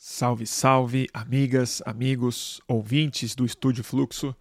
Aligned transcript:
Salve, 0.00 0.46
salve, 0.46 1.08
amigas, 1.12 1.82
amigos, 1.84 2.60
ouvintes 2.68 3.34
do 3.34 3.44
Estúdio 3.44 3.82
Fluxo. 3.82 4.32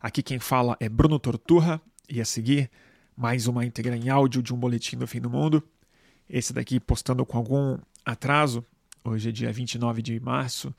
Aqui 0.00 0.24
quem 0.24 0.40
fala 0.40 0.76
é 0.80 0.88
Bruno 0.88 1.20
Torturra 1.20 1.80
e 2.08 2.20
a 2.20 2.24
seguir 2.24 2.68
mais 3.16 3.46
uma 3.46 3.64
íntegra 3.64 3.96
em 3.96 4.08
áudio 4.08 4.42
de 4.42 4.52
um 4.52 4.56
boletim 4.56 4.96
do 4.98 5.06
fim 5.06 5.20
do 5.20 5.30
mundo. 5.30 5.62
Esse 6.28 6.52
daqui 6.52 6.80
postando 6.80 7.24
com 7.24 7.38
algum 7.38 7.78
atraso. 8.04 8.64
Hoje 9.04 9.28
é 9.28 9.32
dia 9.32 9.52
29 9.52 10.02
de 10.02 10.18
março 10.18 10.74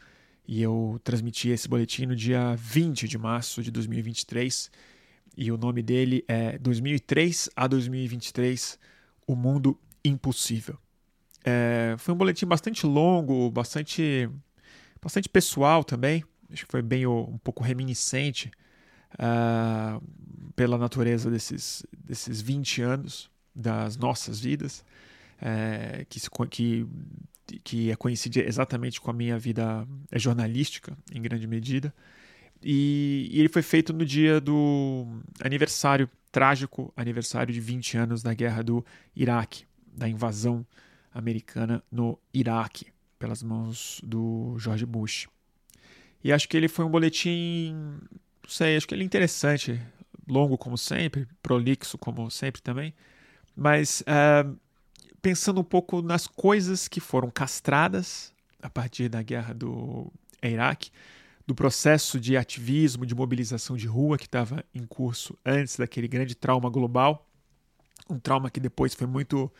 e 0.45 0.61
eu 0.61 0.99
transmiti 1.01 1.47
esse 1.47 1.69
boletim 1.69 2.05
no 2.05 2.15
dia 2.15 2.57
20 2.57 3.07
de 3.07 3.17
março 3.17 3.63
de 3.63 3.71
2023. 3.71 4.69
E 5.37 5.49
o 5.49 5.57
nome 5.57 5.81
dele 5.81 6.25
é 6.27 6.57
2003 6.57 7.51
a 7.55 7.67
2023 7.67 8.77
O 9.25 9.33
Mundo 9.33 9.79
Impossível. 10.03 10.77
É, 11.45 11.95
foi 11.99 12.11
um 12.11 12.17
boletim 12.17 12.47
bastante 12.47 12.87
longo, 12.87 13.51
bastante, 13.51 14.27
bastante 14.99 15.29
pessoal 15.29 15.83
também. 15.83 16.23
Acho 16.51 16.65
que 16.65 16.71
foi 16.71 16.81
bem 16.81 17.05
um 17.05 17.37
pouco 17.37 17.63
reminiscente 17.63 18.49
uh, 19.13 20.03
pela 20.55 20.77
natureza 20.77 21.29
desses, 21.29 21.85
desses 21.95 22.41
20 22.41 22.81
anos 22.81 23.29
das 23.55 23.95
nossas 23.95 24.39
vidas, 24.39 24.83
é, 25.41 26.05
que, 26.09 26.19
que, 26.49 26.87
que 27.63 27.91
é 27.91 27.95
coincide 27.95 28.41
exatamente 28.41 28.99
com 28.99 29.11
a 29.11 29.13
minha 29.13 29.37
vida 29.37 29.87
jornalística, 30.13 30.97
em 31.13 31.21
grande 31.21 31.47
medida. 31.47 31.93
E, 32.61 33.29
e, 33.31 33.39
ele 33.39 33.49
foi 33.49 33.61
feito 33.61 33.93
no 33.93 34.05
dia 34.05 34.41
do 34.41 35.05
aniversário, 35.41 36.09
trágico 36.31 36.91
aniversário 36.97 37.53
de 37.53 37.59
20 37.59 37.97
anos 37.97 38.23
da 38.23 38.33
guerra 38.33 38.63
do 38.63 38.83
Iraque, 39.15 39.65
da 39.93 40.09
invasão 40.09 40.65
americana 41.15 41.81
no 41.89 42.19
Iraque, 42.33 42.87
pelas 43.17 43.41
mãos 43.41 44.01
do 44.03 44.55
George 44.59 44.85
Bush. 44.85 45.27
E 46.21 46.33
acho 46.33 46.47
que 46.49 46.57
ele 46.57 46.67
foi 46.67 46.83
um 46.83 46.89
boletim, 46.89 47.73
não 48.43 48.49
sei, 48.49 48.75
acho 48.75 48.87
que 48.87 48.93
ele 48.93 49.03
é 49.03 49.05
interessante, 49.05 49.81
longo 50.27 50.57
como 50.57 50.77
sempre, 50.77 51.27
prolixo 51.41 51.97
como 51.97 52.29
sempre 52.29 52.61
também, 52.61 52.93
mas 53.55 54.01
uh, 54.01 54.57
pensando 55.21 55.61
um 55.61 55.63
pouco 55.63 56.01
nas 56.01 56.27
coisas 56.27 56.87
que 56.87 56.99
foram 56.99 57.31
castradas 57.31 58.33
a 58.61 58.69
partir 58.69 59.07
da 59.07 59.21
guerra 59.21 59.53
do 59.53 60.11
Iraque, 60.43 60.91
do 61.47 61.55
processo 61.55 62.19
de 62.19 62.35
ativismo, 62.35 63.05
de 63.05 63.15
mobilização 63.15 63.77
de 63.77 63.87
rua 63.87 64.17
que 64.17 64.25
estava 64.25 64.65
em 64.73 64.85
curso 64.85 65.37
antes 65.45 65.77
daquele 65.77 66.07
grande 66.07 66.35
trauma 66.35 66.69
global, 66.69 67.29
um 68.09 68.19
trauma 68.19 68.49
que 68.49 68.59
depois 68.59 68.93
foi 68.93 69.07
muito 69.07 69.51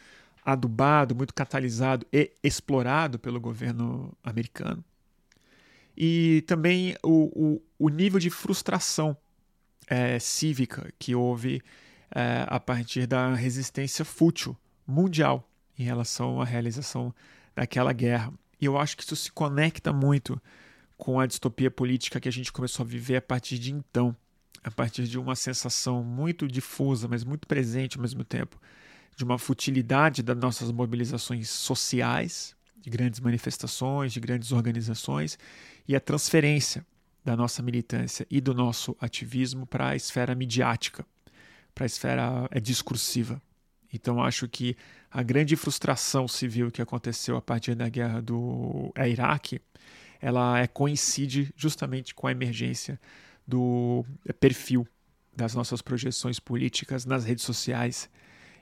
adubado, 0.46 1.16
muito 1.16 1.34
catalisado 1.34 2.06
e 2.14 2.32
explorado 2.44 3.18
pelo 3.18 3.42
governo 3.42 4.16
americano. 4.24 4.84
E 5.98 6.44
também 6.46 6.96
o, 7.02 7.56
o, 7.56 7.62
o 7.80 7.90
nível 7.90 8.20
de 8.20 8.30
frustração 8.30 9.18
é, 9.88 10.20
cívica 10.20 10.94
que 11.00 11.16
houve 11.16 11.62
é, 12.14 12.46
a 12.48 12.60
partir 12.60 13.08
da 13.08 13.34
resistência 13.34 14.06
fútil 14.06 14.56
mundial 14.86 15.50
em 15.78 15.84
relação 15.84 16.40
à 16.40 16.46
realização 16.46 17.14
daquela 17.56 17.92
guerra. 17.92 18.32
E 18.60 18.66
eu 18.66 18.78
acho 18.78 18.96
que 18.96 19.04
isso 19.04 19.16
se 19.16 19.32
conecta 19.32 19.92
muito 19.92 20.40
com 20.98 21.20
a 21.20 21.26
distopia 21.26 21.72
política 21.72 22.20
que 22.20 22.30
a 22.30 22.32
gente 22.32 22.52
começou 22.52 22.84
a 22.84 22.88
viver 22.88 23.18
a 23.18 23.22
partir 23.22 23.58
de 23.58 23.74
então, 23.74 24.16
a 24.64 24.72
partir 24.72 25.04
de 25.08 25.18
uma 25.18 25.36
sensação 25.36 26.04
muito 26.04 26.48
difusa, 26.48 27.08
mas 27.08 27.24
muito 27.24 27.48
presente 27.48 27.98
ao 27.98 28.02
mesmo 28.02 28.24
tempo, 28.24 28.60
de 29.16 29.24
uma 29.24 29.38
futilidade 29.38 30.22
das 30.22 30.38
nossas 30.38 30.72
mobilizações 30.72 31.50
sociais, 31.50 32.56
de 32.82 32.90
grandes 32.90 33.20
manifestações, 33.20 34.14
de 34.14 34.20
grandes 34.20 34.52
organizações, 34.52 35.40
e 35.88 35.96
a 35.96 36.00
transferência 36.00 36.86
da 37.24 37.36
nossa 37.36 37.64
militância 37.64 38.28
e 38.30 38.40
do 38.40 38.54
nosso 38.54 38.96
ativismo 39.00 39.66
para 39.66 39.90
a 39.90 39.96
esfera 39.96 40.36
midiática, 40.36 41.06
para 41.74 41.86
a 41.86 41.88
esfera 41.88 42.48
é, 42.52 42.60
discursiva. 42.60 43.42
Então 43.92 44.22
acho 44.22 44.48
que 44.48 44.76
a 45.10 45.24
grande 45.24 45.56
frustração 45.56 46.28
civil 46.28 46.70
que 46.70 46.82
aconteceu 46.82 47.38
a 47.38 47.42
partir 47.42 47.74
da 47.74 47.90
guerra 47.90 48.22
do 48.22 48.92
é, 48.96 49.10
Iraque, 49.10 49.60
ela 50.22 50.60
é, 50.60 50.68
coincide 50.68 51.52
justamente 51.56 52.14
com 52.14 52.28
a 52.28 52.32
emergência 52.32 53.00
do 53.48 54.06
é, 54.26 54.34
perfil 54.34 54.88
das 55.36 55.56
nossas 55.56 55.82
projeções 55.82 56.40
políticas 56.40 57.06
nas 57.06 57.26
redes 57.26 57.44
sociais 57.44 58.10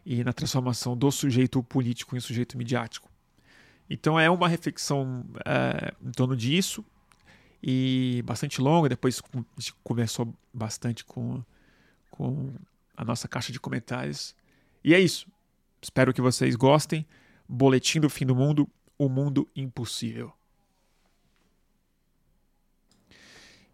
e 0.06 0.24
na 0.24 0.34
transformação 0.34 0.98
do 0.98 1.12
sujeito 1.12 1.62
político 1.64 2.16
em 2.16 2.20
sujeito 2.20 2.58
midiático. 2.58 3.10
Então 3.90 4.20
é 4.20 4.30
uma 4.30 4.48
reflexão 4.48 5.26
é, 5.46 5.94
em 6.02 6.12
torno 6.12 6.36
disso 6.36 6.84
e 7.62 8.22
bastante 8.26 8.62
longa. 8.62 8.90
Depois 8.90 9.22
a 9.34 9.62
gente 9.62 9.74
conversou 9.84 10.34
bastante 10.54 11.06
com, 11.06 11.44
com 12.10 12.54
a 12.96 13.06
nossa 13.06 13.28
caixa 13.28 13.52
de 13.52 13.60
comentários. 13.60 14.36
E 14.84 14.94
é 14.94 15.00
isso. 15.00 15.28
Espero 15.82 16.14
que 16.14 16.22
vocês 16.22 16.56
gostem. 16.56 17.06
Boletim 17.48 18.00
do 18.00 18.10
Fim 18.10 18.26
do 18.26 18.36
Mundo 18.36 18.70
O 18.98 19.10
Mundo 19.10 19.48
Impossível. 19.56 20.34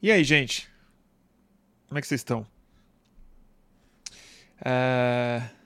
E 0.01 0.11
aí, 0.11 0.23
gente? 0.23 0.69
Como 1.87 1.97
é 1.97 2.01
que 2.01 2.07
vocês 2.07 2.21
estão? 2.21 2.47
É... 4.63 5.58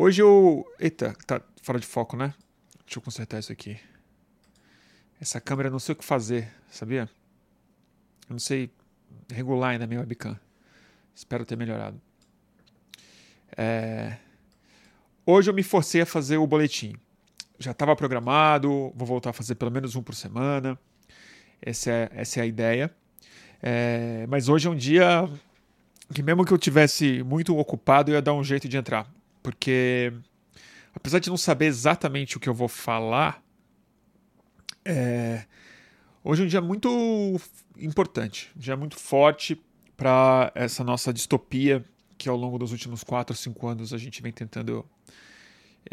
Hoje 0.00 0.22
eu. 0.22 0.64
Eita, 0.78 1.12
tá 1.26 1.40
fora 1.60 1.80
de 1.80 1.84
foco, 1.84 2.16
né? 2.16 2.32
Deixa 2.86 3.00
eu 3.00 3.02
consertar 3.02 3.40
isso 3.40 3.50
aqui. 3.50 3.80
Essa 5.20 5.40
câmera 5.40 5.70
não 5.70 5.80
sei 5.80 5.92
o 5.92 5.96
que 5.96 6.04
fazer, 6.04 6.48
sabia? 6.70 7.10
Eu 8.28 8.34
não 8.34 8.38
sei 8.38 8.70
regular 9.28 9.70
ainda 9.70 9.88
minha 9.88 9.98
webcam. 9.98 10.38
Espero 11.12 11.44
ter 11.44 11.56
melhorado. 11.56 12.00
É... 13.56 14.18
Hoje 15.26 15.50
eu 15.50 15.54
me 15.54 15.64
forcei 15.64 16.02
a 16.02 16.06
fazer 16.06 16.36
o 16.36 16.46
boletim. 16.46 16.94
Já 17.58 17.72
estava 17.72 17.96
programado, 17.96 18.92
vou 18.94 19.04
voltar 19.04 19.30
a 19.30 19.32
fazer 19.32 19.56
pelo 19.56 19.72
menos 19.72 19.96
um 19.96 20.02
por 20.04 20.14
semana. 20.14 20.78
Essa 21.60 21.90
é, 21.90 22.10
essa 22.12 22.38
é 22.38 22.42
a 22.44 22.46
ideia. 22.46 22.94
É... 23.60 24.26
Mas 24.28 24.48
hoje 24.48 24.68
é 24.68 24.70
um 24.70 24.76
dia 24.76 25.28
que, 26.14 26.22
mesmo 26.22 26.44
que 26.44 26.52
eu 26.52 26.58
tivesse 26.58 27.20
muito 27.24 27.58
ocupado, 27.58 28.12
eu 28.12 28.14
ia 28.14 28.22
dar 28.22 28.34
um 28.34 28.44
jeito 28.44 28.68
de 28.68 28.76
entrar 28.76 29.17
porque 29.48 30.12
apesar 30.94 31.20
de 31.20 31.30
não 31.30 31.38
saber 31.38 31.64
exatamente 31.64 32.36
o 32.36 32.40
que 32.40 32.50
eu 32.50 32.52
vou 32.52 32.68
falar, 32.68 33.42
é, 34.84 35.46
hoje 36.22 36.42
é 36.42 36.44
um 36.44 36.48
dia 36.48 36.60
muito 36.60 37.40
importante, 37.78 38.52
um 38.54 38.60
dia 38.60 38.76
muito 38.76 38.98
forte 38.98 39.58
para 39.96 40.52
essa 40.54 40.84
nossa 40.84 41.14
distopia 41.14 41.82
que 42.18 42.28
ao 42.28 42.36
longo 42.36 42.58
dos 42.58 42.72
últimos 42.72 43.02
4 43.02 43.32
ou 43.32 43.36
5 43.38 43.66
anos 43.66 43.94
a 43.94 43.96
gente 43.96 44.20
vem 44.20 44.30
tentando 44.30 44.84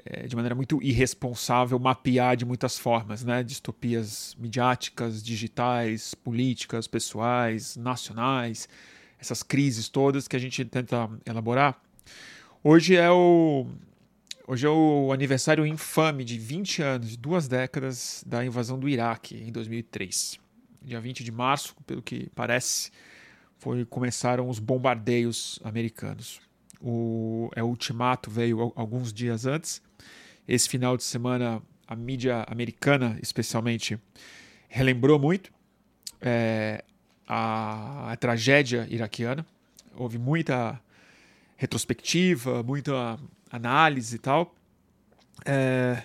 é, 0.03 0.27
de 0.27 0.35
maneira 0.35 0.53
muito 0.53 0.83
irresponsável 0.83 1.79
mapear 1.79 2.35
de 2.35 2.44
muitas 2.44 2.77
formas, 2.77 3.23
né? 3.23 3.41
Distopias 3.41 4.35
midiáticas, 4.38 5.23
digitais, 5.23 6.13
políticas, 6.13 6.88
pessoais, 6.88 7.77
nacionais, 7.77 8.67
essas 9.17 9.41
crises 9.41 9.88
todas 9.88 10.27
que 10.27 10.35
a 10.35 10.39
gente 10.39 10.65
tenta 10.65 11.09
elaborar. 11.25 11.81
Hoje 12.67 12.95
é 12.95 13.11
o 13.11 13.67
Hoje 14.47 14.65
é 14.65 14.69
o 14.69 15.13
aniversário 15.13 15.67
infame 15.67 16.23
de 16.23 16.39
20 16.39 16.81
anos, 16.81 17.09
de 17.11 17.15
duas 17.15 17.47
décadas 17.47 18.23
da 18.25 18.43
invasão 18.43 18.79
do 18.79 18.89
Iraque 18.89 19.37
em 19.37 19.51
2003. 19.51 20.39
Dia 20.81 20.99
20 20.99 21.23
de 21.23 21.31
março, 21.31 21.75
pelo 21.85 22.01
que 22.01 22.27
parece, 22.33 22.89
foi 23.59 23.85
começaram 23.85 24.49
os 24.49 24.57
bombardeios 24.57 25.59
americanos. 25.63 26.41
O, 26.81 27.51
é, 27.55 27.61
o 27.61 27.67
ultimato 27.67 28.31
veio 28.31 28.73
alguns 28.75 29.13
dias 29.13 29.45
antes. 29.45 29.79
Esse 30.47 30.67
final 30.67 30.97
de 30.97 31.03
semana, 31.03 31.61
a 31.87 31.95
mídia 31.95 32.45
americana, 32.47 33.15
especialmente, 33.21 33.95
relembrou 34.67 35.19
muito 35.19 35.53
é, 36.19 36.83
a, 37.27 38.11
a 38.11 38.15
tragédia 38.15 38.88
iraquiana. 38.89 39.45
Houve 39.95 40.18
muita 40.18 40.81
retrospectiva, 41.56 42.63
muita 42.63 43.19
análise 43.52 44.16
e 44.16 44.19
tal. 44.19 44.54
É, 45.46 46.04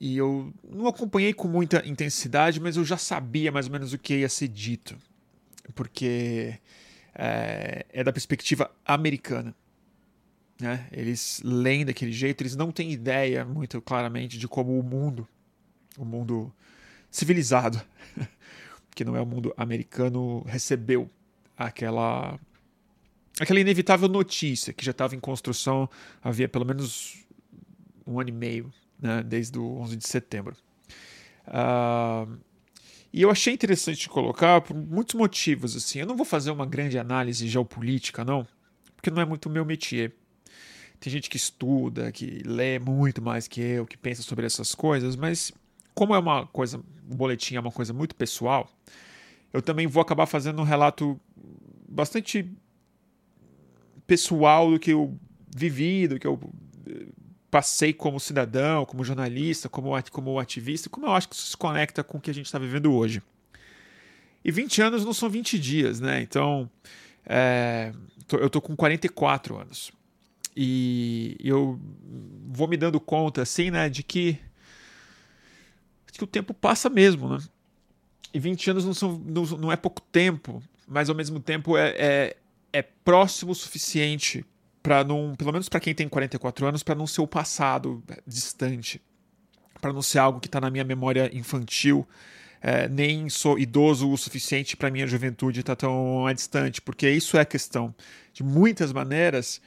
e 0.00 0.16
eu 0.16 0.52
não 0.68 0.86
acompanhei 0.86 1.32
com 1.32 1.48
muita 1.48 1.86
intensidade, 1.86 2.60
mas 2.60 2.76
eu 2.76 2.84
já 2.84 2.96
sabia 2.96 3.52
mais 3.52 3.66
ou 3.66 3.72
menos 3.72 3.92
o 3.92 3.98
que 3.98 4.18
ia 4.18 4.28
ser 4.28 4.48
dito, 4.48 4.96
porque 5.74 6.58
é, 7.14 7.86
é 7.88 8.04
da 8.04 8.12
perspectiva 8.12 8.70
americana. 8.84 9.54
Né? 10.60 10.86
Eles 10.92 11.40
leem 11.44 11.84
daquele 11.84 12.12
jeito, 12.12 12.42
eles 12.42 12.56
não 12.56 12.70
têm 12.70 12.92
ideia 12.92 13.44
muito 13.44 13.80
claramente 13.80 14.38
de 14.38 14.46
como 14.46 14.78
o 14.78 14.82
mundo, 14.82 15.26
o 15.96 16.04
mundo 16.04 16.52
civilizado, 17.10 17.80
que 18.94 19.04
não 19.04 19.16
é 19.16 19.20
o 19.20 19.26
mundo 19.26 19.52
americano, 19.56 20.42
recebeu 20.46 21.10
aquela 21.56 22.38
aquela 23.40 23.60
inevitável 23.60 24.08
notícia 24.08 24.72
que 24.72 24.84
já 24.84 24.90
estava 24.90 25.14
em 25.14 25.20
construção 25.20 25.88
havia 26.22 26.48
pelo 26.48 26.64
menos 26.64 27.24
um 28.06 28.20
ano 28.20 28.30
e 28.30 28.32
meio, 28.32 28.72
né, 29.00 29.22
desde 29.22 29.58
o 29.58 29.78
11 29.78 29.96
de 29.96 30.06
setembro. 30.06 30.56
Uh, 31.46 32.38
E 33.12 33.20
eu 33.20 33.30
achei 33.30 33.52
interessante 33.52 34.08
colocar 34.08 34.62
por 34.62 34.74
muitos 34.74 35.14
motivos. 35.14 35.76
Assim, 35.76 35.98
eu 36.00 36.06
não 36.06 36.16
vou 36.16 36.24
fazer 36.24 36.50
uma 36.50 36.64
grande 36.64 36.98
análise 36.98 37.46
geopolítica, 37.46 38.24
não, 38.24 38.46
porque 38.96 39.10
não 39.10 39.20
é 39.20 39.24
muito 39.26 39.46
o 39.46 39.52
meu 39.52 39.64
métier. 39.66 40.12
Tem 40.98 41.12
gente 41.12 41.28
que 41.28 41.36
estuda, 41.36 42.10
que 42.10 42.42
lê 42.46 42.78
muito 42.78 43.20
mais 43.20 43.46
que 43.46 43.60
eu, 43.60 43.84
que 43.84 43.98
pensa 43.98 44.22
sobre 44.22 44.46
essas 44.46 44.74
coisas, 44.74 45.14
mas 45.16 45.52
como 45.94 46.14
é 46.14 46.18
uma 46.18 46.46
coisa, 46.46 46.78
o 46.78 47.14
boletim 47.14 47.56
é 47.56 47.60
uma 47.60 47.72
coisa 47.72 47.92
muito 47.92 48.14
pessoal, 48.14 48.70
eu 49.52 49.60
também 49.60 49.86
vou 49.86 50.00
acabar 50.00 50.24
fazendo 50.26 50.62
um 50.62 50.64
relato 50.64 51.20
bastante 51.88 52.48
pessoal 54.12 54.70
do 54.70 54.78
que 54.78 54.90
eu 54.90 55.18
vivi, 55.56 56.06
do 56.06 56.18
que 56.18 56.26
eu 56.26 56.38
eh, 56.86 57.06
passei 57.50 57.94
como 57.94 58.20
cidadão, 58.20 58.84
como 58.84 59.02
jornalista, 59.02 59.70
como, 59.70 59.90
como 60.10 60.38
ativista, 60.38 60.90
como 60.90 61.06
eu 61.06 61.12
acho 61.12 61.30
que 61.30 61.34
isso 61.34 61.46
se 61.46 61.56
conecta 61.56 62.04
com 62.04 62.18
o 62.18 62.20
que 62.20 62.30
a 62.30 62.34
gente 62.34 62.44
está 62.44 62.58
vivendo 62.58 62.92
hoje. 62.92 63.22
E 64.44 64.52
20 64.52 64.82
anos 64.82 65.02
não 65.02 65.14
são 65.14 65.30
20 65.30 65.58
dias, 65.58 65.98
né? 65.98 66.20
Então, 66.20 66.68
é, 67.24 67.94
eu 68.32 68.50
tô 68.50 68.60
com 68.60 68.76
44 68.76 69.56
anos. 69.56 69.90
E 70.54 71.34
eu 71.40 71.80
vou 72.48 72.68
me 72.68 72.76
dando 72.76 73.00
conta, 73.00 73.40
assim, 73.40 73.70
né, 73.70 73.88
de 73.88 74.02
que, 74.02 74.32
de 76.10 76.18
que 76.18 76.24
o 76.24 76.26
tempo 76.26 76.52
passa 76.52 76.90
mesmo, 76.90 77.30
né? 77.30 77.38
E 78.34 78.38
20 78.38 78.72
anos 78.72 78.84
não, 78.84 78.92
são, 78.92 79.18
não, 79.24 79.44
não 79.56 79.72
é 79.72 79.76
pouco 79.76 80.02
tempo, 80.02 80.62
mas 80.86 81.08
ao 81.08 81.16
mesmo 81.16 81.40
tempo 81.40 81.78
é, 81.78 81.94
é, 81.96 82.36
é 82.72 82.82
próximo 82.82 83.52
o 83.52 83.54
suficiente 83.54 84.44
para 84.82 85.04
não, 85.04 85.34
pelo 85.36 85.52
menos 85.52 85.68
para 85.68 85.78
quem 85.78 85.94
tem 85.94 86.08
44 86.08 86.66
anos, 86.66 86.82
para 86.82 86.94
não 86.94 87.06
ser 87.06 87.20
o 87.20 87.26
passado 87.26 88.02
distante, 88.26 89.00
para 89.80 89.92
não 89.92 90.02
ser 90.02 90.18
algo 90.18 90.40
que 90.40 90.48
está 90.48 90.60
na 90.60 90.70
minha 90.70 90.84
memória 90.84 91.30
infantil, 91.32 92.06
é, 92.60 92.88
nem 92.88 93.28
sou 93.28 93.58
idoso 93.58 94.10
o 94.10 94.16
suficiente 94.16 94.76
para 94.76 94.90
minha 94.90 95.06
juventude 95.06 95.60
estar 95.60 95.76
tá 95.76 95.86
tão 95.86 96.32
distante, 96.34 96.80
porque 96.80 97.08
isso 97.08 97.36
é 97.36 97.40
a 97.40 97.44
questão. 97.44 97.94
De 98.32 98.42
muitas 98.42 98.92
maneiras, 98.92 99.60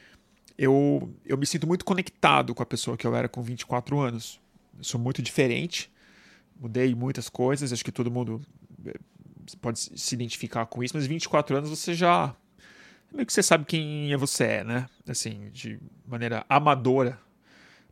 eu, 0.57 1.13
eu 1.25 1.37
me 1.37 1.45
sinto 1.45 1.67
muito 1.67 1.85
conectado 1.85 2.53
com 2.53 2.63
a 2.63 2.65
pessoa 2.65 2.97
que 2.97 3.05
eu 3.05 3.15
era 3.15 3.27
com 3.27 3.41
24 3.41 3.99
anos. 3.99 4.39
Eu 4.77 4.83
sou 4.83 4.99
muito 4.99 5.21
diferente, 5.21 5.91
mudei 6.59 6.93
muitas 6.95 7.29
coisas, 7.29 7.71
acho 7.71 7.83
que 7.83 7.91
todo 7.91 8.09
mundo 8.09 8.41
eh, 8.85 8.93
pode 9.61 9.79
se 9.79 10.15
identificar 10.15 10.65
com 10.65 10.83
isso, 10.83 10.95
mas 10.95 11.05
24 11.05 11.57
anos 11.57 11.69
você 11.69 11.93
já 11.93 12.35
meio 13.15 13.25
que 13.25 13.33
você 13.33 13.41
sabe 13.41 13.65
quem 13.65 14.15
você 14.17 14.43
é, 14.43 14.63
né? 14.63 14.85
Assim, 15.07 15.49
de 15.51 15.79
maneira 16.07 16.45
amadora. 16.49 17.19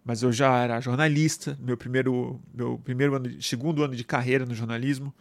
Mas 0.06 0.22
eu 0.22 0.32
já 0.32 0.58
era 0.58 0.82
jornalista, 0.82 1.58
meu 1.62 1.78
primeiro, 1.78 2.42
meu 2.54 2.78
primeiro 2.78 3.16
ano, 3.16 3.42
segundo 3.42 3.84
ano 3.84 3.96
de 3.96 4.04
carreira 4.04 4.46
no 4.46 4.54
jornalismo. 4.54 5.14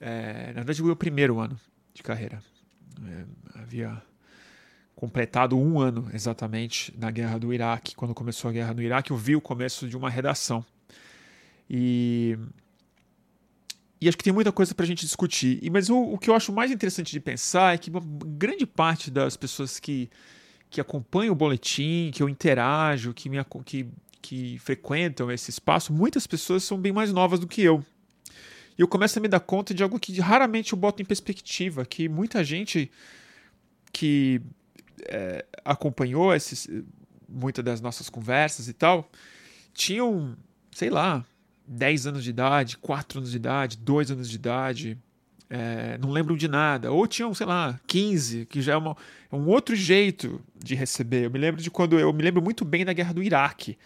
É, 0.00 0.48
na 0.48 0.60
verdade, 0.60 0.82
o 0.82 0.86
meu 0.86 0.96
primeiro 0.96 1.38
ano 1.38 1.58
de 1.92 2.02
carreira. 2.02 2.42
É, 3.04 3.24
havia 3.60 4.02
completado 4.94 5.58
um 5.58 5.78
ano 5.78 6.08
exatamente 6.14 6.94
na 6.98 7.10
guerra 7.10 7.38
do 7.38 7.52
Iraque. 7.52 7.94
Quando 7.94 8.14
começou 8.14 8.48
a 8.48 8.52
guerra 8.52 8.72
no 8.72 8.82
Iraque, 8.82 9.10
eu 9.10 9.16
vi 9.16 9.36
o 9.36 9.40
começo 9.40 9.86
de 9.86 9.96
uma 9.96 10.08
redação. 10.08 10.64
E 11.68 12.38
e 14.00 14.08
acho 14.08 14.16
que 14.16 14.24
tem 14.24 14.32
muita 14.32 14.52
coisa 14.52 14.74
para 14.74 14.84
a 14.84 14.86
gente 14.86 15.04
discutir. 15.06 15.58
E, 15.62 15.70
mas 15.70 15.88
o, 15.88 15.98
o, 15.98 16.18
que 16.18 16.28
eu 16.28 16.34
acho 16.34 16.52
mais 16.52 16.70
interessante 16.70 17.10
de 17.10 17.20
pensar 17.20 17.74
é 17.74 17.78
que 17.78 17.90
uma 17.90 18.02
grande 18.04 18.66
parte 18.66 19.10
das 19.10 19.36
pessoas 19.36 19.80
que, 19.80 20.10
que 20.68 20.80
acompanham 20.80 21.32
o 21.32 21.36
boletim, 21.36 22.10
que 22.12 22.22
eu 22.22 22.28
interajo, 22.28 23.14
que, 23.14 23.28
me, 23.28 23.38
que, 23.64 23.86
que 24.20 24.58
frequentam 24.58 25.30
esse 25.30 25.50
espaço, 25.50 25.92
muitas 25.92 26.26
pessoas 26.26 26.62
são 26.62 26.78
bem 26.78 26.92
mais 26.92 27.12
novas 27.12 27.40
do 27.40 27.46
que 27.46 27.62
eu. 27.62 27.84
E 28.78 28.82
eu 28.82 28.88
começo 28.88 29.18
a 29.18 29.22
me 29.22 29.28
dar 29.28 29.40
conta 29.40 29.72
de 29.72 29.82
algo 29.82 29.98
que 29.98 30.20
raramente 30.20 30.74
eu 30.74 30.78
boto 30.78 31.00
em 31.00 31.04
perspectiva, 31.04 31.86
que 31.86 32.08
muita 32.08 32.44
gente 32.44 32.90
que 33.90 34.42
é, 35.08 35.46
acompanhou 35.64 36.34
esses, 36.34 36.68
muitas 37.26 37.64
das 37.64 37.80
nossas 37.80 38.10
conversas 38.10 38.68
e 38.68 38.74
tal, 38.74 39.10
tinham, 39.72 40.36
sei 40.70 40.90
lá, 40.90 41.24
10 41.66 42.06
anos 42.06 42.24
de 42.24 42.30
idade, 42.30 42.76
4 42.78 43.18
anos 43.18 43.30
de 43.30 43.36
idade, 43.36 43.76
2 43.78 44.10
anos 44.10 44.28
de 44.28 44.36
idade, 44.36 44.98
é, 45.48 45.98
não 45.98 46.10
lembram 46.10 46.36
de 46.36 46.48
nada. 46.48 46.90
Ou 46.92 47.06
tinham, 47.06 47.32
sei 47.34 47.46
lá, 47.46 47.78
15, 47.86 48.46
que 48.46 48.60
já 48.60 48.74
é, 48.74 48.76
uma, 48.76 48.96
é 49.30 49.36
um 49.36 49.46
outro 49.46 49.74
jeito 49.74 50.40
de 50.56 50.74
receber. 50.74 51.24
Eu 51.24 51.30
me 51.30 51.38
lembro 51.38 51.62
de 51.62 51.70
quando 51.70 51.98
eu 51.98 52.12
me 52.12 52.22
lembro 52.22 52.42
muito 52.42 52.64
bem 52.64 52.84
da 52.84 52.92
guerra 52.92 53.12
do 53.12 53.22
Iraque, 53.22 53.78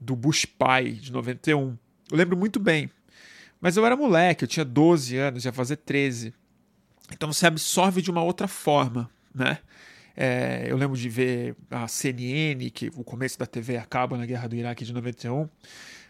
do 0.00 0.14
Bush 0.14 0.44
pai 0.44 0.90
de 0.90 1.12
91. 1.12 1.76
Eu 2.10 2.16
lembro 2.16 2.36
muito 2.36 2.60
bem. 2.60 2.90
Mas 3.60 3.76
eu 3.76 3.86
era 3.86 3.96
moleque, 3.96 4.44
eu 4.44 4.48
tinha 4.48 4.64
12 4.64 5.16
anos, 5.16 5.44
ia 5.44 5.52
fazer 5.52 5.76
13. 5.76 6.34
Então 7.12 7.32
você 7.32 7.46
absorve 7.46 8.02
de 8.02 8.10
uma 8.10 8.22
outra 8.22 8.46
forma, 8.46 9.10
né? 9.34 9.58
É, 10.16 10.66
eu 10.68 10.76
lembro 10.76 10.96
de 10.96 11.08
ver 11.08 11.54
a 11.70 11.86
CNN, 11.86 12.70
que 12.70 12.90
o 12.96 13.04
começo 13.04 13.38
da 13.38 13.44
TV 13.44 13.76
acaba 13.76 14.16
na 14.16 14.24
guerra 14.24 14.48
do 14.48 14.56
Iraque 14.56 14.84
de 14.84 14.92
91. 14.92 15.48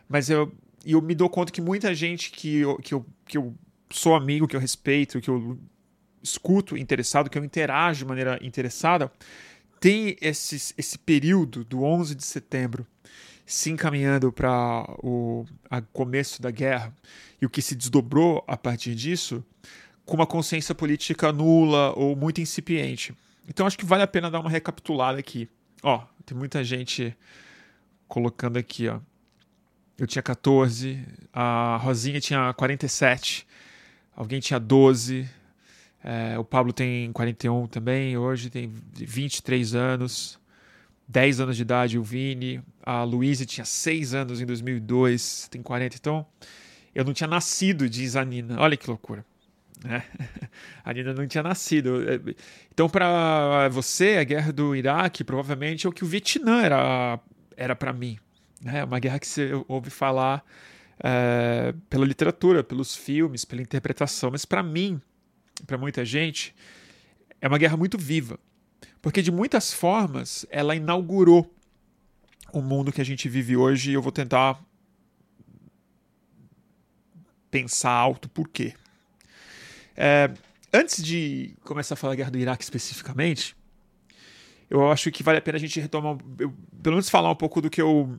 Mas 0.08 0.30
eu, 0.30 0.52
e 0.86 0.92
eu 0.92 1.02
me 1.02 1.16
dou 1.16 1.28
conta 1.28 1.50
que 1.50 1.60
muita 1.60 1.92
gente 1.92 2.30
que 2.30 2.58
eu, 2.58 2.76
que 2.76 2.94
eu, 2.94 3.04
que 3.26 3.36
eu 3.36 3.52
sou 3.90 4.14
amigo, 4.14 4.46
que 4.46 4.54
eu 4.54 4.60
respeito, 4.60 5.20
que 5.20 5.28
eu 5.28 5.58
escuto 6.22 6.76
interessado, 6.76 7.28
que 7.28 7.36
eu 7.36 7.44
interajo 7.44 7.98
de 7.98 8.04
maneira 8.04 8.38
interessada, 8.40 9.10
tem 9.80 10.16
esse, 10.20 10.72
esse 10.78 10.96
período 10.96 11.64
do 11.64 11.82
11 11.82 12.14
de 12.14 12.24
setembro 12.24 12.86
se 13.44 13.68
encaminhando 13.68 14.32
para 14.32 14.86
o 15.02 15.44
começo 15.92 16.40
da 16.40 16.52
guerra 16.52 16.94
e 17.42 17.46
o 17.46 17.50
que 17.50 17.60
se 17.60 17.74
desdobrou 17.74 18.44
a 18.46 18.56
partir 18.56 18.94
disso 18.94 19.44
com 20.04 20.14
uma 20.14 20.26
consciência 20.26 20.72
política 20.72 21.32
nula 21.32 21.92
ou 21.98 22.14
muito 22.14 22.40
incipiente. 22.40 23.12
Então 23.48 23.66
acho 23.66 23.76
que 23.76 23.84
vale 23.84 24.04
a 24.04 24.06
pena 24.06 24.30
dar 24.30 24.38
uma 24.38 24.50
recapitulada 24.50 25.18
aqui. 25.18 25.48
Ó, 25.82 26.04
tem 26.24 26.38
muita 26.38 26.62
gente 26.62 27.16
colocando 28.06 28.56
aqui, 28.56 28.86
ó. 28.88 29.00
Eu 29.98 30.06
tinha 30.06 30.22
14, 30.22 31.02
a 31.32 31.78
Rosinha 31.78 32.20
tinha 32.20 32.52
47, 32.52 33.46
alguém 34.14 34.40
tinha 34.40 34.60
12, 34.60 35.26
é, 36.04 36.38
o 36.38 36.44
Pablo 36.44 36.72
tem 36.72 37.10
41 37.12 37.66
também, 37.66 38.16
hoje 38.16 38.50
tem 38.50 38.70
23 38.94 39.74
anos, 39.74 40.38
10 41.08 41.40
anos 41.40 41.56
de 41.56 41.62
idade 41.62 41.98
o 41.98 42.02
Vini, 42.02 42.62
a 42.82 43.04
Luísa 43.04 43.46
tinha 43.46 43.64
6 43.64 44.14
anos 44.14 44.40
em 44.40 44.44
2002, 44.44 45.48
tem 45.50 45.62
40, 45.62 45.96
então 45.96 46.26
eu 46.94 47.02
não 47.02 47.14
tinha 47.14 47.28
nascido, 47.28 47.88
diz 47.88 48.16
a 48.16 48.24
Nina, 48.24 48.60
olha 48.60 48.76
que 48.76 48.88
loucura. 48.88 49.24
Né? 49.84 50.02
A 50.82 50.92
Nina 50.92 51.12
não 51.12 51.26
tinha 51.26 51.42
nascido. 51.42 52.00
Então, 52.72 52.88
para 52.88 53.68
você, 53.68 54.16
a 54.16 54.24
guerra 54.24 54.50
do 54.50 54.74
Iraque 54.74 55.22
provavelmente 55.22 55.86
é 55.86 55.88
o 55.88 55.92
que 55.92 56.02
o 56.02 56.06
Vietnã 56.06 56.62
era 56.62 57.20
era 57.56 57.76
para 57.76 57.92
mim. 57.92 58.18
Né? 58.62 58.80
É 58.80 58.84
uma 58.84 58.98
guerra 58.98 59.18
que 59.18 59.26
você 59.26 59.50
ouve 59.68 59.90
falar 59.90 60.44
é, 61.02 61.74
pela 61.88 62.04
literatura, 62.04 62.64
pelos 62.64 62.94
filmes, 62.94 63.44
pela 63.44 63.62
interpretação. 63.62 64.30
Mas 64.30 64.44
para 64.44 64.62
mim, 64.62 65.00
para 65.66 65.78
muita 65.78 66.04
gente, 66.04 66.54
é 67.40 67.48
uma 67.48 67.58
guerra 67.58 67.76
muito 67.76 67.98
viva. 67.98 68.38
Porque 69.00 69.22
de 69.22 69.30
muitas 69.30 69.72
formas 69.72 70.46
ela 70.50 70.74
inaugurou 70.74 71.52
o 72.52 72.60
mundo 72.60 72.92
que 72.92 73.00
a 73.00 73.04
gente 73.04 73.28
vive 73.28 73.56
hoje 73.56 73.90
e 73.90 73.94
eu 73.94 74.02
vou 74.02 74.12
tentar 74.12 74.60
pensar 77.50 77.90
alto 77.90 78.28
por 78.28 78.48
quê. 78.48 78.74
É, 79.96 80.30
antes 80.72 81.02
de 81.02 81.54
começar 81.62 81.94
a 81.94 81.96
falar 81.96 82.12
da 82.12 82.16
guerra 82.16 82.30
do 82.30 82.38
Iraque 82.38 82.64
especificamente, 82.64 83.56
eu 84.68 84.90
acho 84.90 85.10
que 85.10 85.22
vale 85.22 85.38
a 85.38 85.42
pena 85.42 85.56
a 85.56 85.60
gente 85.60 85.78
retomar, 85.80 86.18
eu, 86.38 86.52
pelo 86.82 86.96
menos 86.96 87.08
falar 87.08 87.30
um 87.30 87.36
pouco 87.36 87.60
do 87.60 87.70
que 87.70 87.80
eu 87.80 88.18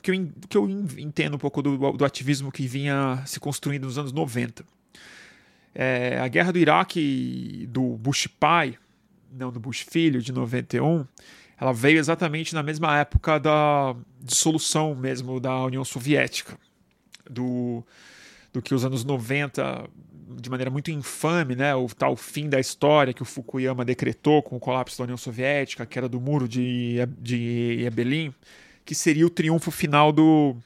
que 0.00 0.10
eu, 0.10 0.28
que 0.48 0.56
eu 0.56 0.68
entendo 0.98 1.34
um 1.34 1.38
pouco 1.38 1.62
do, 1.62 1.92
do 1.92 2.04
ativismo 2.04 2.50
que 2.50 2.66
vinha 2.66 3.22
se 3.26 3.38
construindo 3.38 3.84
nos 3.84 3.98
anos 3.98 4.12
90. 4.12 4.64
É, 5.74 6.18
a 6.20 6.28
guerra 6.28 6.52
do 6.52 6.58
Iraque 6.58 7.66
do 7.70 7.96
Bush 7.96 8.26
pai, 8.26 8.76
não 9.32 9.52
do 9.52 9.60
Bush 9.60 9.80
filho, 9.80 10.20
de 10.20 10.32
91, 10.32 11.06
ela 11.60 11.72
veio 11.72 11.98
exatamente 11.98 12.54
na 12.54 12.62
mesma 12.62 12.98
época 12.98 13.38
da 13.38 13.94
dissolução 14.20 14.94
mesmo 14.94 15.38
da 15.38 15.64
União 15.64 15.84
Soviética, 15.84 16.58
do, 17.28 17.84
do 18.52 18.62
que 18.62 18.74
os 18.74 18.84
anos 18.84 19.04
90, 19.04 19.88
de 20.40 20.50
maneira 20.50 20.70
muito 20.70 20.90
infame, 20.90 21.54
né, 21.54 21.74
o 21.74 21.86
tal 21.86 22.16
fim 22.16 22.48
da 22.48 22.58
história 22.58 23.12
que 23.12 23.22
o 23.22 23.26
Fukuyama 23.26 23.84
decretou 23.84 24.42
com 24.42 24.56
o 24.56 24.60
colapso 24.60 24.98
da 24.98 25.04
União 25.04 25.18
Soviética, 25.18 25.84
que 25.84 25.98
era 25.98 26.08
do 26.08 26.20
muro 26.20 26.48
de, 26.48 26.96
de 27.18 27.88
Berlim, 27.92 28.34
que 28.84 28.94
seria 28.94 29.26
o 29.26 29.30
triunfo 29.30 29.70
final 29.70 30.12
do, 30.12 30.56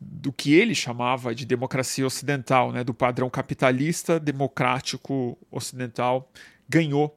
do 0.00 0.32
que 0.32 0.54
ele 0.54 0.74
chamava 0.74 1.34
de 1.34 1.44
democracia 1.44 2.06
ocidental, 2.06 2.72
né, 2.72 2.84
do 2.84 2.94
padrão 2.94 3.28
capitalista 3.30 4.20
democrático 4.20 5.38
ocidental, 5.50 6.30
ganhou 6.68 7.16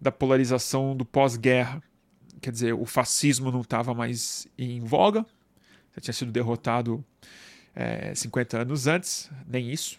da 0.00 0.12
polarização 0.12 0.96
do 0.96 1.04
pós-guerra. 1.04 1.82
Quer 2.40 2.50
dizer, 2.50 2.74
o 2.74 2.84
fascismo 2.84 3.50
não 3.50 3.62
estava 3.62 3.94
mais 3.94 4.46
em 4.58 4.80
voga, 4.80 5.24
já 5.94 6.00
tinha 6.00 6.14
sido 6.14 6.30
derrotado 6.30 7.04
é, 7.74 8.14
50 8.14 8.62
anos 8.62 8.86
antes, 8.86 9.30
nem 9.46 9.70
isso. 9.70 9.98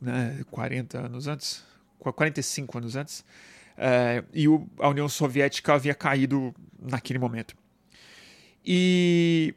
né, 0.00 0.44
40 0.50 1.06
anos 1.06 1.26
antes, 1.28 1.64
45 1.98 2.78
anos 2.78 2.96
antes, 2.96 3.24
é, 3.76 4.22
e 4.32 4.48
o, 4.48 4.68
a 4.78 4.88
União 4.88 5.08
Soviética 5.08 5.74
havia 5.74 5.94
caído 5.94 6.54
naquele 6.78 7.18
momento. 7.18 7.56
E, 8.64 9.54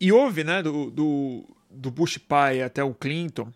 e 0.00 0.12
houve, 0.12 0.44
né, 0.44 0.62
do, 0.62 0.90
do, 0.90 1.44
do 1.70 1.90
Bush 1.90 2.18
pai 2.18 2.62
até 2.62 2.84
o 2.84 2.92
Clinton, 2.92 3.52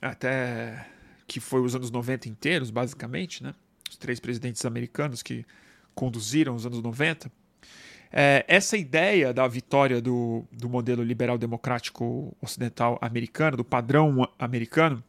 até 0.00 0.86
que 1.26 1.40
foi 1.40 1.60
os 1.60 1.74
anos 1.74 1.90
90 1.90 2.28
inteiros, 2.28 2.70
basicamente, 2.70 3.42
né, 3.42 3.54
os 3.90 3.96
três 3.96 4.20
presidentes 4.20 4.64
americanos 4.64 5.22
que 5.22 5.44
conduziram 5.94 6.54
os 6.54 6.64
anos 6.64 6.80
90, 6.80 7.30
é, 8.10 8.44
essa 8.48 8.76
ideia 8.76 9.34
da 9.34 9.46
vitória 9.46 10.00
do, 10.00 10.44
do 10.50 10.68
modelo 10.68 11.02
liberal 11.02 11.36
democrático 11.36 12.34
ocidental 12.40 12.98
americano, 13.02 13.56
do 13.56 13.64
padrão 13.64 14.26
americano, 14.38 15.02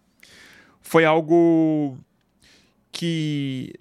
foi 0.82 1.06
algo 1.06 1.98
que 2.92 3.74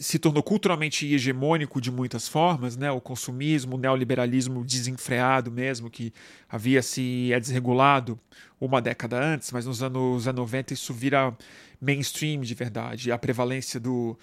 se 0.00 0.18
tornou 0.18 0.42
culturalmente 0.42 1.06
hegemônico 1.12 1.80
de 1.80 1.90
muitas 1.90 2.26
formas, 2.28 2.76
né? 2.76 2.90
o 2.90 3.00
consumismo, 3.00 3.76
o 3.76 3.78
neoliberalismo 3.78 4.64
desenfreado 4.64 5.50
mesmo, 5.50 5.88
que 5.88 6.12
havia 6.48 6.82
se 6.82 7.32
é 7.32 7.38
desregulado 7.38 8.18
uma 8.60 8.82
década 8.82 9.22
antes, 9.22 9.52
mas 9.52 9.66
nos 9.66 9.82
anos 9.82 10.26
90 10.26 10.74
isso 10.74 10.92
vira 10.92 11.36
mainstream 11.80 12.40
de 12.40 12.54
verdade. 12.54 13.12
A 13.12 13.18
prevalência 13.18 13.78
do, 13.78 14.18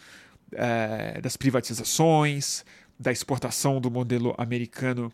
é, 0.51 1.19
das 1.21 1.37
privatizações, 1.37 2.65
da 2.99 3.11
exportação 3.11 3.79
do 3.81 3.91
modelo 3.91 4.33
americano 4.37 5.11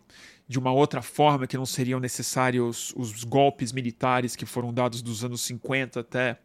de 0.48 0.58
uma 0.58 0.72
outra 0.72 1.02
forma, 1.02 1.46
que 1.46 1.56
não 1.56 1.66
seriam 1.66 1.98
necessários 1.98 2.92
os 2.96 3.24
golpes 3.24 3.72
militares 3.72 4.36
que 4.36 4.44
foram 4.44 4.72
dados 4.72 5.00
dos 5.02 5.24
anos 5.24 5.40
50 5.42 6.00
até 6.00 6.38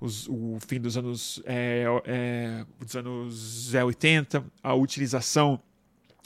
os, 0.00 0.28
o 0.28 0.58
fim 0.66 0.80
dos 0.80 0.96
anos, 0.96 1.42
é, 1.46 1.84
é, 2.04 2.66
dos 2.78 2.94
anos 2.94 3.74
80, 3.74 4.44
a 4.62 4.74
utilização 4.74 5.60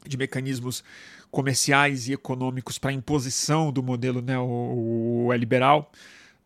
de 0.06 0.16
mecanismos 0.16 0.82
comerciais 1.30 2.08
e 2.08 2.12
econômicos 2.12 2.78
para 2.78 2.92
imposição 2.92 3.70
do 3.70 3.82
modelo 3.82 4.20
neoliberal. 4.22 5.92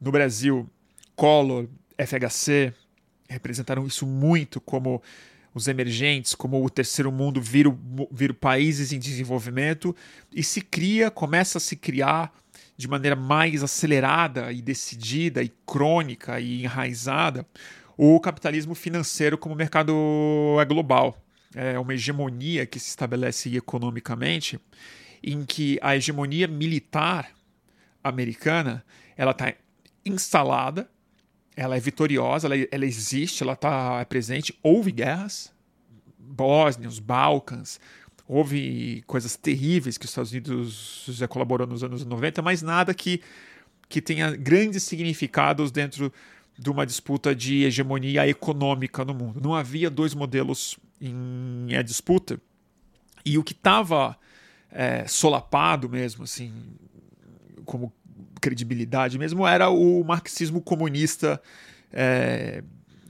No 0.01 0.11
Brasil, 0.11 0.69
Collor, 1.15 1.69
FHC 1.97 2.75
representaram 3.29 3.87
isso 3.87 4.07
muito 4.07 4.61
como 4.61 5.03
os 5.55 5.69
emergentes, 5.69 6.35
como 6.35 6.65
o 6.65 6.71
terceiro 6.71 7.13
mundo, 7.13 7.41
viram, 7.41 7.79
países 8.41 8.93
em 8.93 8.99
desenvolvimento 8.99 9.95
e 10.33 10.43
se 10.43 10.61
cria, 10.61 11.11
começa 11.11 11.59
a 11.59 11.61
se 11.61 11.77
criar 11.77 12.33
de 12.77 12.89
maneira 12.89 13.15
mais 13.15 13.63
acelerada 13.63 14.51
e 14.51 14.63
decidida 14.63 15.43
e 15.43 15.53
crônica 15.67 16.41
e 16.41 16.65
enraizada 16.65 17.47
o 17.97 18.19
capitalismo 18.19 18.75
financeiro 18.75 19.37
como 19.39 19.55
mercado 19.55 19.95
é 20.61 20.65
global. 20.65 21.17
É 21.55 21.79
uma 21.79 21.95
hegemonia 21.95 22.67
que 22.67 22.81
se 22.81 22.89
estabelece 22.89 23.55
economicamente, 23.55 24.59
em 25.23 25.45
que 25.45 25.79
a 25.83 25.95
hegemonia 25.95 26.49
militar 26.49 27.31
americana 28.03 28.85
ela 29.17 29.33
está 29.33 29.55
instalada 30.05 30.91
ela 31.57 31.77
é 31.77 31.81
vitoriosa, 31.81 32.47
ela, 32.47 32.57
ela 32.71 32.87
existe, 32.87 33.43
ela 33.43 33.53
está 33.53 34.01
é 34.01 34.05
presente. 34.05 34.57
Houve 34.63 34.91
guerras, 34.91 35.53
Bósnia, 36.19 36.89
os 36.89 36.99
Balcãs, 36.99 37.79
houve 38.27 39.03
coisas 39.07 39.37
terríveis 39.37 39.99
que 39.99 40.05
os 40.05 40.11
Estados 40.11 40.33
Unidos 40.33 41.05
já 41.09 41.29
colaborou 41.29 41.67
nos 41.67 41.85
anos 41.85 42.05
90, 42.05 42.41
mas 42.41 42.63
nada 42.63 42.95
que, 42.95 43.21
que 43.89 44.01
tenha 44.01 44.35
grandes 44.35 44.83
significados 44.85 45.71
dentro 45.71 46.13
de 46.59 46.71
uma 46.71 46.87
disputa 46.87 47.35
de 47.35 47.65
hegemonia 47.65 48.27
econômica 48.27 49.05
no 49.05 49.15
mundo. 49.15 49.41
Não 49.43 49.55
havia 49.55 49.91
dois 49.91 50.15
modelos 50.15 50.79
em, 51.01 51.67
em 51.69 51.85
disputa. 51.85 52.41
E 53.25 53.39
o 53.39 53.45
que 53.45 53.53
estava 53.53 54.17
é, 54.71 55.07
solapado 55.07 55.89
mesmo, 55.89 56.25
assim, 56.25 56.53
como 57.65 57.93
credibilidade 58.43 59.19
mesmo 59.19 59.47
era 59.47 59.71
o 59.71 60.03
marxismo 60.03 60.61
comunista 60.61 61.41
é, 61.93 62.63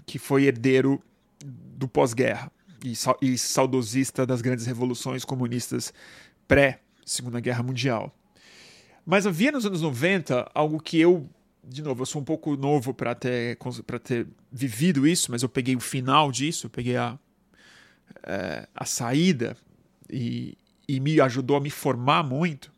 que 0.04 0.18
foi 0.18 0.44
herdeiro 0.44 1.02
do 1.42 1.88
pós-guerra 1.88 2.52
e, 2.84 2.92
e 3.22 3.38
saudosista 3.38 4.26
das 4.26 4.42
grandes 4.42 4.66
revoluções 4.66 5.24
comunistas 5.24 5.92
pré-Segunda 6.46 7.40
Guerra 7.40 7.62
Mundial. 7.62 8.14
Mas 9.06 9.26
havia 9.26 9.50
nos 9.50 9.64
anos 9.64 9.80
90 9.80 10.50
algo 10.54 10.78
que 10.78 11.00
eu, 11.00 11.28
de 11.64 11.82
novo, 11.82 12.02
eu 12.02 12.06
sou 12.06 12.20
um 12.20 12.24
pouco 12.24 12.56
novo 12.56 12.92
para 12.92 13.14
ter, 13.14 13.58
ter 14.04 14.26
vivido 14.50 15.06
isso, 15.06 15.30
mas 15.30 15.42
eu 15.42 15.48
peguei 15.48 15.74
o 15.74 15.80
final 15.80 16.30
disso, 16.30 16.66
eu 16.66 16.70
peguei 16.70 16.96
a, 16.96 17.18
é, 18.22 18.68
a 18.74 18.84
saída 18.84 19.56
e, 20.10 20.56
e 20.86 21.00
me 21.00 21.20
ajudou 21.20 21.56
a 21.56 21.60
me 21.60 21.70
formar 21.70 22.22
muito. 22.22 22.70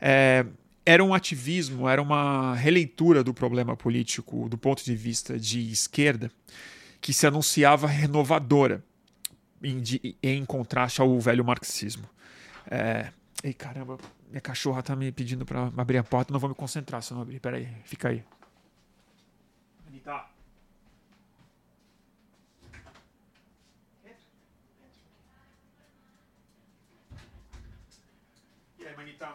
É, 0.00 0.44
era 0.86 1.02
um 1.02 1.14
ativismo, 1.14 1.88
era 1.88 2.00
uma 2.02 2.54
releitura 2.54 3.24
do 3.24 3.32
problema 3.32 3.76
político 3.76 4.48
do 4.48 4.58
ponto 4.58 4.84
de 4.84 4.94
vista 4.94 5.38
de 5.38 5.70
esquerda 5.70 6.30
que 7.00 7.12
se 7.12 7.26
anunciava 7.26 7.86
renovadora 7.86 8.84
em, 9.62 9.82
em 10.22 10.44
contraste 10.44 11.00
ao 11.00 11.18
velho 11.18 11.44
marxismo. 11.44 12.08
É... 12.70 13.10
Ei, 13.42 13.52
caramba, 13.52 13.98
minha 14.30 14.40
cachorra 14.40 14.82
tá 14.82 14.96
me 14.96 15.12
pedindo 15.12 15.44
para 15.44 15.70
abrir 15.76 15.98
a 15.98 16.04
porta, 16.04 16.32
não 16.32 16.40
vou 16.40 16.48
me 16.48 16.54
concentrar 16.54 17.02
se 17.02 17.12
não 17.12 17.22
abrir. 17.22 17.40
Peraí, 17.40 17.68
fica 17.84 18.08
aí. 18.08 18.24
Anitta. 19.86 20.24
E 28.78 28.86
aí, 28.86 28.96
Manita? 28.96 29.34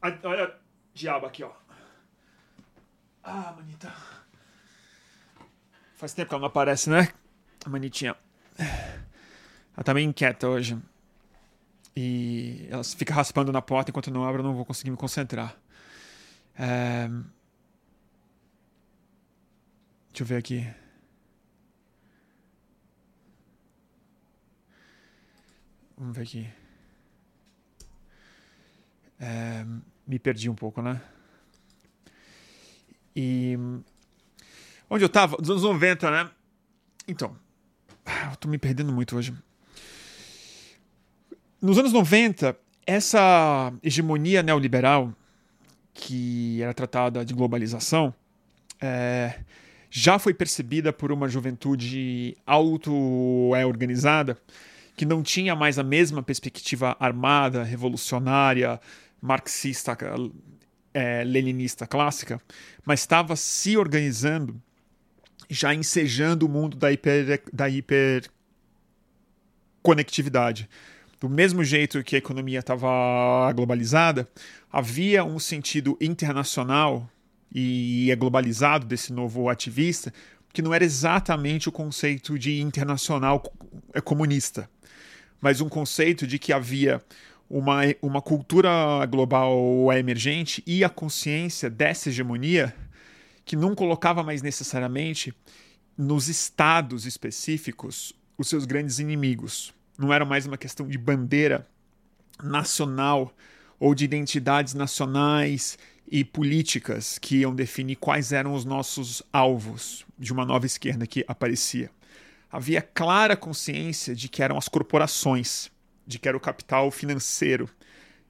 Olha, 0.00 0.58
diabo 0.94 1.26
aqui, 1.26 1.42
ó. 1.42 1.52
Ah, 3.22 3.52
manita. 3.56 3.92
Faz 5.96 6.14
tempo 6.14 6.28
que 6.28 6.34
ela 6.34 6.40
não 6.40 6.48
aparece, 6.48 6.88
né? 6.88 7.12
A 7.64 7.68
manitinha. 7.68 8.16
Ela 8.56 9.84
tá 9.84 9.92
meio 9.92 10.08
inquieta 10.08 10.48
hoje. 10.48 10.80
E 11.96 12.68
ela 12.70 12.84
fica 12.84 13.12
raspando 13.12 13.50
na 13.52 13.60
porta 13.60 13.90
enquanto 13.90 14.10
não 14.10 14.24
abre, 14.24 14.40
eu 14.40 14.44
não 14.44 14.54
vou 14.54 14.64
conseguir 14.64 14.90
me 14.90 14.96
concentrar. 14.96 15.56
É... 16.56 17.08
Deixa 20.08 20.22
eu 20.22 20.26
ver 20.26 20.36
aqui. 20.36 20.68
Vamos 25.96 26.16
ver 26.16 26.22
aqui. 26.22 26.57
É, 29.20 29.64
me 30.06 30.18
perdi 30.18 30.48
um 30.48 30.54
pouco, 30.54 30.80
né? 30.80 31.00
E. 33.14 33.58
Onde 34.88 35.04
eu 35.04 35.08
tava? 35.08 35.36
Dos 35.36 35.50
anos 35.50 35.62
90, 35.62 36.10
né? 36.10 36.30
Então. 37.06 37.36
Eu 38.30 38.36
tô 38.36 38.48
me 38.48 38.58
perdendo 38.58 38.92
muito 38.92 39.16
hoje. 39.16 39.34
Nos 41.60 41.76
anos 41.76 41.92
90, 41.92 42.56
essa 42.86 43.72
hegemonia 43.82 44.42
neoliberal, 44.42 45.12
que 45.92 46.62
era 46.62 46.72
tratada 46.72 47.24
de 47.24 47.34
globalização, 47.34 48.14
é, 48.80 49.40
já 49.90 50.18
foi 50.18 50.32
percebida 50.32 50.92
por 50.92 51.10
uma 51.10 51.28
juventude 51.28 52.36
auto-organizada 52.46 54.38
que 54.96 55.04
não 55.04 55.22
tinha 55.22 55.54
mais 55.54 55.78
a 55.78 55.82
mesma 55.82 56.22
perspectiva 56.22 56.96
armada, 56.98 57.62
revolucionária, 57.62 58.80
marxista, 59.20 59.96
é, 60.94 61.24
leninista 61.24 61.86
clássica, 61.86 62.40
mas 62.84 63.00
estava 63.00 63.36
se 63.36 63.76
organizando, 63.76 64.58
já 65.48 65.74
ensejando 65.74 66.46
o 66.46 66.48
mundo 66.48 66.76
da, 66.76 66.92
hiper, 66.92 67.42
da 67.52 67.68
hiperconectividade. 67.68 70.68
Do 71.20 71.28
mesmo 71.28 71.64
jeito 71.64 72.02
que 72.04 72.14
a 72.14 72.18
economia 72.18 72.60
estava 72.60 73.52
globalizada, 73.52 74.28
havia 74.70 75.24
um 75.24 75.38
sentido 75.38 75.96
internacional 76.00 77.10
e 77.52 78.10
é 78.10 78.16
globalizado 78.16 78.86
desse 78.86 79.12
novo 79.12 79.48
ativista, 79.48 80.12
que 80.52 80.62
não 80.62 80.72
era 80.72 80.84
exatamente 80.84 81.68
o 81.68 81.72
conceito 81.72 82.38
de 82.38 82.60
internacional 82.60 83.42
comunista, 84.04 84.70
mas 85.40 85.60
um 85.60 85.68
conceito 85.68 86.26
de 86.26 86.38
que 86.38 86.52
havia 86.52 87.02
uma, 87.48 87.80
uma 88.02 88.20
cultura 88.20 88.70
global 89.06 89.92
emergente 89.92 90.62
e 90.66 90.84
a 90.84 90.88
consciência 90.88 91.70
dessa 91.70 92.08
hegemonia 92.08 92.74
que 93.44 93.56
não 93.56 93.74
colocava 93.74 94.22
mais 94.22 94.42
necessariamente 94.42 95.34
nos 95.96 96.28
estados 96.28 97.06
específicos 97.06 98.12
os 98.36 98.48
seus 98.48 98.64
grandes 98.64 98.98
inimigos. 98.98 99.72
Não 99.98 100.12
era 100.12 100.24
mais 100.24 100.46
uma 100.46 100.58
questão 100.58 100.86
de 100.86 100.98
bandeira 100.98 101.66
nacional 102.42 103.34
ou 103.80 103.94
de 103.94 104.04
identidades 104.04 104.74
nacionais 104.74 105.78
e 106.10 106.24
políticas 106.24 107.18
que 107.18 107.38
iam 107.38 107.54
definir 107.54 107.96
quais 107.96 108.32
eram 108.32 108.54
os 108.54 108.64
nossos 108.64 109.22
alvos 109.32 110.04
de 110.18 110.32
uma 110.32 110.44
nova 110.44 110.66
esquerda 110.66 111.06
que 111.06 111.24
aparecia. 111.26 111.90
Havia 112.50 112.80
clara 112.80 113.36
consciência 113.36 114.14
de 114.14 114.28
que 114.28 114.42
eram 114.42 114.56
as 114.56 114.68
corporações, 114.68 115.70
de 116.08 116.18
que 116.18 116.26
era 116.26 116.36
o 116.36 116.40
capital 116.40 116.90
financeiro, 116.90 117.68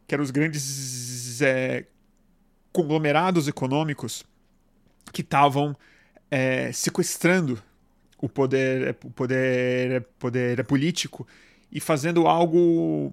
que 0.06 0.14
eram 0.14 0.24
os 0.24 0.32
grandes 0.32 1.40
é, 1.40 1.84
conglomerados 2.72 3.46
econômicos 3.46 4.24
que 5.12 5.22
estavam 5.22 5.76
é, 6.28 6.72
sequestrando 6.72 7.62
o 8.20 8.28
poder, 8.28 8.96
o 9.04 9.10
poder, 9.10 10.02
poder 10.18 10.64
político 10.64 11.26
e 11.70 11.78
fazendo 11.78 12.26
algo 12.26 13.12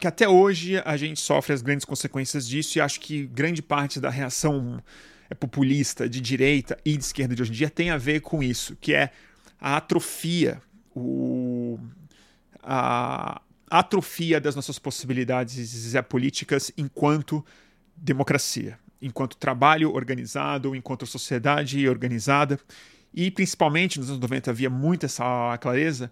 que 0.00 0.06
até 0.06 0.26
hoje 0.26 0.80
a 0.84 0.96
gente 0.96 1.20
sofre 1.20 1.52
as 1.52 1.60
grandes 1.60 1.84
consequências 1.84 2.48
disso 2.48 2.78
e 2.78 2.80
acho 2.80 2.98
que 3.00 3.26
grande 3.26 3.60
parte 3.60 4.00
da 4.00 4.08
reação 4.08 4.82
é 5.28 5.34
populista 5.34 6.08
de 6.08 6.22
direita 6.22 6.78
e 6.84 6.96
de 6.96 7.04
esquerda 7.04 7.34
de 7.34 7.42
hoje 7.42 7.50
em 7.50 7.54
dia 7.54 7.68
tem 7.68 7.90
a 7.90 7.98
ver 7.98 8.20
com 8.20 8.42
isso, 8.42 8.76
que 8.80 8.94
é 8.94 9.10
a 9.60 9.76
atrofia, 9.76 10.60
o, 10.94 11.78
a 12.62 13.40
atrofia 13.70 14.40
das 14.40 14.54
nossas 14.54 14.78
possibilidades 14.78 15.94
políticas 16.08 16.70
enquanto 16.76 17.44
democracia, 17.96 18.78
enquanto 19.00 19.36
trabalho 19.36 19.94
organizado, 19.94 20.74
enquanto 20.74 21.06
sociedade 21.06 21.88
organizada. 21.88 22.58
E 23.12 23.30
principalmente 23.30 23.98
nos 23.98 24.08
anos 24.08 24.20
90 24.20 24.50
havia 24.50 24.70
muito 24.70 25.06
essa 25.06 25.56
clareza, 25.58 26.10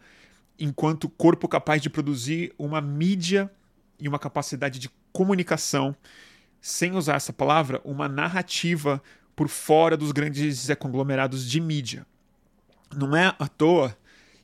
enquanto 0.58 1.08
corpo 1.08 1.46
capaz 1.49 1.82
de 1.82 1.90
produzir 1.90 2.52
uma 2.58 2.80
mídia 2.80 3.50
e 3.99 4.08
uma 4.08 4.18
capacidade 4.18 4.78
de 4.78 4.90
comunicação, 5.12 5.94
sem 6.61 6.92
usar 6.92 7.16
essa 7.16 7.32
palavra, 7.32 7.80
uma 7.84 8.08
narrativa 8.08 9.02
por 9.37 9.49
fora 9.49 9.96
dos 9.96 10.12
grandes 10.12 10.68
conglomerados 10.78 11.49
de 11.49 11.61
mídia. 11.61 12.06
Não 12.96 13.14
é 13.14 13.34
à 13.38 13.49
toa 13.49 13.96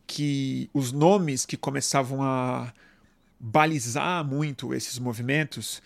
que 0.07 0.69
os 0.75 0.93
nomes 0.93 1.47
que 1.47 1.57
começavam 1.57 2.23
a 2.23 2.73
balizar 3.40 4.23
muito 4.23 4.75
esses 4.75 4.99
movimentos, 4.99 5.82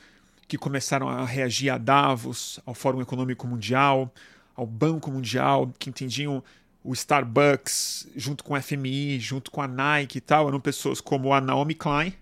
que 0.49 0.59
começaram 0.59 1.09
a 1.09 1.25
reagir 1.25 1.71
a 1.71 1.79
Davos, 1.79 2.59
ao 2.67 2.75
Fórum 2.75 3.01
Econômico 3.01 3.47
Mundial, 3.47 4.13
ao 4.55 4.67
Banco 4.67 5.11
Mundial, 5.11 5.73
que 5.79 5.89
entendiam 5.89 6.43
o 6.83 6.93
Starbucks 6.93 8.09
junto 8.15 8.45
com 8.45 8.55
o 8.55 8.61
FMI, 8.61 9.19
junto 9.21 9.51
com 9.51 9.63
a 9.63 9.69
Nike 9.69 10.19
e 10.19 10.21
tal, 10.21 10.49
eram 10.49 10.61
pessoas 10.61 11.01
como 11.01 11.33
a 11.33 11.41
Naomi 11.41 11.75
Klein, 11.75 12.13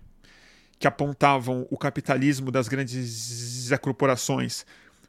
que 0.79 0.87
apontavam 0.87 1.67
o 1.69 1.77
capitalismo 1.77 2.51
das 2.51 2.67
grandes 2.67 3.69
corporações 3.81 4.65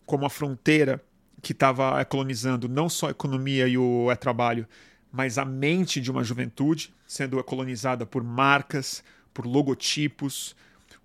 como 0.07 0.27
a 0.27 0.31
fronteira 0.31 1.01
que 1.41 1.53
estava 1.53 2.05
colonizando 2.05 2.69
não 2.69 2.89
só 2.89 3.09
a 3.09 3.11
economia 3.11 3.69
e 3.69 3.77
o 3.77 4.09
trabalho, 4.19 4.67
mas 5.13 5.39
a 5.39 5.45
mente 5.45 6.01
de 6.01 6.11
uma 6.11 6.25
juventude, 6.25 6.93
sendo 7.07 7.43
colonizada 7.45 8.05
por 8.05 8.25
marcas, 8.25 9.05
por 9.35 9.47
logotipos, 9.47 10.57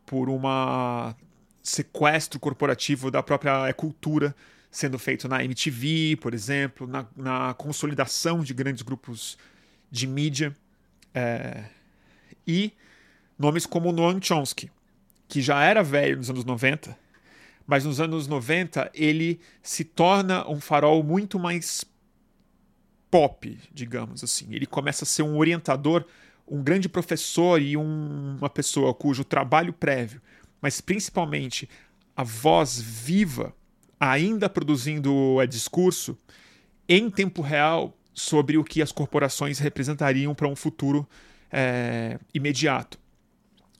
por 0.05 0.29
uma 0.29 1.15
sequestro 1.61 2.39
corporativo 2.39 3.11
da 3.11 3.21
própria 3.21 3.73
cultura, 3.73 4.35
sendo 4.71 4.97
feito 4.97 5.27
na 5.27 5.43
MTV, 5.43 6.17
por 6.21 6.33
exemplo, 6.33 6.87
na, 6.87 7.05
na 7.17 7.53
consolidação 7.55 8.41
de 8.41 8.53
grandes 8.53 8.83
grupos 8.83 9.37
de 9.91 10.07
mídia. 10.07 10.55
É, 11.13 11.65
e 12.47 12.71
nomes 13.37 13.65
como 13.65 13.91
Noam 13.91 14.21
Chomsky, 14.21 14.71
que 15.27 15.41
já 15.41 15.63
era 15.63 15.83
velho 15.83 16.17
nos 16.17 16.29
anos 16.29 16.45
90, 16.45 16.97
mas 17.65 17.85
nos 17.85 17.99
anos 17.99 18.27
90 18.27 18.91
ele 18.93 19.39
se 19.61 19.83
torna 19.83 20.47
um 20.47 20.59
farol 20.59 21.03
muito 21.03 21.39
mais 21.39 21.85
pop, 23.11 23.57
digamos 23.71 24.23
assim. 24.23 24.47
Ele 24.51 24.65
começa 24.65 25.03
a 25.03 25.07
ser 25.07 25.23
um 25.23 25.37
orientador, 25.37 26.05
um 26.49 26.63
grande 26.63 26.89
professor 26.89 27.61
e 27.61 27.77
um, 27.77 28.37
uma 28.37 28.49
pessoa 28.49 28.93
cujo 28.93 29.23
trabalho 29.23 29.71
prévio, 29.71 30.21
mas 30.61 30.81
principalmente 30.81 31.69
a 32.15 32.23
voz 32.23 32.79
viva, 32.79 33.53
ainda 33.99 34.49
produzindo 34.49 35.39
é, 35.41 35.47
discurso 35.47 36.17
em 36.87 37.09
tempo 37.09 37.41
real 37.41 37.95
sobre 38.13 38.57
o 38.57 38.63
que 38.63 38.81
as 38.81 38.91
corporações 38.91 39.59
representariam 39.59 40.33
para 40.33 40.47
um 40.47 40.55
futuro 40.55 41.07
é, 41.51 42.19
imediato. 42.33 42.99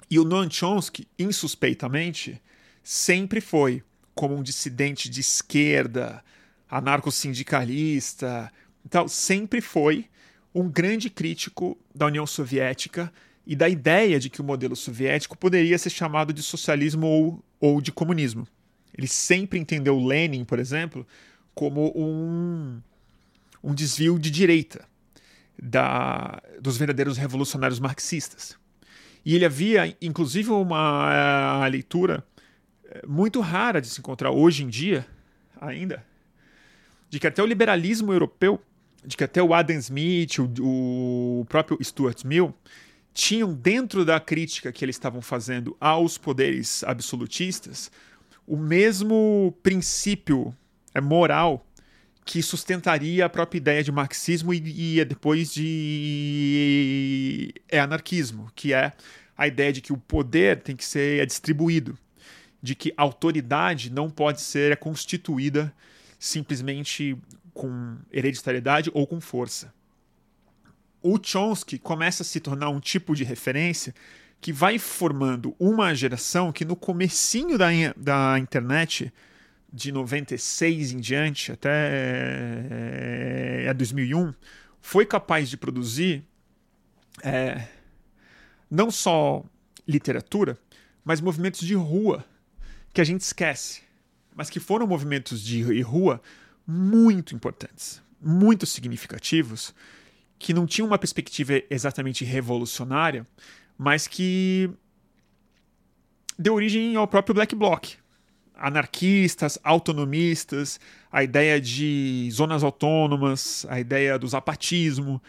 E 0.10 0.18
o 0.18 0.24
Noam 0.24 0.50
Chomsky, 0.50 1.08
insuspeitamente, 1.18 2.42
sempre 2.84 3.42
foi 3.42 3.84
como 4.16 4.36
um 4.36 4.44
dissidente 4.44 5.10
de 5.10 5.22
esquerda, 5.22 6.24
anarco-sindicalista, 6.70 8.52
então 8.86 9.08
sempre 9.08 9.62
foi 9.62 10.09
um 10.54 10.68
grande 10.68 11.10
crítico 11.10 11.78
da 11.94 12.08
União 12.08 12.26
Soviética 12.26 13.12
e 13.46 13.56
da 13.56 13.68
ideia 13.68 14.20
de 14.20 14.30
que 14.30 14.42
o 14.42 14.44
modelo 14.44 14.76
soviético 14.76 15.38
poderia 15.38 15.78
ser 15.78 15.90
chamado 15.90 16.32
de 16.32 16.44
socialismo 16.44 17.08
ou, 17.08 17.44
ou 17.60 17.82
de 17.82 17.92
comunismo. 17.92 18.48
Ele 18.96 19.08
sempre 19.08 19.58
entendeu 19.58 20.00
Lenin, 20.00 20.44
por 20.44 20.60
exemplo, 20.60 21.06
como 21.56 21.92
um, 21.96 22.82
um 23.64 23.74
desvio 23.74 24.20
de 24.20 24.30
direita 24.30 24.86
da, 25.62 26.42
dos 26.62 26.78
verdadeiros 26.78 27.18
revolucionários 27.18 27.80
marxistas. 27.80 28.58
E 29.26 29.36
ele 29.36 29.46
havia, 29.46 29.96
inclusive, 30.02 30.50
uma 30.52 31.66
uh, 31.66 31.70
leitura 31.70 32.26
eh, 32.86 33.04
muito 33.06 33.42
rara 33.42 33.82
de 33.82 33.88
se 33.88 34.00
encontrar 34.00 34.32
hoje 34.32 34.64
em 34.64 34.68
dia, 34.68 35.06
ainda, 35.60 36.06
de 37.10 37.20
que 37.20 37.28
até 37.28 37.44
o 37.44 37.46
liberalismo 37.46 38.14
europeu, 38.14 38.62
de 39.06 39.18
que 39.18 39.24
até 39.24 39.42
o 39.42 39.54
Adam 39.54 39.78
Smith, 39.78 40.40
o, 40.40 41.42
o 41.42 41.46
próprio 41.46 41.78
Stuart 41.84 42.24
Mill, 42.24 42.54
tinham 43.14 43.54
dentro 43.54 44.06
da 44.06 44.20
crítica 44.20 44.72
que 44.72 44.86
eles 44.86 44.96
estavam 44.96 45.22
fazendo 45.22 45.76
aos 45.80 46.18
poderes 46.18 46.84
absolutistas 46.84 47.92
o 48.50 48.58
mesmo 48.58 49.56
princípio 49.62 50.54
é, 50.94 51.00
moral 51.00 51.66
que 52.26 52.42
sustentaria 52.42 53.26
a 53.26 53.30
própria 53.30 53.58
ideia 53.58 53.84
de 53.84 53.92
marxismo 53.92 54.54
e, 54.54 54.98
e 54.98 55.06
depois 55.06 55.54
de 55.54 57.54
é 57.70 57.80
anarquismo, 57.80 58.52
que 58.56 58.74
é 58.74 58.92
a 59.38 59.48
ideia 59.48 59.72
de 59.72 59.82
que 59.82 59.94
o 59.94 59.98
poder 59.98 60.62
tem 60.62 60.76
que 60.76 60.84
ser 60.84 61.26
distribuído, 61.28 61.98
de 62.62 62.76
que 62.76 62.94
autoridade 62.98 63.92
não 63.92 64.10
pode 64.10 64.42
ser 64.42 64.76
constituída 64.78 65.74
simplesmente 66.20 67.18
com 67.60 67.98
hereditariedade 68.10 68.90
ou 68.94 69.06
com 69.06 69.20
força. 69.20 69.74
O 71.04 71.20
Chomsky 71.22 71.78
começa 71.78 72.24
a 72.24 72.26
se 72.26 72.40
tornar 72.40 72.70
um 72.70 72.80
tipo 72.80 73.14
de 73.14 73.26
referência 73.26 73.94
que 74.40 74.54
vai 74.54 74.80
formando 74.80 75.54
uma 75.60 75.94
geração 75.94 76.54
que 76.54 76.64
no 76.64 76.78
comecinho 76.78 77.58
da, 77.58 77.68
da 77.98 78.40
internet 78.40 79.12
de 79.72 79.92
96 79.92 80.94
em 80.94 81.00
diante, 81.02 81.52
até 81.52 81.70
é, 83.68 83.74
2001, 83.74 84.34
foi 84.80 85.06
capaz 85.06 85.50
de 85.50 85.58
produzir 85.58 86.24
é, 87.22 87.68
não 88.72 88.90
só 88.90 89.44
literatura, 89.86 90.58
mas 91.04 91.20
movimentos 91.20 91.68
de 91.68 91.76
rua 91.76 92.24
que 92.94 93.02
a 93.02 93.04
gente 93.04 93.20
esquece, 93.22 93.82
mas 94.34 94.50
que 94.50 94.62
foram 94.62 94.88
movimentos 94.88 95.44
de 95.44 95.82
rua 95.82 96.22
muito 96.70 97.34
importantes, 97.34 98.00
muito 98.22 98.64
significativos, 98.68 99.74
que 100.38 100.54
não 100.54 100.68
tinham 100.68 100.86
uma 100.86 101.00
perspectiva 101.00 101.54
exatamente 101.68 102.24
revolucionária, 102.24 103.26
mas 103.76 104.08
que 104.08 104.70
deu 106.38 106.54
origem 106.54 106.96
ao 106.96 107.08
próprio 107.08 107.34
Black 107.34 107.56
Bloc, 107.56 107.96
anarquistas, 108.56 109.58
autonomistas, 109.64 110.80
a 111.12 111.24
ideia 111.24 111.60
de 111.60 112.30
zonas 112.32 112.64
autônomas, 112.64 113.66
a 113.68 113.80
ideia 113.80 114.20
do 114.20 114.28
zapatismo, 114.28 115.20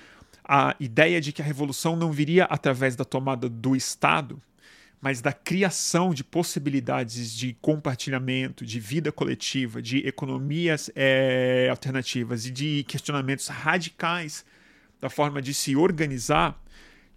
a 0.44 0.76
ideia 0.79 1.22
de 1.22 1.33
que 1.33 1.40
a 1.40 1.44
revolução 1.44 1.96
não 1.96 2.12
viria 2.12 2.44
através 2.44 2.94
da 2.94 3.05
tomada 3.05 3.48
do 3.48 3.74
Estado, 3.74 4.42
mas 5.00 5.22
da 5.22 5.32
criação 5.32 6.12
de 6.12 6.22
possibilidades 6.22 7.34
de 7.34 7.54
compartilhamento, 7.60 8.66
de 8.66 8.78
vida 8.78 9.10
coletiva, 9.10 9.80
de 9.80 10.06
economias 10.06 10.90
é, 10.94 11.68
alternativas 11.70 12.44
e 12.44 12.50
de 12.50 12.84
questionamentos 12.84 13.48
radicais 13.48 14.44
da 15.00 15.08
forma 15.08 15.40
de 15.40 15.54
se 15.54 15.74
organizar, 15.74 16.62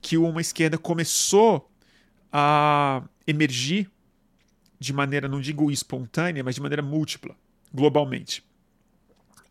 que 0.02 0.18
uma 0.18 0.40
esquerda 0.40 0.78
começou 0.78 1.70
a 2.32 3.04
emergir 3.28 3.92
de 4.80 4.94
maneira, 4.94 5.28
não 5.28 5.42
digo 5.42 5.70
espontânea, 5.70 6.44
mas 6.44 6.56
de 6.56 6.62
maneira 6.62 6.82
múltipla, 6.82 7.36
globalmente. 7.74 8.44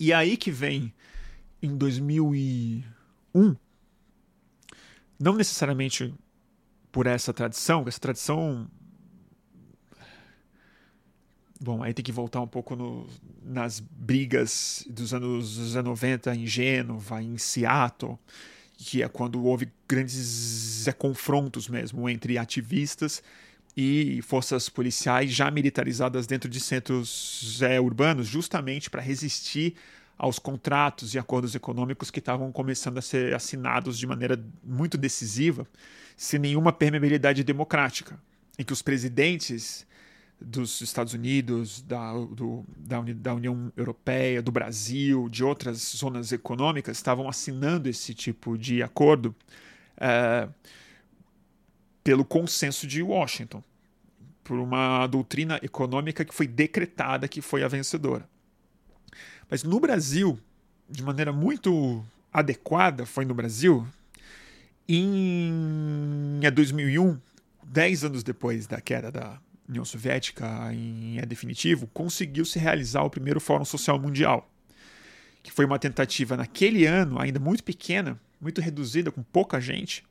E 0.01 0.13
aí 0.13 0.37
que 0.37 0.51
vem, 0.51 0.93
em 1.63 1.77
2001, 1.77 3.57
não 5.21 5.35
necessariamente 5.35 6.13
por 6.93 7.07
essa 7.07 7.33
tradição, 7.33 7.85
essa 7.89 7.99
tradição 7.99 8.71
Bom, 11.63 11.81
aí 11.81 11.95
tem 11.95 12.05
que 12.05 12.11
voltar 12.11 12.41
um 12.41 12.47
pouco 12.47 12.75
no, 12.75 13.07
nas 13.41 13.79
brigas 13.79 14.85
dos 14.91 15.15
anos, 15.15 15.57
dos 15.57 15.77
anos 15.77 15.91
90 15.91 16.35
em 16.35 16.45
Gênova, 16.45 17.23
em 17.23 17.39
Seattle, 17.39 18.19
que 18.77 19.01
é 19.01 19.09
quando 19.09 19.45
houve 19.45 19.71
grandes 19.89 20.89
é, 20.89 20.93
confrontos 20.93 21.69
mesmo 21.69 22.09
entre 22.09 22.37
ativistas 22.37 23.23
e 23.77 24.21
forças 24.23 24.69
policiais 24.69 25.31
já 25.31 25.53
militarizadas 25.53 26.27
dentro 26.27 26.51
de 26.51 26.59
centros 26.59 27.63
é, 27.63 27.81
urbanos, 27.81 28.27
justamente 28.27 28.91
para 28.91 29.01
resistir 29.01 29.77
aos 30.19 30.41
contratos 30.41 31.15
e 31.15 31.19
acordos 31.19 31.55
econômicos 31.55 32.11
que 32.11 32.19
estavam 32.19 32.51
começando 32.51 32.99
a 32.99 33.03
ser 33.03 33.35
assinados 33.35 33.97
de 33.97 34.07
maneira 34.07 34.45
muito 34.65 34.99
decisiva, 34.99 35.65
sem 36.23 36.39
nenhuma 36.39 36.73
permeabilidade 36.73 37.43
democrática, 37.43 38.17
em 38.57 38.63
que 38.63 38.73
os 38.73 38.81
presidentes 38.81 39.85
dos 40.41 40.81
Estados 40.81 41.15
Unidos, 41.15 41.83
da, 41.83 42.13
do, 42.13 42.65
da, 42.79 43.01
Uni, 43.01 43.13
da, 43.13 43.35
União 43.35 43.73
Europeia, 43.77 44.41
do 44.41 44.53
Brasil, 44.53 45.29
de 45.29 45.43
outras 45.43 45.79
zonas 45.97 46.31
econômicas 46.31 46.97
estavam 46.97 47.29
assinando 47.29 47.89
esse 47.89 48.15
tipo 48.15 48.57
de 48.57 48.85
acordo 48.85 49.35
é, 49.97 50.49
pelo 52.05 52.25
consenso 52.25 52.87
de 52.87 53.03
Washington, 53.03 53.61
por 54.45 54.61
uma 54.61 55.09
doutrina 55.09 55.59
econômica 55.61 56.25
que 56.25 56.33
foi 56.33 56.47
decretada 56.47 57.27
que 57.27 57.41
foi 57.41 57.65
a 57.65 57.69
vencedora. 57.69 58.29
Mas 59.51 59.65
no 59.65 59.81
Brasil, 59.81 60.39
de 60.89 61.03
maneira 61.03 61.33
muito 61.33 62.01
adequada, 62.33 63.05
foi 63.05 63.25
no 63.25 63.35
Brasil, 63.35 63.85
em 64.99 66.41
2001, 66.53 67.19
dez 67.65 68.05
anos 68.05 68.23
depois 68.23 68.67
da 68.67 68.81
queda 68.81 69.11
da 69.11 69.41
União 69.69 69.85
Soviética 69.85 70.71
em 70.73 71.19
é 71.19 71.25
definitivo, 71.25 71.87
conseguiu 71.95 72.45
se 72.45 72.59
realizar 72.59 73.03
o 73.03 73.11
primeiro 73.11 73.41
Fórum 73.41 73.65
Social 73.65 73.99
Mundial, 73.99 74.51
que 75.43 75.51
foi 75.51 75.65
uma 75.65 75.79
tentativa 75.79 76.37
naquele 76.37 76.85
ano, 76.85 77.19
ainda 77.19 77.41
muito 77.41 77.65
pequena, 77.65 78.21
muito 78.41 78.61
reduzida, 78.61 79.11
com 79.11 79.23
pouca 79.23 79.61
gente, 79.61 80.05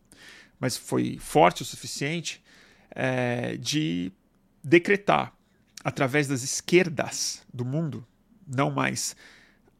mas 0.59 0.75
foi 0.75 1.17
forte 1.19 1.61
o 1.61 1.65
suficiente, 1.65 2.41
é, 2.89 3.57
de 3.57 4.11
decretar, 4.63 5.31
através 5.83 6.27
das 6.27 6.41
esquerdas 6.43 7.43
do 7.53 7.63
mundo, 7.63 8.05
não 8.47 8.71
mais 8.71 9.15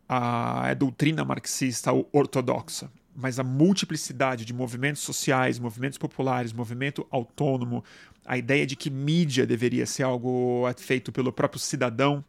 a, 0.08 0.70
a 0.70 0.74
doutrina 0.74 1.26
marxista 1.26 1.92
ortodoxa, 2.12 2.90
mas 3.16 3.40
a 3.40 3.44
multiplicidade 3.44 4.46
de 4.46 4.54
movimentos 4.54 5.02
sociais, 5.02 5.60
movimentos 5.60 5.98
populares, 5.98 6.54
movimento 6.54 7.06
autônomo, 7.10 7.84
a 8.26 8.38
ideia 8.38 8.66
de 8.66 8.76
que 8.76 8.90
mídia 8.90 9.46
deveria 9.46 9.86
ser 9.86 10.04
algo 10.04 10.64
feito 10.78 11.12
pelo 11.12 11.32
próprio 11.32 11.60
cidadão, 11.60 12.24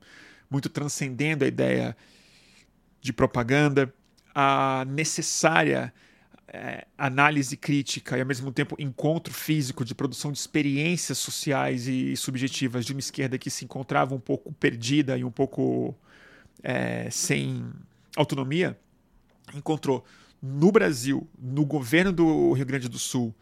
muito 0.50 0.68
transcendendo 0.68 1.44
a 1.44 1.48
ideia 1.48 1.96
de 3.00 3.12
propaganda, 3.12 3.92
a 4.34 4.84
necessária 4.88 5.92
é, 6.48 6.86
análise 6.98 7.56
crítica 7.56 8.16
e, 8.16 8.20
ao 8.20 8.26
mesmo 8.26 8.52
tempo, 8.52 8.76
encontro 8.78 9.32
físico 9.32 9.84
de 9.84 9.94
produção 9.94 10.30
de 10.30 10.38
experiências 10.38 11.18
sociais 11.18 11.88
e 11.88 12.14
subjetivas 12.16 12.84
de 12.84 12.92
uma 12.92 13.00
esquerda 13.00 13.38
que 13.38 13.50
se 13.50 13.64
encontrava 13.64 14.14
um 14.14 14.20
pouco 14.20 14.52
perdida 14.52 15.16
e 15.16 15.24
um 15.24 15.30
pouco 15.30 15.96
é, 16.62 17.08
sem 17.10 17.64
autonomia, 18.16 18.78
encontrou 19.54 20.04
no 20.42 20.72
Brasil, 20.72 21.28
no 21.38 21.64
governo 21.64 22.12
do 22.12 22.52
Rio 22.52 22.66
Grande 22.66 22.88
do 22.88 22.98
Sul 22.98 23.34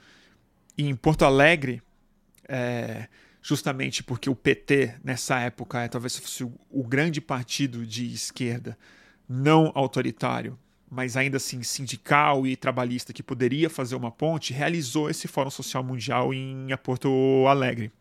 e 0.77 0.85
em 0.85 0.95
Porto 0.95 1.25
Alegre 1.25 1.83
é, 2.47 3.09
justamente 3.41 4.03
porque 4.03 4.29
o 4.29 4.35
PT, 4.35 4.97
nessa 5.05 5.39
época, 5.39 5.81
é, 5.83 5.89
talvez 5.89 6.19
fosse 6.19 6.45
o, 6.45 6.85
grande 6.85 7.21
partido 7.21 7.87
de 7.87 8.13
esquerda, 8.13 8.77
não 9.29 9.71
autoritário, 9.75 10.59
mas 10.91 11.17
ainda 11.17 11.37
assim 11.37 11.63
sindical 11.63 12.47
e 12.47 12.57
trabalhista, 12.57 13.13
que 13.13 13.23
poderia 13.23 13.71
fazer 13.71 13.95
uma 13.95 14.11
ponte, 14.11 14.53
realizou 14.53 15.09
esse 15.09 15.29
Fórum 15.29 15.51
Social 15.51 15.85
Mundial 15.85 16.35
em 16.35 16.67
Porto 16.83 17.47
Alegre. 17.49 17.93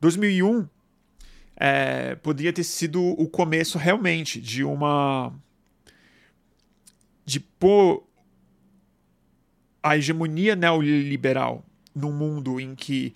2001 0.00 0.68
é, 1.56 2.14
poderia 2.16 2.52
ter 2.52 2.64
sido 2.64 3.02
o 3.02 3.28
começo 3.28 3.78
realmente 3.78 4.40
de 4.40 4.62
uma. 4.62 5.32
de 7.24 7.40
pôr 7.40 8.05
a 9.86 9.96
hegemonia 9.96 10.56
neoliberal 10.56 11.64
num 11.94 12.12
mundo 12.12 12.58
em 12.58 12.74
que 12.74 13.14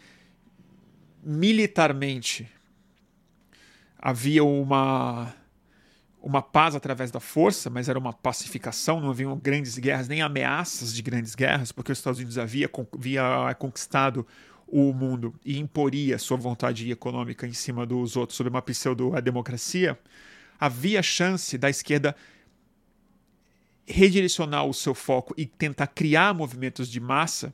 militarmente 1.23 2.49
havia 3.99 4.45
uma 4.45 5.35
uma 6.23 6.43
paz 6.43 6.75
através 6.75 7.11
da 7.11 7.19
força, 7.19 7.71
mas 7.71 7.89
era 7.89 7.99
uma 7.99 8.13
pacificação, 8.13 9.01
não 9.01 9.09
haviam 9.09 9.35
grandes 9.39 9.79
guerras, 9.79 10.07
nem 10.07 10.21
ameaças 10.21 10.95
de 10.95 11.01
grandes 11.01 11.35
guerras, 11.35 11.73
porque 11.73 11.91
os 11.91 11.97
Estados 11.97 12.19
Unidos 12.19 12.37
havia, 12.37 12.71
havia 12.95 13.55
conquistado 13.59 14.27
o 14.69 14.93
mundo 14.93 15.35
e 15.43 15.59
imporia 15.59 16.19
sua 16.19 16.37
vontade 16.37 16.91
econômica 16.91 17.47
em 17.47 17.55
cima 17.55 17.87
dos 17.87 18.17
outros 18.17 18.37
sob 18.37 18.51
uma 18.51 18.61
pseudo-democracia, 18.61 19.99
havia 20.59 21.03
chance 21.03 21.57
da 21.57 21.71
esquerda 21.71 22.15
redirecionar 23.91 24.65
o 24.65 24.73
seu 24.73 24.95
foco 24.95 25.35
e 25.37 25.45
tentar 25.45 25.89
criar 25.89 26.33
movimentos 26.33 26.89
de 26.89 27.01
massa 27.01 27.53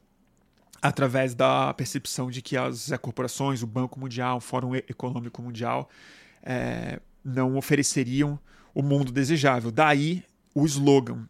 através 0.83 1.35
da 1.35 1.73
percepção 1.75 2.31
de 2.31 2.43
que 2.43 2.57
as 2.57 2.91
corporações, 3.01 3.63
o 3.63 3.67
Banco 3.67 3.99
Mundial, 3.99 4.37
o 4.37 4.41
Fórum 4.41 4.75
Econômico 4.75 5.43
Mundial, 5.43 5.89
é, 6.43 7.01
não 7.25 7.57
ofereceriam 7.57 8.39
o 8.75 8.83
mundo 8.83 9.11
desejável. 9.11 9.71
Daí 9.71 10.23
o 10.55 10.65
slogan 10.67 11.27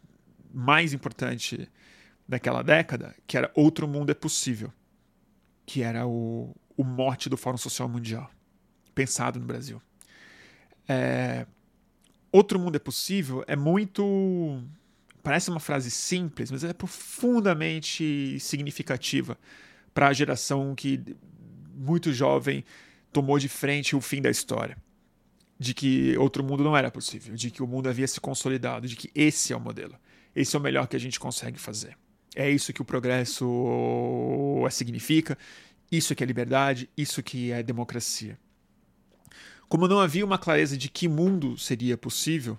mais 0.53 0.93
importante 0.93 1.69
daquela 2.27 2.61
década, 2.61 3.15
que 3.25 3.37
era 3.37 3.49
Outro 3.55 3.87
Mundo 3.87 4.11
é 4.11 4.13
Possível, 4.13 4.71
que 5.65 5.81
era 5.81 6.05
o, 6.05 6.53
o 6.75 6.83
mote 6.83 7.29
do 7.29 7.37
Fórum 7.37 7.57
Social 7.57 7.87
Mundial, 7.87 8.29
pensado 8.93 9.39
no 9.39 9.45
Brasil. 9.45 9.81
É, 10.87 11.45
Outro 12.31 12.59
Mundo 12.59 12.75
é 12.75 12.79
Possível 12.79 13.43
é 13.47 13.55
muito 13.55 14.61
parece 15.27 15.49
uma 15.49 15.59
frase 15.59 15.91
simples, 15.91 16.49
mas 16.49 16.63
é 16.63 16.71
profundamente 16.71 18.39
significativa 18.39 19.37
para 19.93 20.07
a 20.07 20.13
geração 20.13 20.73
que, 20.73 21.03
muito 21.75 22.13
jovem, 22.13 22.63
tomou 23.11 23.37
de 23.37 23.49
frente 23.49 23.93
o 23.93 23.99
fim 23.99 24.21
da 24.21 24.29
história. 24.29 24.77
De 25.59 25.73
que 25.73 26.17
outro 26.17 26.45
mundo 26.45 26.63
não 26.63 26.77
era 26.77 26.89
possível, 26.89 27.35
de 27.35 27.51
que 27.51 27.61
o 27.61 27.67
mundo 27.67 27.89
havia 27.89 28.07
se 28.07 28.21
consolidado, 28.21 28.87
de 28.87 28.95
que 28.95 29.11
esse 29.13 29.51
é 29.51 29.57
o 29.57 29.59
modelo. 29.59 29.97
Esse 30.33 30.55
é 30.55 30.59
o 30.59 30.61
melhor 30.61 30.87
que 30.87 30.95
a 30.95 30.99
gente 30.99 31.19
consegue 31.19 31.59
fazer. 31.59 31.97
É 32.33 32.49
isso 32.49 32.71
que 32.71 32.81
o 32.81 32.85
progresso 32.85 33.45
significa, 34.71 35.37
isso 35.91 36.15
que 36.15 36.23
é 36.23 36.25
liberdade, 36.25 36.89
isso 36.95 37.21
que 37.21 37.51
é 37.51 37.61
democracia. 37.61 38.39
Como 39.67 39.89
não 39.89 39.99
havia 39.99 40.23
uma 40.23 40.37
clareza 40.37 40.77
de 40.77 40.87
que 40.87 41.09
mundo 41.09 41.57
seria 41.57 41.97
possível, 41.97 42.57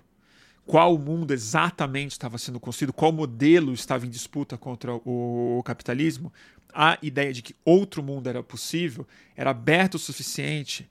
qual 0.69 0.99
mundo 0.99 1.33
exatamente 1.33 2.11
estava 2.11 2.37
sendo 2.37 2.59
construído, 2.59 2.93
qual 2.93 3.11
modelo 3.11 3.73
estava 3.73 4.05
em 4.05 4.09
disputa 4.09 4.55
contra 4.55 4.93
o 4.93 5.63
capitalismo, 5.65 6.31
a 6.71 6.95
ideia 7.01 7.33
de 7.33 7.41
que 7.41 7.55
outro 7.65 8.03
mundo 8.03 8.29
era 8.29 8.43
possível 8.43 9.07
era 9.35 9.49
aberto 9.49 9.95
o 9.95 9.99
suficiente 9.99 10.87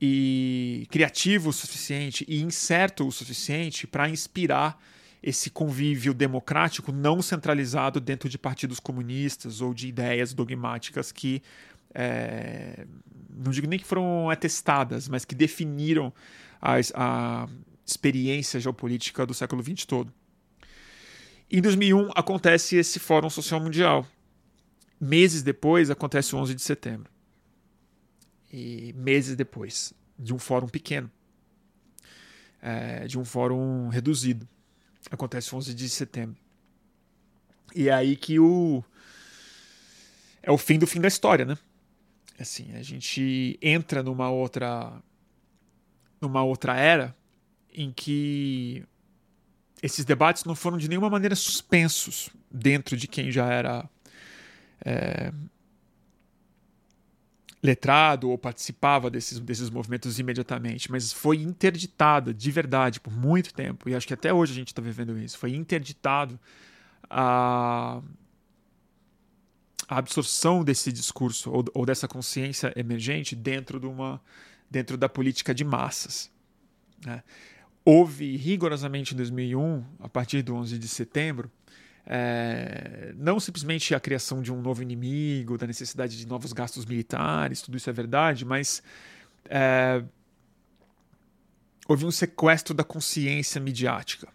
e 0.00 0.86
criativo 0.90 1.50
o 1.50 1.52
suficiente 1.52 2.24
e 2.26 2.40
incerto 2.40 3.06
o 3.06 3.12
suficiente 3.12 3.86
para 3.86 4.08
inspirar 4.08 4.82
esse 5.22 5.50
convívio 5.50 6.14
democrático 6.14 6.90
não 6.90 7.20
centralizado 7.20 8.00
dentro 8.00 8.30
de 8.30 8.38
partidos 8.38 8.80
comunistas 8.80 9.60
ou 9.60 9.74
de 9.74 9.88
ideias 9.88 10.32
dogmáticas 10.32 11.12
que 11.12 11.42
é, 11.94 12.86
não 13.28 13.52
digo 13.52 13.66
nem 13.66 13.78
que 13.78 13.84
foram 13.84 14.30
atestadas, 14.30 15.06
mas 15.06 15.26
que 15.26 15.34
definiram 15.34 16.10
as, 16.62 16.90
a, 16.94 17.46
experiência 17.84 18.60
geopolítica 18.60 19.26
do 19.26 19.34
século 19.34 19.62
XX 19.62 19.84
todo. 19.84 20.12
Em 21.50 21.60
2001 21.60 22.10
acontece 22.14 22.76
esse 22.76 22.98
Fórum 22.98 23.28
Social 23.28 23.60
Mundial. 23.60 24.06
Meses 25.00 25.42
depois 25.42 25.90
acontece 25.90 26.34
o 26.34 26.38
11 26.38 26.54
de 26.54 26.62
setembro. 26.62 27.10
E 28.52 28.94
meses 28.96 29.36
depois 29.36 29.92
de 30.18 30.32
um 30.32 30.38
fórum 30.38 30.68
pequeno, 30.68 31.10
é, 32.60 33.06
de 33.06 33.18
um 33.18 33.24
fórum 33.24 33.88
reduzido, 33.88 34.48
acontece 35.10 35.54
o 35.54 35.58
11 35.58 35.74
de 35.74 35.88
setembro. 35.88 36.36
E 37.74 37.88
é 37.88 37.92
aí 37.92 38.16
que 38.16 38.38
o 38.38 38.84
é 40.42 40.50
o 40.50 40.58
fim 40.58 40.78
do 40.78 40.86
fim 40.86 41.00
da 41.00 41.08
história, 41.08 41.44
né? 41.44 41.56
Assim, 42.38 42.72
a 42.74 42.82
gente 42.82 43.58
entra 43.60 44.02
numa 44.02 44.30
outra 44.30 45.02
numa 46.20 46.42
outra 46.42 46.76
era 46.76 47.14
em 47.72 47.92
que 47.92 48.84
esses 49.82 50.04
debates 50.04 50.44
não 50.44 50.54
foram 50.54 50.78
de 50.78 50.88
nenhuma 50.88 51.10
maneira 51.10 51.34
suspensos 51.34 52.30
dentro 52.50 52.96
de 52.96 53.08
quem 53.08 53.32
já 53.32 53.46
era 53.46 53.88
é, 54.84 55.32
letrado 57.62 58.28
ou 58.28 58.36
participava 58.36 59.08
desses, 59.08 59.38
desses 59.38 59.70
movimentos 59.70 60.18
imediatamente, 60.18 60.90
mas 60.90 61.12
foi 61.12 61.36
interditada 61.36 62.34
de 62.34 62.50
verdade 62.50 62.98
por 62.98 63.12
muito 63.12 63.54
tempo, 63.54 63.88
e 63.88 63.94
acho 63.94 64.06
que 64.06 64.14
até 64.14 64.32
hoje 64.32 64.52
a 64.52 64.54
gente 64.56 64.68
está 64.68 64.82
vivendo 64.82 65.16
isso. 65.16 65.38
Foi 65.38 65.54
interditado 65.54 66.38
a, 67.08 68.02
a 69.88 69.98
absorção 69.98 70.64
desse 70.64 70.90
discurso 70.92 71.52
ou, 71.52 71.64
ou, 71.72 71.86
dessa 71.86 72.08
consciência 72.08 72.72
emergente 72.74 73.36
dentro, 73.36 73.78
de 73.78 73.86
uma, 73.86 74.20
dentro 74.68 74.96
da 74.96 75.08
política 75.08 75.54
de 75.54 75.64
massas. 75.64 76.30
Né? 77.04 77.22
Houve 77.84 78.36
rigorosamente 78.36 79.14
em 79.14 79.16
2001, 79.16 79.84
a 79.98 80.08
partir 80.08 80.42
do 80.42 80.54
11 80.54 80.78
de 80.78 80.88
setembro, 80.88 81.50
é, 82.06 83.12
não 83.16 83.40
simplesmente 83.40 83.94
a 83.94 84.00
criação 84.00 84.42
de 84.42 84.52
um 84.52 84.60
novo 84.60 84.82
inimigo, 84.82 85.58
da 85.58 85.66
necessidade 85.66 86.16
de 86.16 86.26
novos 86.26 86.52
gastos 86.52 86.84
militares, 86.84 87.62
tudo 87.62 87.76
isso 87.76 87.90
é 87.90 87.92
verdade, 87.92 88.44
mas 88.44 88.82
é, 89.46 90.02
houve 91.88 92.04
um 92.04 92.10
sequestro 92.10 92.74
da 92.74 92.84
consciência 92.84 93.60
midiática 93.60 94.28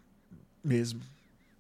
mesmo. 0.63 1.01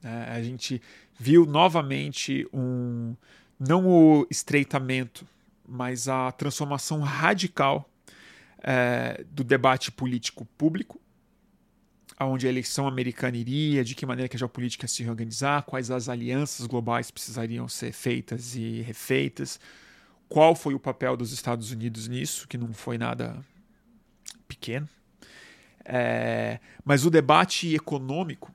É, 0.03 0.31
a 0.31 0.43
gente 0.43 0.81
viu 1.17 1.45
novamente 1.45 2.47
um 2.53 3.15
não 3.59 3.87
o 3.87 4.27
estreitamento, 4.29 5.25
mas 5.67 6.07
a 6.07 6.31
transformação 6.31 6.99
radical 7.01 7.89
é, 8.59 9.23
do 9.31 9.43
debate 9.43 9.91
político 9.91 10.45
público 10.57 11.01
aonde 12.17 12.47
a 12.47 12.49
eleição 12.49 12.87
americana 12.87 13.37
iria, 13.37 13.83
de 13.83 13.93
que 13.93 14.05
maneira 14.05 14.27
que 14.27 14.35
a 14.35 14.39
geopolítica 14.39 14.87
se 14.87 15.03
reorganizar, 15.03 15.63
quais 15.63 15.91
as 15.91 16.09
alianças 16.09 16.65
globais 16.65 17.11
precisariam 17.11 17.67
ser 17.67 17.91
feitas 17.91 18.55
e 18.55 18.81
refeitas, 18.81 19.59
qual 20.27 20.55
foi 20.55 20.73
o 20.73 20.79
papel 20.79 21.15
dos 21.15 21.31
Estados 21.31 21.71
Unidos 21.71 22.07
nisso, 22.07 22.47
que 22.47 22.57
não 22.57 22.73
foi 22.73 22.97
nada 22.97 23.37
pequeno. 24.47 24.89
É, 25.85 26.59
mas 26.83 27.05
o 27.05 27.11
debate 27.11 27.73
econômico, 27.75 28.51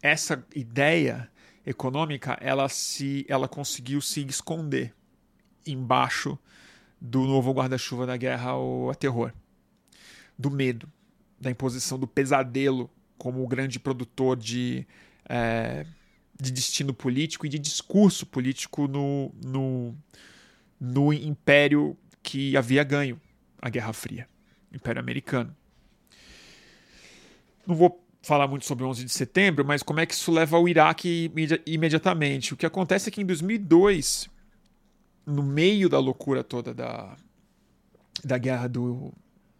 essa 0.00 0.46
ideia 0.54 1.28
econômica, 1.66 2.38
ela 2.40 2.68
se, 2.68 3.26
ela 3.28 3.48
conseguiu 3.48 4.00
se 4.00 4.24
esconder 4.24 4.94
embaixo 5.66 6.38
do 7.00 7.24
novo 7.24 7.52
guarda-chuva 7.52 8.06
da 8.06 8.16
guerra 8.16 8.50
ao 8.50 8.94
terror, 8.94 9.32
do 10.38 10.50
medo 10.50 10.90
da 11.40 11.50
imposição 11.50 11.98
do 11.98 12.06
pesadelo 12.06 12.90
como 13.16 13.42
o 13.42 13.48
grande 13.48 13.78
produtor 13.78 14.36
de, 14.36 14.86
é, 15.28 15.84
de 16.40 16.50
destino 16.50 16.94
político 16.94 17.44
e 17.44 17.48
de 17.48 17.58
discurso 17.58 18.24
político 18.26 18.86
no, 18.86 19.32
no, 19.44 19.94
no 20.80 21.12
império 21.12 21.96
que 22.22 22.56
havia 22.56 22.84
ganho 22.84 23.20
a 23.60 23.68
Guerra 23.68 23.92
Fria, 23.92 24.28
Império 24.72 25.00
Americano. 25.00 25.54
Não 27.66 27.74
vou 27.74 28.04
falar 28.22 28.46
muito 28.46 28.66
sobre 28.66 28.84
o 28.84 28.88
11 28.88 29.04
de 29.04 29.10
setembro, 29.10 29.64
mas 29.64 29.82
como 29.82 30.00
é 30.00 30.06
que 30.06 30.14
isso 30.14 30.30
leva 30.30 30.56
ao 30.56 30.68
Iraque 30.68 31.30
imediatamente? 31.66 32.54
O 32.54 32.56
que 32.56 32.66
acontece 32.66 33.08
é 33.08 33.12
que 33.12 33.20
em 33.20 33.26
2002, 33.26 34.28
no 35.26 35.42
meio 35.42 35.88
da 35.88 35.98
loucura 35.98 36.44
toda 36.44 36.72
da, 36.72 37.16
da 38.24 38.38
guerra 38.38 38.68
do, 38.68 39.12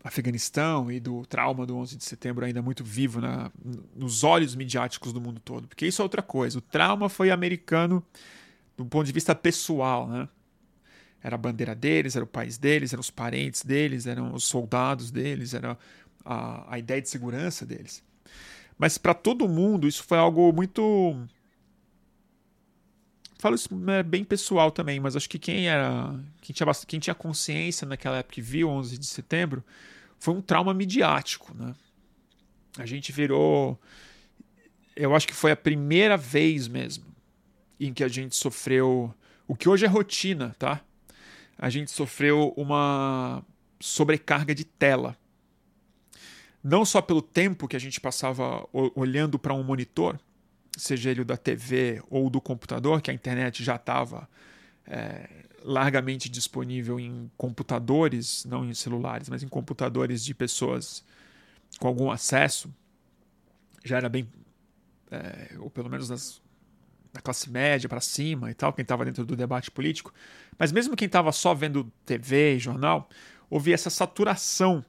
Afeganistão 0.02 0.90
e 0.90 1.00
do 1.00 1.26
trauma 1.26 1.66
do 1.66 1.76
11 1.76 1.96
de 1.96 2.04
setembro 2.04 2.44
ainda 2.44 2.62
muito 2.62 2.84
vivo 2.84 3.20
na, 3.20 3.50
nos 3.94 4.22
olhos 4.22 4.54
midiáticos 4.54 5.12
do 5.12 5.20
mundo 5.20 5.40
todo. 5.40 5.66
Porque 5.66 5.87
isso 5.87 6.00
é 6.00 6.04
outra 6.04 6.22
coisa. 6.22 6.58
O 6.58 6.61
trauma 6.61 7.08
foi 7.08 7.30
americano 7.30 8.04
do 8.76 8.84
ponto 8.87 9.06
de 9.06 9.12
vista 9.12 9.34
pessoal, 9.34 10.06
né? 10.06 10.28
Era 11.20 11.34
a 11.34 11.38
bandeira 11.38 11.74
deles, 11.74 12.14
era 12.14 12.24
o 12.24 12.28
país 12.28 12.56
deles, 12.58 12.92
eram 12.92 13.00
os 13.00 13.11
parentes 13.11 13.64
deles, 13.64 14.06
eram 14.06 14.32
os 14.32 14.44
soldados 14.44 15.11
deles, 15.11 15.52
era 15.52 15.76
a, 16.24 16.74
a 16.74 16.78
ideia 16.78 17.02
de 17.02 17.08
segurança 17.08 17.66
deles. 17.66 18.04
Mas 18.78 18.96
para 18.96 19.12
todo 19.12 19.48
mundo 19.48 19.88
isso 19.88 20.04
foi 20.04 20.16
algo 20.16 20.52
muito 20.52 21.16
falo 23.38 23.55
isso 23.55 23.68
é 23.88 24.03
bem 24.03 24.24
pessoal 24.24 24.70
também, 24.70 25.01
mas 25.01 25.16
acho 25.16 25.29
que 25.29 25.38
quem 25.38 25.68
era 25.68 26.14
quem 26.40 26.55
tinha, 26.55 26.72
quem 26.87 27.01
tinha 27.01 27.14
consciência 27.14 27.87
naquela 27.87 28.18
época 28.18 28.35
que 28.35 28.42
viu 28.42 28.68
11 28.68 28.98
de 28.98 29.07
setembro 29.07 29.64
foi 30.18 30.35
um 30.35 30.42
trauma 30.42 30.74
midiático, 30.74 31.55
né? 31.55 31.74
A 32.77 32.85
gente 32.85 33.12
virou 33.12 33.79
eu 34.96 35.14
acho 35.14 35.29
que 35.29 35.35
foi 35.35 35.53
a 35.53 35.57
primeira 35.57 36.16
vez 36.16 36.66
mesmo 36.66 37.05
em 37.79 37.92
que 37.94 38.03
a 38.03 38.09
gente 38.09 38.35
sofreu 38.37 39.14
o 39.46 39.55
que 39.55 39.68
hoje 39.68 39.85
é 39.85 39.88
rotina, 39.88 40.55
tá? 40.59 40.81
A 41.57 41.70
gente 41.70 41.90
sofreu 41.90 42.53
uma 42.57 43.42
sobrecarga 43.81 44.55
de 44.55 44.64
tela. 44.64 45.16
Não 46.62 46.85
só 46.85 47.01
pelo 47.01 47.22
tempo 47.22 47.68
que 47.68 47.77
a 47.77 47.79
gente 47.79 48.01
passava 48.01 48.68
olhando 48.72 49.38
para 49.38 49.55
um 49.55 49.62
monitor, 49.62 50.18
seja 50.78 51.10
ele 51.10 51.22
o 51.22 51.24
da 51.24 51.36
TV 51.36 52.00
ou 52.08 52.30
do 52.30 52.40
computador, 52.40 53.02
que 53.02 53.10
a 53.10 53.14
internet 53.14 53.62
já 53.64 53.76
estava 53.76 54.28
é, 54.86 55.28
largamente 55.62 56.28
disponível 56.28 56.98
em 57.00 57.30
computadores, 57.36 58.44
não 58.44 58.64
em 58.64 58.72
celulares, 58.72 59.28
mas 59.28 59.42
em 59.42 59.48
computadores 59.48 60.24
de 60.24 60.32
pessoas 60.32 61.04
com 61.78 61.88
algum 61.88 62.10
acesso, 62.10 62.72
já 63.84 63.96
era 63.96 64.08
bem, 64.08 64.28
é, 65.10 65.56
ou 65.58 65.68
pelo 65.68 65.90
menos 65.90 66.08
das, 66.08 66.40
da 67.12 67.20
classe 67.20 67.50
média 67.50 67.88
para 67.88 68.00
cima 68.00 68.50
e 68.50 68.54
tal, 68.54 68.72
quem 68.72 68.82
estava 68.82 69.04
dentro 69.04 69.26
do 69.26 69.36
debate 69.36 69.70
político. 69.70 70.14
Mas 70.56 70.70
mesmo 70.70 70.96
quem 70.96 71.06
estava 71.06 71.32
só 71.32 71.54
vendo 71.54 71.92
TV 72.06 72.54
e 72.54 72.58
jornal, 72.58 73.08
houve 73.50 73.72
essa 73.72 73.90
saturação 73.90 74.84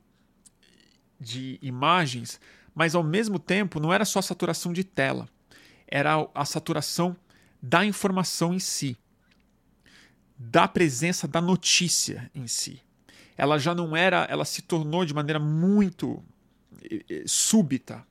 de 1.20 1.58
imagens, 1.62 2.40
mas 2.74 2.96
ao 2.96 3.04
mesmo 3.04 3.40
tempo 3.40 3.80
não 3.80 3.92
era 3.92 4.06
só 4.06 4.22
saturação 4.22 4.72
de 4.72 4.84
tela 4.84 5.28
era 5.90 6.28
a 6.34 6.46
saturação 6.46 7.16
da 7.62 7.86
informação 7.86 8.54
em 8.54 8.60
si, 8.60 8.98
da 10.38 10.68
presença 10.68 11.28
da 11.28 11.42
notícia 11.42 12.32
em 12.34 12.48
si. 12.48 12.82
Ela 13.38 13.58
já 13.58 13.74
não 13.74 13.96
era, 13.96 14.26
ela 14.30 14.46
se 14.46 14.62
tornou 14.62 15.06
de 15.06 15.14
maneira 15.14 15.40
muito 15.40 16.24
eh, 16.84 17.04
eh, 17.10 17.24
súbita, 17.26 18.06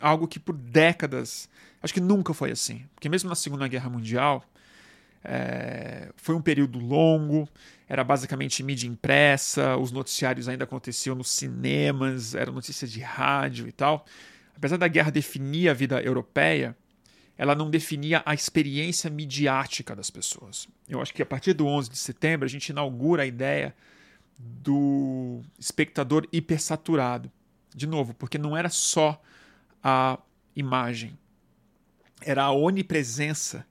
algo 0.00 0.26
que 0.26 0.38
por 0.38 0.56
décadas, 0.56 1.48
acho 1.82 1.94
que 1.94 2.00
nunca 2.00 2.34
foi 2.34 2.50
assim, 2.50 2.86
porque 2.94 3.08
mesmo 3.08 3.28
na 3.28 3.34
Segunda 3.34 3.68
Guerra 3.68 3.90
Mundial 3.90 4.44
é, 5.22 6.10
foi 6.16 6.34
um 6.34 6.40
período 6.40 6.78
longo, 6.78 7.48
era 7.88 8.02
basicamente 8.02 8.62
mídia 8.62 8.86
impressa, 8.86 9.76
os 9.76 9.92
noticiários 9.92 10.48
ainda 10.48 10.64
aconteciam 10.64 11.14
nos 11.14 11.30
cinemas, 11.30 12.34
era 12.34 12.50
notícia 12.50 12.86
de 12.86 13.00
rádio 13.00 13.68
e 13.68 13.72
tal. 13.72 14.06
Apesar 14.60 14.76
da 14.76 14.88
guerra 14.88 15.10
definir 15.10 15.70
a 15.70 15.72
vida 15.72 16.02
europeia, 16.02 16.76
ela 17.34 17.54
não 17.54 17.70
definia 17.70 18.22
a 18.26 18.34
experiência 18.34 19.08
midiática 19.08 19.96
das 19.96 20.10
pessoas. 20.10 20.68
Eu 20.86 21.00
acho 21.00 21.14
que 21.14 21.22
a 21.22 21.26
partir 21.26 21.54
do 21.54 21.66
11 21.66 21.88
de 21.88 21.96
setembro 21.96 22.44
a 22.44 22.48
gente 22.50 22.68
inaugura 22.68 23.22
a 23.22 23.26
ideia 23.26 23.74
do 24.38 25.40
espectador 25.58 26.28
hipersaturado. 26.30 27.32
De 27.74 27.86
novo, 27.86 28.12
porque 28.12 28.36
não 28.36 28.54
era 28.54 28.68
só 28.68 29.18
a 29.82 30.18
imagem, 30.54 31.18
era 32.20 32.44
a 32.44 32.52
onipresença 32.52 33.66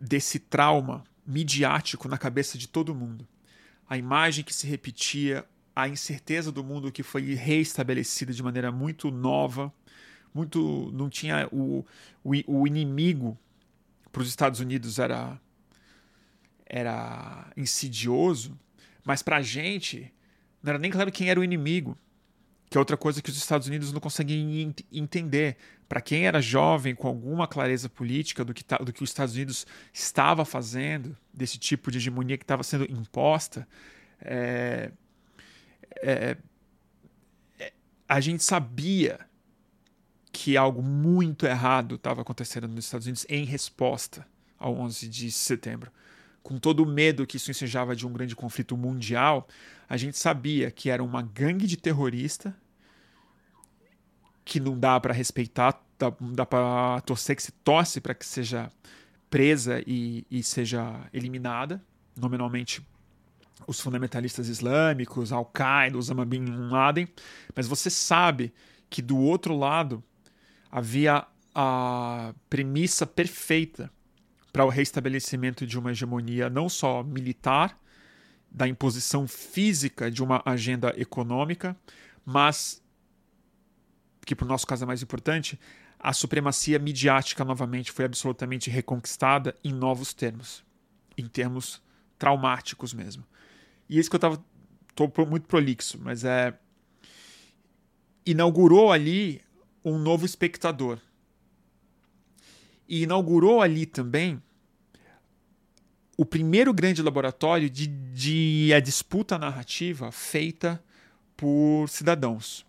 desse 0.00 0.38
trauma 0.38 1.04
midiático 1.26 2.08
na 2.08 2.16
cabeça 2.16 2.56
de 2.56 2.66
todo 2.66 2.94
mundo. 2.94 3.28
A 3.86 3.98
imagem 3.98 4.42
que 4.42 4.54
se 4.54 4.66
repetia, 4.66 5.44
a 5.76 5.86
incerteza 5.86 6.50
do 6.50 6.64
mundo 6.64 6.90
que 6.90 7.02
foi 7.02 7.34
reestabelecida 7.34 8.32
de 8.32 8.42
maneira 8.42 8.72
muito 8.72 9.10
nova 9.10 9.70
muito 10.34 10.90
não 10.92 11.08
tinha 11.08 11.48
o, 11.52 11.86
o, 12.22 12.32
o 12.46 12.66
inimigo 12.66 13.38
para 14.10 14.22
os 14.22 14.28
Estados 14.28 14.60
Unidos 14.60 14.98
era 14.98 15.40
era 16.66 17.52
insidioso, 17.56 18.58
mas 19.04 19.22
para 19.22 19.36
a 19.36 19.42
gente 19.42 20.12
não 20.62 20.70
era 20.70 20.78
nem 20.78 20.90
claro 20.90 21.12
quem 21.12 21.28
era 21.28 21.38
o 21.38 21.44
inimigo, 21.44 21.96
que 22.70 22.76
é 22.76 22.80
outra 22.80 22.96
coisa 22.96 23.22
que 23.22 23.30
os 23.30 23.36
Estados 23.36 23.68
Unidos 23.68 23.92
não 23.92 24.00
conseguem 24.00 24.74
entender. 24.90 25.56
Para 25.88 26.00
quem 26.00 26.26
era 26.26 26.40
jovem, 26.40 26.94
com 26.94 27.06
alguma 27.06 27.46
clareza 27.46 27.88
política 27.88 28.44
do 28.44 28.54
que, 28.54 28.64
do 28.82 28.92
que 28.92 29.04
os 29.04 29.10
Estados 29.10 29.34
Unidos 29.34 29.66
estava 29.92 30.44
fazendo, 30.44 31.16
desse 31.32 31.58
tipo 31.58 31.90
de 31.90 31.98
hegemonia 31.98 32.38
que 32.38 32.42
estava 32.44 32.62
sendo 32.62 32.90
imposta, 32.90 33.68
é, 34.20 34.90
é, 36.02 36.36
é, 37.60 37.72
a 38.08 38.20
gente 38.20 38.42
sabia 38.42 39.20
que 40.34 40.56
algo 40.56 40.82
muito 40.82 41.46
errado 41.46 41.94
estava 41.94 42.22
acontecendo 42.22 42.66
nos 42.66 42.86
Estados 42.86 43.06
Unidos 43.06 43.24
em 43.28 43.44
resposta 43.44 44.26
ao 44.58 44.76
11 44.76 45.08
de 45.08 45.30
setembro. 45.30 45.92
Com 46.42 46.58
todo 46.58 46.80
o 46.80 46.86
medo 46.86 47.24
que 47.24 47.36
isso 47.36 47.52
ensejava 47.52 47.94
de 47.94 48.04
um 48.04 48.12
grande 48.12 48.34
conflito 48.34 48.76
mundial, 48.76 49.46
a 49.88 49.96
gente 49.96 50.18
sabia 50.18 50.72
que 50.72 50.90
era 50.90 51.04
uma 51.04 51.22
gangue 51.22 51.68
de 51.68 51.76
terrorista 51.76 52.54
que 54.44 54.58
não 54.58 54.76
dá 54.76 54.98
para 54.98 55.14
respeitar, 55.14 55.80
dá, 55.96 56.12
dá 56.20 56.44
para 56.44 57.00
torcer 57.02 57.36
que 57.36 57.42
se 57.42 57.52
torce 57.52 58.00
para 58.00 58.12
que 58.12 58.26
seja 58.26 58.72
presa 59.30 59.82
e, 59.86 60.26
e 60.28 60.42
seja 60.42 61.00
eliminada, 61.12 61.80
nominalmente 62.16 62.84
os 63.68 63.80
fundamentalistas 63.80 64.48
islâmicos, 64.48 65.32
Al-Qaeda, 65.32 65.96
Osama 65.96 66.24
Bin 66.24 66.44
Laden, 66.44 67.06
mas 67.54 67.68
você 67.68 67.88
sabe 67.88 68.52
que 68.90 69.00
do 69.00 69.16
outro 69.16 69.56
lado 69.56 70.02
havia 70.74 71.24
a 71.54 72.34
premissa 72.50 73.06
perfeita 73.06 73.88
para 74.52 74.64
o 74.64 74.68
restabelecimento 74.68 75.64
de 75.64 75.78
uma 75.78 75.92
hegemonia 75.92 76.50
não 76.50 76.68
só 76.68 77.00
militar, 77.04 77.78
da 78.50 78.66
imposição 78.66 79.28
física 79.28 80.10
de 80.10 80.20
uma 80.20 80.42
agenda 80.44 80.92
econômica, 80.96 81.76
mas, 82.24 82.82
que 84.26 84.34
para 84.34 84.46
o 84.46 84.48
nosso 84.48 84.66
caso 84.66 84.82
é 84.82 84.86
mais 84.86 85.00
importante, 85.00 85.60
a 85.96 86.12
supremacia 86.12 86.80
midiática 86.80 87.44
novamente 87.44 87.92
foi 87.92 88.04
absolutamente 88.04 88.68
reconquistada 88.68 89.54
em 89.62 89.72
novos 89.72 90.12
termos, 90.12 90.64
em 91.16 91.28
termos 91.28 91.80
traumáticos 92.18 92.92
mesmo. 92.92 93.24
E 93.88 93.96
isso 93.96 94.10
que 94.10 94.16
eu 94.16 94.18
estava 94.18 94.44
tô 94.96 95.08
muito 95.24 95.46
prolixo, 95.46 96.00
mas 96.02 96.24
é 96.24 96.52
inaugurou 98.26 98.90
ali 98.90 99.40
um 99.84 99.98
novo 99.98 100.24
espectador. 100.24 100.98
E 102.88 103.02
inaugurou 103.02 103.60
ali 103.60 103.86
também 103.86 104.42
o 106.16 106.24
primeiro 106.24 106.72
grande 106.72 107.02
laboratório 107.02 107.68
de, 107.68 107.86
de 107.86 108.72
a 108.74 108.80
disputa 108.80 109.38
narrativa 109.38 110.10
feita 110.12 110.82
por 111.36 111.88
cidadãos. 111.88 112.64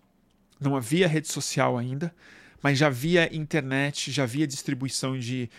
Não 0.60 0.76
havia 0.76 1.08
rede 1.08 1.28
social 1.28 1.78
ainda, 1.78 2.14
mas 2.62 2.80
já 2.80 2.88
havia 2.88 3.34
internet, 3.36 4.12
já 4.12 4.24
havia 4.24 4.48
distribuição 4.48 5.18
de 5.20 5.50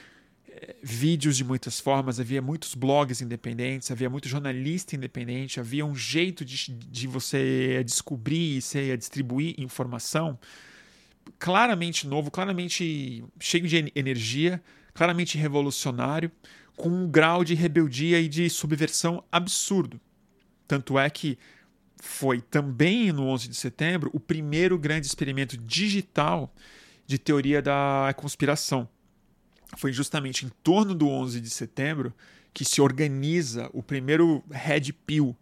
eh, 0.48 0.74
vídeos 0.82 1.36
de 1.36 1.44
muitas 1.44 1.78
formas, 1.78 2.18
havia 2.18 2.42
muitos 2.42 2.74
blogs 2.74 3.20
independentes, 3.20 3.90
havia 3.90 4.10
muito 4.10 4.28
jornalista 4.28 4.96
independente, 4.96 5.60
havia 5.60 5.86
um 5.86 5.94
jeito 5.94 6.44
de, 6.44 6.72
de 6.72 7.06
você 7.06 7.84
descobrir 7.84 8.58
e 8.74 8.96
distribuir 8.96 9.54
informação 9.58 10.38
claramente 11.38 12.06
novo, 12.06 12.30
claramente 12.30 13.24
cheio 13.38 13.66
de 13.66 13.92
energia, 13.94 14.62
claramente 14.94 15.36
revolucionário, 15.38 16.30
com 16.76 16.88
um 16.88 17.08
grau 17.08 17.44
de 17.44 17.54
rebeldia 17.54 18.20
e 18.20 18.28
de 18.28 18.48
subversão 18.50 19.24
absurdo. 19.30 20.00
Tanto 20.66 20.98
é 20.98 21.08
que 21.08 21.38
foi 21.98 22.40
também 22.40 23.12
no 23.12 23.26
11 23.26 23.48
de 23.48 23.56
setembro 23.56 24.10
o 24.12 24.20
primeiro 24.20 24.78
grande 24.78 25.06
experimento 25.06 25.56
digital 25.56 26.54
de 27.06 27.18
teoria 27.18 27.62
da 27.62 28.12
conspiração. 28.16 28.88
Foi 29.76 29.92
justamente 29.92 30.44
em 30.44 30.50
torno 30.62 30.94
do 30.94 31.08
11 31.08 31.40
de 31.40 31.50
setembro 31.50 32.12
que 32.52 32.64
se 32.64 32.80
organiza 32.80 33.68
o 33.72 33.82
primeiro 33.82 34.42
red 34.50 34.92
pill 35.06 35.36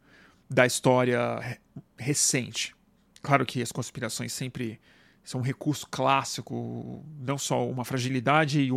da 0.48 0.66
história 0.66 1.58
recente. 1.96 2.74
Claro 3.22 3.46
que 3.46 3.62
as 3.62 3.72
conspirações 3.72 4.32
sempre 4.32 4.80
são 5.24 5.40
um 5.40 5.44
recurso 5.44 5.88
clássico, 5.90 7.04
não 7.18 7.38
só 7.38 7.66
uma 7.68 7.84
fragilidade 7.84 8.70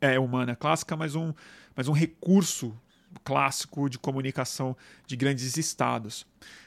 é 0.00 0.18
humana 0.18 0.56
clássica, 0.56 0.96
mas 0.96 1.14
um, 1.14 1.32
mas 1.76 1.86
um 1.86 1.92
recurso 1.92 2.76
clássico 3.22 3.88
de 3.88 3.98
comunicação 3.98 4.76
de 5.06 5.16
grandes 5.16 5.56
estados. 5.56 6.26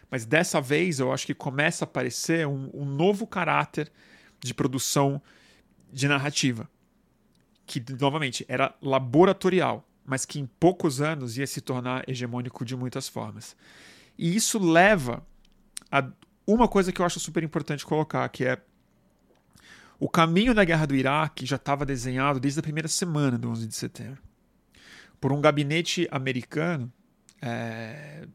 Mas 0.10 0.26
dessa 0.26 0.62
vez 0.62 1.00
eu 1.00 1.12
acho 1.12 1.26
que 1.26 1.34
começa 1.34 1.84
a 1.84 1.88
aparecer 1.88 2.48
um, 2.48 2.70
um 2.74 2.86
novo 2.86 3.28
caráter 3.28 3.92
de 4.40 4.54
produção 4.54 5.22
de 5.92 6.08
narrativa, 6.08 6.70
que 7.66 7.84
novamente 8.00 8.46
era 8.48 8.74
laboratorial, 8.82 9.86
mas 10.06 10.26
que 10.26 10.40
em 10.40 10.46
poucos 10.46 11.02
anos 11.02 11.38
ia 11.38 11.48
se 11.48 11.60
tornar 11.60 12.08
hegemônico 12.08 12.64
de 12.64 12.76
muitas 12.76 13.10
formas. 13.10 13.56
E 14.18 14.36
isso 14.36 14.60
leva 14.60 15.26
a 15.92 16.08
uma 16.48 16.68
coisa 16.68 16.92
que 16.92 17.02
eu 17.02 17.06
acho 17.06 17.20
super 17.20 17.44
importante 17.44 17.86
colocar, 17.86 18.30
que 18.30 18.46
é 18.46 18.62
o 20.00 20.10
caminho 20.10 20.54
da 20.54 20.64
guerra 20.64 20.86
do 20.86 20.96
Iraque 20.96 21.46
já 21.46 21.56
estava 21.56 21.86
desenhado 21.86 22.40
desde 22.40 22.60
a 22.60 22.64
primeira 22.64 22.88
semana 22.88 23.38
do 23.38 23.50
11 23.50 23.68
de 23.68 23.76
setembro. 23.76 24.22
Por 25.20 25.32
um 25.32 25.42
gabinete 25.42 26.08
americano, 26.12 26.92
é, 27.42 28.28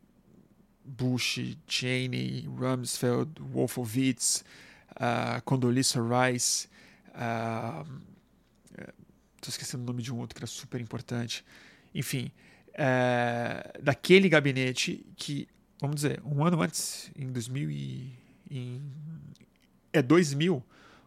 Bush, 0.90 1.56
Cheney, 1.66 2.46
Rumsfeld, 2.46 3.30
Wolfowitz, 3.40 4.44
uh, 4.92 5.40
Condoleezza 5.44 6.00
Rice, 6.00 6.68
estou 7.06 8.82
uh, 8.82 9.48
esquecendo 9.48 9.84
o 9.84 9.86
nome 9.86 10.02
de 10.02 10.12
um 10.12 10.18
outro 10.18 10.34
que 10.34 10.40
era 10.40 10.46
super 10.46 10.80
importante, 10.80 11.44
enfim, 11.94 12.30
uh, 12.70 13.82
daquele 13.82 14.28
gabinete 14.28 15.06
que, 15.16 15.48
vamos 15.80 15.96
dizer, 15.96 16.20
um 16.24 16.44
ano 16.44 16.60
antes, 16.60 17.10
em 17.16 17.30
2000 17.30 17.70
e, 17.70 18.12
em, 18.50 18.82
é 19.92 20.02
2000, 20.02 20.62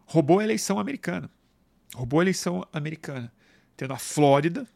roubou 0.06 0.40
a 0.40 0.44
eleição 0.44 0.78
americana. 0.78 1.30
Roubou 1.94 2.20
a 2.20 2.24
eleição 2.24 2.66
americana. 2.72 3.32
Tendo 3.76 3.92
a 3.92 3.98
Flórida, 3.98 4.66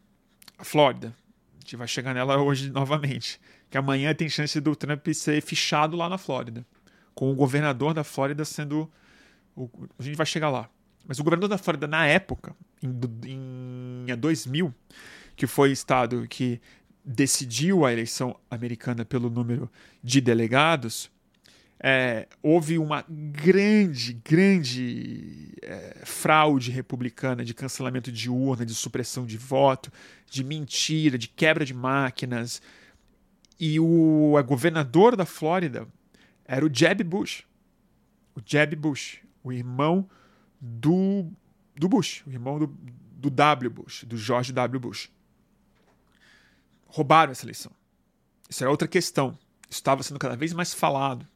a 0.59 0.65
Flórida, 0.65 1.15
a 1.57 1.61
gente 1.61 1.77
vai 1.77 1.87
chegar 1.87 2.15
nela 2.15 2.39
hoje 2.39 2.71
novamente, 2.71 3.41
que 3.71 3.79
amanhã 3.79 4.15
tem 4.15 4.29
chance 4.29 4.61
do 4.61 4.75
Trump 4.75 5.07
ser 5.09 5.41
fichado 5.41 5.97
lá 5.97 6.09
na 6.09 6.19
Flórida, 6.19 6.67
com 7.15 7.31
o 7.31 7.35
governador 7.35 7.95
da 7.95 8.03
Flórida 8.05 8.45
sendo. 8.45 8.91
O, 9.55 9.69
a 9.99 10.03
gente 10.03 10.17
vai 10.17 10.27
chegar 10.27 10.51
lá. 10.51 10.69
Mas 11.07 11.19
o 11.19 11.25
governador 11.25 11.49
da 11.49 11.59
Flórida, 11.59 11.87
na 11.87 12.07
época, 12.07 12.55
em, 12.83 14.07
em 14.07 14.17
2000, 14.17 14.75
que 15.35 15.47
foi 15.47 15.71
o 15.71 15.73
estado 15.73 16.27
que 16.29 16.61
decidiu 17.05 17.87
a 17.87 17.93
eleição 17.93 18.39
americana 18.51 19.05
pelo 19.05 19.31
número 19.31 19.71
de 20.03 20.21
delegados, 20.21 21.11
é, 21.81 22.27
houve 22.43 22.79
uma 22.79 23.05
grande, 23.09 24.13
grande 24.13 25.55
é, 25.63 26.03
fraude 26.05 26.71
republicana 26.71 27.45
de 27.45 27.55
cancelamento 27.55 28.11
de 28.11 28.29
urna, 28.29 28.67
de 28.67 28.75
supressão 28.75 29.25
de 29.25 29.39
voto, 29.39 29.93
de 30.29 30.43
mentira, 30.43 31.17
de 31.17 31.29
quebra 31.29 31.65
de 31.65 31.73
máquinas. 31.73 32.61
E 33.61 33.79
o 33.79 34.35
governador 34.45 35.17
da 35.17 35.25
Flórida 35.25 35.87
era 36.45 36.67
o 36.67 36.71
Jeb 36.73 37.05
Bush. 37.05 37.45
O 38.35 38.41
Jeb 38.45 38.75
Bush, 38.75 39.19
o 39.43 39.53
irmão 39.53 40.09
do, 40.61 41.31
do 41.77 41.89
Bush, 41.89 42.23
o 42.27 42.31
irmão 42.31 42.59
do, 42.59 42.67
do 43.13 43.31
W. 43.31 43.71
Bush, 43.71 44.05
do 44.05 44.17
George 44.17 44.53
W. 44.53 44.81
Bush. 44.81 45.11
Roubaram 46.87 47.33
essa 47.33 47.45
eleição. 47.45 47.71
Isso 48.49 48.65
era 48.65 48.71
outra 48.71 48.89
questão. 48.89 49.39
Isso 49.69 49.79
estava 49.79 50.03
sendo 50.03 50.19
cada 50.19 50.37
vez 50.37 50.53
mais 50.53 50.73
falado 50.73 51.27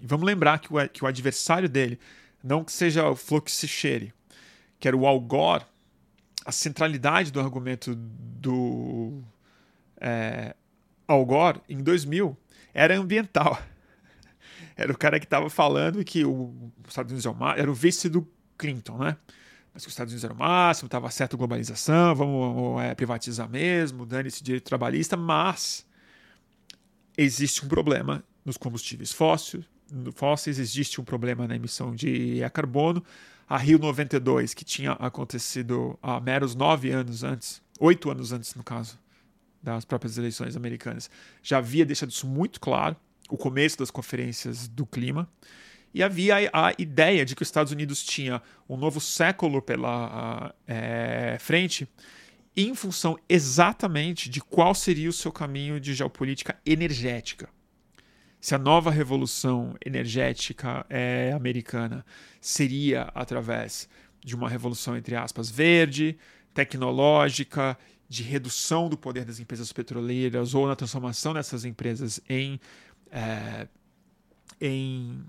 e 0.00 0.06
vamos 0.06 0.26
lembrar 0.26 0.58
que 0.58 0.72
o, 0.72 0.88
que 0.88 1.04
o 1.04 1.06
adversário 1.06 1.68
dele, 1.68 1.98
não 2.42 2.64
que 2.64 2.72
seja 2.72 3.08
o 3.08 3.16
Fluxicheire, 3.16 4.12
que 4.78 4.86
era 4.86 4.96
o 4.96 5.06
Al 5.06 5.20
Gore, 5.20 5.64
a 6.44 6.52
centralidade 6.52 7.30
do 7.30 7.40
argumento 7.40 7.94
do 7.94 9.22
é, 10.00 10.54
Al 11.06 11.24
Gore 11.26 11.60
em 11.68 11.82
2000 11.82 12.36
era 12.72 12.96
ambiental. 12.96 13.60
Era 14.76 14.92
o 14.92 14.96
cara 14.96 15.18
que 15.18 15.26
estava 15.26 15.50
falando 15.50 16.04
que 16.04 16.24
o 16.24 16.72
Estados 16.86 17.10
Unidos 17.10 17.26
é 17.26 17.30
o 17.30 17.34
máximo, 17.34 17.62
era 17.62 17.70
o 17.70 17.74
vice 17.74 18.08
do 18.08 18.24
Clinton, 18.56 18.96
né? 18.96 19.16
Mas 19.74 19.82
que 19.82 19.88
os 19.88 19.92
Estados 19.92 20.12
Unidos 20.12 20.22
era 20.22 20.32
o 20.32 20.36
máximo, 20.36 20.86
estava 20.86 21.10
certo 21.10 21.34
a 21.34 21.36
globalização, 21.36 22.14
vamos 22.14 22.80
é, 22.80 22.94
privatizar 22.94 23.48
mesmo, 23.48 24.06
dane 24.06 24.28
esse 24.28 24.40
direito 24.40 24.64
trabalhista, 24.64 25.16
mas 25.16 25.84
existe 27.16 27.64
um 27.64 27.68
problema 27.68 28.22
nos 28.44 28.56
combustíveis 28.56 29.12
fósseis, 29.12 29.64
fósseis 30.14 30.58
existe 30.58 31.00
um 31.00 31.04
problema 31.04 31.46
na 31.46 31.56
emissão 31.56 31.94
de 31.94 32.40
carbono. 32.52 33.02
A 33.48 33.56
Rio 33.56 33.78
92, 33.78 34.52
que 34.52 34.64
tinha 34.64 34.92
acontecido 34.92 35.98
há 36.02 36.20
meros 36.20 36.54
nove 36.54 36.90
anos 36.90 37.24
antes, 37.24 37.62
oito 37.80 38.10
anos 38.10 38.32
antes, 38.32 38.54
no 38.54 38.62
caso, 38.62 38.98
das 39.62 39.84
próprias 39.84 40.18
eleições 40.18 40.54
americanas, 40.54 41.10
já 41.42 41.58
havia 41.58 41.86
deixado 41.86 42.10
isso 42.10 42.26
muito 42.26 42.60
claro, 42.60 42.94
o 43.28 43.36
começo 43.36 43.78
das 43.78 43.90
conferências 43.90 44.68
do 44.68 44.84
clima. 44.84 45.28
E 45.94 46.02
havia 46.02 46.50
a, 46.52 46.74
ideia 46.78 47.24
de 47.24 47.34
que 47.34 47.42
os 47.42 47.48
Estados 47.48 47.72
Unidos 47.72 48.04
tinha 48.04 48.42
um 48.68 48.76
novo 48.76 49.00
século 49.00 49.62
pela 49.62 50.54
é, 50.66 51.38
frente, 51.40 51.88
em 52.54 52.74
função 52.74 53.18
exatamente 53.26 54.28
de 54.28 54.42
qual 54.42 54.74
seria 54.74 55.08
o 55.08 55.12
seu 55.12 55.32
caminho 55.32 55.80
de 55.80 55.94
geopolítica 55.94 56.58
energética 56.66 57.48
se 58.40 58.54
a 58.54 58.58
nova 58.58 58.90
revolução 58.90 59.74
energética 59.84 60.86
é, 60.88 61.32
americana 61.34 62.04
seria 62.40 63.02
através 63.14 63.88
de 64.24 64.34
uma 64.36 64.48
revolução, 64.48 64.96
entre 64.96 65.16
aspas, 65.16 65.50
verde, 65.50 66.16
tecnológica, 66.54 67.76
de 68.08 68.22
redução 68.22 68.88
do 68.88 68.96
poder 68.96 69.24
das 69.24 69.38
empresas 69.38 69.72
petroleiras 69.72 70.54
ou 70.54 70.66
na 70.66 70.74
transformação 70.74 71.34
dessas 71.34 71.64
empresas 71.64 72.20
em, 72.28 72.58
é, 73.10 73.68
em 74.60 75.24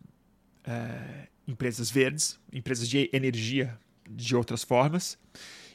é, 0.64 1.28
empresas 1.48 1.90
verdes, 1.90 2.40
empresas 2.54 2.88
de 2.88 3.10
energia 3.12 3.78
de 4.10 4.36
outras 4.36 4.64
formas, 4.64 5.18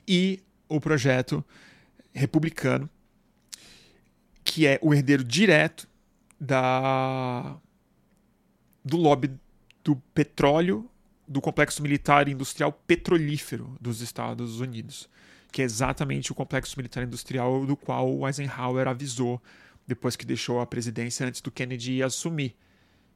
e 0.09 0.41
o 0.69 0.81
projeto 0.81 1.45
republicano, 2.13 2.89
que 4.43 4.67
é 4.67 4.79
o 4.81 4.95
herdeiro 4.95 5.25
direto 5.25 5.89
da 6.39 7.57
do 8.85 8.97
lobby 8.97 9.31
do 9.83 9.97
petróleo 10.15 10.89
do 11.27 11.41
complexo 11.41 11.83
militar 11.83 12.29
e 12.29 12.33
industrial 12.33 12.73
petrolífero 12.73 13.77
dos 13.81 14.01
Estados 14.01 14.61
Unidos, 14.61 15.09
que 15.51 15.63
é 15.63 15.65
exatamente 15.65 16.31
o 16.33 16.35
complexo 16.35 16.77
militar 16.77 17.03
e 17.03 17.07
industrial 17.07 17.65
do 17.65 17.77
qual 17.77 18.27
Eisenhower 18.27 18.89
avisou 18.89 19.43
depois 19.87 20.17
que 20.17 20.27
deixou 20.27 20.61
a 20.61 20.67
presidência 20.67 21.27
antes 21.27 21.41
do 21.41 21.51
Kennedy 21.51 22.03
assumir, 22.03 22.57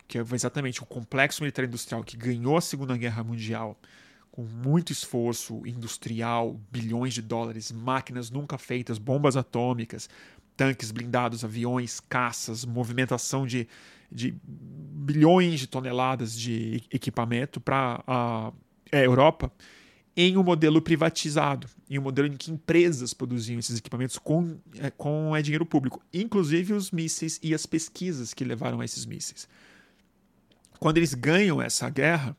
que 0.06 0.18
é 0.18 0.24
exatamente 0.32 0.82
o 0.82 0.86
complexo 0.86 1.42
militar 1.42 1.64
industrial 1.64 2.02
que 2.02 2.16
ganhou 2.16 2.56
a 2.56 2.60
Segunda 2.60 2.96
Guerra 2.96 3.22
Mundial 3.22 3.78
com 4.30 4.44
muito 4.44 4.92
esforço 4.92 5.66
industrial, 5.66 6.60
bilhões 6.70 7.12
de 7.12 7.20
dólares, 7.20 7.72
máquinas 7.72 8.30
nunca 8.30 8.56
feitas, 8.56 8.96
bombas 8.96 9.36
atômicas, 9.36 10.08
tanques 10.59 10.90
blindados, 10.90 11.42
aviões, 11.42 12.00
caças, 12.00 12.66
movimentação 12.66 13.46
de 13.46 13.66
de 14.11 14.34
bilhões 14.42 15.61
de 15.61 15.66
toneladas 15.66 16.38
de 16.38 16.82
equipamento 16.90 17.61
para 17.61 18.02
a 18.06 18.52
Europa 18.92 19.52
em 20.16 20.36
um 20.36 20.42
modelo 20.42 20.82
privatizado, 20.82 21.68
em 21.88 21.98
um 21.98 22.02
modelo 22.02 22.26
em 22.26 22.36
que 22.36 22.50
empresas 22.50 23.14
produziam 23.14 23.59
esses 23.59 23.78
equipamentos 23.78 24.18
com, 24.18 24.59
é, 24.78 24.90
com 24.90 25.36
é, 25.36 25.40
dinheiro 25.40 25.64
público, 25.64 26.02
inclusive 26.12 26.72
os 26.72 26.90
mísseis 26.90 27.38
e 27.40 27.54
as 27.54 27.66
pesquisas 27.66 28.34
que 28.34 28.44
levaram 28.44 28.80
a 28.80 28.84
esses 28.84 29.06
mísseis. 29.06 29.46
Quando 30.80 30.96
eles 30.96 31.14
ganham 31.14 31.62
essa 31.62 31.88
guerra, 31.88 32.36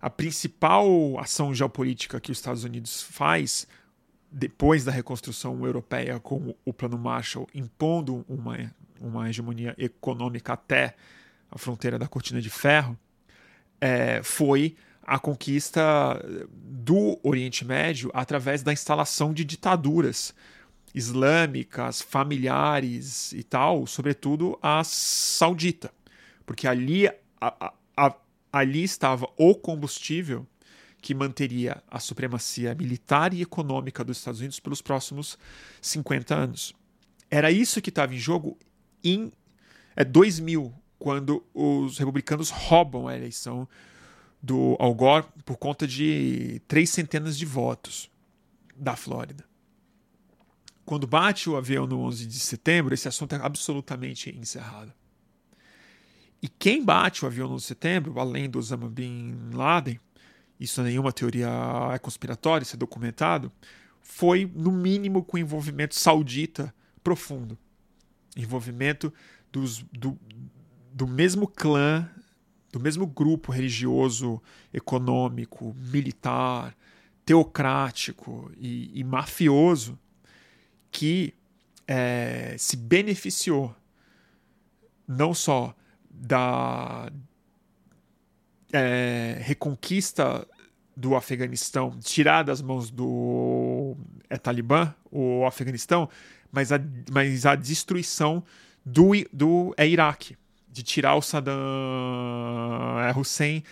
a 0.00 0.08
principal 0.08 1.18
ação 1.18 1.52
geopolítica 1.52 2.20
que 2.20 2.30
os 2.30 2.38
Estados 2.38 2.62
Unidos 2.62 3.02
faz 3.02 3.66
depois 4.32 4.84
da 4.84 4.90
reconstrução 4.90 5.64
europeia 5.64 6.18
com 6.18 6.54
o 6.64 6.72
Plano 6.72 6.98
Marshall 6.98 7.46
impondo 7.54 8.24
uma 8.28 8.72
uma 9.02 9.28
hegemonia 9.28 9.74
econômica 9.76 10.52
até 10.52 10.94
a 11.50 11.58
fronteira 11.58 11.98
da 11.98 12.06
cortina 12.06 12.40
de 12.40 12.48
ferro, 12.48 12.96
é, 13.80 14.22
foi 14.22 14.76
a 15.02 15.18
conquista 15.18 15.82
do 16.54 17.18
Oriente 17.22 17.64
Médio 17.64 18.10
através 18.14 18.62
da 18.62 18.72
instalação 18.72 19.34
de 19.34 19.44
ditaduras 19.44 20.32
islâmicas, 20.94 22.00
familiares 22.00 23.32
e 23.32 23.42
tal, 23.42 23.86
sobretudo 23.86 24.58
a 24.62 24.84
saudita, 24.84 25.92
porque 26.46 26.68
ali, 26.68 27.08
a, 27.40 27.72
a, 27.96 28.14
ali 28.52 28.84
estava 28.84 29.26
o 29.36 29.54
combustível 29.54 30.46
que 31.02 31.14
manteria 31.14 31.82
a 31.90 31.98
supremacia 31.98 32.74
militar 32.76 33.34
e 33.34 33.42
econômica 33.42 34.04
dos 34.04 34.18
Estados 34.18 34.38
Unidos 34.38 34.60
pelos 34.60 34.80
próximos 34.80 35.36
50 35.80 36.32
anos. 36.32 36.72
Era 37.28 37.50
isso 37.50 37.82
que 37.82 37.90
estava 37.90 38.14
em 38.14 38.18
jogo 38.18 38.56
em 39.02 39.32
é, 39.96 40.04
2000, 40.04 40.72
quando 41.00 41.44
os 41.52 41.98
republicanos 41.98 42.50
roubam 42.50 43.08
a 43.08 43.16
eleição 43.16 43.68
do 44.40 44.76
Al 44.78 44.94
Gore 44.94 45.26
por 45.44 45.56
conta 45.56 45.88
de 45.88 46.62
três 46.68 46.90
centenas 46.90 47.36
de 47.36 47.44
votos 47.44 48.08
da 48.76 48.94
Flórida. 48.94 49.44
Quando 50.84 51.06
bate 51.06 51.50
o 51.50 51.56
avião 51.56 51.84
no 51.84 51.98
11 52.00 52.26
de 52.26 52.38
setembro, 52.38 52.94
esse 52.94 53.08
assunto 53.08 53.34
é 53.34 53.40
absolutamente 53.42 54.30
encerrado. 54.30 54.92
E 56.40 56.48
quem 56.48 56.84
bate 56.84 57.24
o 57.24 57.26
avião 57.26 57.48
no 57.48 57.54
11 57.54 57.62
de 57.62 57.68
setembro, 57.68 58.20
além 58.20 58.48
do 58.48 58.58
Osama 58.58 58.88
Bin 58.88 59.50
Laden, 59.52 59.98
isso 60.62 60.82
nenhuma 60.82 61.12
teoria 61.12 61.50
é 61.92 61.98
conspiratória, 61.98 62.62
isso 62.62 62.76
é 62.76 62.78
documentado, 62.78 63.50
foi, 64.00 64.50
no 64.54 64.72
mínimo, 64.72 65.24
com 65.24 65.38
envolvimento 65.38 65.94
saudita 65.94 66.74
profundo. 67.02 67.58
Envolvimento 68.36 69.12
dos, 69.50 69.84
do, 69.92 70.18
do 70.92 71.06
mesmo 71.06 71.46
clã, 71.46 72.08
do 72.70 72.80
mesmo 72.80 73.06
grupo 73.06 73.52
religioso, 73.52 74.42
econômico, 74.72 75.74
militar, 75.78 76.74
teocrático 77.24 78.50
e, 78.56 78.90
e 78.98 79.04
mafioso 79.04 79.98
que 80.90 81.34
é, 81.86 82.56
se 82.58 82.76
beneficiou 82.76 83.74
não 85.06 85.34
só 85.34 85.74
da 86.10 87.10
é, 88.72 89.38
reconquista 89.40 90.46
do 90.96 91.14
Afeganistão, 91.14 91.98
tirar 92.00 92.42
das 92.42 92.60
mãos 92.60 92.90
do 92.90 93.96
é, 94.28 94.36
Talibã 94.36 94.94
o 95.10 95.44
Afeganistão, 95.46 96.08
mas 96.50 96.72
a, 96.72 96.80
mas 97.10 97.46
a 97.46 97.54
destruição 97.54 98.42
do, 98.84 99.12
do 99.32 99.74
é 99.76 99.86
Iraque, 99.86 100.36
de 100.68 100.82
tirar 100.82 101.14
o 101.14 101.22
Saddam 101.22 101.54
Hussein 103.16 103.62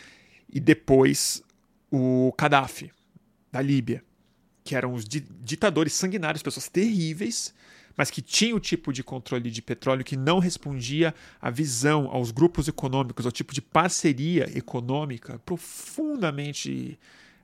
e 0.52 0.60
depois 0.60 1.42
o 1.90 2.32
Gaddafi, 2.38 2.90
da 3.50 3.60
Líbia, 3.60 4.04
que 4.62 4.74
eram 4.74 4.94
os 4.94 5.04
di 5.04 5.20
ditadores 5.42 5.92
sanguinários, 5.92 6.42
pessoas 6.42 6.68
terríveis, 6.68 7.54
mas 7.96 8.10
que 8.10 8.22
tinham 8.22 8.56
o 8.56 8.60
tipo 8.60 8.92
de 8.92 9.02
controle 9.02 9.50
de 9.50 9.62
petróleo 9.62 10.04
que 10.04 10.16
não 10.16 10.38
respondia 10.38 11.14
à 11.40 11.50
visão, 11.50 12.08
aos 12.10 12.30
grupos 12.30 12.68
econômicos, 12.68 13.26
ao 13.26 13.32
tipo 13.32 13.52
de 13.52 13.60
parceria 13.60 14.48
econômica 14.56 15.38
profundamente 15.40 16.98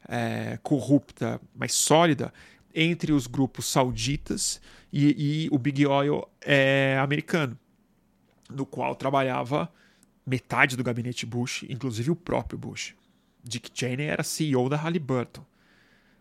é, 0.08 0.58
corrupta, 0.62 1.40
mas 1.54 1.72
sólida, 1.72 2.32
entre 2.74 3.12
os 3.12 3.26
grupos 3.26 3.66
sauditas 3.66 4.60
e, 4.92 5.46
e 5.46 5.48
o 5.50 5.58
Big 5.58 5.86
Oil 5.86 6.26
é, 6.42 6.98
americano, 7.00 7.58
no 8.50 8.66
qual 8.66 8.94
trabalhava 8.94 9.70
metade 10.26 10.76
do 10.76 10.84
gabinete 10.84 11.24
Bush, 11.24 11.64
inclusive 11.68 12.10
o 12.10 12.16
próprio 12.16 12.58
Bush. 12.58 12.94
Dick 13.42 13.70
Cheney 13.72 14.06
era 14.06 14.22
CEO 14.22 14.68
da 14.68 14.76
Halliburton. 14.76 15.44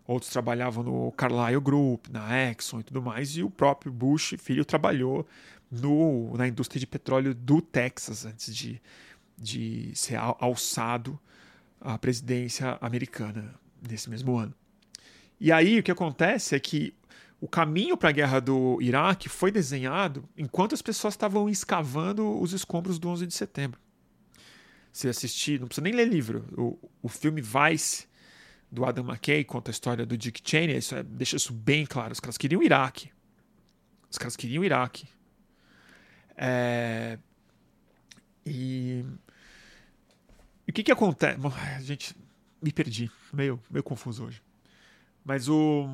Outros 0.08 0.32
trabalhavam 0.32 0.84
no 0.84 1.12
Carlyle 1.14 1.60
Group, 1.60 2.08
na 2.10 2.52
Exxon 2.52 2.80
e 2.80 2.84
tudo 2.84 3.02
mais, 3.02 3.36
e 3.36 3.44
o 3.44 3.50
próprio 3.50 3.92
Bush, 3.92 4.36
filho, 4.38 4.64
trabalhou 4.64 5.28
no, 5.72 6.36
na 6.38 6.48
indústria 6.48 6.80
de 6.80 6.86
petróleo 6.86 7.34
do 7.34 7.60
Texas 7.60 8.26
antes 8.26 8.56
de, 8.56 8.80
de 9.38 9.92
ser 9.96 10.18
alçado 10.40 11.20
à 11.82 11.98
presidência 11.98 12.78
americana 12.82 13.56
nesse 13.88 14.10
mesmo 14.10 14.38
ano. 14.38 14.54
E 15.40 15.52
aí 15.52 15.80
o 15.80 15.84
que 15.84 15.92
acontece 15.92 16.56
é 16.56 16.60
que 16.60 16.94
o 17.42 17.48
caminho 17.48 17.98
para 17.98 18.10
a 18.10 18.14
guerra 18.14 18.40
do 18.40 18.80
Iraque 18.82 19.28
foi 19.28 19.52
desenhado 19.52 20.28
enquanto 20.38 20.74
as 20.74 20.82
pessoas 20.82 21.14
estavam 21.14 21.50
escavando 21.50 22.40
os 22.40 22.54
escombros 22.54 22.98
do 22.98 23.10
11 23.10 23.28
de 23.28 23.34
setembro. 23.34 23.80
Se 24.92 25.10
assistir, 25.10 25.60
não 25.60 25.68
precisa 25.68 25.84
nem 25.84 25.94
ler 25.94 26.08
livro, 26.08 26.46
o, 26.58 26.90
o 27.02 27.10
filme 27.10 27.42
Vice 27.42 28.08
do 28.72 28.86
Adam 28.86 29.06
McKay 29.06 29.44
conta 29.44 29.70
a 29.70 29.74
história 29.74 30.06
do 30.06 30.18
Dick 30.18 30.42
Cheney, 30.44 30.78
isso 30.78 30.96
é, 30.96 31.04
deixa 31.04 31.36
isso 31.36 31.54
bem 31.54 31.86
claro. 31.86 32.12
Os 32.12 32.20
caras 32.20 32.38
queriam 32.38 32.60
o 32.60 32.64
Iraque. 32.64 33.12
Os 34.10 34.18
caras 34.18 34.36
queriam 34.36 34.62
o 34.62 34.66
Iraque. 34.66 35.08
É... 36.36 37.18
E... 38.46 39.04
e 40.68 40.72
o 40.72 40.74
que 40.74 40.84
que 40.84 40.92
acontece? 40.92 41.38
Bom, 41.38 41.52
gente, 41.80 42.16
me 42.62 42.72
perdi, 42.72 43.12
meio, 43.32 43.62
meio 43.70 43.84
confuso 43.84 44.26
hoje. 44.26 44.42
Mas 45.24 45.48
o. 45.48 45.88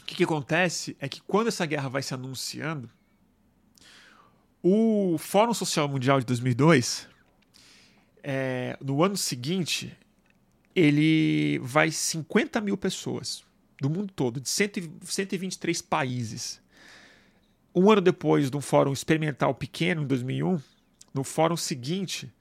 O 0.00 0.04
que, 0.06 0.16
que 0.16 0.24
acontece 0.24 0.96
é 1.00 1.08
que 1.08 1.22
quando 1.22 1.48
essa 1.48 1.64
guerra 1.64 1.88
vai 1.88 2.02
se 2.02 2.12
anunciando, 2.12 2.90
o 4.62 5.16
Fórum 5.18 5.54
Social 5.54 5.88
Mundial 5.88 6.20
de 6.20 6.26
2002, 6.26 7.08
é, 8.22 8.76
no 8.82 9.02
ano 9.02 9.16
seguinte, 9.16 9.96
ele 10.74 11.58
vai 11.60 11.90
50 11.90 12.60
mil 12.60 12.76
pessoas 12.76 13.44
do 13.80 13.88
mundo 13.88 14.12
todo, 14.14 14.40
de 14.40 14.48
123 14.48 15.82
países. 15.82 16.60
Um 17.74 17.90
ano 17.90 18.00
depois 18.00 18.50
de 18.50 18.56
um 18.56 18.60
fórum 18.60 18.92
experimental 18.92 19.54
pequeno, 19.54 20.02
em 20.02 20.06
2001, 20.06 20.60
no 21.12 21.24
fórum 21.24 21.56
seguinte, 21.56 22.32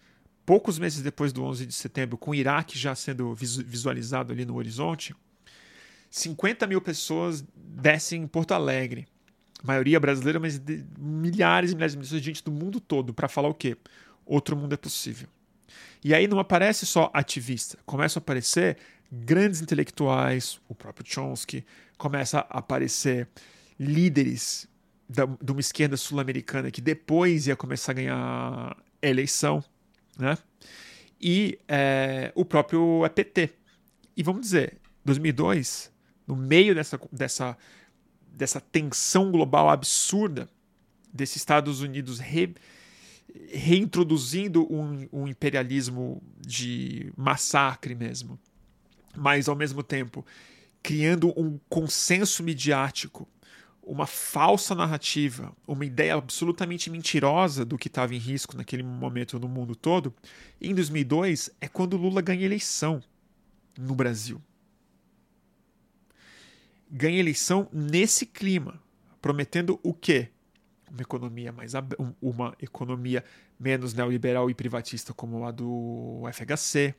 poucos 0.46 0.80
meses 0.80 1.02
depois 1.02 1.34
do 1.34 1.44
11 1.44 1.66
de 1.66 1.74
setembro, 1.74 2.18
com 2.18 2.32
o 2.32 2.36
Iraque 2.36 2.78
já 2.78 2.96
sendo 2.96 3.34
visualizado 3.36 4.32
ali 4.32 4.46
no 4.46 4.56
horizonte, 4.56 5.16
50 6.10 6.68
mil 6.68 6.82
pessoas 6.82 7.44
descem 7.56 8.22
em 8.22 8.28
Porto 8.28 8.54
Alegre. 8.54 9.08
maioria 9.64 10.00
brasileira, 10.00 10.40
mas 10.40 10.62
milhares 10.98 11.72
e 11.72 11.76
milhares 11.76 11.94
de 11.94 12.00
pessoas, 12.00 12.22
gente 12.22 12.44
do 12.44 12.52
mundo 12.52 12.80
todo, 12.80 13.14
para 13.14 13.28
falar 13.28 13.50
o 13.50 13.54
quê? 13.54 13.78
Outro 14.26 14.56
mundo 14.56 14.74
é 14.74 14.78
possível. 14.78 15.28
E 16.04 16.14
aí 16.14 16.28
não 16.28 16.40
aparece 16.40 16.86
só 16.86 17.10
ativista, 17.14 17.78
começam 17.86 18.20
a 18.20 18.22
aparecer 18.22 18.78
grandes 19.12 19.62
intelectuais, 19.62 20.60
o 20.68 20.76
próprio 20.76 21.06
Chomsky, 21.08 21.66
começa 21.98 22.40
a 22.40 22.60
aparecer 22.60 23.28
líderes 23.80 24.68
da, 25.08 25.26
de 25.26 25.52
uma 25.52 25.62
esquerda 25.62 25.96
sul-americana 25.96 26.72
que 26.72 26.82
depois 26.82 27.48
ia 27.48 27.56
começar 27.56 27.92
a 27.92 27.96
ganhar 27.96 28.78
eleição, 29.02 29.64
né? 30.18 30.38
E 31.22 31.58
é, 31.68 32.32
o 32.36 32.44
próprio 32.44 33.06
EPT. 33.06 33.54
E 34.18 34.24
vamos 34.24 34.42
dizer, 34.42 34.78
2002 35.06 35.94
no 36.28 36.36
meio 36.36 36.74
dessa, 36.74 37.00
dessa, 37.12 37.58
dessa 38.28 38.60
tensão 38.60 39.32
global 39.32 39.70
absurda, 39.70 40.50
desses 41.14 41.38
Estados 41.38 41.82
Unidos 41.82 42.20
re, 42.20 42.56
reintroduzindo 43.52 44.72
um, 44.72 45.08
um 45.12 45.28
imperialismo 45.28 46.22
de 46.40 47.12
massacre 47.18 47.96
mesmo, 47.96 48.40
mas 49.16 49.48
ao 49.48 49.56
mesmo 49.56 49.82
tempo 49.82 50.26
criando 50.82 51.34
um 51.40 51.58
consenso 51.70 52.44
midiático, 52.44 53.28
uma 53.82 54.06
falsa 54.06 54.76
narrativa, 54.76 55.56
uma 55.68 55.86
ideia 55.86 56.16
absolutamente 56.16 56.90
mentirosa 56.90 57.66
do 57.66 57.78
que 57.78 57.88
estava 57.88 58.14
em 58.14 58.18
risco 58.18 58.56
naquele 58.56 58.84
momento 58.84 59.40
no 59.40 59.48
mundo 59.48 59.76
todo, 59.76 60.14
em 60.62 60.76
2002 60.76 61.50
é 61.60 61.68
quando 61.68 61.98
Lula 61.98 62.22
ganha 62.22 62.46
eleição 62.46 63.02
no 63.78 63.96
Brasil. 63.96 64.42
Ganha 66.90 67.20
eleição 67.20 67.68
nesse 67.72 68.26
clima, 68.26 68.82
prometendo 69.22 69.80
o 69.82 69.94
quê? 69.94 70.30
Uma 70.94 71.02
economia 71.02 71.52
mais 71.52 71.74
uma 72.22 72.56
economia 72.62 73.24
menos 73.60 73.96
neoliberal 73.96 74.48
e 74.52 74.54
privatista 74.54 75.12
como 75.12 75.44
a 75.44 75.50
do 75.50 76.22
FHC. 76.32 76.94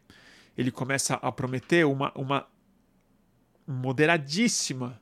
Ele 0.58 0.72
começa 0.72 1.14
a 1.14 1.30
prometer 1.30 1.86
uma, 1.86 2.10
uma 2.16 2.44
moderadíssima, 3.64 5.00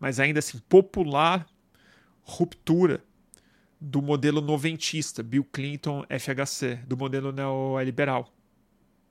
mas 0.00 0.18
ainda 0.18 0.40
assim 0.40 0.58
popular 0.68 1.46
ruptura 2.22 3.00
do 3.80 4.02
modelo 4.02 4.40
noventista, 4.40 5.22
Bill 5.22 5.44
Clinton 5.44 6.04
FHC, 6.08 6.80
do 6.84 6.96
modelo 6.96 7.30
neoliberal, 7.30 8.28